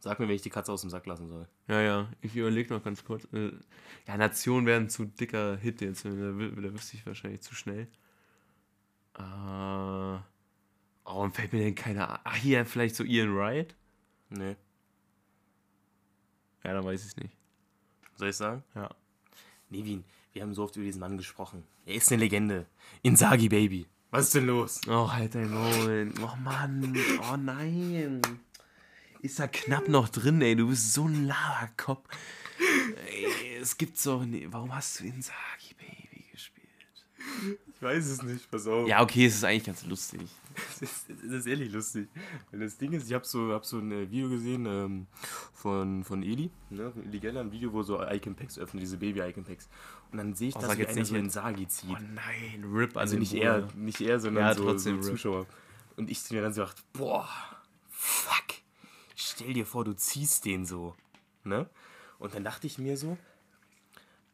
Sag 0.00 0.18
mir, 0.18 0.26
wenn 0.26 0.34
ich 0.34 0.42
die 0.42 0.50
Katze 0.50 0.72
aus 0.72 0.80
dem 0.80 0.88
Sack 0.88 1.04
lassen 1.06 1.28
soll. 1.28 1.46
ja, 1.68 1.80
ja. 1.80 2.08
Ich 2.22 2.34
überlege 2.34 2.72
noch 2.72 2.82
ganz 2.82 3.04
kurz. 3.04 3.28
Äh, 3.34 3.52
ja, 4.08 4.16
Nationen 4.16 4.66
wären 4.66 4.88
zu 4.88 5.04
dicker 5.04 5.58
Hit 5.58 5.82
jetzt. 5.82 6.06
Da, 6.06 6.08
da 6.08 6.72
wüsste 6.72 6.96
ich 6.96 7.04
wahrscheinlich 7.06 7.42
zu 7.42 7.54
schnell. 7.54 7.86
Äh, 9.18 9.22
oh, 9.22 10.20
und 11.04 11.34
fällt 11.36 11.52
mir 11.52 11.60
denn 11.60 11.74
keiner. 11.74 12.20
Ach, 12.24 12.36
hier 12.36 12.64
vielleicht 12.64 12.96
so 12.96 13.04
Ian 13.04 13.36
Wright? 13.36 13.76
Nee. 14.30 14.56
Ja, 16.64 16.72
dann 16.72 16.84
weiß 16.84 17.02
ich 17.02 17.08
es 17.08 17.16
nicht. 17.16 17.36
Soll 18.16 18.30
ich 18.30 18.36
sagen? 18.36 18.62
Ja. 18.74 18.88
Nevin, 19.68 20.04
wir 20.32 20.42
haben 20.42 20.54
so 20.54 20.64
oft 20.64 20.76
über 20.76 20.86
diesen 20.86 21.00
Mann 21.00 21.18
gesprochen. 21.18 21.64
Er 21.84 21.96
ist 21.96 22.10
eine 22.10 22.22
Legende. 22.22 22.66
Insagi 23.02 23.50
Baby. 23.50 23.86
Was 24.10 24.26
ist 24.26 24.34
denn 24.34 24.46
los? 24.46 24.80
Oh, 24.88 25.12
halt 25.12 25.34
dein 25.34 25.50
Maul. 25.50 26.12
Oh 26.22 26.36
Mann. 26.36 26.96
Oh 27.30 27.36
nein. 27.36 28.22
Ist 29.22 29.38
da 29.38 29.46
knapp 29.48 29.88
noch 29.88 30.08
drin, 30.08 30.40
ey. 30.42 30.56
Du 30.56 30.68
bist 30.68 30.92
so 30.94 31.04
ein 31.06 31.26
Laberkopf. 31.26 32.08
Ey, 33.06 33.56
es 33.60 33.76
gibt's 33.76 34.04
doch 34.04 34.24
nicht. 34.24 34.52
Warum 34.52 34.74
hast 34.74 35.00
du 35.00 35.04
Insagi 35.04 35.74
Baby 35.78 36.24
gespielt? 36.32 36.66
Ich 37.74 37.82
weiß 37.82 38.06
es 38.06 38.22
nicht, 38.22 38.50
pass 38.50 38.66
auf. 38.66 38.86
Ja, 38.88 39.02
okay, 39.02 39.26
es 39.26 39.36
ist 39.36 39.44
eigentlich 39.44 39.64
ganz 39.64 39.84
lustig. 39.84 40.22
Das 40.54 40.82
ist, 40.82 41.10
ist 41.10 41.46
ehrlich 41.46 41.72
lustig. 41.72 42.08
Weil 42.50 42.60
das 42.60 42.76
Ding 42.76 42.92
ist, 42.92 43.06
ich 43.08 43.14
habe 43.14 43.24
so, 43.26 43.52
hab 43.52 43.64
so 43.64 43.78
ein 43.78 43.92
äh, 43.92 44.10
Video 44.10 44.28
gesehen 44.28 44.66
ähm, 44.66 45.06
von, 45.54 46.02
von 46.04 46.22
Eli, 46.22 46.50
ne, 46.70 46.90
von 46.90 47.04
Eli 47.04 47.18
Geller, 47.18 47.40
ein 47.40 47.52
Video, 47.52 47.72
wo 47.72 47.82
so 47.82 48.02
Icon-Packs 48.02 48.58
öffnen, 48.58 48.80
diese 48.80 48.96
Baby-Icon-Packs. 48.98 49.68
Und 50.12 50.18
dann 50.18 50.34
sehe 50.34 50.48
ich, 50.48 50.56
Oh, 50.56 50.60
dass 50.60 50.76
jetzt 50.76 50.96
einer 50.96 51.04
so 51.04 51.14
jetzt. 51.14 51.24
Insagi 51.24 51.68
zieht. 51.68 51.90
Oh 51.90 51.96
nein, 52.14 52.64
RIP 52.74 52.96
also 52.96 53.16
nicht 53.16 53.32
er, 53.34 53.68
nicht 53.74 54.00
er, 54.00 54.18
sondern 54.18 54.44
Ja, 54.44 54.54
so, 54.54 54.64
trotzdem 54.64 55.02
so. 55.02 55.10
Zuschauer. 55.12 55.46
Und 55.96 56.10
ich 56.10 56.30
mir 56.30 56.42
dann 56.42 56.52
so 56.52 56.62
gedacht, 56.62 56.82
boah, 56.92 57.28
fuck, 57.88 58.59
stell 59.20 59.52
dir 59.52 59.66
vor, 59.66 59.84
du 59.84 59.94
ziehst 59.94 60.44
den 60.44 60.66
so. 60.66 60.94
Ne? 61.44 61.68
Und 62.18 62.34
dann 62.34 62.44
dachte 62.44 62.66
ich 62.66 62.78
mir 62.78 62.96
so, 62.96 63.16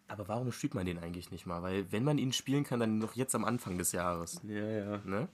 aber 0.09 0.29
warum 0.29 0.53
spielt 0.53 0.75
man 0.75 0.87
den 0.87 0.99
eigentlich 0.99 1.31
nicht 1.31 1.47
mal? 1.47 1.63
Weil 1.63 1.91
wenn 1.91 2.05
man 2.05 2.19
ihn 2.19 2.33
spielen 2.33 2.65
kann, 2.65 2.81
dann 2.81 2.99
noch 2.99 3.15
jetzt 3.15 3.35
am 3.35 3.45
Anfang 3.45 3.79
des 3.79 3.93
Jahres. 3.93 4.41
Ja, 4.45 4.67
ja. 4.67 5.01
Ne? 5.05 5.29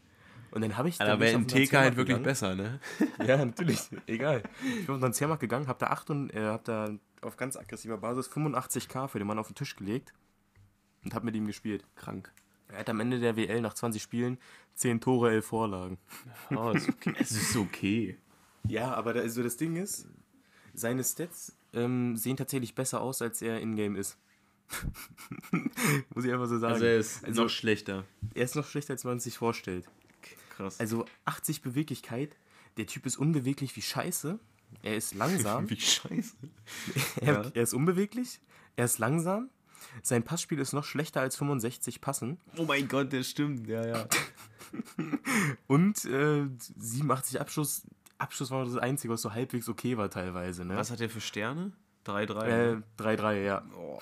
Und 0.51 0.63
dann 0.63 0.77
habe 0.77 0.89
ich. 0.89 1.01
Aber 1.01 1.11
dann 1.11 1.21
wäre 1.21 1.33
im 1.33 1.47
den 1.47 1.67
TK 1.67 1.73
halt 1.73 1.97
wirklich 1.97 2.17
gegangen. 2.17 2.25
besser, 2.25 2.55
ne? 2.55 2.81
Ja, 3.27 3.43
natürlich. 3.43 3.89
Egal. 4.07 4.43
Ich 4.63 4.87
bin 4.87 4.95
auf 4.95 4.97
den 4.97 5.01
Transfermarkt 5.01 5.41
gegangen, 5.41 5.67
hab 5.67 5.79
da 5.79 5.89
8 5.89 6.11
und, 6.11 6.31
äh, 6.31 6.45
hab 6.45 6.65
da 6.65 6.91
auf 7.23 7.37
ganz 7.37 7.57
aggressiver 7.57 7.99
Basis 7.99 8.29
85k 8.31 9.09
für 9.09 9.19
den 9.19 9.27
Mann 9.27 9.39
auf 9.39 9.49
den 9.49 9.55
Tisch 9.55 9.77
gelegt 9.77 10.13
und 11.05 11.15
hab 11.15 11.25
mit 11.25 11.35
ihm 11.35 11.47
gespielt. 11.47 11.85
Krank. 11.95 12.33
Er 12.69 12.81
hat 12.81 12.91
am 12.91 13.01
Ende 13.01 13.21
der 13.21 13.37
WL 13.37 13.61
nach 13.61 13.75
20 13.75 14.03
Spielen 14.03 14.39
10 14.75 15.01
Tore, 15.01 15.31
11 15.31 15.47
Vorlagen. 15.47 15.99
Oh, 16.51 16.71
ist 16.71 16.89
okay. 16.89 17.15
es 17.19 17.33
ist 17.33 17.57
okay. 17.57 18.19
Ja, 18.69 18.95
aber 18.95 19.13
da, 19.15 19.21
also 19.21 19.43
das 19.43 19.57
Ding 19.57 19.77
ist, 19.77 20.07
seine 20.75 21.03
Stats 21.05 21.55
ähm, 21.73 22.17
sehen 22.17 22.37
tatsächlich 22.37 22.75
besser 22.75 23.01
aus, 23.01 23.21
als 23.23 23.43
er 23.43 23.61
in-game 23.61 23.97
ist. 23.97 24.17
Muss 26.15 26.25
ich 26.25 26.33
einfach 26.33 26.47
so 26.49 26.59
sagen. 26.59 26.75
Also 26.75 26.85
er 26.87 26.99
ist 26.99 27.25
Also- 27.25 27.43
noch 27.43 27.51
schlechter. 27.51 28.05
er 28.35 28.45
ist 28.45 28.57
noch 28.57 28.67
schlechter, 28.67 28.93
als 28.95 29.05
man 29.05 29.19
es 29.19 29.25
sich 29.25 29.37
vorstellt. 29.37 29.87
Krass. 30.57 30.81
Also 30.81 31.05
80 31.25 31.63
Beweglichkeit, 31.63 32.37
der 32.77 32.87
Typ 32.87 33.07
ist 33.07 33.17
unbeweglich 33.17 33.75
wie 33.77 33.83
Scheiße. 33.83 34.39
Er 34.83 34.97
ist 34.97 35.13
langsam. 35.15 35.69
Wie 35.71 35.79
scheiße. 35.79 36.35
Er, 37.21 37.35
Ja. 37.35 37.51
er 37.53 37.63
ist 37.63 37.75
unbeweglich, 37.75 38.41
er 38.77 38.87
ist 38.87 38.99
langsam, 38.99 39.51
sein 40.03 40.23
Passspiel 40.23 40.59
ist 40.61 40.73
noch 40.73 40.85
schlechter 40.85 41.21
als 41.21 41.37
65 41.37 42.01
Passen 42.01 42.39
Oh 42.57 42.65
mein 42.65 42.89
Gott, 42.89 43.13
der 43.13 43.23
stimmt. 43.23 43.67
Ja, 43.69 43.87
ja. 43.87 44.09
und 45.67 46.05
äh, 46.07 46.47
87 46.79 47.39
Abschluss. 47.41 47.83
Abschluss 48.23 48.51
war 48.51 48.65
das 48.65 48.77
Einzige, 48.77 49.13
was 49.13 49.23
so 49.23 49.33
halbwegs 49.33 49.69
okay 49.69 49.97
war 49.97 50.09
teilweise. 50.11 50.65
Ne? 50.65 50.77
Was 50.77 50.91
hat 50.91 51.01
der 51.01 51.11
für 51.11 51.21
Sterne? 51.21 51.73
3-3. 52.07 52.47
Äh, 52.47 52.77
3-3, 52.99 53.43
ja. 53.43 53.65
Oh. 53.77 54.01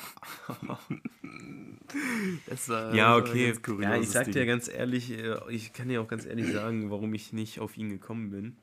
Das 2.47 2.69
war- 2.69 2.95
Ja, 2.95 3.17
okay. 3.17 3.53
Ja, 3.81 3.97
ich 3.97 4.09
sag 4.11 4.25
Ding. 4.25 4.35
dir 4.35 4.47
ganz 4.47 4.69
ehrlich, 4.69 5.11
äh, 5.11 5.37
ich 5.51 5.73
kann 5.73 5.89
dir 5.89 6.01
auch 6.01 6.09
ganz 6.09 6.25
ehrlich 6.25 6.53
sagen, 6.53 6.91
warum 6.91 7.13
ich 7.15 7.33
nicht 7.33 7.59
auf 7.61 7.77
ihn 7.77 7.89
gekommen 7.91 8.31
bin. 8.31 8.57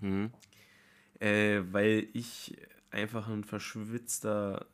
Hm. 0.00 0.30
Äh, 1.20 1.60
weil 1.70 2.08
ich 2.12 2.56
einfach 2.90 3.28
ein 3.28 3.44
verschwitzter 3.44 4.66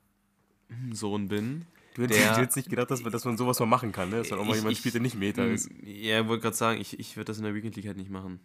Sohn 0.93 1.29
bin. 1.29 1.65
Du 1.95 2.03
hättest, 2.03 2.21
Der- 2.21 2.37
hättest 2.39 2.57
nicht 2.57 2.71
gedacht, 2.71 2.91
dass 2.91 3.03
man, 3.03 3.13
dass 3.13 3.25
man 3.25 3.37
sowas 3.37 3.59
mal 3.61 3.67
machen 3.67 3.93
kann, 3.93 4.11
ne? 4.11 4.19
dass 4.19 4.31
man 4.31 4.39
auch 4.41 4.45
mal 4.45 4.51
Ich- 4.53 4.57
jemand 4.59 4.73
ich- 4.73 4.79
spielt, 4.79 4.95
der 4.95 5.03
nicht 5.03 5.17
Meta 5.19 5.45
ist. 5.45 5.69
Ja, 5.83 6.21
ich 6.23 6.29
wollte 6.29 6.43
gerade 6.43 6.57
sagen, 6.57 6.81
ich, 6.81 6.99
ich 6.99 7.17
würde 7.17 7.27
das 7.27 7.39
in 7.39 7.45
der 7.45 7.55
Weekend 7.55 7.77
League 7.77 7.87
halt 7.87 7.97
nicht 7.99 8.11
machen. 8.11 8.41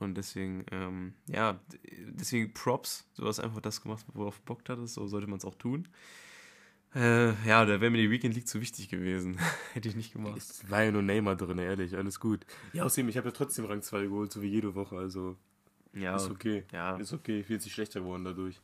Und 0.00 0.16
deswegen, 0.16 0.64
ähm, 0.70 1.14
ja, 1.26 1.60
deswegen 2.08 2.52
Props. 2.52 3.06
Du 3.16 3.26
hast 3.26 3.38
einfach 3.38 3.60
das 3.60 3.82
gemacht, 3.82 4.04
worauf 4.14 4.38
du 4.38 4.44
Bock 4.44 4.62
hattest. 4.68 4.94
So 4.94 5.06
sollte 5.06 5.26
man 5.26 5.38
es 5.38 5.44
auch 5.44 5.54
tun. 5.54 5.88
Äh, 6.94 7.28
ja, 7.46 7.64
da 7.64 7.80
wäre 7.80 7.90
mir 7.90 7.98
die 7.98 8.10
Weekend 8.10 8.34
League 8.34 8.48
zu 8.48 8.60
wichtig 8.60 8.88
gewesen. 8.88 9.38
Hätte 9.74 9.88
ich 9.88 9.94
nicht 9.94 10.12
gemacht. 10.12 10.36
Es 10.38 10.68
war 10.68 10.82
ja 10.82 10.90
nur 10.90 11.02
Neymar 11.02 11.36
drin, 11.36 11.58
ehrlich, 11.58 11.96
alles 11.96 12.18
gut. 12.18 12.44
Ja, 12.72 12.84
außerdem, 12.84 13.08
ich 13.08 13.16
habe 13.16 13.28
ja 13.28 13.32
trotzdem 13.32 13.66
Rang 13.66 13.82
2 13.82 14.04
geholt, 14.04 14.32
so 14.32 14.42
wie 14.42 14.48
jede 14.48 14.74
Woche, 14.74 14.96
also 14.96 15.36
Ja, 15.92 16.16
Ist 16.16 16.30
okay. 16.30 16.64
Ja. 16.72 16.96
Ist 16.96 17.12
okay. 17.12 17.44
Viel 17.44 17.60
sich 17.60 17.72
schlechter 17.72 18.00
geworden 18.00 18.24
dadurch. 18.24 18.60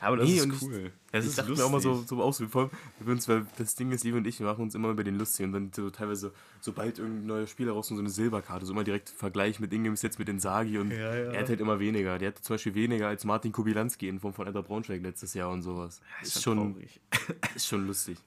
Aber 0.00 0.18
das 0.18 0.28
Nee, 0.28 0.36
ist 0.38 0.62
cool. 0.62 0.92
Das 1.12 1.24
ich 1.24 1.30
ist 1.30 1.38
dachte 1.38 1.52
mir 1.52 1.64
auch 1.64 1.70
mal 1.70 1.80
so, 1.80 2.02
so 2.06 2.22
aus, 2.22 2.42
vor 2.50 2.62
allem, 2.62 2.70
wir 3.00 3.12
uns, 3.12 3.28
weil 3.28 3.46
das 3.58 3.74
Ding 3.74 3.90
ist, 3.92 4.04
Liebe 4.04 4.16
und 4.18 4.26
ich, 4.26 4.38
wir 4.38 4.46
machen 4.46 4.62
uns 4.62 4.74
immer 4.74 4.90
über 4.90 5.02
den 5.04 5.18
lustig 5.18 5.46
und 5.46 5.52
dann 5.52 5.72
so 5.72 5.90
teilweise, 5.90 6.32
sobald 6.60 6.98
irgendein 6.98 7.26
neuer 7.26 7.46
Spieler 7.46 7.72
rauskommt, 7.72 7.98
so 7.98 8.02
eine 8.02 8.10
Silberkarte, 8.10 8.66
so 8.66 8.72
immer 8.72 8.84
direkt 8.84 9.08
Vergleich 9.10 9.60
mit 9.60 9.72
Ingems 9.72 10.02
jetzt 10.02 10.18
mit 10.18 10.28
den 10.28 10.38
Sagi 10.40 10.78
und 10.78 10.90
Ja, 10.90 10.96
ja. 10.98 11.32
er 11.32 11.40
hat 11.40 11.48
halt 11.48 11.60
immer 11.60 11.80
weniger. 11.80 12.18
Der 12.18 12.28
hatte 12.28 12.42
zum 12.42 12.54
Beispiel 12.54 12.74
weniger 12.74 13.08
als 13.08 13.24
Martin 13.24 13.52
Kubilanski 13.52 14.08
in 14.08 14.20
Form 14.20 14.34
von 14.34 14.46
Enter 14.46 14.62
Braunschweig 14.62 15.02
letztes 15.02 15.34
Jahr 15.34 15.50
und 15.50 15.62
sowas. 15.62 16.00
ist, 16.22 16.42
schon, 16.42 16.74
traurig. 16.74 17.00
ist 17.54 17.66
schon 17.66 17.86
lustig. 17.86 18.18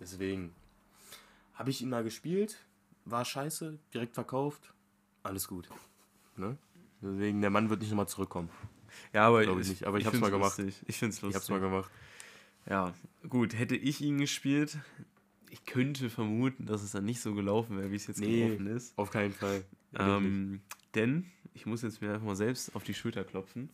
Deswegen 0.00 0.52
habe 1.54 1.70
ich 1.70 1.80
ihn 1.80 1.88
mal 1.88 2.04
gespielt, 2.04 2.58
war 3.06 3.24
scheiße, 3.24 3.78
direkt 3.94 4.14
verkauft, 4.14 4.72
alles 5.22 5.48
gut. 5.48 5.68
Ne? 6.36 6.56
Deswegen, 7.00 7.40
der 7.40 7.50
Mann 7.50 7.70
wird 7.70 7.80
nicht 7.80 7.90
nochmal 7.90 8.08
zurückkommen. 8.08 8.50
Ja, 9.12 9.26
aber 9.28 9.42
Glaub 9.42 9.60
ich 9.60 9.68
nicht, 9.68 9.84
aber 9.86 9.98
ich 9.98 10.04
hab's 10.06 10.12
find's 10.16 10.28
mal 10.28 10.30
gemacht. 10.36 10.58
lustig. 10.58 10.82
Ich 10.86 10.98
finde 10.98 11.14
es 11.14 11.22
lustig. 11.22 11.30
Ich 11.30 11.36
hab's 11.36 11.48
mal 11.48 11.60
gemacht. 11.60 11.90
Ja, 12.68 12.94
gut, 13.28 13.56
hätte 13.58 13.76
ich 13.76 14.00
ihn 14.00 14.18
gespielt, 14.18 14.78
ich 15.50 15.64
könnte 15.64 16.10
vermuten, 16.10 16.66
dass 16.66 16.82
es 16.82 16.92
dann 16.92 17.04
nicht 17.04 17.20
so 17.20 17.32
gelaufen 17.34 17.78
wäre, 17.78 17.90
wie 17.92 17.96
es 17.96 18.06
jetzt 18.08 18.18
Nee. 18.20 18.44
gelaufen 18.46 18.66
ist. 18.66 18.98
Auf 18.98 19.10
keinen 19.10 19.32
Fall. 19.32 19.64
Ähm, 19.98 20.60
denn 20.94 21.30
ich 21.54 21.64
muss 21.66 21.82
jetzt 21.82 22.02
mir 22.02 22.12
einfach 22.12 22.26
mal 22.26 22.36
selbst 22.36 22.74
auf 22.74 22.82
die 22.82 22.92
Schulter 22.94 23.24
klopfen. 23.24 23.70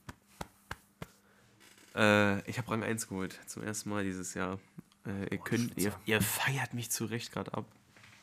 Äh, 1.94 2.48
ich 2.48 2.58
habe 2.58 2.70
Rang 2.70 2.82
1 2.82 3.08
geholt, 3.08 3.38
zum 3.46 3.62
ersten 3.62 3.90
Mal 3.90 4.04
dieses 4.04 4.34
Jahr. 4.34 4.58
Äh, 5.06 5.32
ihr, 5.34 5.38
könnt, 5.38 5.76
ihr, 5.76 5.92
ihr 6.06 6.20
feiert 6.20 6.74
mich 6.74 6.90
zu 6.90 7.04
Recht 7.06 7.32
gerade 7.32 7.52
ab. 7.54 7.66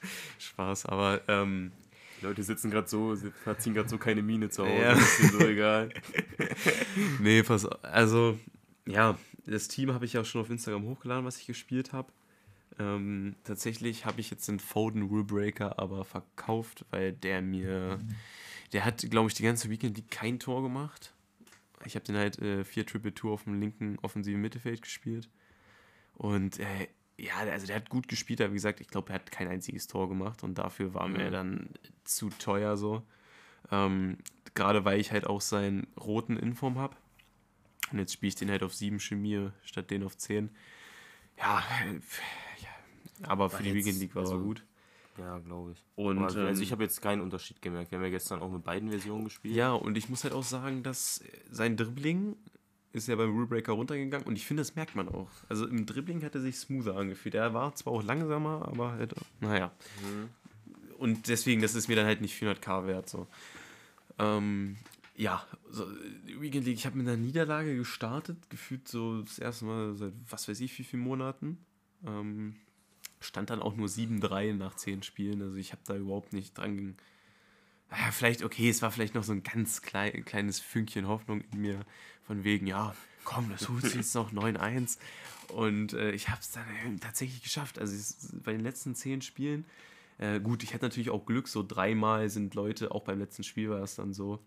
Spaß, 0.39 0.86
aber 0.86 1.22
ähm, 1.28 1.72
Die 2.20 2.26
Leute 2.26 2.44
sitzen 2.44 2.70
gerade 2.70 2.88
so, 2.88 3.16
sie 3.16 3.32
verziehen 3.32 3.74
gerade 3.74 3.90
so 3.90 3.98
keine 3.98 4.22
Miene 4.22 4.50
zu 4.50 4.64
Hause. 4.64 4.82
Ja. 4.82 4.94
Ist 4.94 5.24
mir 5.24 5.30
so 5.30 5.40
egal. 5.48 5.90
nee, 7.20 7.44
pass 7.44 7.66
auf. 7.66 7.84
Also, 7.84 8.38
ja, 8.86 9.18
das 9.46 9.68
Team 9.68 9.94
habe 9.94 10.06
ich 10.06 10.14
ja 10.14 10.22
auch 10.22 10.26
schon 10.26 10.42
auf 10.42 10.50
Instagram 10.50 10.86
hochgeladen, 10.86 11.26
was 11.26 11.38
ich 11.38 11.48
gespielt 11.48 11.94
habe. 11.94 12.12
Ähm, 12.78 13.36
tatsächlich 13.44 14.06
habe 14.06 14.22
ich 14.22 14.30
jetzt 14.32 14.48
den 14.48 14.60
Foden 14.60 15.04
Rulebreaker 15.04 15.80
aber 15.80 16.06
verkauft, 16.06 16.86
weil 16.92 17.14
der 17.14 17.42
mir, 17.42 18.00
der 18.74 18.86
hat, 18.86 19.10
glaube 19.10 19.28
ich, 19.28 19.34
die 19.34 19.44
ganze 19.44 19.70
Weekend 19.70 19.98
League 19.98 20.12
kein 20.12 20.40
Tor 20.40 20.62
gemacht. 20.62 21.14
Ich 21.86 21.96
habe 21.96 22.06
den 22.06 22.18
halt 22.18 22.40
äh, 22.40 22.64
4 22.64 22.86
Triple 22.86 23.14
2 23.14 23.30
auf 23.30 23.44
dem 23.44 23.60
linken 23.60 23.98
offensiven 24.02 24.42
Mittelfeld 24.42 24.82
gespielt. 24.82 25.30
Und 26.16 26.60
äh, 26.60 26.88
ja, 27.20 27.36
also 27.38 27.68
der 27.68 27.76
hat 27.78 27.90
gut 27.90 28.08
gespielt, 28.08 28.42
aber 28.42 28.52
wie 28.52 28.56
gesagt, 28.56 28.82
ich 28.82 28.88
glaube, 28.88 29.10
er 29.10 29.16
hat 29.16 29.32
kein 29.32 29.48
einziges 29.48 29.88
Tor 29.88 30.08
gemacht 30.10 30.44
und 30.44 30.58
dafür 30.58 30.94
war 30.94 31.08
mir 31.08 31.28
Mhm. 31.28 31.32
dann 31.32 31.70
zu 32.04 32.30
teuer 32.30 32.78
so. 32.78 33.04
Ähm, 33.72 34.18
Gerade 34.56 34.84
weil 34.86 35.00
ich 35.00 35.12
halt 35.12 35.28
auch 35.28 35.42
seinen 35.42 35.88
roten 36.00 36.36
Inform 36.38 36.78
habe. 36.80 36.96
Und 37.92 38.00
jetzt 38.00 38.14
spiele 38.14 38.30
ich 38.30 38.36
den 38.36 38.50
halt 38.50 38.64
auf 38.64 38.74
7 38.74 39.00
Chemie 39.00 39.50
statt 39.64 39.90
den 39.92 40.04
auf 40.04 40.18
10. 40.18 40.50
Ja, 41.38 41.60
äh, 41.86 41.94
ja 42.62 43.30
aber 43.30 43.50
für 43.50 43.64
die 43.64 43.70
jetzt- 43.70 43.86
Weekend 43.86 44.00
League 44.02 44.16
war 44.16 44.24
er 44.24 44.32
also- 44.32 44.44
gut. 44.44 44.64
Ja, 45.18 45.38
glaube 45.40 45.74
ich. 45.74 45.84
Und, 45.96 46.20
also, 46.24 46.40
also 46.40 46.58
ähm, 46.58 46.64
ich 46.64 46.72
habe 46.72 46.84
jetzt 46.84 47.02
keinen 47.02 47.22
Unterschied 47.22 47.62
gemerkt. 47.62 47.92
Wir 47.92 47.98
haben 47.98 48.06
ja 48.06 48.10
gestern 48.12 48.42
auch 48.42 48.50
mit 48.50 48.64
beiden 48.64 48.90
Versionen 48.90 49.26
gespielt. 49.26 49.54
Ja, 49.54 49.74
und 49.74 49.98
ich 49.98 50.08
muss 50.08 50.24
halt 50.24 50.34
auch 50.34 50.44
sagen, 50.44 50.82
dass 50.82 51.22
sein 51.52 51.76
Dribbling 51.76 52.38
ist 52.92 53.08
ja 53.08 53.16
beim 53.16 53.32
Rulebreaker 53.32 53.74
runtergegangen 53.74 54.26
und 54.28 54.36
ich 54.36 54.46
finde, 54.46 54.62
das 54.62 54.76
merkt 54.76 54.96
man 54.96 55.10
auch. 55.10 55.30
Also 55.48 55.68
im 55.68 55.86
Dribbling 55.86 56.24
hat 56.24 56.36
er 56.36 56.42
sich 56.42 56.58
smoother 56.58 56.96
angefühlt. 56.96 57.36
Er 57.36 57.54
war 57.54 57.76
zwar 57.76 57.94
auch 57.94 58.04
langsamer, 58.04 58.68
aber 58.68 58.92
halt, 58.92 59.14
naja. 59.40 59.72
Mhm. 60.02 60.30
Und 60.98 61.28
deswegen, 61.28 61.62
das 61.62 61.76
ist 61.76 61.88
mir 61.88 61.96
dann 61.96 62.06
halt 62.06 62.22
nicht 62.22 62.42
400k 62.42 62.88
wert. 62.88 63.10
So. 63.10 63.28
Ähm, 64.18 64.78
ja, 65.16 65.46
so, 65.70 65.86
Weekend 66.40 66.66
League, 66.66 66.78
ich 66.78 66.86
habe 66.86 66.98
mit 66.98 67.08
einer 67.08 67.18
Niederlage 67.18 67.76
gestartet, 67.76 68.38
gefühlt 68.50 68.88
so 68.88 69.22
das 69.22 69.38
erste 69.38 69.66
Mal 69.66 69.96
seit 69.96 70.14
was 70.30 70.48
weiß 70.48 70.60
ich 70.62 70.78
wie 70.80 70.84
vielen 70.84 71.04
Monaten. 71.04 71.58
Ähm, 72.06 72.56
stand 73.20 73.50
dann 73.50 73.62
auch 73.62 73.76
nur 73.76 73.88
7-3 73.88 74.54
nach 74.54 74.76
10 74.76 75.04
Spielen, 75.04 75.42
also 75.42 75.56
ich 75.56 75.72
habe 75.74 75.82
da 75.86 75.96
überhaupt 75.96 76.34
nicht 76.34 76.58
dran. 76.58 76.96
Ja, 77.92 78.12
vielleicht, 78.12 78.44
okay, 78.44 78.70
es 78.70 78.82
war 78.82 78.92
vielleicht 78.92 79.16
noch 79.16 79.24
so 79.24 79.34
ein 79.34 79.44
ganz 79.44 79.82
klein, 79.82 80.24
kleines 80.24 80.60
Fünkchen 80.60 81.08
Hoffnung 81.08 81.42
in 81.52 81.62
mir, 81.62 81.86
von 82.30 82.44
wegen, 82.44 82.68
ja, 82.68 82.94
komm, 83.24 83.50
das 83.50 83.68
holst 83.70 83.96
du 83.96 83.98
jetzt 83.98 84.14
noch 84.14 84.32
9-1. 84.32 85.00
Und 85.52 85.94
äh, 85.94 86.12
ich 86.12 86.30
habe 86.30 86.40
es 86.42 86.52
dann 86.52 87.00
tatsächlich 87.00 87.42
geschafft. 87.42 87.80
Also 87.80 87.96
es, 87.96 88.36
bei 88.44 88.52
den 88.52 88.62
letzten 88.62 88.94
10 88.94 89.24
Spielen, 89.24 89.66
äh, 90.20 90.40
gut, 90.40 90.62
ich 90.62 90.76
hatte 90.76 90.86
natürlich 90.86 91.10
auch 91.10 91.26
Glück, 91.26 91.48
so 91.48 91.64
dreimal 91.68 92.30
sind 92.30 92.54
Leute, 92.54 92.92
auch 92.92 93.04
beim 93.04 93.18
letzten 93.18 93.42
Spiel 93.42 93.72
war 93.72 93.82
es 93.82 93.96
dann 93.96 94.14
so, 94.14 94.38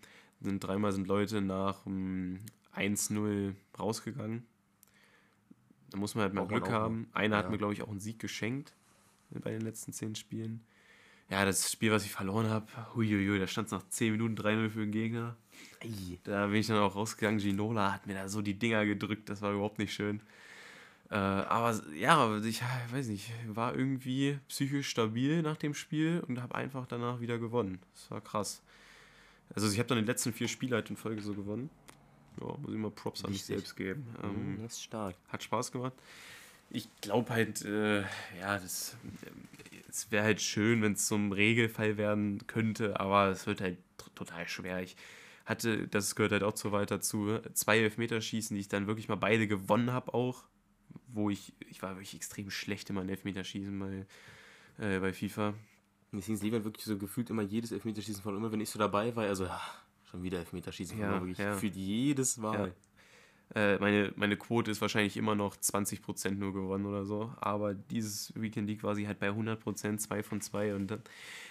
sind 0.40 0.62
dreimal 0.62 0.92
sind 0.92 1.08
Leute 1.08 1.40
nach 1.40 1.84
ähm, 1.84 2.38
1-0 2.76 3.52
rausgegangen. 3.76 4.46
Da 5.90 5.98
muss 5.98 6.14
man 6.14 6.22
halt 6.22 6.34
mal 6.34 6.42
man 6.42 6.48
Glück 6.50 6.62
auch, 6.62 6.68
ne? 6.68 6.74
haben. 6.74 7.08
Einer 7.14 7.38
hat 7.38 7.46
Ja. 7.46 7.50
mir, 7.50 7.58
glaube 7.58 7.72
ich, 7.72 7.82
auch 7.82 7.90
einen 7.90 7.98
Sieg 7.98 8.20
geschenkt 8.20 8.72
bei 9.30 9.50
den 9.50 9.62
letzten 9.62 9.92
10 9.92 10.14
Spielen. 10.14 10.60
Ja, 11.32 11.46
das 11.46 11.72
Spiel, 11.72 11.90
was 11.90 12.04
ich 12.04 12.10
verloren 12.10 12.50
habe, 12.50 12.66
huiuiui, 12.94 13.38
da 13.38 13.46
stand 13.46 13.66
es 13.66 13.72
nach 13.72 13.88
10 13.88 14.12
Minuten 14.12 14.34
3-0 14.34 14.68
für 14.68 14.80
den 14.80 14.92
Gegner. 14.92 15.34
Ei. 15.82 16.18
Da 16.24 16.46
bin 16.48 16.56
ich 16.56 16.66
dann 16.66 16.76
auch 16.76 16.94
rausgegangen. 16.94 17.40
Ginola 17.40 17.90
hat 17.94 18.06
mir 18.06 18.12
da 18.12 18.28
so 18.28 18.42
die 18.42 18.52
Dinger 18.58 18.84
gedrückt, 18.84 19.30
das 19.30 19.40
war 19.40 19.52
überhaupt 19.52 19.78
nicht 19.78 19.94
schön. 19.94 20.20
Äh, 21.10 21.14
aber 21.14 21.80
ja, 21.94 22.36
ich 22.38 22.60
weiß 22.90 23.08
nicht, 23.08 23.30
war 23.46 23.74
irgendwie 23.74 24.38
psychisch 24.48 24.88
stabil 24.90 25.40
nach 25.40 25.56
dem 25.56 25.72
Spiel 25.72 26.22
und 26.28 26.40
habe 26.42 26.54
einfach 26.54 26.86
danach 26.86 27.20
wieder 27.20 27.38
gewonnen. 27.38 27.78
Das 27.94 28.10
war 28.10 28.20
krass. 28.20 28.62
Also 29.54 29.70
ich 29.70 29.78
habe 29.78 29.88
dann 29.88 29.98
die 29.98 30.04
letzten 30.04 30.34
vier 30.34 30.48
Spiele 30.48 30.76
halt 30.76 30.90
in 30.90 30.96
Folge 30.96 31.22
so 31.22 31.32
gewonnen. 31.32 31.70
Ja, 32.42 32.46
muss 32.58 32.72
ich 32.72 32.78
mal 32.78 32.90
Props 32.90 33.24
an 33.24 33.30
mich 33.30 33.40
Richtig. 33.40 33.56
selbst 33.56 33.76
geben. 33.76 34.06
Ähm, 34.22 34.56
Mhm, 34.56 34.62
das 34.64 34.72
ist 34.74 34.82
stark. 34.84 35.16
hat 35.28 35.42
Spaß 35.42 35.72
gemacht. 35.72 35.94
Ich 36.74 36.88
glaube 37.02 37.30
halt, 37.30 37.64
äh, 37.66 38.00
ja, 38.40 38.58
das, 38.58 38.96
es 39.90 40.10
wäre 40.10 40.24
halt 40.24 40.40
schön, 40.40 40.80
wenn 40.80 40.94
es 40.94 41.06
zum 41.06 41.30
Regelfall 41.32 41.98
werden 41.98 42.46
könnte, 42.46 42.98
aber 42.98 43.28
es 43.28 43.46
wird 43.46 43.60
halt 43.60 43.76
total 44.14 44.48
schwer. 44.48 44.82
Ich 44.82 44.96
hatte, 45.44 45.86
das 45.88 46.16
gehört 46.16 46.32
halt 46.32 46.42
auch 46.42 46.56
so 46.56 46.72
weit 46.72 46.90
dazu, 46.90 47.38
zwei 47.52 47.78
Elfmeterschießen, 47.80 48.54
die 48.54 48.60
ich 48.62 48.68
dann 48.68 48.86
wirklich 48.86 49.08
mal 49.08 49.16
beide 49.16 49.46
gewonnen 49.46 49.92
habe 49.92 50.14
auch, 50.14 50.44
wo 51.08 51.28
ich, 51.28 51.52
ich 51.68 51.82
war 51.82 51.96
wirklich 51.96 52.14
extrem 52.14 52.50
schlecht 52.50 52.88
in 52.88 52.96
meinem 52.96 53.10
Elfmeterschießen 53.10 53.78
bei, 53.78 54.06
äh, 54.78 54.98
bei 54.98 55.12
FIFA. 55.12 55.52
Deswegen 56.10 56.36
ist 56.36 56.42
Levert 56.42 56.64
wirklich 56.64 56.86
so 56.86 56.96
gefühlt 56.96 57.28
immer 57.28 57.42
jedes 57.42 57.72
Elfmeterschießen 57.72 58.22
von 58.22 58.34
immer, 58.34 58.50
wenn 58.50 58.60
ich 58.60 58.70
so 58.70 58.78
dabei 58.78 59.14
war, 59.14 59.24
also 59.24 59.44
ah, 59.44 59.60
schon 60.10 60.22
wieder 60.22 60.38
Elfmeterschießen 60.38 60.96
von 60.96 61.06
Ja, 61.06 61.20
wirklich 61.20 61.38
ja. 61.38 61.52
gefühlt 61.52 61.76
jedes 61.76 62.38
Mal. 62.38 62.74
Äh, 63.54 63.78
meine, 63.78 64.12
meine 64.16 64.36
Quote 64.36 64.70
ist 64.70 64.80
wahrscheinlich 64.80 65.16
immer 65.16 65.34
noch 65.34 65.56
20% 65.56 66.30
nur 66.32 66.52
gewonnen 66.54 66.86
oder 66.86 67.04
so. 67.04 67.32
Aber 67.38 67.74
dieses 67.74 68.32
Weekend 68.34 68.68
League 68.68 68.82
war 68.82 68.94
sie 68.94 69.06
halt 69.06 69.18
bei 69.18 69.28
100%, 69.28 69.98
2 69.98 70.22
von 70.22 70.40
2. 70.40 70.74
Und 70.74 70.90
dann, 70.90 71.02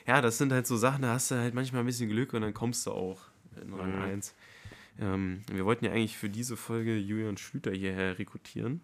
ja, 0.07 0.21
das 0.21 0.37
sind 0.37 0.51
halt 0.51 0.65
so 0.65 0.77
Sachen, 0.77 1.03
da 1.03 1.13
hast 1.13 1.31
du 1.31 1.35
halt 1.35 1.53
manchmal 1.53 1.83
ein 1.83 1.85
bisschen 1.85 2.09
Glück 2.09 2.33
und 2.33 2.41
dann 2.41 2.53
kommst 2.53 2.85
du 2.87 2.91
auch 2.91 3.21
in 3.61 3.73
Rang 3.73 3.95
Mhm. 3.95 4.01
1. 4.01 4.35
Ähm, 4.99 5.41
wir 5.51 5.65
wollten 5.65 5.85
ja 5.85 5.91
eigentlich 5.91 6.17
für 6.17 6.29
diese 6.29 6.57
Folge 6.57 6.97
Julian 6.97 7.37
Schlüter 7.37 7.71
hierher 7.71 8.17
rekrutieren. 8.17 8.81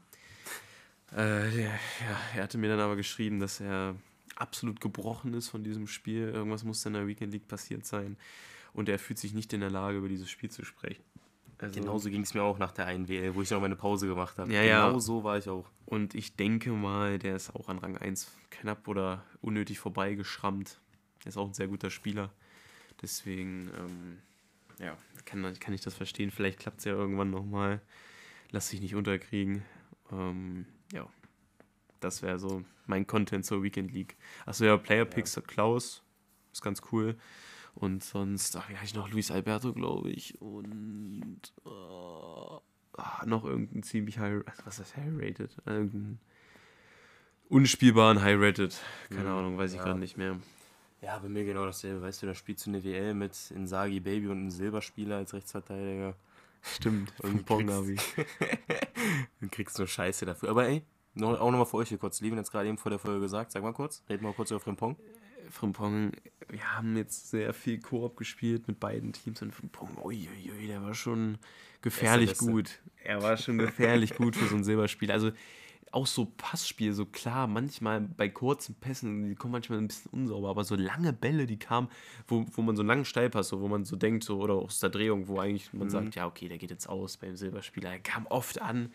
Äh, 1.11 1.15
der, 1.51 1.69
ja, 1.69 2.19
er 2.35 2.43
hatte 2.43 2.57
mir 2.57 2.69
dann 2.69 2.79
aber 2.79 2.95
geschrieben, 2.95 3.39
dass 3.39 3.59
er 3.59 3.95
absolut 4.35 4.79
gebrochen 4.81 5.33
ist 5.33 5.49
von 5.49 5.63
diesem 5.63 5.87
Spiel. 5.87 6.29
Irgendwas 6.29 6.63
muss 6.63 6.85
in 6.85 6.93
der 6.93 7.07
Weekend 7.07 7.33
League 7.33 7.47
passiert 7.47 7.85
sein. 7.85 8.17
Und 8.73 8.89
er 8.89 8.99
fühlt 8.99 9.17
sich 9.17 9.33
nicht 9.33 9.53
in 9.53 9.61
der 9.61 9.71
Lage, 9.71 9.97
über 9.97 10.09
dieses 10.09 10.29
Spiel 10.29 10.51
zu 10.51 10.63
sprechen. 10.63 11.03
Also, 11.59 11.79
Genauso 11.79 12.09
ging 12.09 12.21
es 12.21 12.33
mir 12.33 12.43
auch 12.43 12.59
nach 12.59 12.71
der 12.71 12.85
einen 12.85 13.07
WL, 13.07 13.33
wo 13.33 13.41
ich 13.41 13.49
noch 13.49 13.61
meine 13.61 13.75
Pause 13.75 14.07
gemacht 14.07 14.37
habe. 14.37 14.53
Ja, 14.53 14.61
ja. 14.61 14.87
genau 14.87 14.99
so 14.99 15.23
war 15.23 15.37
ich 15.37 15.49
auch. 15.49 15.65
Und 15.85 16.13
ich 16.13 16.35
denke 16.35 16.71
mal, 16.71 17.17
der 17.17 17.35
ist 17.35 17.55
auch 17.55 17.67
an 17.67 17.79
Rang 17.79 17.97
1 17.97 18.31
knapp 18.51 18.87
oder 18.87 19.23
unnötig 19.41 19.79
vorbeigeschrammt. 19.79 20.79
Der 21.23 21.29
ist 21.29 21.37
auch 21.37 21.47
ein 21.47 21.53
sehr 21.53 21.67
guter 21.67 21.89
Spieler. 21.89 22.31
Deswegen, 23.01 23.71
ähm, 23.77 24.17
ja, 24.79 24.95
kann, 25.25 25.57
kann 25.59 25.73
ich 25.73 25.81
das 25.81 25.95
verstehen. 25.95 26.29
Vielleicht 26.29 26.59
klappt 26.59 26.79
es 26.79 26.85
ja 26.85 26.91
irgendwann 26.91 27.31
nochmal. 27.31 27.81
Lass 28.51 28.69
dich 28.69 28.81
nicht 28.81 28.93
unterkriegen. 28.93 29.63
Ähm, 30.11 30.67
ja, 30.93 31.07
das 31.99 32.21
wäre 32.21 32.37
so 32.37 32.63
mein 32.85 33.07
Content 33.07 33.45
zur 33.45 33.63
Weekend 33.63 33.91
League. 33.91 34.15
Achso, 34.45 34.63
ja, 34.63 34.77
Player 34.77 35.05
Picks 35.05 35.35
hat 35.37 35.47
Klaus. 35.47 36.03
Ist 36.53 36.61
ganz 36.61 36.81
cool. 36.91 37.17
Und 37.79 38.03
sonst, 38.03 38.55
ach, 38.55 38.69
wie 38.69 38.75
heißt 38.75 38.85
ich 38.91 38.95
noch? 38.95 39.09
Luis 39.11 39.29
Alberto, 39.29 39.71
glaube 39.71 40.09
ich. 40.09 40.41
Und 40.41 41.39
äh, 41.63 41.69
ah, 41.69 43.23
noch 43.25 43.45
irgendein 43.45 43.83
ziemlich 43.83 44.17
high, 44.17 44.41
was 44.65 44.79
ist 44.79 44.97
high 44.97 45.11
rated? 45.15 45.55
Irgendeinen 45.65 46.19
unspielbaren 47.49 48.21
high 48.21 48.37
rated. 48.39 48.75
Keine 49.09 49.21
Hm, 49.21 49.27
Ahnung, 49.35 49.57
weiß 49.57 49.71
ich 49.73 49.77
ja. 49.77 49.83
gerade 49.83 49.99
nicht 49.99 50.17
mehr. 50.17 50.37
Ja, 51.01 51.19
bei 51.19 51.29
mir 51.29 51.45
genau 51.45 51.65
dasselbe. 51.65 52.01
Weißt 52.01 52.23
du, 52.23 52.25
da 52.25 52.33
spielst 52.33 52.65
du 52.65 52.71
eine 52.71 52.83
WL 52.83 53.13
mit 53.13 53.51
Insagi 53.51 53.99
Baby 53.99 54.25
und 54.27 54.39
einem 54.39 54.49
Silberspieler 54.51 55.17
als 55.17 55.33
Rechtsverteidiger. 55.33 56.15
Stimmt, 56.63 57.13
Und 57.19 57.45
Pong 57.45 57.67
kriegst- 57.67 57.75
habe 57.75 57.91
ich. 57.93 58.01
Dann 59.39 59.51
kriegst 59.51 59.77
du 59.77 59.83
nur 59.83 59.87
Scheiße 59.87 60.25
dafür. 60.25 60.49
Aber 60.49 60.67
ey, 60.67 60.81
noch, 61.13 61.39
auch 61.39 61.51
nochmal 61.51 61.67
für 61.67 61.77
euch 61.77 61.89
hier 61.89 61.99
kurz. 61.99 62.19
Levin 62.21 62.39
hat 62.39 62.45
es 62.45 62.51
gerade 62.51 62.67
eben 62.67 62.79
vor 62.79 62.89
der 62.89 62.97
Folge 62.99 63.21
gesagt. 63.21 63.51
Sag 63.51 63.61
mal 63.61 63.73
kurz. 63.73 64.03
Red 64.09 64.23
mal 64.23 64.33
kurz 64.33 64.49
über 64.49 64.59
Frimpong. 64.59 64.97
Frimpong, 65.51 66.11
wir 66.49 66.75
haben 66.75 66.95
jetzt 66.97 67.29
sehr 67.29 67.53
viel 67.53 67.79
Koop 67.79 68.17
gespielt 68.17 68.67
mit 68.67 68.79
beiden 68.79 69.13
Teams 69.13 69.41
und 69.41 69.53
Frimpong, 69.53 69.97
uiuiui, 70.03 70.67
der 70.67 70.81
war 70.81 70.93
schon 70.93 71.37
gefährlich 71.81 72.29
Beste, 72.29 72.45
Beste. 72.45 72.51
gut. 72.51 72.79
Er 73.03 73.21
war 73.21 73.37
schon 73.37 73.57
gefährlich 73.57 74.15
gut 74.15 74.35
für 74.35 74.47
so 74.47 74.55
ein 74.55 74.63
Silberspiel. 74.63 75.11
Also 75.11 75.31
auch 75.91 76.07
so 76.07 76.25
Passspiel, 76.25 76.93
so 76.93 77.05
klar, 77.05 77.47
manchmal 77.47 78.01
bei 78.01 78.29
kurzen 78.29 78.75
Pässen, 78.75 79.29
die 79.29 79.35
kommen 79.35 79.53
manchmal 79.53 79.79
ein 79.79 79.87
bisschen 79.87 80.11
unsauber, 80.11 80.49
aber 80.49 80.63
so 80.63 80.75
lange 80.75 81.13
Bälle, 81.13 81.45
die 81.45 81.57
kamen, 81.57 81.87
wo, 82.27 82.45
wo 82.51 82.61
man 82.61 82.75
so 82.75 82.81
einen 82.81 82.87
langen 82.87 83.05
Steilpass, 83.05 83.49
so, 83.49 83.61
wo 83.61 83.67
man 83.67 83.85
so 83.85 83.95
denkt, 83.95 84.23
so, 84.23 84.39
oder 84.39 84.55
aus 84.55 84.79
der 84.79 84.89
Drehung, 84.89 85.27
wo 85.27 85.39
eigentlich 85.39 85.71
man 85.73 85.89
sagt, 85.89 86.15
ja, 86.15 86.27
okay, 86.27 86.49
der 86.49 86.57
geht 86.57 86.71
jetzt 86.71 86.87
aus 86.87 87.17
beim 87.17 87.35
Silberspieler. 87.35 87.91
Er 87.91 87.99
kam 87.99 88.27
oft 88.27 88.61
an. 88.61 88.91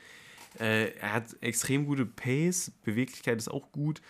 Äh, 0.61 0.91
er 0.99 1.15
hat 1.15 1.37
extrem 1.41 1.87
gute 1.87 2.05
Pace, 2.05 2.73
Beweglichkeit 2.85 3.39
ist 3.39 3.49
auch 3.49 3.73
gut. 3.73 4.03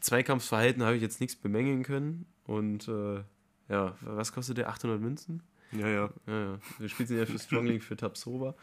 Zweikampfverhalten 0.00 0.82
habe 0.82 0.96
ich 0.96 1.02
jetzt 1.02 1.20
nichts 1.20 1.36
bemängeln 1.36 1.82
können. 1.82 2.26
Und 2.46 2.88
äh, 2.88 3.22
ja, 3.68 3.96
was 4.02 4.32
kostet 4.32 4.58
der? 4.58 4.68
800 4.68 5.00
Münzen? 5.00 5.42
Ja, 5.72 5.88
ja. 5.88 6.10
Ja, 6.26 6.40
ja. 6.52 6.58
Wir 6.78 6.88
spielen 6.88 7.18
ja 7.18 7.26
für 7.26 7.38
Strong 7.38 7.66
League 7.66 7.82
für 7.82 7.96
Tabsoba. 7.96 8.54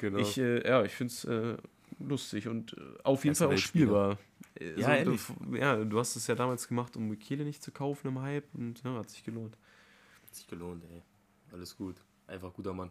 Genau. 0.00 0.18
Ich, 0.18 0.36
äh, 0.38 0.66
ja, 0.66 0.82
ich 0.82 0.92
finde 0.92 1.12
es 1.12 1.24
äh, 1.24 1.56
lustig 1.98 2.48
und 2.48 2.72
äh, 2.74 2.80
auf 3.04 3.24
jeden 3.24 3.36
Fall 3.36 3.48
auch 3.54 3.58
spielbar. 3.58 4.18
Äh, 4.58 4.80
Ja, 4.80 4.94
ehrlich. 4.94 5.20
du, 5.26 5.56
ja, 5.56 5.76
du 5.76 5.98
hast 5.98 6.16
es 6.16 6.26
ja 6.26 6.34
damals 6.34 6.66
gemacht, 6.68 6.96
um 6.96 7.08
Michele 7.08 7.44
nicht 7.44 7.62
zu 7.62 7.70
kaufen 7.72 8.08
im 8.08 8.20
Hype 8.20 8.46
und 8.54 8.82
ja, 8.82 8.94
hat 8.94 9.10
sich 9.10 9.22
gelohnt. 9.24 9.56
Hat 10.26 10.34
sich 10.34 10.46
gelohnt, 10.46 10.84
ey. 10.90 11.02
Alles 11.52 11.76
gut. 11.76 11.96
Einfach 12.26 12.52
guter 12.52 12.72
Mann. 12.72 12.90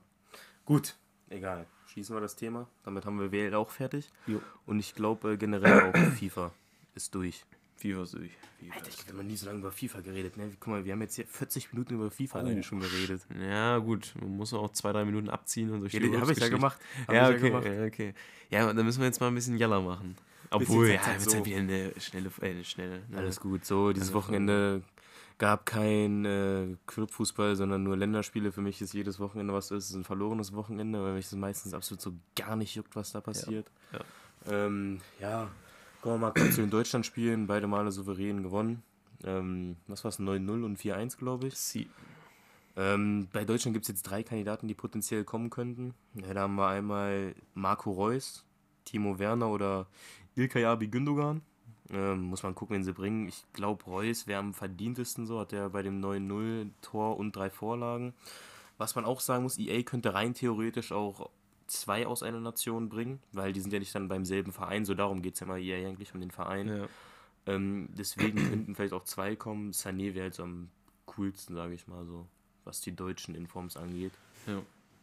Gut, 0.64 0.96
egal. 1.30 1.68
Schließen 1.88 2.16
wir 2.16 2.22
das 2.22 2.36
Thema. 2.36 2.68
Damit 2.84 3.06
haben 3.06 3.20
wir 3.20 3.32
WL 3.32 3.54
auch 3.56 3.70
fertig. 3.70 4.10
Jo. 4.26 4.42
Und 4.66 4.80
ich 4.80 4.96
glaube 4.96 5.34
äh, 5.34 5.38
generell 5.38 5.92
auch 5.92 5.96
FIFA 6.20 6.52
ist 6.96 7.14
durch. 7.14 7.46
FIFA 7.78 8.04
ist 8.04 8.14
durch. 8.14 8.32
FIFA 8.60 8.76
Alter, 8.76 8.88
ich 8.88 8.94
ist 8.96 9.08
habe 9.08 9.18
noch 9.18 9.24
nie 9.24 9.36
so 9.36 9.46
lange 9.46 9.60
über 9.60 9.72
FIFA 9.72 10.02
geredet. 10.02 10.38
Ne? 10.38 10.52
Guck 10.60 10.68
mal, 10.68 10.86
wir 10.86 10.94
haben 10.94 11.02
jetzt 11.02 11.16
hier 11.16 11.26
40 11.26 11.74
Minuten 11.74 11.96
über 11.96 12.10
FIFA 12.10 12.40
alleine 12.40 12.64
schon 12.64 12.80
geredet. 12.80 13.22
Ja, 13.40 13.78
gut, 13.80 14.14
man 14.20 14.38
muss 14.38 14.54
auch 14.54 14.72
zwei, 14.72 14.92
drei 14.94 15.06
Minuten 15.06 15.30
abziehen 15.30 15.70
und 15.72 15.82
so 15.90 15.98
Ja, 15.98 16.22
habe 16.22 16.32
ich 16.32 16.40
ja 16.40 16.50
gemacht. 16.50 16.80
Hab 17.08 17.14
Ja, 17.16 17.30
ich 17.30 17.38
okay, 17.38 17.50
gemacht. 17.50 17.66
ja, 17.66 17.86
okay. 17.86 18.14
Ja, 18.50 18.74
dann 18.74 18.86
müssen 18.86 19.00
wir 19.00 19.08
jetzt 19.08 19.20
mal 19.20 19.28
ein 19.28 19.36
bisschen 19.36 19.58
Jalla 19.58 19.82
machen. 19.82 20.16
Obwohl, 20.52 20.90
ja, 20.90 21.02
Zeit 21.02 21.20
wird 21.20 21.30
so. 21.30 21.36
halt 21.38 21.46
wieder 21.46 21.58
eine 21.58 21.94
schnelle, 22.00 22.30
äh, 22.42 22.50
eine 22.52 22.64
schnelle. 22.64 23.02
Ne? 23.10 23.18
Alles 23.18 23.40
gut. 23.40 23.66
So, 23.66 23.92
dieses 23.92 24.14
Wochenende 24.14 24.84
gab 25.38 25.66
kein 25.66 26.24
äh, 26.24 26.78
Clubfußball, 26.88 27.56
sondern 27.56 27.84
nur 27.84 27.98
Länderspiele. 27.98 28.52
Für 28.52 28.62
mich 28.62 28.82
ist 28.82 28.94
jedes 28.94 29.20
Wochenende, 29.20 29.54
was 29.54 29.72
ist, 29.72 29.94
ein 29.94 30.04
verlorenes 30.06 30.54
Wochenende, 30.54 31.04
weil 31.04 31.14
mich 31.14 31.26
das 31.26 31.36
meistens 31.38 31.74
absolut 31.74 32.00
so 32.02 32.14
gar 32.36 32.56
nicht 32.56 32.76
juckt, 32.76 32.96
was 32.96 33.12
da 33.12 33.22
passiert. 33.22 33.70
ja. 33.92 34.00
Ähm, 34.48 35.02
ja, 35.20 35.50
mal 36.06 36.32
kurz 36.32 36.56
zu 36.56 36.62
den 36.62 36.70
Deutschland-Spielen. 36.70 37.48
Beide 37.48 37.66
Male 37.66 37.92
souverän 37.92 38.44
gewonnen. 38.44 38.84
Ähm, 39.24 39.76
was 39.88 40.04
war 40.04 40.10
es? 40.10 40.20
9-0 40.20 40.64
und 40.64 40.80
4-1, 40.80 41.18
glaube 41.18 41.48
ich. 41.48 41.56
Sie. 41.56 41.90
Ähm, 42.78 43.28
bei 43.34 43.44
Deutschland 43.44 43.74
gibt 43.74 43.86
es 43.86 43.90
jetzt 43.90 44.04
drei 44.04 44.22
Kandidaten, 44.22 44.68
die 44.68 44.76
potenziell 44.76 45.24
kommen 45.24 45.50
könnten. 45.50 45.96
Ja, 46.14 46.34
da 46.34 46.42
haben 46.42 46.56
wir 46.56 46.68
einmal 46.68 47.34
Marco 47.56 47.92
Reus, 47.92 48.46
Timo 48.84 49.18
Werner 49.18 49.50
oder 49.50 49.88
Ilkay 50.36 50.66
Abi 50.66 50.88
Gündogan. 50.88 51.42
Ähm, 51.90 52.22
muss 52.22 52.44
man 52.44 52.54
gucken, 52.54 52.76
wen 52.76 52.84
sie 52.84 52.94
bringen. 52.94 53.28
Ich 53.28 53.44
glaube, 53.54 53.84
Reus 53.86 54.28
wäre 54.28 54.40
am 54.40 54.54
verdientesten 54.54 55.26
so, 55.26 55.40
hat 55.40 55.54
er 55.54 55.70
bei 55.70 55.82
dem 55.82 56.02
9-0 56.02 56.70
Tor 56.82 57.18
und 57.18 57.36
drei 57.36 57.50
Vorlagen. 57.50 58.14
Was 58.78 58.94
man 58.96 59.06
auch 59.06 59.22
sagen 59.22 59.44
muss, 59.44 59.58
EA 59.58 59.82
könnte 59.82 60.14
rein 60.14 60.36
theoretisch 60.36 60.92
auch 60.92 61.32
zwei 61.68 62.06
aus 62.08 62.24
einer 62.24 62.40
Nation 62.40 62.90
bringen, 62.90 63.20
weil 63.32 63.54
die 63.54 63.60
sind 63.62 63.74
ja 63.74 63.80
nicht 63.80 63.94
dann 63.96 64.08
beim 64.08 64.26
selben 64.26 64.52
Verein, 64.52 64.86
so 64.86 64.94
darum 64.94 65.22
geht 65.22 65.34
es 65.36 65.40
ja 65.40 65.48
mal 65.48 65.60
EA 65.62 65.88
eigentlich 65.88 66.14
um 66.14 66.20
den 66.22 66.32
Verein. 66.32 66.68
Ja. 66.68 66.88
Ähm, 67.48 67.90
deswegen 67.98 68.38
könnten 68.50 68.76
vielleicht 68.76 68.94
auch 68.94 69.04
zwei 69.04 69.36
kommen. 69.36 69.72
Sané 69.72 70.14
wäre 70.16 70.26
jetzt 70.28 70.40
am 70.40 70.70
coolsten, 71.06 71.56
sage 71.56 71.74
ich 71.74 71.88
mal 71.88 72.06
so, 72.06 72.26
was 72.64 72.82
die 72.82 72.96
deutschen 72.96 73.36
Informs 73.36 73.78
angeht. 73.78 74.14
Ja. 74.48 74.62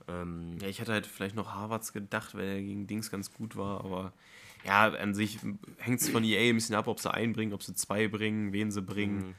Ähm, 0.09 0.57
Ja, 0.61 0.67
ich 0.69 0.81
hatte 0.81 0.93
halt 0.93 1.07
vielleicht 1.07 1.37
noch 1.37 1.53
Harvards 1.55 1.93
gedacht, 1.93 2.35
weil 2.35 2.47
er 2.47 2.61
gegen 2.61 2.87
Dings 2.87 3.11
ganz 3.11 3.33
gut 3.33 3.57
war, 3.57 3.85
aber 3.85 4.13
ja, 4.65 4.89
an 4.93 5.15
sich 5.15 5.39
hängt 5.79 6.01
es 6.01 6.09
von 6.09 6.23
EA 6.25 6.51
ein 6.51 6.55
bisschen 6.57 6.75
ab, 6.77 6.87
ob 6.89 6.99
sie 7.01 7.13
einen 7.13 7.33
bringen, 7.33 7.53
ob 7.53 7.63
sie 7.63 7.75
zwei 7.75 8.09
bringen, 8.09 8.53
wen 8.53 8.71
sie 8.73 8.83
bringen. 8.83 9.19
Mhm. 9.29 9.35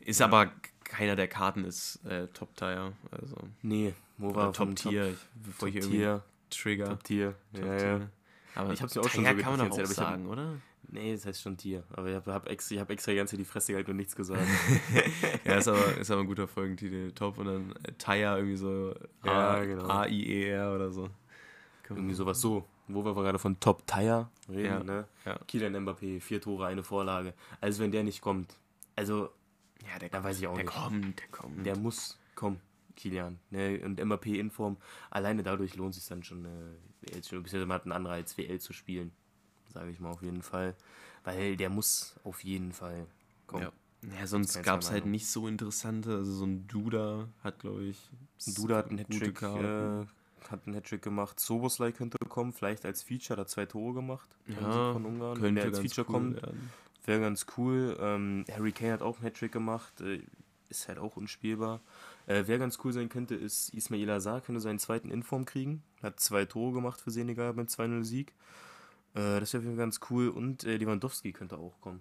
Ist 0.00 0.22
aber 0.22 0.52
keiner 0.84 1.16
der 1.16 1.26
Karten 1.26 1.64
ist 1.64 2.04
äh, 2.04 2.28
Top-Tier, 2.28 2.92
also 3.10 3.36
nee, 3.62 3.92
wo 4.18 4.28
oder 4.28 4.36
war 4.36 4.54
vom 4.54 4.76
Top-Tier, 4.76 5.08
ich- 5.10 5.18
bevor 5.44 5.66
ich 5.68 5.74
Top 5.74 5.82
irgendwie 5.82 5.98
Tier, 5.98 6.24
Trigger. 6.50 6.88
Top 6.90 7.04
Tier. 7.04 7.34
Ja, 7.52 7.60
Top-Tier. 7.60 7.86
ja. 7.88 8.08
Aber 8.54 8.72
Ich 8.72 8.80
hab's 8.82 8.94
ja 8.94 9.02
auch 9.02 9.08
schon 9.08 9.24
Tier 9.24 9.36
so 9.36 9.42
kann 9.42 9.56
man 9.58 9.70
auch 9.70 9.74
ich 9.78 9.80
hab- 9.82 9.86
sagen, 9.88 10.26
oder? 10.26 10.54
Nee, 10.88 11.12
das 11.14 11.26
heißt 11.26 11.42
schon 11.42 11.56
Tier. 11.56 11.82
Aber 11.90 12.08
ich 12.08 12.14
habe 12.14 12.32
hab 12.32 12.48
extra, 12.48 12.74
ich 12.76 12.80
hab 12.80 12.90
extra 12.90 13.10
die 13.10 13.18
ganze 13.18 13.36
die 13.36 13.44
Fresse 13.44 13.72
gehalten 13.72 13.90
und 13.90 13.96
nichts 13.96 14.14
gesagt. 14.16 14.40
Ja, 15.44 15.54
ist 15.56 15.68
aber, 15.68 15.96
ist 15.98 16.10
aber 16.10 16.22
ein 16.22 16.26
guter 16.26 16.46
Folgentitel. 16.48 17.12
Top 17.12 17.38
und 17.38 17.46
dann 17.46 17.72
äh, 17.84 17.92
Tire 17.98 18.36
irgendwie 18.38 18.56
so 18.56 18.94
Ja, 19.24 19.50
A- 19.54 19.64
genau. 19.64 19.86
A-I-E-R 19.88 20.74
oder 20.74 20.90
so. 20.90 21.02
Man- 21.02 21.10
Irgendwie 21.98 22.14
sowas 22.14 22.40
so. 22.40 22.66
Wo 22.88 23.04
wir 23.04 23.14
gerade 23.14 23.38
von 23.40 23.58
Top 23.58 23.84
Tier 23.86 24.28
reden, 24.48 24.64
Ja, 24.64 24.82
ne? 24.84 25.08
ja. 25.24 25.38
Kylian 25.48 25.74
Mbappé, 25.84 26.20
vier 26.20 26.40
Tore, 26.40 26.66
eine 26.66 26.84
Vorlage. 26.84 27.34
Also 27.60 27.82
wenn 27.82 27.90
der 27.90 28.04
nicht 28.04 28.20
kommt, 28.20 28.54
also 28.94 29.30
Ja, 29.92 29.98
der 29.98 30.08
Da 30.08 30.22
weiß 30.22 30.38
ich 30.38 30.46
auch 30.46 30.54
der 30.54 30.64
nicht. 30.64 30.72
kommt, 30.74 31.18
der 31.18 31.28
kommt. 31.28 31.66
der 31.66 31.76
muss 31.76 32.16
kommen, 32.36 32.60
Kilian. 32.96 33.38
Ne? 33.50 33.80
Und 33.84 34.00
Mbappé 34.00 34.38
in 34.38 34.50
Form, 34.50 34.76
alleine 35.10 35.42
dadurch 35.42 35.76
lohnt 35.76 35.94
sich 35.94 36.06
dann 36.06 36.22
schon, 36.22 36.44
äh, 36.44 36.48
WL 37.02 37.22
zu, 37.22 37.36
beziehungsweise 37.36 37.66
man 37.66 37.74
hat 37.76 37.82
einen 37.84 37.92
Anreiz, 37.92 38.36
WL 38.36 38.58
zu 38.58 38.72
spielen. 38.72 39.12
Sage 39.72 39.90
ich 39.90 40.00
mal 40.00 40.10
auf 40.10 40.22
jeden 40.22 40.42
Fall. 40.42 40.74
Weil 41.24 41.56
der 41.56 41.70
muss 41.70 42.16
auf 42.24 42.42
jeden 42.44 42.72
Fall 42.72 43.06
kommen. 43.46 43.64
Ja. 43.64 43.72
Ja, 44.18 44.26
sonst 44.26 44.62
gab 44.62 44.82
es 44.82 44.90
halt 44.90 45.06
nicht 45.06 45.26
so 45.26 45.48
interessante. 45.48 46.16
Also 46.16 46.32
so 46.32 46.44
ein 46.44 46.66
Duda 46.68 47.28
hat, 47.42 47.58
glaube 47.58 47.84
ich, 47.84 47.98
Duda 48.54 48.76
hat 48.76 48.90
einen 48.90 48.98
Hattrick, 48.98 49.42
äh, 49.42 50.04
hat 50.50 50.66
einen 50.66 50.74
Hattrick 50.74 51.02
gemacht. 51.02 51.40
Soboslai 51.40 51.92
könnte 51.92 52.18
kommen, 52.28 52.52
vielleicht 52.52 52.84
als 52.84 53.02
Feature, 53.02 53.38
hat 53.38 53.46
er 53.46 53.48
zwei 53.48 53.66
Tore 53.66 53.94
gemacht. 53.94 54.28
ja, 54.46 54.92
von 54.92 55.04
Ungarn. 55.04 55.36
Wenn 55.36 55.54
könnte 55.54 55.54
der 55.54 55.64
als 55.64 55.78
ganz 55.78 55.94
Feature 55.94 56.06
cool 56.08 56.34
kommt, 56.34 56.42
wäre 57.04 57.20
ganz 57.20 57.46
cool. 57.56 57.96
Ähm, 57.98 58.44
Harry 58.50 58.72
Kane 58.72 58.92
hat 58.92 59.02
auch 59.02 59.16
einen 59.16 59.24
Hattrick 59.24 59.52
gemacht, 59.52 60.00
äh, 60.02 60.22
ist 60.68 60.88
halt 60.88 60.98
auch 60.98 61.16
unspielbar. 61.16 61.80
Äh, 62.26 62.42
wer 62.46 62.58
ganz 62.58 62.78
cool 62.84 62.92
sein 62.92 63.08
könnte, 63.08 63.34
ist 63.34 63.72
Ismail 63.72 64.10
Azar, 64.10 64.40
könnte 64.40 64.60
seinen 64.60 64.78
zweiten 64.78 65.10
Inform 65.10 65.44
kriegen. 65.44 65.82
Hat 66.02 66.18
zwei 66.20 66.44
Tore 66.44 66.72
gemacht 66.74 67.00
für 67.00 67.10
Senegal 67.10 67.52
beim 67.54 67.66
2-0-Sieg. 67.66 68.32
Äh, 69.14 69.40
das 69.40 69.52
wäre 69.54 69.74
ganz 69.76 70.00
cool. 70.10 70.28
Und 70.28 70.64
äh, 70.64 70.76
Lewandowski 70.76 71.32
könnte 71.32 71.56
auch 71.58 71.80
kommen. 71.80 72.00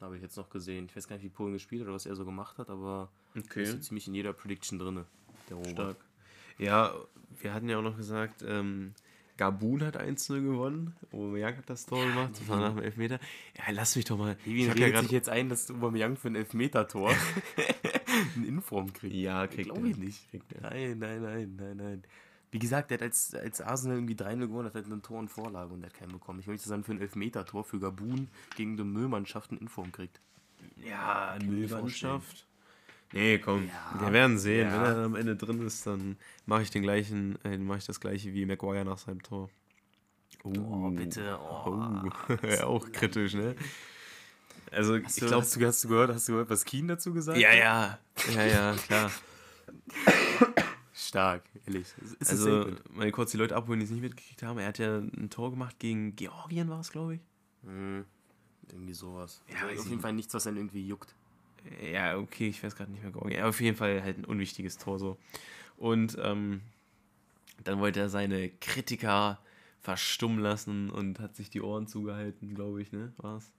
Habe 0.00 0.16
ich 0.16 0.22
jetzt 0.22 0.36
noch 0.36 0.48
gesehen. 0.50 0.86
Ich 0.88 0.96
weiß 0.96 1.06
gar 1.08 1.16
nicht, 1.16 1.24
wie 1.24 1.28
Polen 1.28 1.52
gespielt 1.52 1.82
hat 1.82 1.86
oder 1.88 1.94
was 1.94 2.06
er 2.06 2.16
so 2.16 2.24
gemacht 2.24 2.58
hat, 2.58 2.70
aber 2.70 3.10
Okay. 3.38 3.62
ist 3.62 3.70
so 3.72 3.78
ziemlich 3.78 4.08
in 4.08 4.14
jeder 4.14 4.32
Prediction 4.32 4.78
drin. 4.78 5.04
Der 5.48 5.56
Robert. 5.56 5.72
Stark. 5.72 5.96
Ja, 6.58 6.92
wir 7.40 7.52
hatten 7.54 7.68
ja 7.68 7.78
auch 7.78 7.82
noch 7.82 7.96
gesagt, 7.96 8.42
ähm, 8.46 8.92
Gabun 9.36 9.82
hat 9.84 9.96
1-0 9.98 10.42
gewonnen. 10.42 10.94
Aubameyang 11.12 11.56
hat 11.56 11.70
das 11.70 11.86
Tor 11.86 12.04
gemacht. 12.04 12.30
Das 12.32 12.48
war 12.48 12.58
nach 12.60 12.74
dem 12.74 12.82
Elfmeter. 12.82 13.18
Ja, 13.56 13.64
lass 13.72 13.94
mich 13.96 14.04
doch 14.04 14.18
mal. 14.18 14.36
Levin 14.44 14.70
redet 14.72 14.92
grad- 14.94 15.02
sich 15.04 15.12
jetzt 15.12 15.28
ein, 15.28 15.48
dass 15.48 15.70
Aubameyang 15.70 16.16
für 16.16 16.28
ein 16.28 16.34
Elfmeter-Tor 16.34 17.14
einen 18.36 18.44
Inform 18.44 18.92
kriegt. 18.92 19.14
Ja, 19.14 19.46
kriegt 19.46 19.64
Glaube 19.70 19.80
er. 19.82 19.86
ich 19.90 19.96
nicht. 19.96 20.30
Kriegt 20.30 20.52
er. 20.52 20.62
Nein, 20.62 20.98
nein, 20.98 21.22
nein, 21.22 21.56
nein, 21.56 21.76
nein. 21.76 22.02
Wie 22.52 22.58
gesagt, 22.58 22.90
der 22.90 22.98
hat 22.98 23.02
als, 23.02 23.34
als 23.34 23.60
Arsenal 23.60 23.98
irgendwie 23.98 24.14
3-0 24.14 24.38
gewonnen, 24.40 24.66
hat 24.66 24.74
halt 24.74 24.86
ein 24.88 25.02
Tor 25.02 25.20
und 25.20 25.28
Vorlage 25.28 25.72
und 25.72 25.82
der 25.82 25.90
hat 25.90 25.96
keinen 25.96 26.12
bekommen. 26.12 26.40
Ich 26.40 26.46
möchte 26.48 26.68
sagen, 26.68 26.82
für 26.82 26.92
ein 26.92 27.00
Elfmeter-Tor 27.00 27.62
für 27.64 27.78
Gabun 27.78 28.28
gegen 28.56 28.76
die 28.76 28.82
Müllmannschaft 28.82 29.50
einen 29.52 29.60
Inform 29.60 29.92
kriegt. 29.92 30.20
Ja, 30.84 31.36
mir 31.40 31.46
Müllmannschaft. 31.46 32.46
Nee, 33.12 33.38
komm, 33.38 33.68
Ja. 33.68 34.00
wir 34.00 34.12
werden 34.12 34.38
sehen. 34.38 34.68
Ja. 34.68 34.74
Wenn 34.74 34.84
er 34.84 34.94
dann 34.94 35.04
am 35.04 35.14
Ende 35.16 35.36
drin 35.36 35.64
ist, 35.66 35.86
dann 35.86 36.16
mache 36.46 36.62
ich 36.62 36.70
den 36.70 36.82
gleichen, 36.82 37.38
äh, 37.44 37.56
mache 37.58 37.78
ich 37.78 37.86
das 37.86 38.00
gleiche 38.00 38.32
wie 38.34 38.46
Maguire 38.46 38.84
nach 38.84 38.98
seinem 38.98 39.22
Tor. 39.22 39.48
Oh, 40.44 40.90
bitte. 40.90 41.38
Oh. 41.40 41.72
Oh. 42.30 42.62
auch 42.64 42.90
kritisch, 42.92 43.34
ne? 43.34 43.54
Also 44.72 44.94
Hast, 45.02 45.16
ich 45.16 45.20
du, 45.20 45.26
glaube, 45.26 45.42
hast, 45.42 45.56
du, 45.56 45.66
hast 45.66 45.84
du 45.84 45.88
gehört, 45.88 46.14
hast 46.14 46.28
du 46.28 46.32
gehört, 46.32 46.50
was 46.50 46.64
Keen 46.64 46.86
dazu 46.86 47.12
gesagt 47.12 47.36
hat? 47.36 47.42
ja, 47.42 47.52
ja, 47.52 47.98
ja, 48.28 48.74
klar. 48.76 49.10
Stark, 50.92 51.42
ehrlich. 51.66 51.86
Ist 52.18 52.30
Also 52.30 52.72
mal 52.90 53.10
kurz 53.10 53.30
die 53.30 53.36
Leute 53.36 53.56
abholen, 53.56 53.80
die 53.80 53.84
es 53.84 53.90
nicht 53.90 54.02
mitgekriegt 54.02 54.42
haben. 54.42 54.58
Er 54.58 54.68
hat 54.68 54.78
ja 54.78 54.98
ein 54.98 55.30
Tor 55.30 55.50
gemacht 55.50 55.78
gegen 55.78 56.14
Georgien, 56.16 56.68
war 56.68 56.80
es, 56.80 56.90
glaube 56.92 57.16
ich. 57.16 57.20
Hm, 57.64 58.04
irgendwie 58.70 58.92
sowas. 58.92 59.42
Ja, 59.48 59.66
Also 59.66 59.82
auf 59.82 59.88
jeden 59.88 60.00
Fall 60.00 60.12
nichts, 60.12 60.34
was 60.34 60.46
einen 60.46 60.58
irgendwie 60.58 60.86
juckt. 60.86 61.14
Ja, 61.82 62.16
okay, 62.16 62.48
ich 62.48 62.62
weiß 62.62 62.74
gerade 62.76 62.90
nicht 62.90 63.02
mehr 63.02 63.12
Georgien. 63.12 63.40
Aber 63.40 63.50
auf 63.50 63.60
jeden 63.60 63.76
Fall 63.76 64.02
halt 64.02 64.18
ein 64.18 64.24
unwichtiges 64.24 64.78
Tor 64.78 64.98
so. 64.98 65.18
Und 65.76 66.16
ähm, 66.20 66.60
dann 67.64 67.80
wollte 67.80 68.00
er 68.00 68.08
seine 68.08 68.48
Kritiker 68.48 69.38
verstummen 69.80 70.40
lassen 70.40 70.90
und 70.90 71.20
hat 71.20 71.36
sich 71.36 71.50
die 71.50 71.62
Ohren 71.62 71.86
zugehalten, 71.86 72.54
glaube 72.54 72.82
ich, 72.82 72.92
ne? 72.92 73.12
War's? 73.16 73.52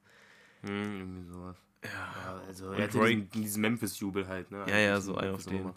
Hm, 0.62 1.00
irgendwie 1.00 1.24
sowas. 1.28 1.58
Ja. 1.84 2.42
Also 2.48 2.72
er 2.72 2.84
hat 2.84 2.96
Roy- 2.96 3.16
diesen, 3.16 3.30
diesen 3.32 3.62
Memphis-Jubel 3.62 4.28
halt, 4.28 4.52
ne? 4.52 4.66
Ja, 4.68 4.78
ja, 4.78 5.02
so 5.02 5.16
ein 5.16 5.32
auf 5.32 5.46
den. 5.46 5.72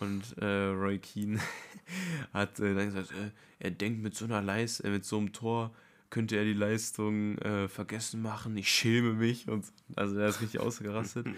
Und 0.00 0.36
äh, 0.38 0.44
Roy 0.70 0.98
Keane 0.98 1.38
hat 2.32 2.58
äh, 2.60 2.74
dann 2.74 2.86
gesagt, 2.86 3.12
äh, 3.12 3.30
er 3.60 3.70
denkt 3.70 4.02
mit 4.02 4.14
so 4.16 4.24
einer 4.24 4.42
Leist 4.42 4.82
äh, 4.84 4.90
mit 4.90 5.04
so 5.04 5.18
einem 5.18 5.32
Tor 5.32 5.72
könnte 6.10 6.36
er 6.36 6.44
die 6.44 6.52
Leistung 6.52 7.38
äh, 7.38 7.68
vergessen 7.68 8.22
machen. 8.22 8.56
Ich 8.56 8.68
schäme 8.68 9.14
mich 9.14 9.48
und 9.48 9.66
so. 9.66 9.72
also 9.96 10.16
er 10.18 10.28
ist 10.28 10.40
richtig 10.40 10.60
ausgerastet. 10.60 11.26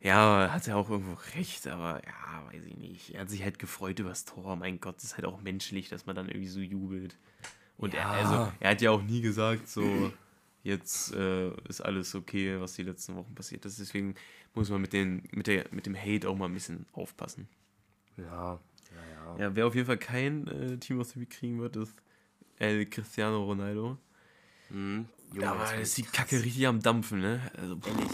Ja, 0.00 0.50
hat 0.52 0.68
er 0.68 0.76
auch 0.76 0.90
irgendwo 0.90 1.16
recht, 1.34 1.66
aber 1.66 2.02
ja, 2.04 2.46
weiß 2.52 2.62
ich 2.66 2.76
nicht. 2.76 3.14
Er 3.14 3.22
hat 3.22 3.30
sich 3.30 3.42
halt 3.42 3.58
gefreut 3.58 3.98
über 4.00 4.10
das 4.10 4.26
Tor. 4.26 4.54
Mein 4.54 4.78
Gott, 4.78 4.96
das 4.96 5.04
ist 5.04 5.14
halt 5.16 5.24
auch 5.24 5.40
menschlich, 5.40 5.88
dass 5.88 6.04
man 6.04 6.14
dann 6.14 6.28
irgendwie 6.28 6.48
so 6.48 6.60
jubelt. 6.60 7.16
Und 7.78 7.94
Ja. 7.94 8.00
er, 8.00 8.08
also, 8.10 8.52
er 8.60 8.70
hat 8.72 8.82
ja 8.82 8.90
auch 8.90 9.02
nie 9.02 9.22
gesagt, 9.22 9.66
so, 9.66 10.12
jetzt 10.64 11.14
äh, 11.14 11.50
ist 11.68 11.80
alles 11.82 12.14
okay, 12.16 12.60
was 12.60 12.74
die 12.74 12.82
letzten 12.82 13.14
Wochen 13.16 13.34
passiert 13.34 13.64
ist. 13.66 13.78
Deswegen 13.78 14.16
muss 14.54 14.70
man 14.70 14.80
mit, 14.80 14.92
den, 14.92 15.22
mit, 15.32 15.46
der, 15.46 15.66
mit 15.70 15.86
dem 15.86 15.96
Hate 15.96 16.28
auch 16.28 16.36
mal 16.36 16.46
ein 16.46 16.54
bisschen 16.54 16.86
aufpassen. 16.92 17.48
Ja, 18.16 18.24
ja, 18.54 18.58
ja. 19.36 19.38
Ja, 19.38 19.56
wer 19.56 19.66
auf 19.66 19.74
jeden 19.74 19.86
Fall 19.86 19.98
kein 19.98 20.46
äh, 20.48 20.78
Team 20.78 21.00
of 21.00 21.08
the 21.08 21.20
Week 21.20 21.30
kriegen 21.30 21.60
wird, 21.60 21.76
ist 21.76 21.94
El 22.58 22.86
Cristiano 22.86 23.44
Ronaldo. 23.44 23.98
Mhm. 24.70 25.06
Junge, 25.32 25.42
Ja, 25.42 25.52
aber 25.52 25.64
das 25.64 25.80
ist 25.82 25.98
die 25.98 26.02
krass. 26.02 26.12
Kacke 26.12 26.42
richtig 26.42 26.66
am 26.66 26.80
Dampfen, 26.80 27.20
ne? 27.20 27.50
Also, 27.56 27.78
Ehrlich. 27.86 28.10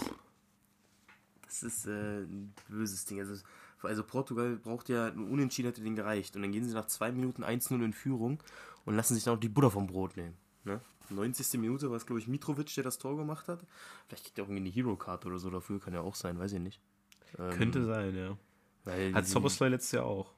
Das 1.43 1.63
ist 1.63 1.85
äh, 1.85 2.21
ein 2.23 2.53
böses 2.69 3.05
Ding. 3.05 3.19
Also, 3.19 3.43
also 3.83 4.03
Portugal 4.03 4.57
braucht 4.57 4.89
ja, 4.89 5.09
Unentschieden 5.09 5.67
hätte 5.69 5.81
den 5.81 5.95
gereicht. 5.95 6.35
Und 6.35 6.41
dann 6.43 6.51
gehen 6.51 6.63
sie 6.67 6.73
nach 6.73 6.87
zwei 6.87 7.11
Minuten 7.11 7.43
1-0 7.43 7.83
in 7.83 7.93
Führung 7.93 8.41
und 8.85 8.95
lassen 8.95 9.15
sich 9.15 9.23
dann 9.23 9.35
auch 9.35 9.39
die 9.39 9.49
Butter 9.49 9.71
vom 9.71 9.87
Brot 9.87 10.17
nehmen. 10.17 10.35
Ne? 10.63 10.79
90. 11.09 11.59
Minute 11.59 11.89
war 11.89 11.97
es, 11.97 12.05
glaube 12.05 12.19
ich, 12.19 12.27
Mitrovic, 12.27 12.73
der 12.75 12.83
das 12.83 12.97
Tor 12.97 13.17
gemacht 13.17 13.47
hat. 13.47 13.59
Vielleicht 14.07 14.25
kriegt 14.25 14.37
er 14.37 14.45
auch 14.45 14.49
irgendwie 14.49 14.69
eine 14.69 14.73
Hero-Card 14.73 15.25
oder 15.25 15.39
so 15.39 15.49
dafür, 15.49 15.79
kann 15.79 15.93
ja 15.93 16.01
auch 16.01 16.15
sein, 16.15 16.39
weiß 16.39 16.53
ich 16.53 16.59
nicht. 16.59 16.79
Ähm, 17.37 17.51
könnte 17.51 17.85
sein, 17.85 18.15
ja. 18.15 18.37
Hat 19.13 19.27
Soboslai 19.27 19.69
letztes 19.69 19.91
Jahr 19.91 20.05
auch. 20.05 20.33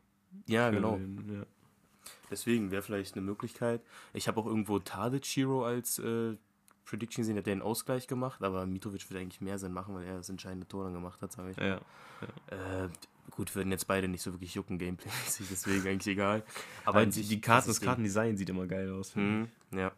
Ja, 0.48 0.70
Für 0.70 0.76
genau. 0.76 0.98
den, 0.98 1.34
ja. 1.34 1.46
Deswegen 2.30 2.72
wäre 2.72 2.82
vielleicht 2.82 3.16
eine 3.16 3.24
Möglichkeit. 3.24 3.82
Ich 4.14 4.28
habe 4.28 4.40
auch 4.40 4.46
irgendwo 4.46 4.80
Tadic 4.80 5.26
Hero 5.26 5.66
als 5.66 6.00
äh, 6.00 6.36
Prediction 6.86 7.22
gesehen, 7.22 7.38
hat 7.38 7.46
der 7.46 7.54
einen 7.54 7.62
Ausgleich 7.62 8.08
gemacht, 8.08 8.44
aber 8.44 8.66
Mitrovic 8.66 9.10
würde 9.10 9.22
eigentlich 9.22 9.42
mehr 9.42 9.60
Sinn 9.60 9.72
machen, 9.72 9.96
weil 9.96 10.06
er 10.06 10.18
das 10.18 10.30
entscheidende 10.30 10.68
Tor 10.68 10.84
dann 10.86 10.94
gemacht 10.94 11.22
hat, 11.22 11.32
sage 11.32 11.52
ich. 11.52 11.58
Ja. 11.58 11.78
Äh, 12.48 12.90
gut, 13.32 13.56
würden 13.56 13.72
jetzt 13.72 13.88
beide 13.88 14.08
nicht 14.08 14.22
so 14.22 14.34
wirklich 14.34 14.56
jucken, 14.56 14.78
gameplay-mäßig, 14.80 15.48
deswegen 15.50 15.88
eigentlich 15.88 16.14
egal. 16.14 16.44
Aber 16.86 17.00
an 17.00 17.12
die, 17.12 17.22
Karten, 17.22 17.42
krasses 17.42 17.80
das 17.80 17.82
Kartendesign 17.82 18.38
sieht 18.38 18.50
immer 18.50 18.68
geil 18.68 18.92
aus. 18.92 19.16
Mhm, 19.16 19.48
ja. 19.72 19.92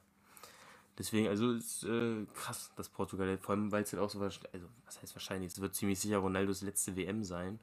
Deswegen, 0.97 1.27
also 1.27 1.51
ist 1.51 1.83
äh, 1.83 2.25
krass, 2.33 2.71
dass 2.77 2.87
Portugal, 2.87 3.37
vor 3.37 3.55
allem 3.55 3.71
weil 3.71 3.83
es 3.83 3.91
halt 3.91 4.01
auch 4.01 4.09
so, 4.09 4.21
also 4.21 4.39
was 4.85 5.01
heißt 5.01 5.13
wahrscheinlich, 5.13 5.51
es 5.51 5.59
wird 5.59 5.75
ziemlich 5.75 5.99
sicher 5.99 6.17
Ronaldos 6.19 6.61
letzte 6.61 6.95
WM 6.95 7.23
sein, 7.23 7.59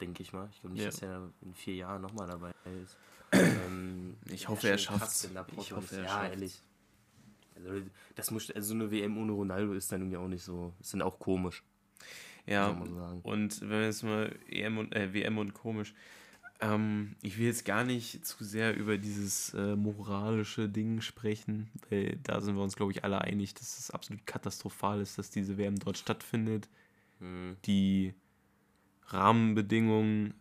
denke 0.00 0.22
ich 0.22 0.32
mal. 0.32 0.48
Ich 0.52 0.60
glaube 0.60 0.74
nicht, 0.74 0.82
Ja. 0.84 0.90
dass 0.90 1.02
er 1.02 1.30
in 1.42 1.54
vier 1.54 1.74
Jahren 1.76 2.02
nochmal 2.02 2.26
dabei 2.26 2.52
ist. 2.82 2.96
ähm, 3.32 4.16
Ich 4.28 4.48
hoffe, 4.48 4.68
er 4.68 4.78
wenn 4.78 5.34
da 5.34 5.46
Ich 5.58 5.72
hoffe, 5.72 5.96
er 5.96 6.02
Ja, 6.02 6.08
schafft's. 6.08 6.30
ehrlich. 6.30 6.62
Also, 7.56 7.86
das 8.16 8.30
muss, 8.32 8.50
also 8.50 8.68
so 8.68 8.74
eine 8.74 8.90
WM 8.90 9.16
ohne 9.18 9.32
Ronaldo 9.32 9.72
ist 9.74 9.92
dann 9.92 10.00
irgendwie 10.00 10.16
auch 10.16 10.26
nicht 10.28 10.42
so, 10.42 10.72
ist 10.80 10.92
dann 10.92 11.02
auch 11.02 11.18
komisch. 11.20 11.62
Ja, 12.46 12.70
und 13.22 13.60
wenn 13.60 13.70
wir 13.70 13.84
jetzt 13.84 14.02
mal 14.02 14.36
EM 14.48 14.78
und, 14.78 14.94
äh, 14.94 15.14
WM 15.14 15.38
und 15.38 15.54
komisch. 15.54 15.94
Ähm, 16.60 17.16
ich 17.22 17.38
will 17.38 17.46
jetzt 17.46 17.64
gar 17.64 17.84
nicht 17.84 18.24
zu 18.24 18.44
sehr 18.44 18.76
über 18.76 18.96
dieses 18.96 19.54
äh, 19.54 19.76
moralische 19.76 20.68
Ding 20.68 21.00
sprechen, 21.00 21.70
weil 21.90 22.18
da 22.22 22.40
sind 22.40 22.56
wir 22.56 22.62
uns, 22.62 22.76
glaube 22.76 22.92
ich, 22.92 23.04
alle 23.04 23.20
einig, 23.20 23.54
dass 23.54 23.78
es 23.78 23.90
absolut 23.90 24.26
katastrophal 24.26 25.00
ist, 25.00 25.18
dass 25.18 25.30
diese 25.30 25.58
WM 25.58 25.78
dort 25.78 25.98
stattfindet. 25.98 26.68
Mhm. 27.20 27.56
die 27.64 28.14
Rahmenbedingungen, 29.08 30.34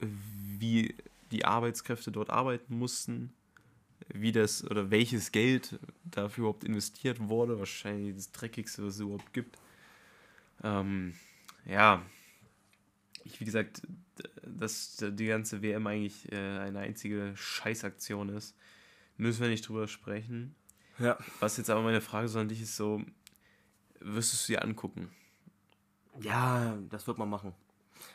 wie 0.00 0.94
die 1.30 1.44
Arbeitskräfte 1.44 2.10
dort 2.10 2.30
arbeiten 2.30 2.78
mussten, 2.78 3.32
wie 4.12 4.32
das 4.32 4.64
oder 4.64 4.90
welches 4.90 5.32
Geld 5.32 5.78
dafür 6.04 6.42
überhaupt 6.42 6.64
investiert 6.64 7.20
wurde, 7.20 7.58
wahrscheinlich 7.58 8.14
das 8.14 8.32
dreckigste, 8.32 8.84
was 8.84 8.94
es 8.94 9.00
überhaupt 9.00 9.32
gibt. 9.32 9.58
Ähm, 10.62 11.14
ja, 11.66 12.02
ich, 13.24 13.40
wie 13.40 13.44
gesagt, 13.44 13.82
dass 14.44 14.96
die 14.96 15.26
ganze 15.26 15.62
WM 15.62 15.86
eigentlich 15.86 16.30
äh, 16.32 16.58
eine 16.58 16.80
einzige 16.80 17.32
Scheißaktion 17.36 18.30
ist, 18.30 18.56
müssen 19.16 19.42
wir 19.42 19.48
nicht 19.48 19.68
drüber 19.68 19.88
sprechen. 19.88 20.54
Ja. 20.98 21.16
Was 21.40 21.56
jetzt 21.56 21.70
aber 21.70 21.82
meine 21.82 22.00
Frage 22.00 22.28
so 22.28 22.38
an 22.38 22.48
dich 22.48 22.60
ist, 22.60 22.76
so, 22.76 23.02
wirst 24.00 24.48
du 24.48 24.52
dir 24.52 24.62
angucken? 24.62 25.10
Ja, 26.20 26.76
das 26.90 27.06
wird 27.06 27.18
man 27.18 27.28
machen. 27.28 27.54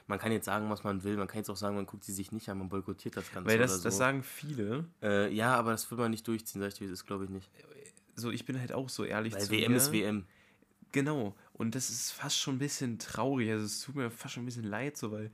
Man 0.08 0.20
kann 0.20 0.32
jetzt 0.32 0.45
sagen, 0.45 0.70
was 0.70 0.84
man 0.84 1.04
will. 1.04 1.18
Man 1.18 1.28
kann 1.28 1.38
jetzt 1.38 1.49
auch 1.49 1.58
sagen, 1.58 1.76
man 1.76 1.86
guckt 1.86 2.04
sie 2.04 2.14
sich 2.14 2.32
nicht 2.32 2.49
an, 2.49 2.58
man 2.58 2.70
boykottiert 2.70 3.16
das 3.18 3.32
Ganze. 3.32 3.49
Weil 3.49 3.58
das, 3.58 3.72
oder 3.72 3.80
so. 3.80 3.84
das 3.86 3.97
sagen 3.97 4.24
viele. 4.24 4.86
äh, 5.01 5.34
ja, 5.34 5.56
aber 5.56 5.72
das 5.72 5.89
wird 5.89 5.99
man 5.99 6.12
nicht 6.12 6.28
durchziehen, 6.28 6.62
sag 6.62 6.70
ich 6.70 6.76
dir, 6.76 6.88
das 6.88 6.99
ist 6.99 7.06
glaube 7.06 7.26
ich 7.26 7.30
nicht. 7.30 7.49
So, 8.16 8.32
ich 8.32 8.45
bin 8.45 8.60
halt 8.60 8.74
auch 8.74 8.89
so 8.89 9.04
ehrlich 9.04 9.34
Weil 9.34 9.41
zu 9.41 9.51
WM 9.51 9.72
mir. 9.72 9.78
ist 9.78 9.91
WM. 9.91 10.26
Genau. 10.91 11.36
Und 11.54 11.76
das 11.76 11.89
ist 11.89 12.12
fast 12.12 12.38
schon 12.38 12.56
ein 12.56 12.60
bisschen 12.60 12.99
traurig. 12.99 13.49
Also 13.51 13.66
es 13.66 13.82
tut 13.82 13.95
mir 13.95 14.12
fast 14.12 14.36
schon 14.36 14.43
ein 14.43 14.45
bisschen 14.45 14.66
leid, 14.66 14.97
so, 14.97 15.12
weil 15.12 15.32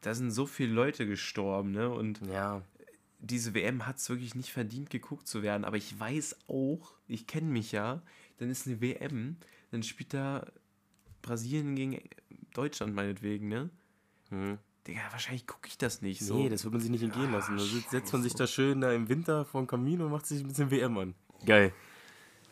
da 0.00 0.14
sind 0.14 0.30
so 0.30 0.46
viele 0.46 0.72
Leute 0.72 1.06
gestorben, 1.06 1.70
ne? 1.72 1.90
Und 1.90 2.20
Ja, 2.26 2.62
diese 3.20 3.54
WM 3.54 3.86
hat 3.86 3.96
es 3.96 4.08
wirklich 4.08 4.34
nicht 4.34 4.52
verdient, 4.52 4.90
geguckt 4.90 5.26
zu 5.26 5.42
werden. 5.42 5.64
Aber 5.64 5.76
ich 5.76 5.98
weiß 5.98 6.36
auch, 6.48 6.94
ich 7.08 7.26
kenne 7.26 7.48
mich 7.48 7.72
ja, 7.72 8.02
dann 8.38 8.50
ist 8.50 8.66
eine 8.66 8.80
WM, 8.80 9.36
dann 9.70 9.82
spielt 9.82 10.14
da 10.14 10.46
Brasilien 11.22 11.74
gegen 11.74 12.00
Deutschland 12.52 12.94
meinetwegen, 12.94 13.48
ne? 13.48 13.70
hm. 14.28 14.58
Digga, 14.86 15.00
wahrscheinlich 15.12 15.46
gucke 15.46 15.66
ich 15.68 15.78
das 15.78 16.02
nicht 16.02 16.20
so. 16.20 16.36
nee, 16.36 16.50
das 16.50 16.64
wird 16.64 16.74
man 16.74 16.82
sich 16.82 16.90
nicht 16.90 17.02
entgehen 17.02 17.32
lassen. 17.32 17.56
Da 17.56 17.64
setzt 17.64 18.12
man 18.12 18.22
sich 18.22 18.34
da 18.34 18.46
schön 18.46 18.82
da 18.82 18.92
im 18.92 19.08
Winter 19.08 19.46
vor 19.46 19.62
dem 19.62 19.66
Kamin 19.66 20.02
und 20.02 20.10
macht 20.10 20.26
sich 20.26 20.42
ein 20.42 20.48
bisschen 20.48 20.70
WM 20.70 20.98
an. 20.98 21.14
Geil. 21.46 21.72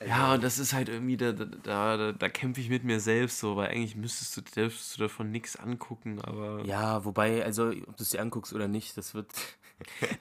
Ja, 0.07 0.35
und 0.35 0.43
das 0.43 0.59
ist 0.59 0.73
halt 0.73 0.89
irgendwie, 0.89 1.17
da, 1.17 1.33
da, 1.33 1.97
da, 1.97 2.13
da 2.13 2.29
kämpfe 2.29 2.61
ich 2.61 2.69
mit 2.69 2.85
mir 2.85 3.01
selbst 3.01 3.39
so, 3.39 3.57
weil 3.57 3.69
eigentlich 3.69 3.97
müsstest 3.97 4.37
du, 4.37 4.41
dürftest 4.41 4.97
du 4.97 5.03
davon 5.03 5.31
nichts 5.31 5.57
angucken, 5.57 6.21
aber. 6.23 6.65
Ja, 6.65 7.05
wobei, 7.05 7.45
also, 7.45 7.69
ob 7.69 7.97
du 7.97 8.03
es 8.03 8.11
dir 8.11 8.21
anguckst 8.21 8.53
oder 8.53 8.69
nicht, 8.69 8.97
das 8.97 9.15
wird. 9.15 9.31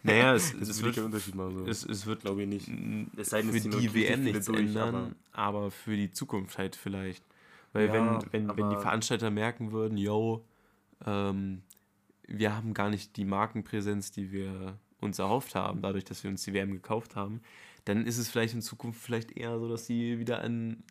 Naja, 0.02 0.34
es, 0.34 0.54
das 0.60 0.70
es, 0.70 0.82
wird 0.82 0.96
keinen 0.96 1.06
Unterschied 1.06 1.36
machen. 1.36 1.60
So. 1.60 1.66
es, 1.68 1.86
es 1.86 2.08
wird, 2.08 2.22
glaube 2.22 2.42
ich 2.42 2.48
nicht. 2.48 2.68
Es 3.16 3.30
sei 3.30 3.44
denn, 3.44 3.52
für 3.52 3.60
die 3.70 3.94
WM 3.94 4.22
viele 4.22 4.32
nichts 4.32 4.48
durch, 4.48 4.60
ändern, 4.60 5.16
aber, 5.34 5.70
für 5.70 5.96
die 5.96 6.12
Zukunft 6.12 6.58
halt 6.58 6.76
vielleicht. 6.76 7.24
Weil 7.74 7.88
Ja, 7.88 7.94
wenn, 7.94 8.22
wenn, 8.32 8.48
wenn 8.50 8.56
die 8.56 8.64
aber- 8.64 8.82
Veranstalter 8.82 9.30
merken 9.30 9.72
würden, 9.72 9.98
yo, 9.98 10.44
ähm, 11.06 11.62
wir 12.28 12.56
haben 12.56 12.74
gar 12.74 12.90
nicht 12.90 13.18
die 13.18 13.26
Markenpräsenz, 13.26 14.12
die 14.12 14.32
wir 14.32 14.80
uns 15.00 15.20
erhofft 15.20 15.54
haben, 15.54 15.82
dadurch, 15.82 16.06
dass 16.06 16.24
wir 16.24 16.32
uns 16.32 16.44
die 16.44 16.54
WM 16.54 16.72
gekauft 16.72 17.16
haben, 17.16 17.42
dann 17.86 18.06
ist 18.06 18.18
es 18.18 18.30
vielleicht 18.30 18.54
in 18.54 18.62
Zukunft 18.62 19.02
vielleicht 19.02 19.32
eher 19.38 19.58
so, 19.60 19.70
dass 19.70 19.86
sie 19.86 20.20
wieder 20.20 20.42
an 20.42 20.84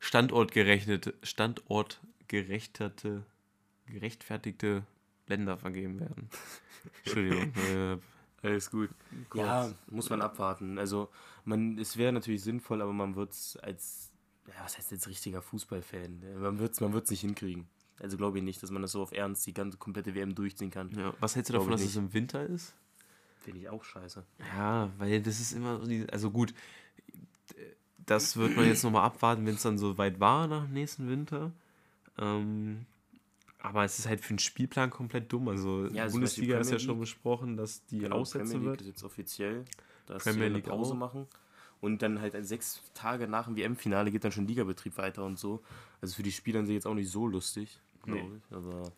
standortgerechnete, 0.00 1.14
standortgerechterte, 1.22 3.24
gerechtfertigte 3.86 4.84
Länder 5.26 5.56
vergeben 5.56 6.00
werden. 6.00 6.28
Entschuldigung. 7.04 7.52
äh, 7.70 7.96
Alles 8.42 8.70
gut. 8.70 8.90
Gott. 9.30 9.44
Ja, 9.46 9.72
muss 9.90 10.10
man 10.10 10.20
abwarten. 10.22 10.78
Also, 10.78 11.08
man, 11.44 11.78
es 11.78 11.96
wäre 11.96 12.12
natürlich 12.12 12.42
sinnvoll, 12.42 12.82
aber 12.82 12.92
man 12.92 13.14
wird 13.14 13.32
es 13.32 13.56
als, 13.56 14.10
ja, 14.48 14.54
was 14.64 14.76
heißt 14.78 14.90
jetzt 14.90 15.06
richtiger 15.08 15.42
Fußballfan? 15.42 16.22
Man 16.40 16.58
wird 16.58 16.72
es 16.72 16.80
man 16.80 16.92
wird's 16.92 17.10
nicht 17.10 17.20
hinkriegen. 17.20 17.68
Also 18.00 18.16
glaube 18.16 18.38
ich 18.38 18.44
nicht, 18.44 18.60
dass 18.62 18.70
man 18.72 18.82
das 18.82 18.92
so 18.92 19.02
auf 19.02 19.12
Ernst 19.12 19.46
die 19.46 19.54
ganze 19.54 19.78
komplette 19.78 20.14
WM 20.16 20.34
durchziehen 20.34 20.70
kann. 20.72 20.90
ja. 20.96 21.14
Was 21.20 21.36
hältst 21.36 21.50
du 21.50 21.52
davon, 21.52 21.70
dass 21.70 21.82
es 21.82 21.94
im 21.94 22.12
Winter 22.12 22.44
ist? 22.44 22.74
Finde 23.42 23.60
ich 23.60 23.68
auch 23.68 23.82
scheiße. 23.84 24.22
Ja, 24.56 24.90
weil 24.98 25.20
das 25.20 25.40
ist 25.40 25.52
immer 25.52 25.80
so 25.80 25.86
die, 25.86 26.06
also 26.10 26.30
gut, 26.30 26.54
das 28.06 28.36
wird 28.36 28.56
man 28.56 28.66
jetzt 28.66 28.82
nochmal 28.84 29.04
abwarten, 29.04 29.46
wenn 29.46 29.54
es 29.54 29.62
dann 29.62 29.78
so 29.78 29.98
weit 29.98 30.20
war 30.20 30.46
nach 30.46 30.64
dem 30.64 30.72
nächsten 30.74 31.08
Winter. 31.08 31.52
Ähm, 32.18 32.86
aber 33.58 33.84
es 33.84 33.98
ist 33.98 34.06
halt 34.08 34.20
für 34.20 34.34
den 34.34 34.38
Spielplan 34.38 34.90
komplett 34.90 35.32
dumm. 35.32 35.48
Also 35.48 35.84
Ja, 35.86 36.04
Beispiel 36.04 36.10
Bundesliga 36.10 36.58
ist 36.58 36.70
ja 36.70 36.78
schon 36.78 36.98
besprochen, 36.98 37.56
dass 37.56 37.84
die 37.86 38.00
Genau, 38.00 38.16
aussetzen 38.20 38.50
Premier 38.50 38.58
League 38.60 38.70
wird. 38.70 38.80
ist 38.82 38.86
jetzt 38.88 39.04
offiziell, 39.04 39.64
dass 40.06 40.24
Premier 40.24 40.40
sie 40.40 40.46
eine 40.46 40.54
League 40.56 40.66
Pause 40.66 40.92
auch. 40.92 40.96
machen. 40.96 41.26
Und 41.80 42.02
dann 42.02 42.20
halt 42.20 42.34
sechs 42.46 42.80
Tage 42.94 43.26
nach 43.26 43.46
dem 43.46 43.56
WM-Finale 43.56 44.10
geht 44.12 44.22
dann 44.24 44.30
schon 44.32 44.46
Ligabetrieb 44.46 44.96
weiter 44.98 45.24
und 45.24 45.38
so. 45.38 45.62
Also 46.00 46.14
für 46.14 46.22
die 46.22 46.30
Spieler 46.32 46.60
sind 46.60 46.66
sie 46.68 46.74
jetzt 46.74 46.86
auch 46.86 46.94
nicht 46.94 47.10
so 47.10 47.26
lustig, 47.26 47.80
glaube 48.04 48.20
Nee. 48.20 48.30
ich. 48.48 48.56
Aber 48.56 48.92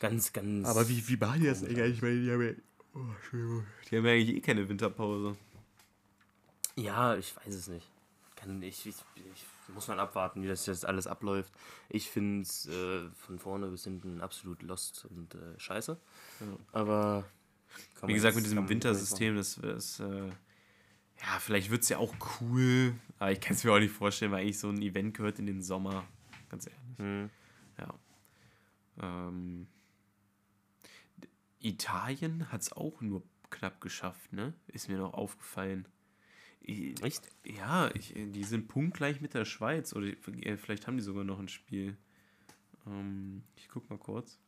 ganz, 0.00 0.32
ganz. 0.32 0.88
wie, 0.88 1.06
wie 1.08 1.16
machen 1.16 1.40
die 1.40 1.46
das 1.46 1.62
eigentlich? 1.62 1.96
Ich 1.96 2.02
meine, 2.02 2.20
die 2.20 2.30
haben 2.32 2.42
ja, 2.42 2.52
oh, 2.94 2.98
die 3.90 3.96
haben 3.96 4.06
ja 4.06 4.12
eigentlich 4.12 4.36
eh 4.36 4.40
keine 4.40 4.68
Winterpause. 4.68 5.36
Ja, 6.76 7.16
ich 7.16 7.36
weiß 7.36 7.54
es 7.54 7.68
nicht. 7.68 7.88
Kann, 8.36 8.62
ich, 8.62 8.86
ich, 8.86 8.94
ich 9.16 9.74
muss 9.74 9.88
mal 9.88 10.00
abwarten, 10.00 10.42
wie 10.42 10.48
das 10.48 10.66
jetzt 10.66 10.86
alles 10.86 11.06
abläuft. 11.06 11.52
Ich 11.88 12.08
finde 12.10 12.42
es 12.42 12.66
äh, 12.66 13.08
von 13.10 13.38
vorne 13.38 13.66
bis 13.68 13.84
hinten 13.84 14.20
absolut 14.20 14.62
lost 14.62 15.06
und 15.10 15.34
äh, 15.34 15.58
scheiße. 15.58 15.98
Ja. 16.40 16.46
Aber. 16.72 17.24
Wie 18.02 18.14
gesagt, 18.14 18.34
mit 18.34 18.44
diesem 18.44 18.68
Wintersystem, 18.68 19.36
das, 19.36 19.60
das 19.62 20.00
äh, 20.00 20.30
ja, 21.22 21.38
vielleicht 21.38 21.70
wird 21.70 21.82
es 21.82 21.88
ja 21.88 21.98
auch 21.98 22.14
cool, 22.40 22.94
aber 23.18 23.30
ich 23.30 23.40
kann 23.40 23.54
es 23.54 23.62
mir 23.62 23.72
auch 23.72 23.78
nicht 23.78 23.92
vorstellen, 23.92 24.32
weil 24.32 24.40
eigentlich 24.40 24.58
so 24.58 24.70
ein 24.70 24.80
Event 24.82 25.16
gehört 25.16 25.38
in 25.38 25.46
den 25.46 25.62
Sommer, 25.62 26.04
ganz 26.48 26.66
ehrlich. 26.66 26.80
machen. 26.98 27.30
Ja. 27.78 27.94
Ähm, 29.02 29.66
Italien 31.60 32.50
hat 32.50 32.62
es 32.62 32.72
auch 32.72 33.00
nur 33.00 33.22
knapp 33.50 33.80
geschafft, 33.80 34.32
ne? 34.32 34.54
Ist 34.68 34.88
mir 34.88 34.98
noch 34.98 35.14
aufgefallen. 35.14 35.86
Echt? 36.62 37.28
Ja, 37.44 37.90
ich, 37.94 38.12
die 38.14 38.44
sind 38.44 38.68
punktgleich 38.68 39.20
mit 39.20 39.34
der 39.34 39.44
Schweiz 39.44 39.94
oder 39.94 40.06
äh, 40.06 40.56
vielleicht 40.56 40.86
haben 40.86 40.96
die 40.96 41.02
sogar 41.02 41.24
noch 41.24 41.38
ein 41.38 41.48
Spiel. 41.48 41.96
Ähm, 42.86 43.42
ich 43.56 43.68
guck 43.68 43.88
mal 43.90 43.98
kurz. 43.98 44.38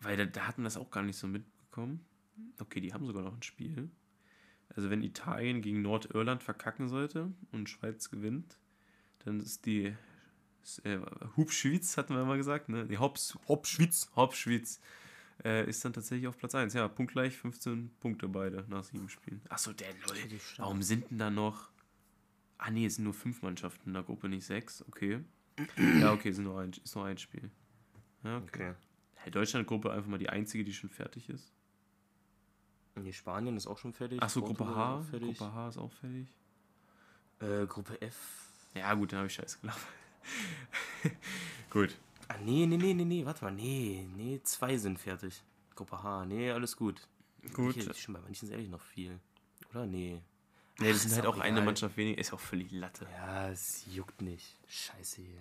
Weil 0.00 0.16
da, 0.16 0.24
da 0.26 0.46
hat 0.46 0.58
man 0.58 0.64
das 0.64 0.76
auch 0.76 0.90
gar 0.90 1.02
nicht 1.02 1.16
so 1.16 1.26
mitbekommen. 1.26 2.04
Okay, 2.58 2.80
die 2.80 2.92
haben 2.92 3.06
sogar 3.06 3.22
noch 3.22 3.34
ein 3.34 3.42
Spiel. 3.42 3.90
Also 4.68 4.90
wenn 4.90 5.02
Italien 5.02 5.62
gegen 5.62 5.82
Nordirland 5.82 6.42
verkacken 6.42 6.88
sollte 6.88 7.32
und 7.52 7.68
Schweiz 7.68 8.10
gewinnt, 8.10 8.58
dann 9.20 9.40
ist 9.40 9.66
die 9.66 9.94
Hubschwitz, 11.36 11.96
hatten 11.96 12.14
wir 12.14 12.24
mal 12.24 12.36
gesagt, 12.36 12.68
ne? 12.68 12.86
Die 12.86 12.98
Hops, 12.98 13.38
Hopschwitz. 13.48 14.10
Hauptschwitz 14.16 14.80
äh, 15.44 15.68
ist 15.68 15.84
dann 15.84 15.92
tatsächlich 15.92 16.26
auf 16.26 16.38
Platz 16.38 16.54
1. 16.54 16.74
Ja, 16.74 16.88
punktgleich, 16.88 17.36
15 17.36 17.90
Punkte 18.00 18.28
beide 18.28 18.64
nach 18.68 18.84
sieben 18.84 19.08
Spielen. 19.08 19.42
Achso, 19.48 19.72
der 19.72 19.92
Leute. 20.06 20.38
Warum 20.58 20.82
sind 20.82 21.10
denn 21.10 21.18
da 21.18 21.30
noch. 21.30 21.70
Ah, 22.58 22.70
nee, 22.70 22.86
es 22.86 22.96
sind 22.96 23.04
nur 23.04 23.14
fünf 23.14 23.42
Mannschaften 23.42 23.90
in 23.90 23.94
der 23.94 24.02
Gruppe, 24.02 24.28
nicht 24.28 24.46
sechs. 24.46 24.84
Okay. 24.88 25.20
ja, 26.00 26.12
okay, 26.12 26.30
nur 26.32 26.60
ein, 26.60 26.70
ist 26.70 26.94
nur 26.94 27.04
ein 27.04 27.18
Spiel. 27.18 27.50
Ja, 28.22 28.38
okay. 28.38 28.70
Okay. 28.70 28.74
Hey, 29.16 29.30
Deutschland-Gruppe 29.30 29.92
einfach 29.92 30.08
mal 30.08 30.18
die 30.18 30.28
einzige, 30.28 30.64
die 30.64 30.72
schon 30.72 30.90
fertig 30.90 31.28
ist. 31.28 31.52
Nee, 32.96 33.12
Spanien 33.12 33.56
ist 33.56 33.66
auch 33.66 33.78
schon 33.78 33.92
fertig. 33.92 34.22
Achso, 34.22 34.40
Gruppe 34.40 34.66
H. 34.66 35.04
Gruppe 35.10 35.52
H 35.52 35.68
ist 35.68 35.78
auch 35.78 35.92
fertig. 35.92 36.28
Äh, 37.40 37.66
Gruppe 37.66 38.00
F. 38.00 38.50
Ja, 38.74 38.94
gut, 38.94 39.12
dann 39.12 39.18
habe 39.18 39.26
ich 39.26 39.34
scheiße 39.34 39.60
gelaufen. 39.60 39.82
gut. 41.70 41.96
Ah, 42.28 42.36
nee, 42.38 42.66
nee, 42.66 42.76
nee, 42.76 42.94
nee, 42.94 43.04
nee, 43.04 43.24
warte 43.24 43.44
mal. 43.44 43.52
Nee, 43.52 44.06
nee, 44.16 44.40
zwei 44.42 44.76
sind 44.76 44.98
fertig. 44.98 45.42
Gruppe 45.74 46.02
H. 46.02 46.24
Nee, 46.24 46.50
alles 46.50 46.76
gut. 46.76 47.06
Gut. 47.52 47.74
Hier, 47.74 47.92
schon 47.94 48.14
bei 48.14 48.20
manchen 48.20 48.46
ist 48.46 48.52
ehrlich 48.52 48.70
noch 48.70 48.80
viel. 48.80 49.18
Oder? 49.70 49.86
Nee. 49.86 50.20
Nee, 50.78 50.88
das 50.88 50.98
Ach, 50.98 51.02
sind 51.02 51.10
ist 51.10 51.16
halt 51.16 51.26
auch 51.26 51.36
auch 51.36 51.40
eine. 51.40 51.60
Mannschaft 51.60 51.96
weniger. 51.96 52.18
Ist 52.18 52.32
auch 52.32 52.40
völlig 52.40 52.70
Latte. 52.72 53.06
Ja, 53.12 53.50
es 53.50 53.84
juckt 53.92 54.22
nicht. 54.22 54.58
Scheiße 54.66 55.22
hier. 55.22 55.40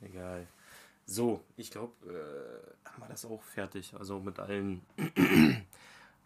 Egal. 0.00 0.46
So, 1.04 1.42
ich 1.56 1.70
glaube, 1.70 1.94
äh, 2.06 2.88
haben 2.88 3.02
wir 3.02 3.08
das 3.08 3.24
auch 3.24 3.42
fertig. 3.42 3.94
Also 3.94 4.20
mit 4.20 4.38
allen 4.38 4.82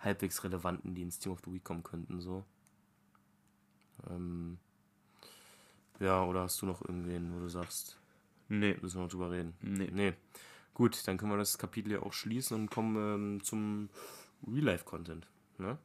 halbwegs 0.01 0.43
relevanten, 0.45 0.95
die 0.95 1.03
ins 1.03 1.19
Team 1.19 1.33
of 1.33 1.41
the 1.45 1.53
Week 1.53 1.65
kommen 1.65 1.83
könnten, 1.83 2.21
so. 2.21 2.45
Ähm, 4.11 4.59
ja, 6.01 6.25
oder 6.25 6.43
hast 6.43 6.61
du 6.63 6.67
noch 6.67 6.83
irgendwen, 6.83 7.35
wo 7.35 7.41
du 7.41 7.49
sagst, 7.49 7.99
Nee. 8.49 8.77
müssen 8.83 8.97
wir 8.99 9.03
noch 9.05 9.11
drüber 9.11 9.31
reden? 9.31 9.55
Nee. 9.61 9.91
Nee. 9.93 10.13
Gut, 10.75 11.07
dann 11.07 11.17
können 11.19 11.33
wir 11.33 11.39
das 11.39 11.59
Kapitel 11.59 11.93
ja 11.93 12.01
auch 12.01 12.13
schließen 12.13 12.55
und 12.55 12.71
kommen 12.71 12.97
ähm, 12.97 13.43
zum 13.43 13.89
Real-Life-Content. 14.47 15.27
Ne? 15.59 15.79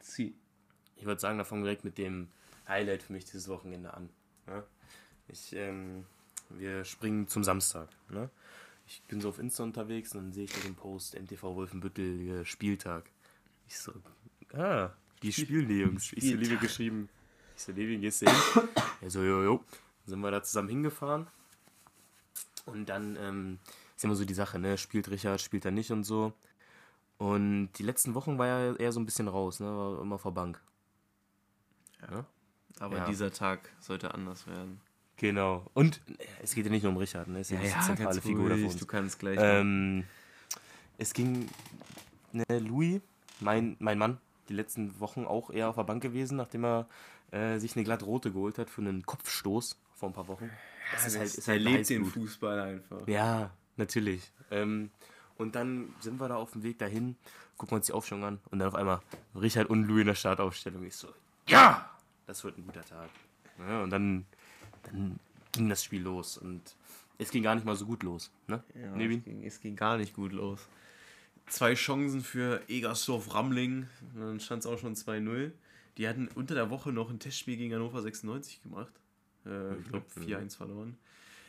Sie. 0.00 0.34
Ich 0.96 1.04
würde 1.04 1.20
sagen, 1.20 1.38
da 1.38 1.44
fangen 1.44 1.62
wir 1.62 1.66
direkt 1.68 1.84
mit 1.84 1.98
dem 1.98 2.28
Highlight 2.68 3.02
für 3.02 3.12
mich 3.12 3.24
dieses 3.24 3.48
Wochenende 3.48 3.94
an. 3.94 4.08
Ne? 4.46 4.64
Ich, 5.28 5.54
ähm, 5.54 6.04
wir 6.50 6.84
springen 6.84 7.28
zum 7.28 7.44
Samstag. 7.44 7.88
Ne? 8.10 8.30
Ich 8.86 9.02
bin 9.04 9.20
so 9.20 9.28
auf 9.28 9.38
Insta 9.38 9.62
unterwegs 9.64 10.14
und 10.14 10.22
dann 10.22 10.32
sehe 10.32 10.44
ich 10.44 10.52
da 10.52 10.60
den 10.60 10.74
Post 10.74 11.18
MTV 11.18 11.54
Wolfenbüttel 11.54 12.44
Spieltag. 12.44 13.10
Ich 13.68 13.78
so, 13.78 13.92
ah, 14.54 14.90
die 15.22 15.32
spielen 15.32 15.68
die 15.68 15.78
Jungs. 15.78 16.12
Ich 16.12 16.28
so, 16.28 16.34
Liebe 16.36 16.56
geschrieben. 16.56 17.08
Ich 17.56 17.62
so, 17.62 17.72
Liebe, 17.72 17.96
gehst 18.00 18.22
du 18.22 18.30
hin? 18.30 18.68
Er 19.00 19.10
so, 19.10 19.22
jo, 19.22 19.42
jo. 19.42 19.56
Dann 19.58 20.10
sind 20.10 20.20
wir 20.20 20.30
da 20.30 20.42
zusammen 20.42 20.68
hingefahren. 20.68 21.26
Und 22.66 22.88
dann 22.88 23.16
ähm, 23.20 23.58
ist 23.96 24.04
immer 24.04 24.14
so 24.14 24.24
die 24.24 24.34
Sache, 24.34 24.58
ne? 24.58 24.78
Spielt 24.78 25.10
Richard, 25.10 25.40
spielt 25.40 25.64
er 25.64 25.70
nicht 25.70 25.90
und 25.90 26.04
so. 26.04 26.32
Und 27.18 27.70
die 27.78 27.82
letzten 27.82 28.14
Wochen 28.14 28.38
war 28.38 28.46
er 28.46 28.80
eher 28.80 28.92
so 28.92 29.00
ein 29.00 29.06
bisschen 29.06 29.28
raus, 29.28 29.60
ne? 29.60 29.66
War 29.66 30.00
immer 30.00 30.18
vor 30.18 30.32
Bank. 30.32 30.60
Ja. 32.10 32.24
Aber 32.80 32.98
Ja. 32.98 33.04
dieser 33.06 33.32
Tag 33.32 33.70
sollte 33.80 34.12
anders 34.14 34.46
werden. 34.46 34.80
Genau. 35.16 35.66
Und 35.74 36.00
äh, 36.18 36.24
es 36.42 36.54
geht 36.54 36.64
ja 36.64 36.70
nicht 36.70 36.82
nur 36.82 36.92
um 36.92 36.98
Richard, 36.98 37.28
ne? 37.28 37.40
Es 37.40 37.50
ist 37.50 37.62
ja, 37.62 37.78
die 37.78 37.86
zentrale 37.86 38.20
Figur 38.20 38.48
da 38.48 38.56
für 38.56 38.64
uns. 38.64 38.76
Du 38.76 38.86
kannst 38.86 39.18
gleich. 39.18 39.38
Ähm, 39.40 40.04
es 40.98 41.12
ging, 41.12 41.48
ne, 42.32 42.44
Louis, 42.58 43.00
mein, 43.40 43.76
mein 43.78 43.98
Mann, 43.98 44.18
die 44.48 44.54
letzten 44.54 44.98
Wochen 45.00 45.24
auch 45.24 45.50
eher 45.50 45.68
auf 45.68 45.76
der 45.76 45.84
Bank 45.84 46.02
gewesen, 46.02 46.36
nachdem 46.36 46.64
er 46.64 46.88
äh, 47.32 47.58
sich 47.58 47.74
eine 47.76 47.84
glatt 47.84 48.04
rote 48.04 48.30
geholt 48.30 48.58
hat 48.58 48.70
für 48.70 48.80
einen 48.80 49.04
Kopfstoß 49.04 49.76
vor 49.94 50.10
ein 50.10 50.12
paar 50.12 50.28
Wochen. 50.28 50.50
Das 50.92 51.06
ist 51.06 51.18
halt, 51.18 51.34
ist 51.34 51.48
er 51.48 51.54
halt 51.54 51.62
lebt 51.62 51.88
den. 51.88 52.04
Fußball 52.04 52.60
einfach. 52.60 53.08
Ja, 53.08 53.50
natürlich. 53.76 54.30
Ähm, 54.50 54.90
und 55.38 55.54
dann 55.54 55.94
sind 56.00 56.20
wir 56.20 56.28
da 56.28 56.36
auf 56.36 56.52
dem 56.52 56.62
Weg 56.62 56.78
dahin, 56.78 57.16
gucken 57.56 57.76
uns 57.76 57.86
die 57.86 57.92
Aufstellung 57.92 58.24
an 58.24 58.40
und 58.50 58.58
dann 58.58 58.68
auf 58.68 58.74
einmal 58.74 59.00
Richard 59.34 59.70
und 59.70 59.84
Louis 59.84 60.02
in 60.02 60.06
der 60.08 60.14
Startaufstellung. 60.14 60.84
Ich 60.84 60.96
so, 60.96 61.08
ja, 61.48 61.90
das 62.26 62.44
wird 62.44 62.58
ein 62.58 62.66
guter 62.66 62.84
Tag. 62.84 63.08
Ja, 63.58 63.82
und 63.82 63.90
dann, 63.90 64.26
dann 64.84 65.18
ging 65.52 65.68
das 65.68 65.82
Spiel 65.82 66.02
los 66.02 66.36
und 66.36 66.76
es 67.18 67.30
ging 67.30 67.42
gar 67.42 67.54
nicht 67.54 67.64
mal 67.64 67.76
so 67.76 67.86
gut 67.86 68.02
los. 68.02 68.30
Ne? 68.46 68.62
Ja, 68.74 68.94
es, 68.94 69.24
ging, 69.24 69.44
es 69.44 69.60
ging 69.60 69.76
gar 69.76 69.96
nicht 69.96 70.14
gut 70.14 70.32
los. 70.32 70.68
Zwei 71.48 71.74
Chancen 71.74 72.22
für 72.22 72.62
Egersdorf 72.68 73.34
Ramling. 73.34 73.86
Dann 74.14 74.40
stand 74.40 74.60
es 74.60 74.66
auch 74.66 74.78
schon 74.78 74.94
2-0. 74.94 75.52
Die 75.98 76.08
hatten 76.08 76.28
unter 76.34 76.54
der 76.54 76.70
Woche 76.70 76.92
noch 76.92 77.10
ein 77.10 77.18
Testspiel 77.18 77.56
gegen 77.56 77.74
Hannover 77.74 78.00
96 78.00 78.62
gemacht. 78.62 78.92
Äh, 79.44 79.76
ich 79.78 79.88
glaube, 79.88 80.06
4-1 80.18 80.56
verloren. 80.56 80.96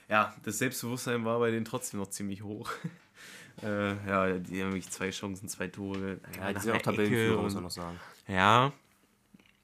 Ja, 0.09 0.35
das 0.43 0.57
Selbstbewusstsein 0.57 1.23
war 1.23 1.39
bei 1.39 1.51
denen 1.51 1.65
trotzdem 1.65 1.99
noch 1.99 2.09
ziemlich 2.09 2.43
hoch. 2.43 2.69
äh, 3.63 3.95
ja, 4.07 4.37
die 4.37 4.61
haben 4.61 4.73
wirklich 4.73 4.89
zwei 4.89 5.11
Chancen, 5.11 5.47
zwei 5.47 5.67
Tore. 5.67 6.19
Ja, 6.37 6.49
die 6.49 6.53
nach 6.55 6.61
sind 6.61 6.75
auch 6.75 6.81
Tabellenführer, 6.81 7.41
muss 7.41 7.53
man 7.53 7.63
noch 7.63 7.71
sagen. 7.71 7.99
Ja, 8.27 8.73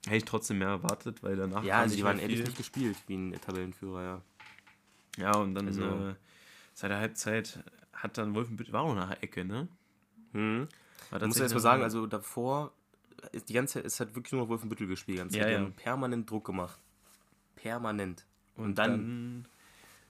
hätte 0.06 0.16
ich 0.18 0.26
trotzdem 0.26 0.60
mehr 0.60 0.70
erwartet, 0.70 1.22
weil 1.24 1.36
danach 1.36 1.64
Ja, 1.64 1.80
also 1.80 1.96
die 1.96 2.04
waren 2.04 2.20
ehrlich 2.20 2.40
nicht 2.40 2.56
gespielt 2.58 2.96
wie 3.08 3.16
ein 3.16 3.40
Tabellenführer, 3.42 4.04
ja. 4.04 4.22
Ja, 5.18 5.36
und 5.38 5.56
dann 5.56 5.68
Also- 5.68 6.10
äh, 6.10 6.16
seit 6.74 6.92
der 6.92 7.00
Halbzeit 7.00 7.60
hat 7.92 8.18
dann 8.18 8.34
Wolfenbüttel, 8.34 8.72
war 8.72 8.84
auch 8.84 8.96
nach 8.96 9.10
der 9.10 9.24
Ecke, 9.24 9.44
ne? 9.44 9.68
Hm. 10.34 10.68
Ich 11.16 11.22
muss 11.26 11.40
erst 11.40 11.54
mal 11.54 11.58
noch- 11.58 11.62
sagen, 11.64 11.84
also 11.84 12.06
davor 12.08 12.72
ist 13.32 13.50
die 13.50 13.54
ganze 13.54 13.74
Zeit, 13.76 13.86
es 13.86 14.00
hat 14.00 14.16
wirklich 14.16 14.32
nur 14.34 14.48
Wolfenbüttel 14.48 14.88
gespielt. 14.88 15.18
Die 15.18 15.22
ganze 15.22 15.38
Ja, 15.38 15.44
Zeit. 15.44 15.52
Die 15.52 15.56
ja. 15.56 15.62
haben 15.62 15.74
permanent 15.74 16.30
Druck 16.30 16.46
gemacht. 16.46 16.80
Permanent. 17.56 18.26
Und, 18.56 18.66
Und 18.66 18.78
dann, 18.78 18.90
dann, 18.92 19.48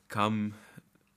kam 0.08 0.54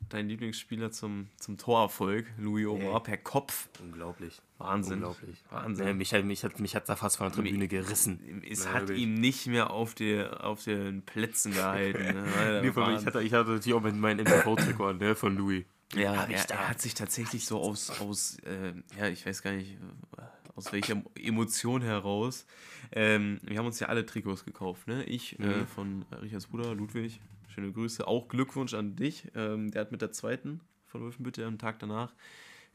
dein 0.09 0.29
Lieblingsspieler 0.29 0.91
zum, 0.91 1.29
zum 1.39 1.57
Torerfolg, 1.57 2.27
Louis 2.39 2.67
Omar, 2.67 3.03
per 3.03 3.17
Kopf. 3.17 3.69
unglaublich. 3.81 4.41
Wahnsinn. 4.59 4.95
Unglaublich. 4.97 5.43
Wahnsinn. 5.51 5.87
Nee, 5.87 5.95
mich, 5.95 6.13
hat- 6.13 6.25
mich, 6.25 6.45
hat, 6.45 6.61
mich 6.61 6.77
hat 6.77 6.89
da 6.89 6.97
fast 6.97 7.17
von 7.17 7.29
der 7.29 7.35
Tribüne 7.37 7.67
gerissen. 7.69 8.43
Es 8.49 8.65
Ja, 8.65 8.73
hat 8.75 8.83
wirklich. 8.83 9.01
ihm 9.01 9.15
nicht 9.15 9.47
mehr 9.47 9.71
auf, 9.71 9.95
die, 9.95 10.23
auf 10.23 10.65
den 10.65 11.03
Plätzen 11.03 11.53
gehalten. 11.55 12.03
ne? 12.15 12.61
Nee, 12.63 12.73
von 12.73 12.95
ich, 12.95 13.07
hatte, 13.07 13.23
ich 13.23 13.33
hatte 13.33 13.51
natürlich 13.51 13.75
auch 13.75 13.83
mit 13.83 13.97
meinem 13.97 14.25
MTV-Trikot 14.25 14.87
an, 14.87 14.99
ne, 14.99 15.15
von 15.15 15.37
Louis. 15.37 15.65
Ja, 15.95 16.17
Hab 16.17 16.31
ich 16.31 16.37
er, 16.37 16.45
da. 16.47 16.55
er 16.55 16.69
hat 16.71 16.81
sich 16.81 16.95
tatsächlich 16.95 17.47
so 17.47 17.61
aus, 17.61 17.91
aus 18.01 18.39
äh, 18.41 18.73
ja, 18.99 19.09
ich 19.09 19.25
weiß 19.27 19.43
gar 19.43 19.53
nicht, 19.53 19.73
äh, 20.17 20.23
aus 20.55 20.73
welcher 20.73 21.03
Emotion 21.15 21.83
heraus. 21.83 22.47
Ähm, 22.93 23.41
wir 23.43 23.59
haben 23.59 23.67
uns 23.67 23.81
ja 23.81 23.89
alle 23.89 24.05
Trikots 24.05 24.45
gekauft, 24.45 24.87
ne? 24.87 25.05
Ich 25.05 25.39
äh, 25.39 25.43
Mhm. 25.63 25.67
von 25.67 26.03
Richards 26.21 26.47
Bruder, 26.47 26.75
Ludwig, 26.75 27.21
schöne 27.49 27.73
Grüße. 27.73 28.07
Auch 28.07 28.29
Glückwunsch 28.29 28.75
an 28.75 28.97
dich. 28.97 29.29
Ähm, 29.35 29.71
der 29.71 29.83
hat 29.83 29.93
mit 29.93 30.03
der 30.03 30.13
zweiten 30.13 30.61
von 30.87 31.01
Wolfenbüttel 31.03 31.45
am 31.47 31.59
Tag 31.59 31.79
danach 31.79 32.15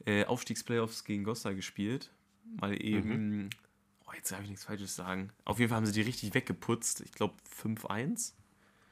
äh, 0.05 0.25
Aufstiegsplayoffs 0.25 1.03
gegen 1.03 1.23
Gossa 1.23 1.51
gespielt. 1.53 2.11
Mal 2.59 2.81
eben, 2.83 3.49
oh, 4.07 4.11
jetzt 4.15 4.31
darf 4.31 4.41
ich 4.41 4.49
nichts 4.49 4.65
Falsches 4.65 4.95
sagen. 4.95 5.31
Auf 5.45 5.59
jeden 5.59 5.69
Fall 5.69 5.77
haben 5.77 5.85
sie 5.85 5.91
die 5.91 6.01
richtig 6.01 6.33
weggeputzt. 6.33 7.01
Ich 7.01 7.11
glaube 7.11 7.35
5-1. 7.61 8.33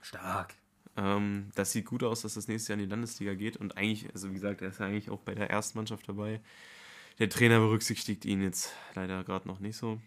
Stark. 0.01 0.55
Ähm, 0.97 1.51
das 1.55 1.71
sieht 1.71 1.85
gut 1.85 2.03
aus, 2.03 2.21
dass 2.21 2.35
das 2.35 2.47
nächste 2.47 2.73
Jahr 2.73 2.79
in 2.79 2.85
die 2.85 2.89
Landesliga 2.89 3.33
geht. 3.33 3.57
Und 3.57 3.77
eigentlich, 3.77 4.07
also 4.13 4.29
wie 4.29 4.33
gesagt, 4.33 4.61
er 4.61 4.69
ist 4.69 4.79
ja 4.79 4.85
eigentlich 4.85 5.09
auch 5.09 5.21
bei 5.21 5.35
der 5.35 5.49
ersten 5.49 5.77
Mannschaft 5.77 6.07
dabei. 6.07 6.41
Der 7.19 7.29
Trainer 7.29 7.59
berücksichtigt 7.59 8.25
ihn 8.25 8.41
jetzt 8.41 8.73
leider 8.93 9.23
gerade 9.23 9.47
noch 9.47 9.59
nicht 9.59 9.77
so. 9.77 9.99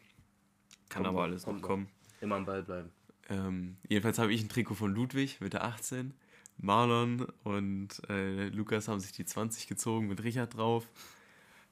Kann 0.88 1.04
Kommt 1.04 1.06
aber 1.08 1.22
alles 1.24 1.42
noch 1.42 1.46
kommt 1.46 1.62
noch. 1.62 1.68
kommen. 1.68 1.88
Immer 2.20 2.36
am 2.36 2.44
Ball 2.46 2.62
bleiben. 2.62 2.90
Ähm, 3.28 3.76
jedenfalls 3.88 4.18
habe 4.18 4.32
ich 4.32 4.42
ein 4.42 4.48
Trikot 4.48 4.74
von 4.74 4.94
Ludwig 4.94 5.40
mit 5.40 5.52
der 5.52 5.64
18. 5.64 6.14
Marlon 6.56 7.26
und 7.44 7.88
äh, 8.08 8.48
Lukas 8.48 8.88
haben 8.88 9.00
sich 9.00 9.12
die 9.12 9.24
20 9.24 9.68
gezogen 9.68 10.08
mit 10.08 10.22
Richard 10.24 10.56
drauf. 10.56 10.88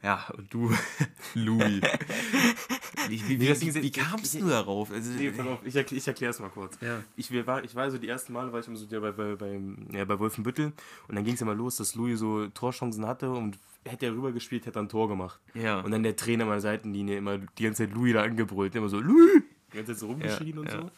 Ja, 0.02 0.28
und 0.36 0.52
du, 0.52 0.72
Louis. 1.34 1.80
wie 3.08 3.28
wie, 3.28 3.36
Nee, 3.38 3.60
wie, 3.60 3.82
wie 3.82 3.90
kamst 3.90 4.34
ich- 4.34 4.40
du 4.40 4.48
darauf? 4.48 4.90
Also, 4.92 5.10
Nee, 5.12 5.30
pass 5.30 5.46
auf, 5.46 5.58
ich, 5.64 5.74
erkl 5.76 5.96
ich 5.96 6.06
erkläre 6.06 6.30
es 6.30 6.38
mal 6.40 6.48
kurz. 6.50 6.76
Ja. 6.80 7.02
Ich 7.16 7.30
war, 7.46 7.64
ich 7.64 7.74
war 7.74 7.90
so 7.90 7.98
die 7.98 8.08
ersten 8.08 8.32
Male, 8.32 8.52
war 8.52 8.60
ich 8.60 8.66
immer 8.68 8.76
so 8.76 8.86
der 8.86 9.00
bei, 9.00 9.12
bei, 9.12 9.34
bei, 9.36 9.60
ja, 9.92 10.04
bei 10.04 10.18
Wolfenbüttel 10.18 10.72
und 11.08 11.14
dann 11.14 11.24
ging 11.24 11.34
es 11.34 11.40
immer 11.40 11.54
los, 11.54 11.76
dass 11.76 11.94
Louis 11.94 12.18
so 12.18 12.46
Torchancen 12.48 13.06
hatte 13.06 13.30
und 13.30 13.58
hätte 13.84 14.06
er 14.06 14.12
rübergespielt, 14.12 14.66
hätte 14.66 14.78
er 14.78 14.82
ein 14.82 14.88
Tor 14.88 15.08
gemacht. 15.08 15.38
ja. 15.54 15.80
Und 15.80 15.90
dann 15.92 16.02
der 16.02 16.16
Trainer 16.16 16.44
meiner 16.44 16.60
Seitenlinie 16.60 17.18
immer 17.18 17.38
die 17.38 17.62
ganze 17.64 17.86
Zeit 17.86 17.94
Louis 17.94 18.12
da 18.14 18.22
angebrüllt, 18.22 18.74
immer 18.74 18.88
so, 18.88 18.98
Louis! 19.00 19.42
Die 19.72 19.76
ganze 19.76 19.92
Zeit 19.92 20.00
so 20.00 20.06
rumgeschrien 20.08 20.58
und 20.58 20.66
ja. 20.66 20.72
so. 20.82 20.90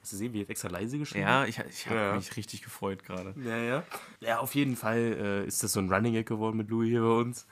Hast 0.00 0.12
du 0.12 0.16
gesehen, 0.16 0.32
wie 0.32 0.42
er 0.42 0.48
extra 0.50 0.68
leise 0.68 0.96
geschrien 0.96 1.22
ja, 1.22 1.44
ich, 1.44 1.58
ich 1.68 1.86
habe 1.88 1.96
Ja. 1.98 2.14
mich 2.14 2.36
richtig 2.36 2.62
gefreut 2.62 3.02
gerade. 3.04 3.34
Ja, 3.44 3.56
ja. 3.56 3.82
Ja, 4.20 4.38
auf 4.38 4.54
jeden 4.54 4.76
Fall 4.76 4.96
äh, 4.98 5.46
ist 5.46 5.62
das 5.64 5.72
so 5.72 5.80
ein 5.80 5.92
Running 5.92 6.12
Gag 6.12 6.26
geworden 6.26 6.56
mit 6.56 6.70
Louis 6.70 6.88
hier 6.90 7.00
bei 7.02 7.08
uns. 7.18 7.46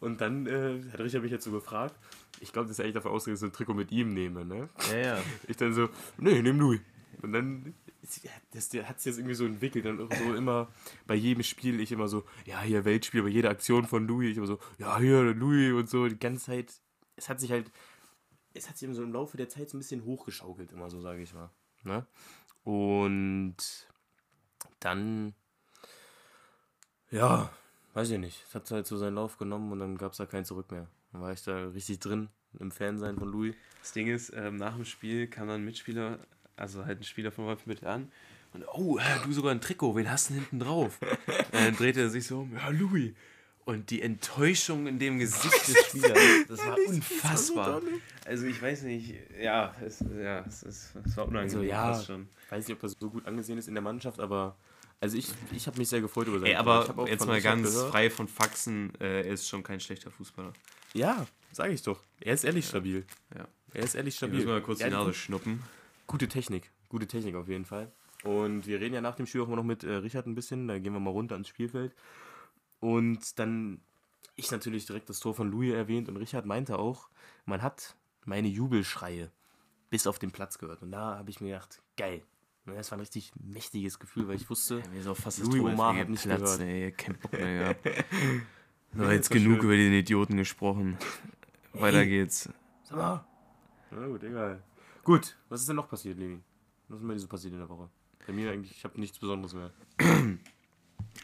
Und 0.00 0.20
dann 0.20 0.46
äh, 0.46 0.82
hat 0.92 1.00
Richard 1.00 1.22
mich 1.22 1.30
jetzt 1.30 1.44
so 1.44 1.50
gefragt. 1.50 1.94
Ich 2.40 2.52
glaube, 2.52 2.68
das 2.68 2.78
ist 2.78 2.80
eigentlich 2.80 2.94
davon 2.94 3.12
ausgegangen, 3.12 3.34
dass 3.34 3.42
ich 3.42 3.52
so 3.52 3.52
ein 3.52 3.52
Trikot 3.52 3.74
mit 3.74 3.92
ihm 3.92 4.14
nehme, 4.14 4.44
ne? 4.44 4.70
Ja, 4.90 4.98
ja. 4.98 5.18
Ich 5.46 5.56
dann 5.56 5.74
so, 5.74 5.90
nee, 6.16 6.40
nehm 6.40 6.58
Louis. 6.58 6.80
Und 7.22 7.32
dann 7.32 7.74
das, 8.52 8.68
der 8.70 8.88
hat 8.88 8.98
es 8.98 9.04
jetzt 9.04 9.18
irgendwie 9.18 9.34
so 9.34 9.44
entwickelt. 9.44 9.86
Und 9.86 10.12
so 10.12 10.34
immer 10.34 10.68
bei 11.06 11.14
jedem 11.14 11.42
Spiel 11.42 11.80
ich 11.80 11.92
immer 11.92 12.08
so, 12.08 12.24
ja, 12.46 12.60
hier 12.60 12.84
Weltspiel, 12.84 13.22
bei 13.22 13.28
jeder 13.28 13.50
Aktion 13.50 13.84
von 13.84 14.06
Louis, 14.06 14.30
ich 14.30 14.36
immer 14.36 14.46
so, 14.46 14.58
ja, 14.78 14.98
hier 14.98 15.34
Louis 15.34 15.72
und 15.72 15.88
so, 15.88 16.08
die 16.08 16.18
ganze 16.18 16.46
Zeit. 16.46 16.72
Es 17.16 17.28
hat 17.28 17.40
sich 17.40 17.50
halt, 17.50 17.70
es 18.54 18.68
hat 18.68 18.78
sich 18.78 18.92
so 18.94 19.02
im 19.02 19.12
Laufe 19.12 19.36
der 19.36 19.48
Zeit 19.48 19.68
so 19.68 19.76
ein 19.76 19.80
bisschen 19.80 20.04
hochgeschaukelt, 20.04 20.72
immer 20.72 20.90
so, 20.90 21.00
sage 21.00 21.22
ich 21.22 21.34
mal. 21.34 21.50
Ne? 21.84 22.06
Und 22.64 23.56
dann, 24.80 25.34
ja, 27.10 27.52
weiß 27.94 28.10
ich 28.10 28.18
nicht. 28.18 28.44
Es 28.48 28.54
hat 28.54 28.70
halt 28.70 28.86
so 28.86 28.96
seinen 28.96 29.14
Lauf 29.14 29.38
genommen 29.38 29.72
und 29.72 29.78
dann 29.78 29.98
gab 29.98 30.12
es 30.12 30.18
da 30.18 30.26
kein 30.26 30.44
Zurück 30.44 30.70
mehr. 30.70 30.86
Dann 31.12 31.22
war 31.22 31.32
ich 31.32 31.42
da 31.42 31.68
richtig 31.68 31.98
drin 31.98 32.28
im 32.58 32.70
Fansein 32.70 33.16
von 33.16 33.30
Louis. 33.30 33.54
Das 33.80 33.92
Ding 33.92 34.08
ist, 34.08 34.32
ähm, 34.34 34.56
nach 34.56 34.74
dem 34.74 34.84
Spiel 34.84 35.26
kam 35.26 35.48
dann 35.48 35.62
ein 35.62 35.64
Mitspieler, 35.64 36.18
also 36.56 36.84
halt 36.84 37.00
ein 37.00 37.04
Spieler 37.04 37.32
von 37.32 37.46
Wolf 37.46 37.66
mit 37.66 37.84
an 37.84 38.10
und 38.52 38.64
oh, 38.72 38.98
äh, 38.98 39.02
du 39.24 39.32
sogar 39.32 39.52
ein 39.52 39.60
Trikot, 39.60 39.94
wen 39.96 40.10
hast 40.10 40.30
du 40.30 40.34
denn 40.34 40.42
hinten 40.42 40.60
drauf? 40.60 40.98
dann 41.52 41.76
drehte 41.76 42.00
er 42.00 42.10
sich 42.10 42.26
so 42.26 42.40
um, 42.40 42.54
ja, 42.54 42.68
Louis. 42.70 43.12
Und 43.64 43.90
die 43.90 44.02
Enttäuschung 44.02 44.86
in 44.86 44.98
dem 44.98 45.18
Gesicht 45.18 45.68
des 45.68 45.86
Spielers, 45.86 46.18
das 46.48 46.58
war 46.66 46.76
unfassbar. 46.88 47.80
Also 48.24 48.46
ich 48.46 48.60
weiß 48.60 48.82
nicht, 48.82 49.14
ja, 49.40 49.72
es, 49.84 50.00
ja, 50.00 50.40
es, 50.40 50.62
es, 50.62 50.92
es 51.04 51.16
war 51.16 51.28
unangenehm. 51.28 51.60
Also, 51.60 51.62
ja, 51.62 52.02
schon. 52.02 52.28
weiß 52.48 52.66
nicht, 52.66 52.74
ob 52.74 52.80
das 52.80 52.96
so 52.98 53.10
gut 53.10 53.26
angesehen 53.26 53.58
ist 53.58 53.68
in 53.68 53.74
der 53.74 53.82
Mannschaft, 53.82 54.18
aber 54.18 54.56
also 55.00 55.16
ich, 55.16 55.28
ich 55.52 55.66
habe 55.66 55.78
mich 55.78 55.88
sehr 55.88 56.00
gefreut 56.00 56.28
über 56.28 56.38
seine 56.38 56.50
Ey, 56.50 56.54
Ich 56.54 56.58
aber 56.58 57.08
jetzt 57.08 57.26
mal 57.26 57.40
ganz 57.40 57.72
gehört. 57.72 57.90
frei 57.90 58.10
von 58.10 58.28
Faxen, 58.28 58.94
äh, 59.00 59.22
er 59.22 59.32
ist 59.32 59.48
schon 59.48 59.62
kein 59.62 59.80
schlechter 59.80 60.10
Fußballer. 60.10 60.52
Ja, 60.92 61.26
sage 61.52 61.72
ich 61.72 61.82
doch. 61.82 62.02
Er 62.20 62.34
ist 62.34 62.44
ehrlich 62.44 62.66
stabil. 62.66 63.06
Ja. 63.36 63.48
Er 63.72 63.84
ist 63.84 63.94
ehrlich 63.94 64.16
stabil. 64.16 64.36
müssen 64.36 64.48
mal 64.48 64.60
kurz 64.62 64.80
Ja, 64.80 64.88
die 64.88 64.94
Nase 64.94 65.14
schnuppen. 65.14 65.62
Gute 66.06 66.28
Technik. 66.28 66.70
Gute 66.88 67.06
Technik 67.06 67.34
auf 67.36 67.48
jeden 67.48 67.64
Fall. 67.64 67.90
Und 68.24 68.66
wir 68.66 68.80
reden 68.80 68.94
ja 68.94 69.00
nach 69.00 69.14
dem 69.14 69.26
Spiel 69.26 69.40
auch 69.42 69.48
noch 69.48 69.62
mit 69.62 69.84
äh, 69.84 69.94
Richard 69.94 70.26
ein 70.26 70.34
bisschen. 70.34 70.68
Da 70.68 70.78
gehen 70.78 70.92
wir 70.92 71.00
mal 71.00 71.10
runter 71.10 71.36
ins 71.36 71.48
Spielfeld. 71.48 71.94
Und 72.80 73.38
dann 73.38 73.80
ich 74.36 74.50
natürlich 74.50 74.86
direkt 74.86 75.08
das 75.08 75.20
Tor 75.20 75.34
von 75.34 75.50
Louis 75.50 75.72
erwähnt 75.74 76.08
und 76.08 76.16
Richard 76.16 76.46
meinte 76.46 76.78
auch, 76.78 77.08
man 77.44 77.62
hat 77.62 77.94
meine 78.24 78.48
Jubelschreie 78.48 79.30
bis 79.90 80.06
auf 80.06 80.18
den 80.18 80.30
Platz 80.30 80.58
gehört. 80.58 80.82
Und 80.82 80.92
da 80.92 81.16
habe 81.18 81.30
ich 81.30 81.40
mir 81.40 81.52
gedacht, 81.54 81.82
geil. 81.96 82.22
Das 82.66 82.90
war 82.90 82.98
ein 82.98 83.00
richtig 83.00 83.32
mächtiges 83.42 83.98
Gefühl, 83.98 84.28
weil 84.28 84.36
ich 84.36 84.48
wusste, 84.48 84.82
Mir 84.92 85.00
ist 85.00 85.06
auch 85.06 85.16
fast 85.16 85.40
Louis 85.40 85.60
Omar 85.60 85.96
hat 85.96 86.08
nicht 86.08 86.22
Platz, 86.22 86.58
gehört. 86.58 86.60
ey, 86.60 86.92
kein 86.92 87.18
Bock 87.18 87.32
mehr 87.32 87.74
gehabt. 87.74 88.04
Ja, 88.92 89.12
jetzt 89.12 89.30
genug 89.30 89.58
schön. 89.58 89.64
über 89.66 89.76
den 89.76 89.92
Idioten 89.92 90.36
gesprochen. 90.36 90.98
Weiter 91.74 92.04
geht's. 92.04 92.48
Sag 92.82 92.96
mal. 92.96 93.24
Na 93.92 94.06
gut, 94.08 94.24
egal. 94.24 94.62
Gut, 95.04 95.36
was 95.48 95.60
ist 95.60 95.68
denn 95.68 95.76
noch 95.76 95.88
passiert, 95.88 96.18
Levin? 96.18 96.42
Was 96.88 96.96
ist 96.96 97.00
denn 97.02 97.08
bei 97.08 97.14
dir 97.14 97.20
so 97.20 97.28
passiert 97.28 97.52
in 97.52 97.60
der 97.60 97.68
Woche? 97.68 97.88
Bei 98.26 98.32
mir 98.32 98.50
eigentlich, 98.50 98.72
ich 98.72 98.82
habe 98.82 98.98
nichts 98.98 99.16
Besonderes 99.18 99.54
mehr. 99.54 99.70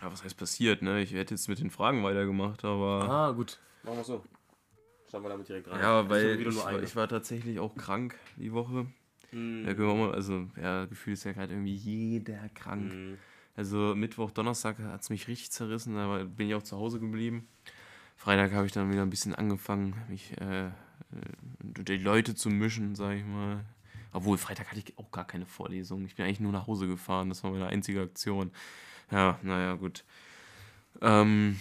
Ja, 0.00 0.10
was 0.12 0.22
heißt 0.24 0.36
passiert, 0.36 0.82
ne? 0.82 1.00
Ich 1.00 1.12
hätte 1.12 1.34
jetzt 1.34 1.48
mit 1.48 1.58
den 1.58 1.70
Fragen 1.70 2.02
weitergemacht, 2.02 2.64
aber. 2.64 3.08
Ah, 3.08 3.30
gut. 3.30 3.58
Machen 3.82 3.96
wir 3.98 4.04
so. 4.04 4.24
Starten 5.08 5.24
wir 5.24 5.30
damit 5.30 5.48
direkt 5.48 5.68
rein. 5.68 5.80
Ja, 5.80 6.08
weil 6.08 6.40
ich, 6.40 6.82
ich 6.82 6.96
war 6.96 7.08
tatsächlich 7.08 7.58
auch 7.60 7.74
krank 7.76 8.18
die 8.36 8.52
Woche. 8.52 8.86
Hm. 9.30 9.66
Ja, 9.66 9.74
können 9.74 9.88
wir 9.88 9.94
mal, 9.94 10.14
also, 10.14 10.48
ja, 10.60 10.84
gefühlt 10.86 11.16
ist 11.16 11.24
ja 11.24 11.32
gerade 11.32 11.52
irgendwie 11.52 11.74
jeder 11.74 12.48
krank. 12.50 12.92
Hm. 12.92 13.18
Also 13.56 13.94
Mittwoch, 13.94 14.30
Donnerstag 14.30 14.78
hat 14.78 15.00
es 15.00 15.10
mich 15.10 15.28
richtig 15.28 15.50
zerrissen, 15.50 15.94
da 15.94 16.24
bin 16.24 16.48
ich 16.48 16.54
auch 16.54 16.62
zu 16.62 16.76
Hause 16.76 17.00
geblieben. 17.00 17.48
Freitag 18.16 18.52
habe 18.52 18.66
ich 18.66 18.72
dann 18.72 18.90
wieder 18.90 19.02
ein 19.02 19.10
bisschen 19.10 19.34
angefangen, 19.34 19.94
mich 20.08 20.38
äh, 20.40 20.66
äh, 20.66 20.72
die 21.60 21.96
Leute 21.96 22.34
zu 22.34 22.50
mischen, 22.50 22.94
sage 22.94 23.18
ich 23.18 23.24
mal. 23.24 23.64
Obwohl, 24.12 24.38
Freitag 24.38 24.68
hatte 24.68 24.80
ich 24.80 24.98
auch 24.98 25.10
gar 25.10 25.26
keine 25.26 25.46
Vorlesung. 25.46 26.06
Ich 26.06 26.16
bin 26.16 26.24
eigentlich 26.24 26.40
nur 26.40 26.52
nach 26.52 26.66
Hause 26.66 26.86
gefahren. 26.86 27.28
Das 27.28 27.44
war 27.44 27.50
meine 27.50 27.66
einzige 27.66 28.00
Aktion. 28.00 28.50
Ja, 29.10 29.38
naja, 29.42 29.74
gut. 29.74 30.04
Ähm, 31.02 31.60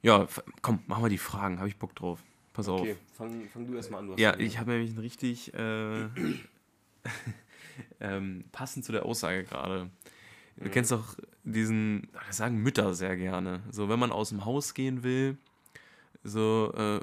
ja, 0.00 0.26
komm, 0.62 0.82
machen 0.86 1.04
wir 1.04 1.10
die 1.10 1.18
Fragen. 1.18 1.58
Habe 1.58 1.68
ich 1.68 1.76
Bock 1.76 1.94
drauf. 1.94 2.22
Pass 2.60 2.68
auf. 2.68 2.80
Okay, 2.82 2.96
fang, 3.16 3.48
fang 3.52 3.66
du 3.66 3.74
erstmal 3.74 4.00
an. 4.00 4.08
Du 4.08 4.14
Ja, 4.14 4.38
ich 4.38 4.58
habe 4.58 4.70
nämlich 4.70 4.92
ein 4.92 4.98
richtig 4.98 5.52
äh, 5.54 6.04
ähm, 8.00 8.44
passend 8.52 8.84
zu 8.84 8.92
der 8.92 9.04
Aussage 9.04 9.44
gerade. 9.44 9.90
Du 10.56 10.66
Mhm. 10.66 10.70
kennst 10.72 10.92
doch 10.92 11.16
diesen, 11.44 12.08
das 12.26 12.36
sagen 12.36 12.58
Mütter 12.62 12.94
sehr 12.94 13.16
gerne. 13.16 13.62
So, 13.70 13.88
wenn 13.88 13.98
man 13.98 14.12
aus 14.12 14.28
dem 14.30 14.44
Haus 14.44 14.74
gehen 14.74 15.02
will, 15.02 15.38
so, 16.22 16.72
äh, 16.76 17.00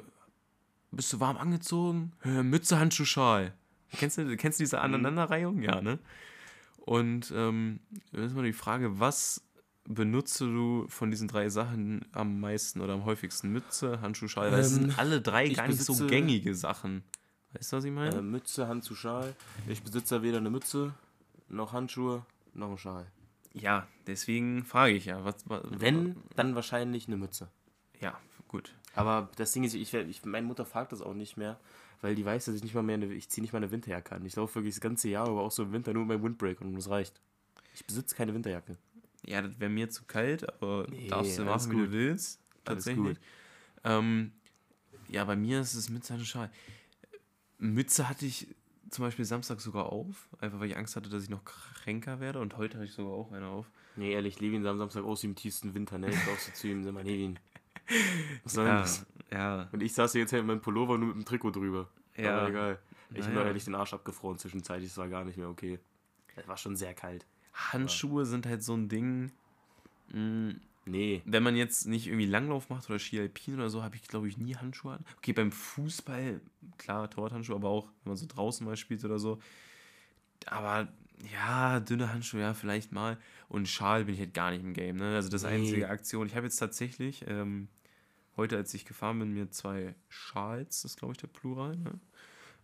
bist 0.92 1.12
du 1.12 1.20
warm 1.20 1.36
angezogen? 1.36 2.12
Mütze, 2.24 2.78
Handschuh, 2.78 3.04
Schal. 3.04 3.52
Kennst 3.92 4.18
du, 4.18 4.36
kennst 4.36 4.60
du 4.60 4.62
diese 4.62 4.80
Aneinanderreihung? 4.80 5.60
Ja, 5.62 5.80
ne? 5.80 5.98
Und 6.78 7.32
ähm, 7.34 7.80
ist 8.12 8.34
mal 8.34 8.44
die 8.44 8.52
Frage, 8.52 8.98
was 9.00 9.42
benutzt 9.88 10.40
du 10.40 10.86
von 10.88 11.10
diesen 11.10 11.28
drei 11.28 11.48
Sachen 11.48 12.04
am 12.12 12.40
meisten 12.40 12.80
oder 12.80 12.92
am 12.94 13.04
häufigsten? 13.04 13.50
Mütze, 13.50 14.00
Handschuh, 14.00 14.28
Schal. 14.28 14.52
Weil 14.52 14.60
Ähm, 14.60 14.64
sind 14.64 14.98
alle 14.98 15.20
drei 15.20 15.48
gar 15.48 15.66
nicht 15.66 15.80
so 15.82 16.06
gängige 16.06 16.54
Sachen. 16.54 17.02
Weißt 17.54 17.72
du, 17.72 17.76
was 17.78 17.84
ich 17.84 17.92
meine? 17.92 18.16
äh, 18.16 18.22
Mütze, 18.22 18.68
Hand 18.68 18.84
zu 18.84 18.94
Schal. 18.94 19.34
Ich 19.66 19.82
besitze 19.82 20.22
weder 20.22 20.38
eine 20.38 20.50
Mütze, 20.50 20.94
noch 21.48 21.72
Handschuhe, 21.72 22.24
noch 22.54 22.68
einen 22.68 22.78
Schal. 22.78 23.06
ja, 23.54 23.86
deswegen 24.06 24.64
frage 24.64 24.94
ich 24.94 25.06
ja. 25.06 25.24
Was, 25.24 25.36
was, 25.46 25.62
Wenn, 25.70 26.16
dann 26.36 26.54
wahrscheinlich 26.54 27.08
eine 27.08 27.16
Mütze. 27.16 27.48
Ja, 28.00 28.18
gut. 28.46 28.74
Aber 28.94 29.30
das 29.36 29.52
Ding 29.52 29.64
ist, 29.64 29.74
ich, 29.74 29.92
ich, 29.94 30.24
meine 30.24 30.46
Mutter 30.46 30.64
fragt 30.66 30.92
das 30.92 31.00
auch 31.02 31.14
nicht 31.14 31.36
mehr, 31.36 31.58
weil 32.02 32.14
die 32.14 32.24
weiß, 32.24 32.44
dass 32.44 32.54
ich 32.54 32.62
nicht 32.62 32.74
mal 32.74 32.82
mehr 32.82 32.94
eine, 32.94 33.06
ich 33.06 33.28
ziehe 33.30 33.42
nicht 33.42 33.52
mal 33.52 33.58
eine 33.58 33.70
Winterjacke 33.70 34.14
an. 34.14 34.24
Ich 34.26 34.36
laufe 34.36 34.56
wirklich 34.56 34.74
das 34.74 34.80
ganze 34.80 35.08
Jahr, 35.08 35.26
aber 35.28 35.40
auch 35.42 35.50
so 35.50 35.62
im 35.62 35.72
Winter 35.72 35.92
nur 35.94 36.04
mit 36.04 36.16
meinem 36.18 36.24
Windbreak 36.24 36.60
und 36.60 36.74
das 36.74 36.88
reicht. 36.90 37.20
Ich 37.74 37.86
besitze 37.86 38.14
keine 38.14 38.34
Winterjacke. 38.34 38.76
Ja, 39.28 39.42
das 39.42 39.60
wäre 39.60 39.70
mir 39.70 39.90
zu 39.90 40.04
kalt, 40.04 40.48
aber 40.48 40.86
Nee, 40.88 41.08
darfst 41.08 41.38
du 41.38 41.44
machen, 41.44 41.70
wie 41.72 41.76
du 41.76 41.92
willst. 41.92 42.40
Tatsächlich. 42.64 43.18
Ähm, 43.84 44.32
ja, 45.08 45.24
bei 45.24 45.36
mir 45.36 45.60
ist 45.60 45.74
es 45.74 45.88
Mütze, 45.90 46.14
Handschuh, 46.14 46.26
Schal. 46.26 46.50
Mütze 47.58 48.08
hatte 48.08 48.24
ich 48.26 48.46
zum 48.90 49.04
Beispiel 49.04 49.24
Samstag 49.24 49.60
sogar 49.60 49.92
auf, 49.92 50.28
einfach 50.40 50.60
weil 50.60 50.70
ich 50.70 50.76
Angst 50.76 50.96
hatte, 50.96 51.10
dass 51.10 51.22
ich 51.22 51.28
noch 51.28 51.44
kränker 51.44 52.20
werde 52.20 52.40
und 52.40 52.56
heute 52.56 52.78
hatte 52.78 52.86
ich 52.86 52.92
sogar 52.94 53.12
auch 53.12 53.32
eine 53.32 53.46
auf. 53.46 53.70
Nee, 53.96 54.12
ehrlich, 54.12 54.40
Levin 54.40 54.62
sah 54.62 54.70
am 54.70 54.78
Samstag 54.78 55.04
aus 55.04 55.22
wie 55.22 55.26
im 55.26 55.34
tiefsten 55.34 55.74
Winter, 55.74 55.98
ne? 55.98 56.08
Ich 56.08 56.16
auch 56.16 56.38
so 56.38 56.52
zu 56.52 56.68
ihm, 56.68 56.84
sag 56.84 56.94
mal, 56.94 57.04
Levin. 57.04 57.38
Was 58.44 58.52
soll 58.54 58.66
Ja, 58.66 58.80
das? 58.80 59.06
ja, 59.30 59.68
Und 59.72 59.82
ich 59.82 59.92
saß 59.92 60.12
hier 60.12 60.22
jetzt 60.22 60.32
halt 60.32 60.42
mit 60.44 60.48
meinem 60.48 60.62
Pullover 60.62 60.96
nur 60.98 61.08
mit 61.08 61.16
dem 61.16 61.24
Trikot 61.24 61.50
drüber. 61.50 61.88
Ja. 62.16 62.38
Aber 62.38 62.48
egal. 62.48 62.78
Ich 63.10 63.18
habe 63.22 63.28
Naja. 63.30 63.40
mir 63.42 63.46
ehrlich 63.48 63.64
den 63.64 63.74
Arsch 63.74 63.92
abgefroren 63.92 64.38
zwischenzeitlich, 64.38 64.90
es 64.90 64.96
war 64.98 65.08
gar 65.08 65.24
nicht 65.24 65.36
mehr 65.36 65.48
okay. 65.48 65.78
Es 66.36 66.46
war 66.46 66.56
schon 66.56 66.76
sehr 66.76 66.94
kalt. 66.94 67.26
Handschuhe 67.52 68.26
sind 68.26 68.46
halt 68.46 68.62
so 68.62 68.74
ein 68.74 68.88
Ding. 68.88 69.32
mh, 70.12 70.54
Nee. 70.86 71.20
wenn 71.26 71.42
man 71.42 71.54
jetzt 71.54 71.86
nicht 71.86 72.06
irgendwie 72.06 72.24
Langlauf 72.24 72.70
macht 72.70 72.88
oder 72.88 72.98
Ski 72.98 73.20
Alpin 73.20 73.56
oder 73.56 73.68
so, 73.68 73.82
habe 73.82 73.94
ich 73.96 74.08
glaube 74.08 74.26
ich 74.26 74.38
nie 74.38 74.56
Handschuhe 74.56 74.94
an. 74.94 75.04
Okay, 75.18 75.34
beim 75.34 75.52
Fußball, 75.52 76.40
klar, 76.78 77.10
Torwarthandschuhe, 77.10 77.56
aber 77.56 77.68
auch 77.68 77.84
wenn 78.04 78.12
man 78.12 78.16
so 78.16 78.24
draußen 78.26 78.66
mal 78.66 78.74
spielt 78.76 79.04
oder 79.04 79.18
so. 79.18 79.38
Aber 80.46 80.88
ja, 81.32 81.80
dünne 81.80 82.10
Handschuhe, 82.12 82.40
ja, 82.40 82.54
vielleicht 82.54 82.92
mal. 82.92 83.18
Und 83.48 83.68
Schal 83.68 84.04
bin 84.06 84.14
ich 84.14 84.20
halt 84.20 84.34
gar 84.34 84.50
nicht 84.50 84.62
im 84.62 84.72
Game, 84.72 84.96
ne? 84.96 85.14
Also 85.14 85.28
das 85.28 85.42
Nee. 85.42 85.48
einzige 85.50 85.88
Aktion. 85.90 86.26
Ich 86.26 86.36
habe 86.36 86.46
jetzt 86.46 86.56
tatsächlich 86.56 87.24
ähm, 87.28 87.68
heute, 88.36 88.56
als 88.56 88.72
ich 88.72 88.84
gefahren 88.86 89.18
bin, 89.18 89.34
mir 89.34 89.50
zwei 89.50 89.94
Schals, 90.08 90.82
das 90.82 90.92
ist 90.92 90.98
glaube 90.98 91.12
ich 91.12 91.18
der 91.18 91.26
Plural, 91.28 91.76
ne? 91.76 92.00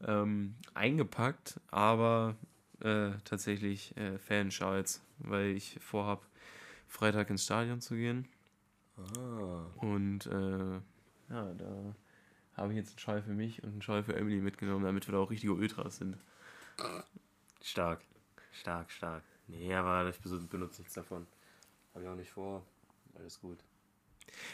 ähm, 0.07 0.55
eingepackt, 0.75 1.61
aber 1.71 2.37
äh, 2.85 3.13
tatsächlich 3.25 3.97
äh, 3.97 4.19
Fanschals, 4.19 5.03
weil 5.19 5.57
ich 5.57 5.79
vorhab, 5.81 6.27
Freitag 6.87 7.31
ins 7.31 7.45
Stadion 7.45 7.81
zu 7.81 7.95
gehen. 7.97 8.29
Ah. 8.97 9.67
Und 9.77 10.27
äh, 10.27 10.75
ja, 11.31 11.55
da 11.55 11.95
habe 12.57 12.73
ich 12.73 12.77
jetzt 12.77 12.91
einen 12.91 12.99
Schal 12.99 13.23
für 13.23 13.33
mich 13.33 13.63
und 13.65 13.71
einen 13.71 13.83
Schal 13.83 14.05
für 14.05 14.15
Emily 14.15 14.41
mitgenommen, 14.41 14.85
damit 14.85 15.09
wir 15.09 15.13
da 15.13 15.19
auch 15.19 15.31
richtige 15.31 15.55
Ultras 15.55 15.97
sind. 15.97 16.17
Stark. 17.63 18.05
Stark, 18.53 18.93
stark. 18.93 19.25
Nee, 19.49 19.75
aber 19.75 20.09
ich 20.09 20.19
benutze 20.21 20.81
nichts 20.81 20.95
davon. 20.95 21.27
Habe 21.93 22.05
ich 22.05 22.11
auch 22.11 22.17
nicht 22.17 22.31
vor. 22.31 22.65
Alles 23.17 23.41
gut. 23.41 23.59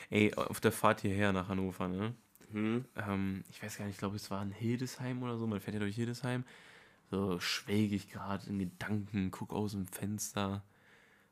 Ey, 0.08 0.32
auf 0.34 0.60
der 0.60 0.72
Fahrt 0.72 1.00
hierher 1.00 1.32
nach 1.32 1.48
Hannover, 1.48 1.88
ne? 1.88 2.14
Hm? 2.52 2.84
Ähm, 2.96 3.44
ich 3.50 3.62
weiß 3.62 3.78
gar 3.78 3.84
nicht, 3.84 3.94
ich 3.94 3.98
glaube, 3.98 4.16
es 4.16 4.30
war 4.30 4.42
in 4.42 4.50
Hildesheim 4.50 5.22
oder 5.22 5.38
so. 5.38 5.46
Man 5.46 5.60
fährt 5.60 5.74
ja 5.74 5.80
durch 5.80 5.94
Hildesheim. 5.94 6.44
So 7.10 7.40
schwelge 7.40 7.96
ich 7.96 8.08
gerade 8.08 8.48
in 8.48 8.58
Gedanken, 8.58 9.30
guck 9.30 9.52
aus 9.52 9.72
dem 9.72 9.86
Fenster 9.86 10.62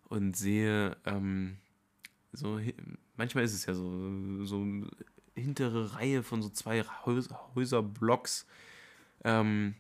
und 0.05 0.37
sehe, 0.37 0.97
ähm, 1.05 1.59
so, 2.33 2.61
manchmal 3.17 3.45
ist 3.45 3.55
es 3.55 3.67
ja 3.67 3.75
so, 3.75 4.45
so 4.45 4.61
eine 4.61 4.89
hintere 5.35 5.95
Reihe 5.95 6.23
von 6.23 6.43
so 6.43 6.49
zwei 6.49 6.83
Häus 7.05 7.29
Häuserblocks, 7.55 8.47
ähm, 9.25 9.75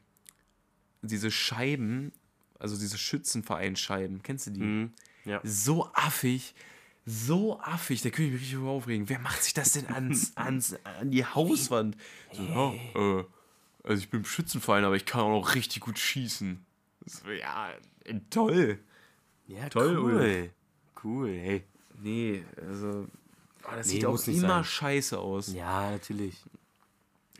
diese 1.03 1.31
Scheiben, 1.31 2.13
also 2.59 2.79
diese 2.79 2.99
Schützenvereinsscheiben, 2.99 4.23
kennst 4.23 4.47
du 4.47 4.51
die? 4.53 4.61
Hm? 4.61 4.93
Ja. 5.25 5.41
so 5.45 5.91
affig, 5.93 6.55
so 7.05 7.61
affig, 7.61 8.03
da 8.03 8.11
könnte 8.11 8.25
ich 8.25 8.33
mich 8.33 8.43
richtig 8.43 8.59
aufregen. 8.59 9.09
Wer 9.09 9.19
macht 9.19 9.43
sich 9.43 9.53
das 9.53 9.73
denn 9.73 9.87
ans, 9.89 10.37
ans, 10.37 10.77
an 10.85 11.11
die 11.11 11.25
Hauswand? 11.25 11.97
So, 12.33 12.43
ja, 12.43 12.73
äh, 13.21 13.25
also 13.85 14.01
ich 14.03 14.11
bin 14.11 14.21
im 14.21 14.27
Schützenverein, 14.27 14.85
aber 14.85 14.97
ich 14.97 15.07
kann 15.07 15.21
auch 15.23 15.41
noch 15.41 15.55
richtig 15.55 15.81
gut 15.81 15.99
schießen. 15.99 16.65
So, 17.07 17.31
ja, 17.31 17.71
äh, 18.05 18.15
toll. 18.31 18.79
Ja, 19.47 19.69
Toll, 19.69 19.97
cool. 19.99 20.15
Ulf. 20.15 20.51
Cool, 21.05 21.29
hey. 21.31 21.65
Nee, 22.01 22.45
also. 22.61 23.07
Oh, 23.65 23.71
das 23.73 23.87
Nee, 23.87 23.93
sieht 23.95 24.05
auch 24.05 24.13
nicht 24.27 24.29
immer 24.39 24.49
sein. 24.49 24.65
scheiße 24.65 25.19
aus. 25.19 25.53
Ja, 25.53 25.91
natürlich. 25.93 26.37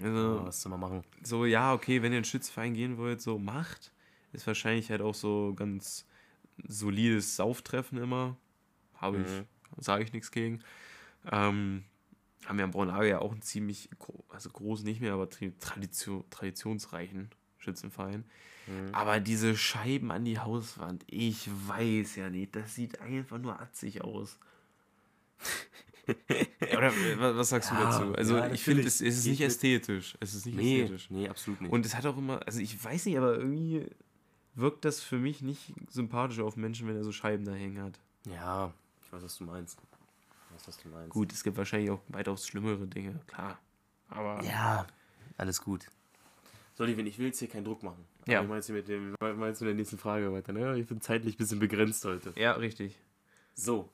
Also, 0.01 0.37
Ja, 0.39 0.47
was 0.47 0.63
soll 0.63 0.71
man 0.71 0.81
machen? 0.81 1.03
so, 1.23 1.45
ja, 1.45 1.73
okay, 1.75 2.03
wenn 2.03 2.13
ihr 2.13 2.19
in 2.19 2.23
den 2.23 2.25
Schützverein 2.25 2.75
gehen 2.75 2.97
wollt, 2.99 3.21
so 3.21 3.39
macht. 3.39 3.93
Ist 4.33 4.47
wahrscheinlich 4.47 4.91
halt 4.91 5.01
auch 5.01 5.15
so 5.15 5.55
ganz 5.57 6.07
solides 6.67 7.37
Sauftreffen 7.37 7.99
immer. 7.99 8.37
Habe 8.97 9.19
ich, 9.19 9.29
Mhm. 9.29 9.47
sage 9.79 10.05
ich 10.05 10.13
nichts 10.13 10.31
gegen. 10.31 10.61
Ähm, 11.31 11.85
haben 12.49 12.57
wir 12.59 12.65
am 12.65 12.71
Braunlager 12.71 13.07
ja 13.07 13.19
auch 13.21 13.33
einen 13.33 13.43
ziemlich, 13.43 13.91
also 14.31 14.51
groß 14.51 14.83
nicht 14.83 15.01
mehr, 15.01 15.13
aber 15.13 15.29
Tradition, 15.29 16.25
traditionsreichen 16.31 17.29
Schützenverein. 17.59 18.25
Mhm. 18.67 18.95
Aber 18.95 19.21
diese 19.21 19.57
Scheiben 19.57 20.11
an 20.11 20.25
die 20.25 20.39
Hauswand, 20.39 21.05
ich 21.07 21.49
weiß 21.69 22.17
ja 22.17 22.31
nicht, 22.31 22.57
das 22.57 22.75
sieht 22.75 23.01
einfach 23.01 23.39
nur 23.39 23.61
atzig 23.61 24.03
aus. 24.03 24.39
Oder 26.61 26.89
äh, 26.89 27.19
wa- 27.21 27.37
was 27.37 27.51
sagst 27.51 27.71
du 27.71 27.75
Ja, 27.75 27.85
dazu? 27.85 28.15
Also 28.15 28.37
ja, 28.37 28.51
ich 28.53 28.63
finde, 28.63 28.83
es, 28.83 29.01
es 29.01 29.19
ist 29.19 29.27
nicht 29.27 29.41
ästhetisch. 29.43 30.17
Es 30.21 30.35
ist 30.35 30.47
nicht 30.47 30.57
Nee, 30.57 30.83
ästhetisch. 30.83 31.11
nee, 31.11 31.29
absolut 31.29 31.61
nicht. 31.61 31.71
Und 31.73 31.85
es 31.87 31.95
hat 31.95 32.07
auch 32.07 32.17
immer, 32.17 32.41
also 32.47 32.61
ich 32.61 32.83
weiß 32.83 33.07
nicht, 33.07 33.19
aber 33.19 33.37
irgendwie 33.37 33.87
wirkt 34.55 34.85
das 34.85 35.01
für 35.01 35.19
mich 35.19 35.43
nicht 35.43 35.73
sympathisch 35.91 36.41
auf 36.41 36.57
Menschen, 36.57 36.89
wenn 36.89 36.97
er 36.97 37.05
so 37.05 37.13
Scheiben 37.13 37.45
da 37.45 37.53
hängen 37.53 37.83
hat. 37.83 38.01
ja, 38.27 38.73
ich 39.05 39.13
weiß, 39.13 39.23
was 39.23 39.37
du 39.39 39.45
meinst. 39.45 39.79
Ich 40.59 40.67
weiß, 40.67 40.69
was 40.69 40.83
du 40.83 40.89
meinst. 40.89 41.11
Gut, 41.11 41.33
es 41.33 41.43
gibt 41.45 41.57
wahrscheinlich 41.57 41.91
auch 41.91 42.01
weitaus 42.09 42.47
schlimmere 42.47 42.87
Dinge, 42.87 43.21
klar. 43.27 43.59
Aber 44.09 44.43
Ja, 44.43 44.87
alles 45.37 45.63
gut. 45.63 45.87
So, 46.75 46.85
Levin, 46.85 47.07
ich 47.07 47.19
will 47.19 47.27
jetzt 47.27 47.39
hier 47.39 47.49
keinen 47.49 47.65
Druck 47.65 47.83
machen. 47.83 48.05
Aber 48.23 48.33
Ja. 48.33 48.43
Wie 48.43 48.47
meinst 48.47 48.69
du 48.69 48.73
mit, 48.73 48.89
dem, 48.89 49.15
meinst 49.21 49.61
du 49.61 49.65
mit 49.65 49.71
der 49.73 49.75
nächsten 49.77 49.99
Frage 49.99 50.33
weiter? 50.33 50.53
Ne? 50.53 50.79
Ich 50.79 50.87
bin 50.87 51.01
zeitlich 51.01 51.35
ein 51.35 51.39
bisschen 51.39 51.59
begrenzt 51.59 52.05
heute. 52.05 52.33
ja, 52.37 52.53
richtig. 52.53 52.99
So, 53.55 53.91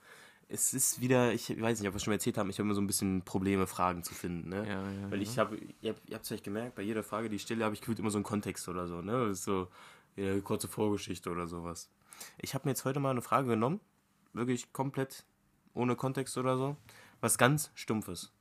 es 0.49 0.75
ist 0.75 1.01
wieder, 1.01 1.33
ich 1.33 1.49
weiß 1.49 1.81
nicht, 1.81 1.89
ob 1.89 1.95
wir 1.95 1.97
es 1.97 2.05
schon 2.05 2.11
mal 2.12 2.17
erzählt 2.17 2.37
haben, 2.37 2.51
ich 2.51 2.59
habe 2.59 2.67
immer 2.67 2.75
so 2.75 2.81
ein 2.81 2.87
bisschen 2.87 3.23
Probleme, 3.23 3.67
Fragen 3.67 4.03
zu 4.03 4.15
finden. 4.15 4.51
Ne? 4.51 4.67
Ja, 4.67 4.91
ja, 4.91 5.11
Weil 5.11 5.23
ja. 5.23 5.23
ich 5.23 5.39
habe, 5.39 5.59
ihr 5.81 5.95
habt 6.12 6.23
es 6.23 6.29
vielleicht 6.29 6.45
gemerkt, 6.45 6.75
bei 6.75 6.83
jeder 6.83 7.03
Frage, 7.03 7.29
die 7.31 7.37
ich 7.37 7.43
stelle, 7.43 7.65
habe 7.65 7.75
ich 7.75 7.81
gefühlt 7.81 7.99
immer 7.99 8.11
so 8.11 8.19
einen 8.19 8.25
Kontext 8.25 8.69
oder 8.69 8.87
so. 8.87 9.01
Ne? 9.01 9.29
Das 9.29 9.39
ist 9.39 9.45
so 9.45 9.69
eine 10.17 10.41
kurze 10.43 10.69
Vorgeschichte 10.69 11.31
oder 11.31 11.47
sowas. 11.47 11.91
Ich 12.39 12.55
habe 12.55 12.67
mir 12.67 12.73
jetzt 12.73 12.85
heute 12.85 13.01
mal 13.01 13.11
eine 13.11 13.23
Frage 13.23 13.49
genommen, 13.49 13.81
wirklich 14.35 14.73
komplett 14.73 15.25
ohne 15.75 15.97
Kontext 15.97 16.37
oder 16.39 16.57
so. 16.57 16.77
Was 17.20 17.39
ganz 17.39 17.70
Stumpfes. 17.75 18.33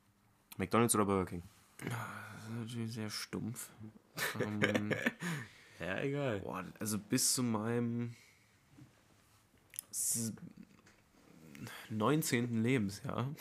McDonalds 0.57 0.93
oder 0.95 1.05
Burger 1.05 1.25
King? 1.25 1.43
Das 1.79 2.43
ist 2.43 2.49
natürlich 2.51 2.93
sehr 2.93 3.09
stumpf. 3.09 3.69
ähm, 4.41 4.91
Ja, 5.79 5.99
egal. 6.01 6.39
boah, 6.41 6.63
also 6.79 6.97
bis 6.99 7.33
zu 7.33 7.43
meinem 7.43 8.15
s- 9.91 10.33
19. 11.89 12.61
Lebensjahr 12.63 13.33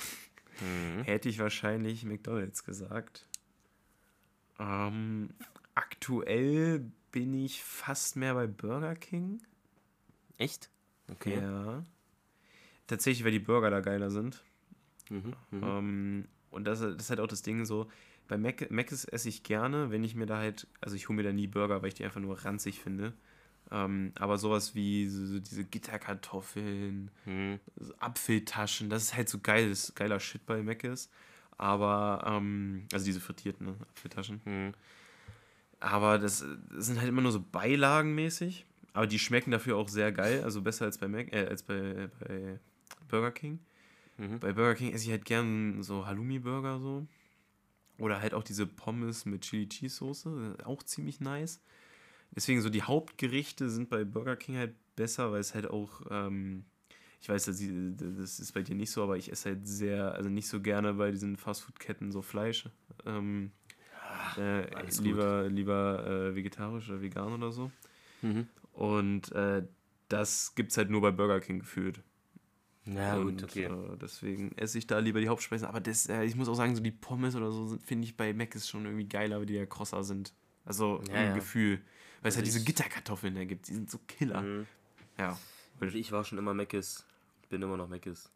Mhm. 0.61 1.03
hätte 1.05 1.29
ich 1.29 1.39
wahrscheinlich 1.39 2.05
McDonalds 2.05 2.65
gesagt. 2.65 3.27
Ähm, 4.59 5.31
aktuell 5.75 6.91
bin 7.11 7.35
ich 7.35 7.63
fast 7.63 8.17
mehr 8.17 8.35
bei 8.35 8.47
Burger 8.47 8.95
King. 8.95 9.43
Echt? 10.39 10.71
Okay. 11.11 11.41
Ja. 11.41 11.85
Tatsächlich, 12.87 13.25
weil 13.25 13.33
die 13.33 13.39
Burger 13.39 13.71
da 13.71 13.81
geiler 13.81 14.11
sind. 14.11 14.43
Mhm. 15.11 15.35
Mhm. 15.51 15.63
Ähm, 15.63 16.25
und 16.51 16.65
das, 16.65 16.81
das 16.81 16.95
ist 16.97 17.11
halt 17.11 17.21
auch 17.21 17.27
das 17.27 17.43
Ding 17.43 17.65
so, 17.65 17.89
bei 18.29 18.39
Mac, 18.39 18.71
Mc's 18.71 19.05
esse 19.05 19.29
ich 19.29 19.43
gerne, 19.43 19.91
wenn 19.91 20.05
ich 20.05 20.15
mir 20.15 20.27
da 20.27 20.39
halt, 20.39 20.67
also 20.81 20.97
ich 20.97 21.09
hole 21.09 21.17
mir 21.17 21.23
da 21.23 21.33
nie 21.33 21.47
Burger, 21.47 21.83
weil 21.83 21.89
ich 21.89 21.95
die 21.95 22.05
einfach 22.05 22.21
nur 22.21 22.45
ranzig 22.45 22.81
finde. 22.81 23.13
Ähm, 23.71 24.13
aber 24.19 24.39
sowas 24.39 24.75
wie 24.75 25.09
so, 25.09 25.25
so 25.27 25.41
diese 25.41 25.65
Gitterkartoffeln, 25.65 27.11
Mhm. 27.25 27.59
so 27.77 27.95
Apfeltaschen, 27.99 28.91
das 28.91 29.05
ist 29.05 29.17
halt 29.17 29.29
so 29.29 29.39
geiles, 29.39 29.95
geiler 29.95 30.21
Shit 30.21 30.45
bei 30.47 30.63
Mc's. 30.63 31.11
Aber, 31.59 32.23
ähm, 32.27 32.87
also 32.93 33.05
diese 33.05 33.21
frittierten 33.21 33.67
ne, 33.67 33.77
Apfeltaschen. 33.91 34.41
Mhm. 34.45 34.73
Aber 35.81 36.19
das, 36.19 36.45
das 36.71 36.87
sind 36.87 36.99
halt 36.99 37.09
immer 37.09 37.23
nur 37.23 37.33
so 37.33 37.41
beilagenmäßig. 37.41 38.67
Aber 38.93 39.07
die 39.07 39.19
schmecken 39.19 39.51
dafür 39.51 39.77
auch 39.77 39.89
sehr 39.89 40.13
geil, 40.13 40.43
also 40.45 40.61
besser 40.61 40.85
als 40.85 40.99
bei, 40.99 41.09
Mac, 41.09 41.33
äh, 41.33 41.47
als 41.47 41.63
bei, 41.63 42.09
bei 42.21 42.59
Burger 43.13 43.31
King. 43.31 43.61
Mhm. 44.17 44.41
Bei 44.41 44.53
Burger 44.53 44.75
King 44.75 44.93
esse 44.93 45.05
ich 45.05 45.11
halt 45.11 45.27
gern 45.27 45.83
so 45.83 46.07
Halloumi-Burger 46.07 46.81
so. 46.81 47.07
Oder 47.99 48.21
halt 48.21 48.35
auch 48.35 48.43
diese 48.43 48.67
Pommes 48.67 49.27
mit 49.27 49.43
Chili 49.43 49.69
Cheese 49.69 49.97
Soße, 49.97 50.57
auch 50.65 50.83
ziemlich 50.83 51.21
nice. 51.21 51.61
Deswegen 52.35 52.63
so 52.63 52.71
die 52.71 52.83
Hauptgerichte 52.83 53.69
sind 53.69 53.91
bei 53.91 54.05
Burger 54.05 54.37
King 54.37 54.57
halt 54.57 54.75
besser, 54.97 55.31
weil 55.31 55.41
es 55.41 55.55
halt 55.55 55.69
auch, 55.69 56.01
ähm, 56.11 56.65
ich 57.21 57.29
weiß, 57.29 57.45
das 57.45 57.61
ist 57.61 58.53
bei 58.55 58.63
dir 58.63 58.75
nicht 58.75 58.91
so, 58.91 59.03
aber 59.03 59.19
ich 59.19 59.31
esse 59.31 59.51
halt 59.51 59.69
sehr, 59.69 60.15
also 60.15 60.31
nicht 60.31 60.49
so 60.49 60.61
gerne 60.61 60.95
bei 60.95 61.11
diesen 61.11 61.37
Fastfood-Ketten 61.37 62.11
so 62.11 62.23
Fleisch. 62.23 62.69
Ähm, 63.05 63.53
äh, 64.39 64.75
alles 64.75 64.97
gut. 64.97 65.07
lieber 65.07 65.49
lieber 65.49 66.07
äh, 66.07 66.35
vegetarisch 66.35 66.89
oder 66.89 67.03
vegan 67.03 67.35
oder 67.35 67.53
so. 67.53 67.71
Mhm. 68.23 68.49
Und 68.73 69.31
äh, 69.33 69.65
das 70.09 70.55
gibt's 70.55 70.77
halt 70.79 70.91
nur 70.91 71.03
bei 71.03 71.11
Burger 71.11 71.41
King 71.41 71.61
gefühlt. 71.61 72.03
Ja, 72.85 73.17
und, 73.17 73.41
gut, 73.41 73.45
okay. 73.45 73.65
Äh, 73.65 73.97
deswegen 74.01 74.53
esse 74.59 74.77
ich 74.79 74.87
da 74.87 74.99
lieber 74.99 75.21
die 75.21 75.29
Hauptspeisen. 75.29 75.69
Aber 75.69 75.81
das, 75.81 76.09
äh, 76.09 76.25
ich 76.25 76.35
muss 76.35 76.49
auch 76.49 76.55
sagen, 76.55 76.75
so 76.75 76.83
die 76.83 76.91
Pommes 76.91 77.37
oder 77.37 77.53
so 77.53 77.79
finde 77.85 78.05
ich 78.07 78.17
bei 78.17 78.33
Mac 78.35 78.55
ist 78.55 78.69
schon 78.69 78.85
irgendwie 78.85 79.07
geiler, 79.09 79.39
weil 79.39 79.47
die 79.47 79.55
ja 79.55 79.67
krosser 79.67 80.03
sind. 80.03 80.33
Also 80.65 81.01
Ja, 81.09 81.15
im 81.23 81.29
ja. 81.29 81.35
Gefühl. 81.35 81.77
Weil 81.77 81.81
es 81.81 82.25
Also 82.25 82.37
halt 82.39 82.47
diese 82.47 82.59
ich- 82.59 82.65
Gitterkartoffeln 82.65 83.35
da 83.35 83.45
gibt. 83.45 83.69
Die 83.69 83.75
sind 83.75 83.91
so 83.91 83.99
Killer. 84.09 84.41
Mhm. 84.43 84.67
Ja. 85.19 85.39
Und 85.81 85.95
ich 85.95 86.11
war 86.13 86.25
schon 86.25 86.39
immer 86.39 86.55
Meckes. 86.55 87.05
Bin 87.51 87.63
immer 87.63 87.77
noch 87.77 87.89
Meckes. 87.89 88.31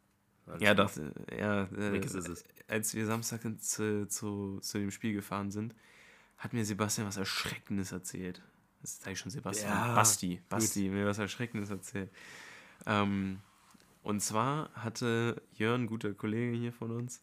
Also, 0.47 0.65
Ja, 0.65 0.75
das, 0.75 0.97
äh, 0.99 1.11
ja, 1.39 1.65
äh, 1.77 1.99
ist 1.99 2.15
es. 2.15 2.45
als 2.69 2.95
wir 2.95 3.05
Samstag 3.07 3.41
zu, 3.61 4.07
zu, 4.07 4.61
zu 4.61 4.79
dem 4.79 4.91
Spiel 4.93 5.13
gefahren 5.13 5.51
sind, 5.51 5.75
hat 6.39 6.53
mir 6.53 6.65
Sebastian 6.65 7.07
was 7.09 7.17
Erschreckendes 7.17 7.91
erzählt. 7.91 8.43
Das 8.83 8.99
sage 8.99 9.13
ich 9.13 9.19
schon 9.19 9.31
Sebastian. 9.31 9.71
Ja, 9.73 9.95
Basti. 9.95 10.41
Basti, 10.49 10.89
mir 10.89 11.05
was 11.07 11.19
Erschreckendes 11.19 11.71
erzählt. 11.71 12.11
Ähm, 12.87 13.39
und 14.07 14.21
zwar 14.21 14.71
hatte 14.75 15.43
Jörn, 15.55 15.87
guter 15.87 16.13
Kollege 16.15 16.57
hier 16.57 16.73
von 16.73 16.91
uns, 16.91 17.23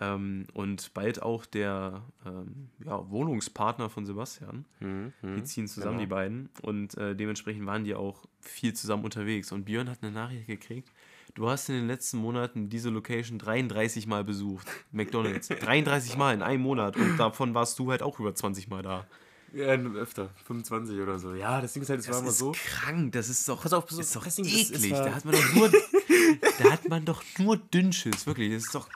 ähm, 0.00 0.46
und 0.54 0.94
bald 0.94 1.20
auch 1.22 1.44
der 1.44 2.02
ähm, 2.24 2.70
ja, 2.84 3.08
Wohnungspartner 3.10 3.90
von 3.90 4.06
Sebastian. 4.06 4.64
Mhm. 4.80 5.12
Die 5.22 5.26
Mhm. 5.26 5.44
ziehen 5.44 5.68
zusammen, 5.68 5.98
Genau. 5.98 6.00
die 6.00 6.06
beiden. 6.06 6.48
Und 6.62 6.96
äh, 6.96 7.14
dementsprechend 7.14 7.66
waren 7.66 7.84
die 7.84 7.94
auch 7.94 8.24
viel 8.40 8.72
zusammen 8.72 9.04
unterwegs. 9.04 9.52
Und 9.52 9.64
Björn 9.66 9.90
hat 9.90 9.98
eine 10.02 10.10
Nachricht 10.10 10.46
gekriegt. 10.46 10.90
Du 11.34 11.48
hast 11.48 11.68
in 11.68 11.74
den 11.74 11.86
letzten 11.86 12.16
Monaten 12.18 12.70
diese 12.70 12.88
Location 12.88 13.38
33 13.38 14.06
Mal 14.06 14.24
besucht. 14.24 14.66
McDonalds. 14.92 15.48
33 15.48 16.16
Mal 16.16 16.32
in 16.34 16.42
einem 16.42 16.62
Monat. 16.62 16.96
Und 16.96 17.18
davon 17.18 17.52
warst 17.54 17.78
du 17.78 17.90
halt 17.90 18.02
auch 18.02 18.18
über 18.18 18.34
20 18.34 18.68
Mal 18.68 18.82
da. 18.82 19.06
Ja, 19.54 19.66
öfter. 19.74 20.30
25 20.46 20.98
oder 21.00 21.18
so. 21.18 21.34
Ja, 21.34 21.60
das 21.60 21.72
Ding 21.74 21.82
ist 21.82 21.90
halt, 21.90 22.00
es 22.00 22.08
war 22.08 22.18
immer 22.20 22.28
ist 22.28 22.38
so. 22.38 22.52
krank. 22.52 23.12
Das 23.12 23.28
ist 23.28 23.48
doch, 23.48 23.62
Pass 23.62 23.72
auf, 23.72 23.84
auf, 23.84 23.98
ist 23.98 24.16
doch 24.16 24.24
das 24.24 24.38
ist- 24.38 24.46
eklig. 24.46 24.70
ist 24.72 24.84
ja- 24.86 25.04
da 25.04 25.14
hat 25.14 25.24
man 25.24 25.34
doch 25.34 25.52
nur, 25.54 25.70
da 26.58 26.70
hat 26.70 26.88
man 26.88 27.04
doch 27.04 27.22
nur 27.38 27.56
Dünnschiss. 27.56 28.26
Wirklich. 28.26 28.52
Das 28.54 28.64
ist 28.64 28.74
doch, 28.74 28.88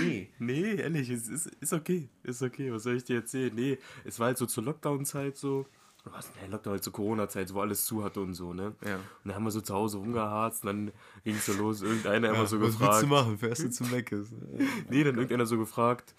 Nee. 0.00 0.28
Nee, 0.38 0.74
ehrlich, 0.76 1.08
es 1.10 1.28
ist, 1.28 1.46
ist 1.60 1.72
okay. 1.72 2.08
Ist 2.22 2.42
okay, 2.42 2.72
was 2.72 2.82
soll 2.82 2.96
ich 2.96 3.04
dir 3.04 3.16
erzählen? 3.16 3.52
Nee, 3.54 3.78
es 4.04 4.18
war 4.18 4.26
halt 4.28 4.38
so 4.38 4.46
zur 4.46 4.64
Lockdown-Zeit 4.64 5.36
so. 5.36 5.66
Oder 6.04 6.14
was? 6.14 6.28
Nee, 6.40 6.48
Lockdown 6.50 6.72
halt 6.72 6.84
zur 6.84 6.92
Corona-Zeit, 6.92 7.52
wo 7.54 7.60
alles 7.60 7.84
zu 7.86 8.04
hatte 8.04 8.20
und 8.20 8.34
so, 8.34 8.52
ne? 8.52 8.74
Ja. 8.84 8.96
Und 8.96 9.02
dann 9.24 9.34
haben 9.34 9.44
wir 9.44 9.50
so 9.50 9.60
zu 9.60 9.74
Hause 9.74 9.98
rumgeharzt 9.98 10.64
und 10.64 10.66
dann 10.66 10.92
ging 11.24 11.36
es 11.36 11.46
so 11.46 11.52
los. 11.54 11.82
Irgendeiner 11.82 12.30
immer 12.30 12.46
so 12.46 12.56
was 12.60 12.66
willst 12.66 12.78
gefragt. 12.78 13.02
du 13.02 13.06
machen? 13.06 13.38
Fährst 13.38 13.62
du 13.64 13.70
zu 13.70 13.84
Meckes? 13.84 14.28
Nee, 14.90 15.04
dann 15.04 15.14
irgendeiner 15.14 15.46
so 15.46 15.56
gefragt, 15.58 16.14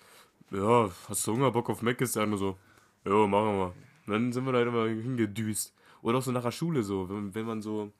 ja, 0.51 0.89
hast 1.07 1.25
du 1.27 1.33
Hunger, 1.33 1.51
Bock 1.51 1.69
auf? 1.69 1.81
Ist 1.83 2.15
der 2.15 2.23
andere 2.23 2.39
so, 2.39 2.57
ja, 3.06 3.28
machen 3.28 3.45
wir 3.45 3.53
mal. 3.53 3.74
Und 4.08 4.14
dann 4.14 4.34
sind 4.34 4.45
wir 4.45 4.51
da 4.51 4.60
halt 4.60 4.68
immer 4.68 4.86
hingedüst. 4.88 5.74
Oder 6.01 6.20
auch 6.20 6.22
so 6.24 6.32
nach 6.32 6.43
der 6.43 6.51
Schule 6.51 6.84
so, 6.84 7.10
wenn, 7.10 7.34
wenn 7.34 7.45
man 7.45 7.62
so, 7.62 7.91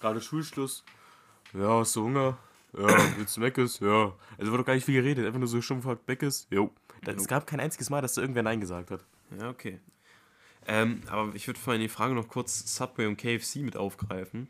gerade 0.00 0.20
Schulschluss, 0.20 0.84
ja, 1.52 1.78
hast 1.80 1.94
du 1.96 2.04
Hunger? 2.04 2.38
Ja, 2.72 2.86
willst 3.18 3.36
du 3.36 3.40
Meckes? 3.40 3.80
Ja. 3.80 4.12
Also 4.38 4.52
wurde 4.52 4.62
doch 4.62 4.66
gar 4.66 4.74
nicht 4.74 4.84
viel 4.84 4.94
geredet, 5.02 5.26
einfach 5.26 5.38
nur 5.40 5.48
so 5.48 5.60
schon 5.60 5.78
gefragt, 5.78 6.06
Meckes? 6.06 6.46
Jo. 6.50 6.70
Das- 7.02 7.16
Es 7.16 7.26
gab 7.28 7.46
kein 7.46 7.60
einziges 7.60 7.90
Mal, 7.90 8.00
dass 8.00 8.14
da 8.14 8.20
irgendwer 8.22 8.42
Nein 8.44 8.60
gesagt 8.60 8.90
hat. 8.90 9.04
Ja, 9.38 9.50
okay. 9.50 9.80
Ähm, 10.66 11.00
aber 11.08 11.34
ich 11.34 11.46
würde 11.46 11.58
vorhin 11.58 11.80
die 11.82 11.88
Frage 11.88 12.14
noch 12.14 12.28
kurz 12.28 12.76
Subway 12.76 13.06
und 13.06 13.16
KFC 13.16 13.56
mit 13.62 13.76
aufgreifen. 13.76 14.46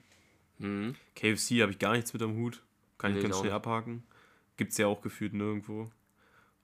Mhm. 0.59 0.95
KFC 1.17 1.63
habe 1.63 1.73
ich 1.73 1.79
gar 1.79 1.93
nichts 1.95 2.13
mit 2.13 2.21
am 2.23 2.35
Hut. 2.37 2.63
Kann 2.99 3.13
Nee, 3.13 3.19
ich 3.19 3.25
ganz 3.25 3.37
schnell 3.39 3.51
nicht. 3.51 3.55
abhaken. 3.57 4.03
Gibt 4.57 4.73
es 4.73 4.79
ja 4.79 4.87
auch 4.87 5.01
gefühlt 5.01 5.33
nirgendwo. 5.33 5.91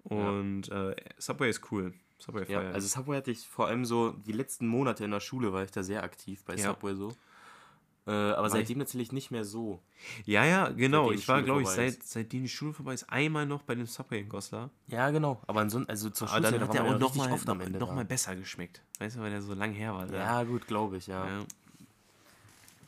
Und 0.05 0.69
äh, 0.71 0.95
Subway 1.19 1.49
ist 1.49 1.71
cool. 1.73 1.95
Subway 2.19 2.41
Ja, 2.49 2.61
feier 2.61 2.69
ich. 2.71 2.75
also 2.75 2.89
Subway 2.89 3.17
hatte 3.17 3.31
ich 3.31 3.47
vor 3.47 3.67
allem 3.67 3.85
so, 3.85 4.11
die 4.11 4.33
letzten 4.33 4.67
Monate 4.67 5.05
in 5.05 5.11
der 5.11 5.21
Schule 5.21 5.53
war 5.53 5.65
ich 5.65 5.71
da 5.71 5.83
sehr 5.83 6.03
aktiv 6.03 6.43
bei 6.45 6.55
Ja. 6.55 6.71
Subway 6.71 6.95
so. 6.95 7.13
Äh, 8.07 8.13
aber 8.13 8.49
seitdem 8.49 8.79
natürlich 8.79 9.11
nicht 9.11 9.33
mehr 9.33 9.45
so. 9.45 9.83
ja, 10.25 10.45
ja, 10.45 10.69
genau. 10.69 11.11
Ich 11.11 11.27
war, 11.27 11.39
Schule 11.39 11.45
glaube 11.45 11.63
ich, 11.63 11.69
seit, 11.69 12.05
seitdem 12.05 12.43
die 12.43 12.49
Schule 12.49 12.73
vorbei 12.73 12.95
ist, 12.95 13.11
einmal 13.11 13.47
noch 13.47 13.63
bei 13.63 13.75
dem 13.75 13.87
Subway 13.87 14.21
in 14.21 14.29
Goslar. 14.29 14.71
Ja, 14.87 15.11
genau. 15.11 15.43
Aber 15.49 15.61
ansonsten, 15.61 15.91
also 15.91 16.11
zur 16.11 16.29
da 16.29 16.35
hat 16.35 16.45
war 16.45 16.51
der 16.51 16.69
auch 16.69 16.75
ja 16.75 16.99
noch 16.99 17.15
mal, 17.17 17.69
noch, 17.69 18.05
besser 18.05 18.37
geschmeckt. 18.37 18.81
Weißt 19.01 19.17
du, 19.17 19.21
weil 19.21 19.31
der 19.31 19.43
so 19.43 19.55
lang 19.55 19.73
her 19.73 19.93
war. 19.93 20.09
Ja, 20.13 20.45
gut, 20.45 20.69
glaube 20.69 20.99
ich, 20.99 21.09
ja. 21.09 21.27
ja. 21.27 21.39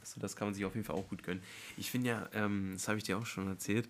Also 0.01 0.20
das 0.20 0.37
kann 0.37 0.47
man 0.47 0.55
sich 0.55 0.64
auf 0.64 0.74
jeden 0.76 0.87
Fall 0.87 0.95
auch 0.95 1.09
gut 1.09 1.24
gönnen. 1.24 1.43
Ich 1.76 1.91
finde 1.91 2.11
ja, 2.11 2.29
ähm, 2.33 2.70
das 2.74 2.87
habe 2.87 2.99
ich 2.99 3.05
dir 3.05 3.18
auch 3.18 3.26
schon 3.26 3.49
erzählt, 3.49 3.89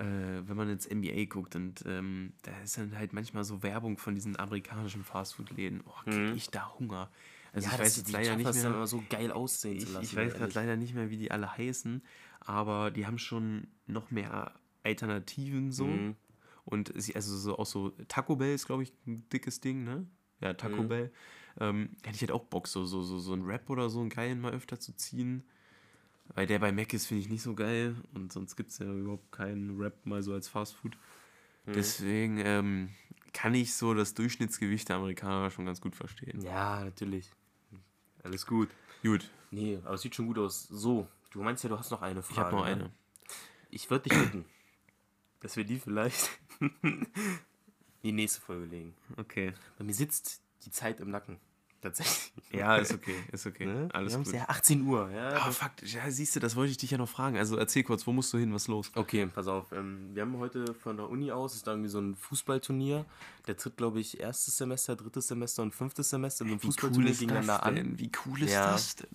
äh, 0.00 0.48
wenn 0.48 0.56
man 0.56 0.68
ins 0.70 0.86
NBA 0.86 1.26
guckt 1.26 1.54
und 1.56 1.84
ähm, 1.86 2.32
da 2.42 2.52
ist 2.62 2.78
dann 2.78 2.96
halt 2.96 3.12
manchmal 3.12 3.44
so 3.44 3.62
Werbung 3.62 3.98
von 3.98 4.14
diesen 4.14 4.38
amerikanischen 4.38 5.04
Fastfood-Läden. 5.04 5.82
Oh, 5.86 5.92
krieg 6.04 6.30
Mhm. 6.30 6.36
ich 6.36 6.50
da 6.50 6.72
Hunger. 6.78 7.10
Also 7.52 7.68
ja, 7.68 7.74
ich 7.74 7.80
weiß 7.80 7.96
jetzt 7.98 8.12
leider 8.12 8.36
nicht 8.36 8.54
mehr. 8.54 8.66
immer 8.66 8.86
so 8.86 9.02
geil 9.08 9.30
aussehen 9.32 9.78
zu 9.80 9.86
Ich, 9.86 9.92
lassen. 9.92 10.04
ich 10.04 10.16
weiß 10.16 10.34
gerade 10.34 10.52
leider 10.54 10.76
nicht 10.76 10.94
mehr, 10.94 11.10
wie 11.10 11.16
die 11.16 11.30
alle 11.30 11.56
heißen, 11.56 12.02
aber 12.40 12.90
die 12.90 13.06
haben 13.06 13.18
schon 13.18 13.66
noch 13.86 14.10
mehr 14.10 14.54
Alternativen 14.82 15.72
so. 15.72 15.86
Mhm. 15.86 16.16
Und 16.64 16.92
sie, 16.94 17.14
also 17.16 17.36
so 17.36 17.58
auch 17.58 17.66
so 17.66 17.90
Taco 18.08 18.36
Bell 18.36 18.54
ist, 18.54 18.66
glaube 18.66 18.82
ich, 18.84 18.92
ein 19.06 19.28
dickes 19.30 19.60
Ding, 19.60 19.84
ne? 19.84 20.06
Ja, 20.40 20.54
Taco 20.54 20.82
Mhm. 20.84 20.88
Bell. 20.88 21.12
Ähm, 21.58 21.90
hätte 22.04 22.14
ich 22.14 22.20
halt 22.22 22.30
auch 22.32 22.44
Bock, 22.44 22.68
so, 22.68 22.84
so, 22.84 23.02
so, 23.02 23.18
so 23.18 23.32
einen 23.32 23.42
Rap 23.44 23.68
oder 23.68 23.90
so 23.90 24.00
einen 24.00 24.08
geilen 24.10 24.40
mal 24.40 24.52
öfter 24.52 24.78
zu 24.78 24.96
ziehen. 24.96 25.42
Weil 26.34 26.46
der 26.46 26.58
bei 26.58 26.72
Mac 26.72 26.92
ist, 26.92 27.06
finde 27.06 27.22
ich 27.22 27.28
nicht 27.28 27.42
so 27.42 27.54
geil. 27.54 27.96
Und 28.14 28.32
sonst 28.32 28.56
gibt 28.56 28.70
es 28.70 28.78
ja 28.78 28.86
überhaupt 28.86 29.32
keinen 29.32 29.80
Rap 29.80 30.06
mal 30.06 30.22
so 30.22 30.32
als 30.32 30.48
Fastfood. 30.48 30.96
Mhm. 31.66 31.72
Deswegen 31.72 32.38
ähm, 32.38 32.90
kann 33.32 33.54
ich 33.54 33.74
so 33.74 33.94
das 33.94 34.14
Durchschnittsgewicht 34.14 34.88
der 34.88 34.96
Amerikaner 34.96 35.50
schon 35.50 35.66
ganz 35.66 35.80
gut 35.80 35.96
verstehen. 35.96 36.40
Ja, 36.40 36.84
natürlich. 36.84 37.30
Alles 38.22 38.46
gut. 38.46 38.68
Gut, 39.02 39.30
Nee, 39.50 39.78
aber 39.84 39.94
es 39.94 40.02
sieht 40.02 40.14
schon 40.14 40.26
gut 40.26 40.38
aus. 40.38 40.68
So, 40.68 41.08
du 41.30 41.42
meinst 41.42 41.64
ja, 41.64 41.68
du 41.68 41.78
hast 41.78 41.90
noch 41.90 42.02
eine 42.02 42.22
Frage. 42.22 42.32
ich 42.32 42.38
habe 42.38 42.56
noch 42.56 42.64
ne? 42.64 42.70
eine. 42.70 42.90
Ich 43.70 43.90
würde 43.90 44.08
dich 44.08 44.18
bitten, 44.18 44.44
dass 45.40 45.56
wir 45.56 45.64
die 45.64 45.78
vielleicht 45.78 46.30
in 46.82 47.06
die 48.02 48.12
nächste 48.12 48.40
Folge 48.40 48.66
legen. 48.66 48.94
Okay. 49.16 49.52
Bei 49.78 49.84
mir 49.84 49.94
sitzt 49.94 50.42
die 50.64 50.70
Zeit 50.70 51.00
im 51.00 51.10
Nacken. 51.10 51.38
Tatsächlich. 51.82 52.32
Ja, 52.52 52.76
ist 52.76 52.92
okay, 52.92 53.14
ist 53.32 53.46
okay. 53.46 53.64
Ne? 53.64 53.88
Alles 53.94 54.12
wir 54.12 54.22
gut. 54.22 54.34
ja 54.34 54.44
18 54.48 54.82
Uhr. 54.82 55.10
Ja, 55.10 55.30
das- 55.46 55.56
fuck, 55.56 55.70
ja, 55.82 56.10
siehst 56.10 56.36
du, 56.36 56.40
das 56.40 56.54
wollte 56.54 56.72
ich 56.72 56.76
dich 56.76 56.90
ja 56.90 56.98
noch 56.98 57.08
fragen. 57.08 57.38
Also 57.38 57.56
erzähl 57.56 57.82
kurz, 57.84 58.06
wo 58.06 58.12
musst 58.12 58.32
du 58.34 58.38
hin, 58.38 58.52
was 58.52 58.62
ist 58.62 58.68
los? 58.68 58.90
Okay, 58.94 59.26
pass 59.26 59.46
auf. 59.46 59.72
Ähm, 59.72 60.10
wir 60.12 60.22
haben 60.22 60.36
heute 60.36 60.74
von 60.74 60.98
der 60.98 61.08
Uni 61.08 61.32
aus, 61.32 61.54
ist 61.54 61.66
da 61.66 61.70
irgendwie 61.70 61.88
so 61.88 61.98
ein 62.00 62.16
Fußballturnier. 62.16 63.06
Der 63.46 63.56
tritt, 63.56 63.78
glaube 63.78 63.98
ich, 64.00 64.20
erstes 64.20 64.58
Semester, 64.58 64.94
drittes 64.94 65.28
Semester 65.28 65.62
und 65.62 65.74
fünftes 65.74 66.10
Semester 66.10 66.44
in 66.44 66.50
einem 66.50 66.60
Fußballturnier 66.60 67.12
gegeneinander 67.12 67.62
an. 67.64 67.98
Wie 67.98 68.10
cool 68.26 68.42
ist 68.42 68.52
Ja. 68.52 68.72
das 68.72 68.96
denn? 68.96 69.08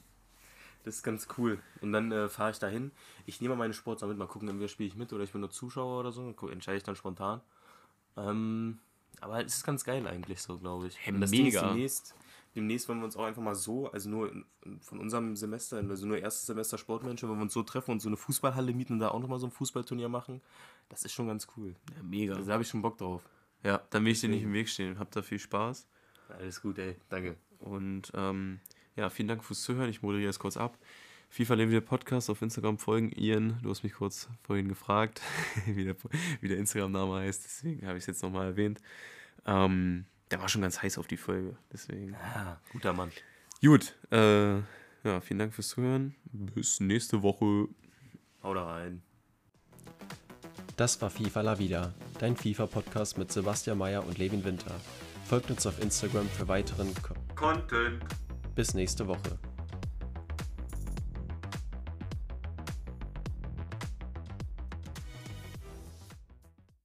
Das 0.83 0.95
ist 0.97 1.03
ganz 1.03 1.27
cool. 1.37 1.59
Und 1.81 1.93
dann 1.93 2.11
äh, 2.11 2.29
fahre 2.29 2.51
ich 2.51 2.59
dahin. 2.59 2.91
Ich 3.27 3.41
nehme 3.41 3.55
meine 3.55 3.73
Sportler 3.73 4.07
mit, 4.07 4.17
mal 4.17 4.27
gucken, 4.27 4.47
entweder 4.49 4.69
spiele 4.69 4.87
ich 4.87 4.95
mit 4.95 5.11
oder 5.13 5.23
ich 5.23 5.31
bin 5.31 5.41
nur 5.41 5.49
Zuschauer 5.51 5.99
oder 5.99 6.11
so. 6.11 6.33
Entscheide 6.51 6.77
ich 6.77 6.83
dann 6.83 6.95
spontan. 6.95 7.41
Ähm, 8.17 8.79
aber 9.21 9.43
es 9.45 9.55
ist 9.57 9.63
ganz 9.65 9.83
geil 9.83 10.05
eigentlich 10.07 10.41
so, 10.41 10.57
glaube 10.57 10.87
ich. 10.87 10.97
Hey, 10.99 11.13
mega. 11.13 11.67
demnächst, 11.69 12.13
demnächst 12.55 12.87
wollen 12.87 12.99
wir 12.99 13.05
uns 13.05 13.15
auch 13.15 13.25
einfach 13.25 13.41
mal 13.41 13.55
so, 13.55 13.91
also 13.91 14.09
nur 14.09 14.31
in, 14.31 14.45
von 14.81 14.99
unserem 14.99 15.35
Semester, 15.35 15.77
also 15.77 16.07
nur 16.07 16.17
erstes 16.17 16.45
Semester 16.45 16.77
Sportmenschen, 16.77 17.29
wenn 17.29 17.37
wir 17.37 17.43
uns 17.43 17.53
so 17.53 17.63
treffen 17.63 17.91
und 17.91 18.01
so 18.01 18.09
eine 18.09 18.17
Fußballhalle 18.17 18.73
mieten 18.73 18.93
und 18.93 18.99
da 18.99 19.09
auch 19.09 19.19
nochmal 19.19 19.39
so 19.39 19.47
ein 19.47 19.51
Fußballturnier 19.51 20.09
machen. 20.09 20.41
Das 20.89 21.03
ist 21.03 21.11
schon 21.11 21.27
ganz 21.27 21.47
cool. 21.57 21.75
Ja, 21.95 22.03
mega. 22.03 22.35
Also 22.35 22.47
da 22.47 22.53
habe 22.53 22.63
ich 22.63 22.69
schon 22.69 22.81
Bock 22.81 22.97
drauf. 22.97 23.23
Ja, 23.63 23.81
dann 23.89 24.05
will 24.05 24.11
ich 24.11 24.21
dir 24.21 24.29
nicht 24.29 24.43
im 24.43 24.53
Weg 24.53 24.69
stehen. 24.69 24.99
Habt 24.99 25.15
da 25.15 25.21
viel 25.21 25.39
Spaß. 25.39 25.87
Alles 26.29 26.61
gut, 26.61 26.77
ey. 26.79 26.95
Danke. 27.09 27.35
Und 27.59 28.11
ähm, 28.15 28.59
ja, 28.95 29.09
vielen 29.09 29.27
Dank 29.27 29.43
fürs 29.43 29.61
Zuhören. 29.63 29.89
Ich 29.89 30.01
moderiere 30.01 30.27
jetzt 30.27 30.39
kurz 30.39 30.57
ab. 30.57 30.77
FIFA 31.29 31.55
Leben 31.55 31.71
wieder 31.71 31.81
Podcast 31.81 32.29
auf 32.29 32.41
Instagram 32.41 32.77
folgen. 32.77 33.11
Ian, 33.11 33.59
du 33.61 33.69
hast 33.69 33.83
mich 33.83 33.93
kurz 33.93 34.29
vorhin 34.43 34.67
gefragt, 34.67 35.21
wie 35.65 35.83
der, 35.83 35.95
wie 36.41 36.47
der 36.47 36.57
Instagram-Name 36.57 37.15
heißt. 37.15 37.43
Deswegen 37.43 37.87
habe 37.87 37.97
ich 37.97 38.03
es 38.03 38.07
jetzt 38.07 38.23
nochmal 38.23 38.45
erwähnt. 38.45 38.79
Ähm, 39.45 40.05
der 40.31 40.41
war 40.41 40.49
schon 40.49 40.61
ganz 40.61 40.81
heiß 40.81 40.97
auf 40.97 41.07
die 41.07 41.17
Folge. 41.17 41.57
Deswegen. 41.71 42.15
Ah, 42.15 42.59
guter 42.71 42.93
Mann. 42.93 43.11
Gut. 43.61 43.95
Äh, 44.11 44.55
ja, 45.03 45.21
vielen 45.21 45.39
Dank 45.39 45.53
fürs 45.53 45.69
Zuhören. 45.69 46.15
Bis 46.31 46.79
nächste 46.79 47.21
Woche. 47.21 47.67
Hau 48.41 48.53
da 48.53 48.65
rein. 48.65 49.01
Das 50.77 51.01
war 51.01 51.09
FIFA 51.09 51.41
La 51.41 51.57
Vida, 51.57 51.93
dein 52.19 52.35
FIFA-Podcast 52.35 53.17
mit 53.17 53.31
Sebastian 53.31 53.77
Mayer 53.77 54.05
und 54.05 54.17
Levin 54.17 54.43
Winter. 54.43 54.75
Folgt 55.25 55.49
uns 55.49 55.65
auf 55.65 55.81
Instagram 55.81 56.27
für 56.27 56.47
weiteren 56.47 56.93
Ko 57.01 57.13
Content. 57.35 58.03
Bis 58.55 58.73
nächste 58.73 59.07
Woche. 59.07 59.39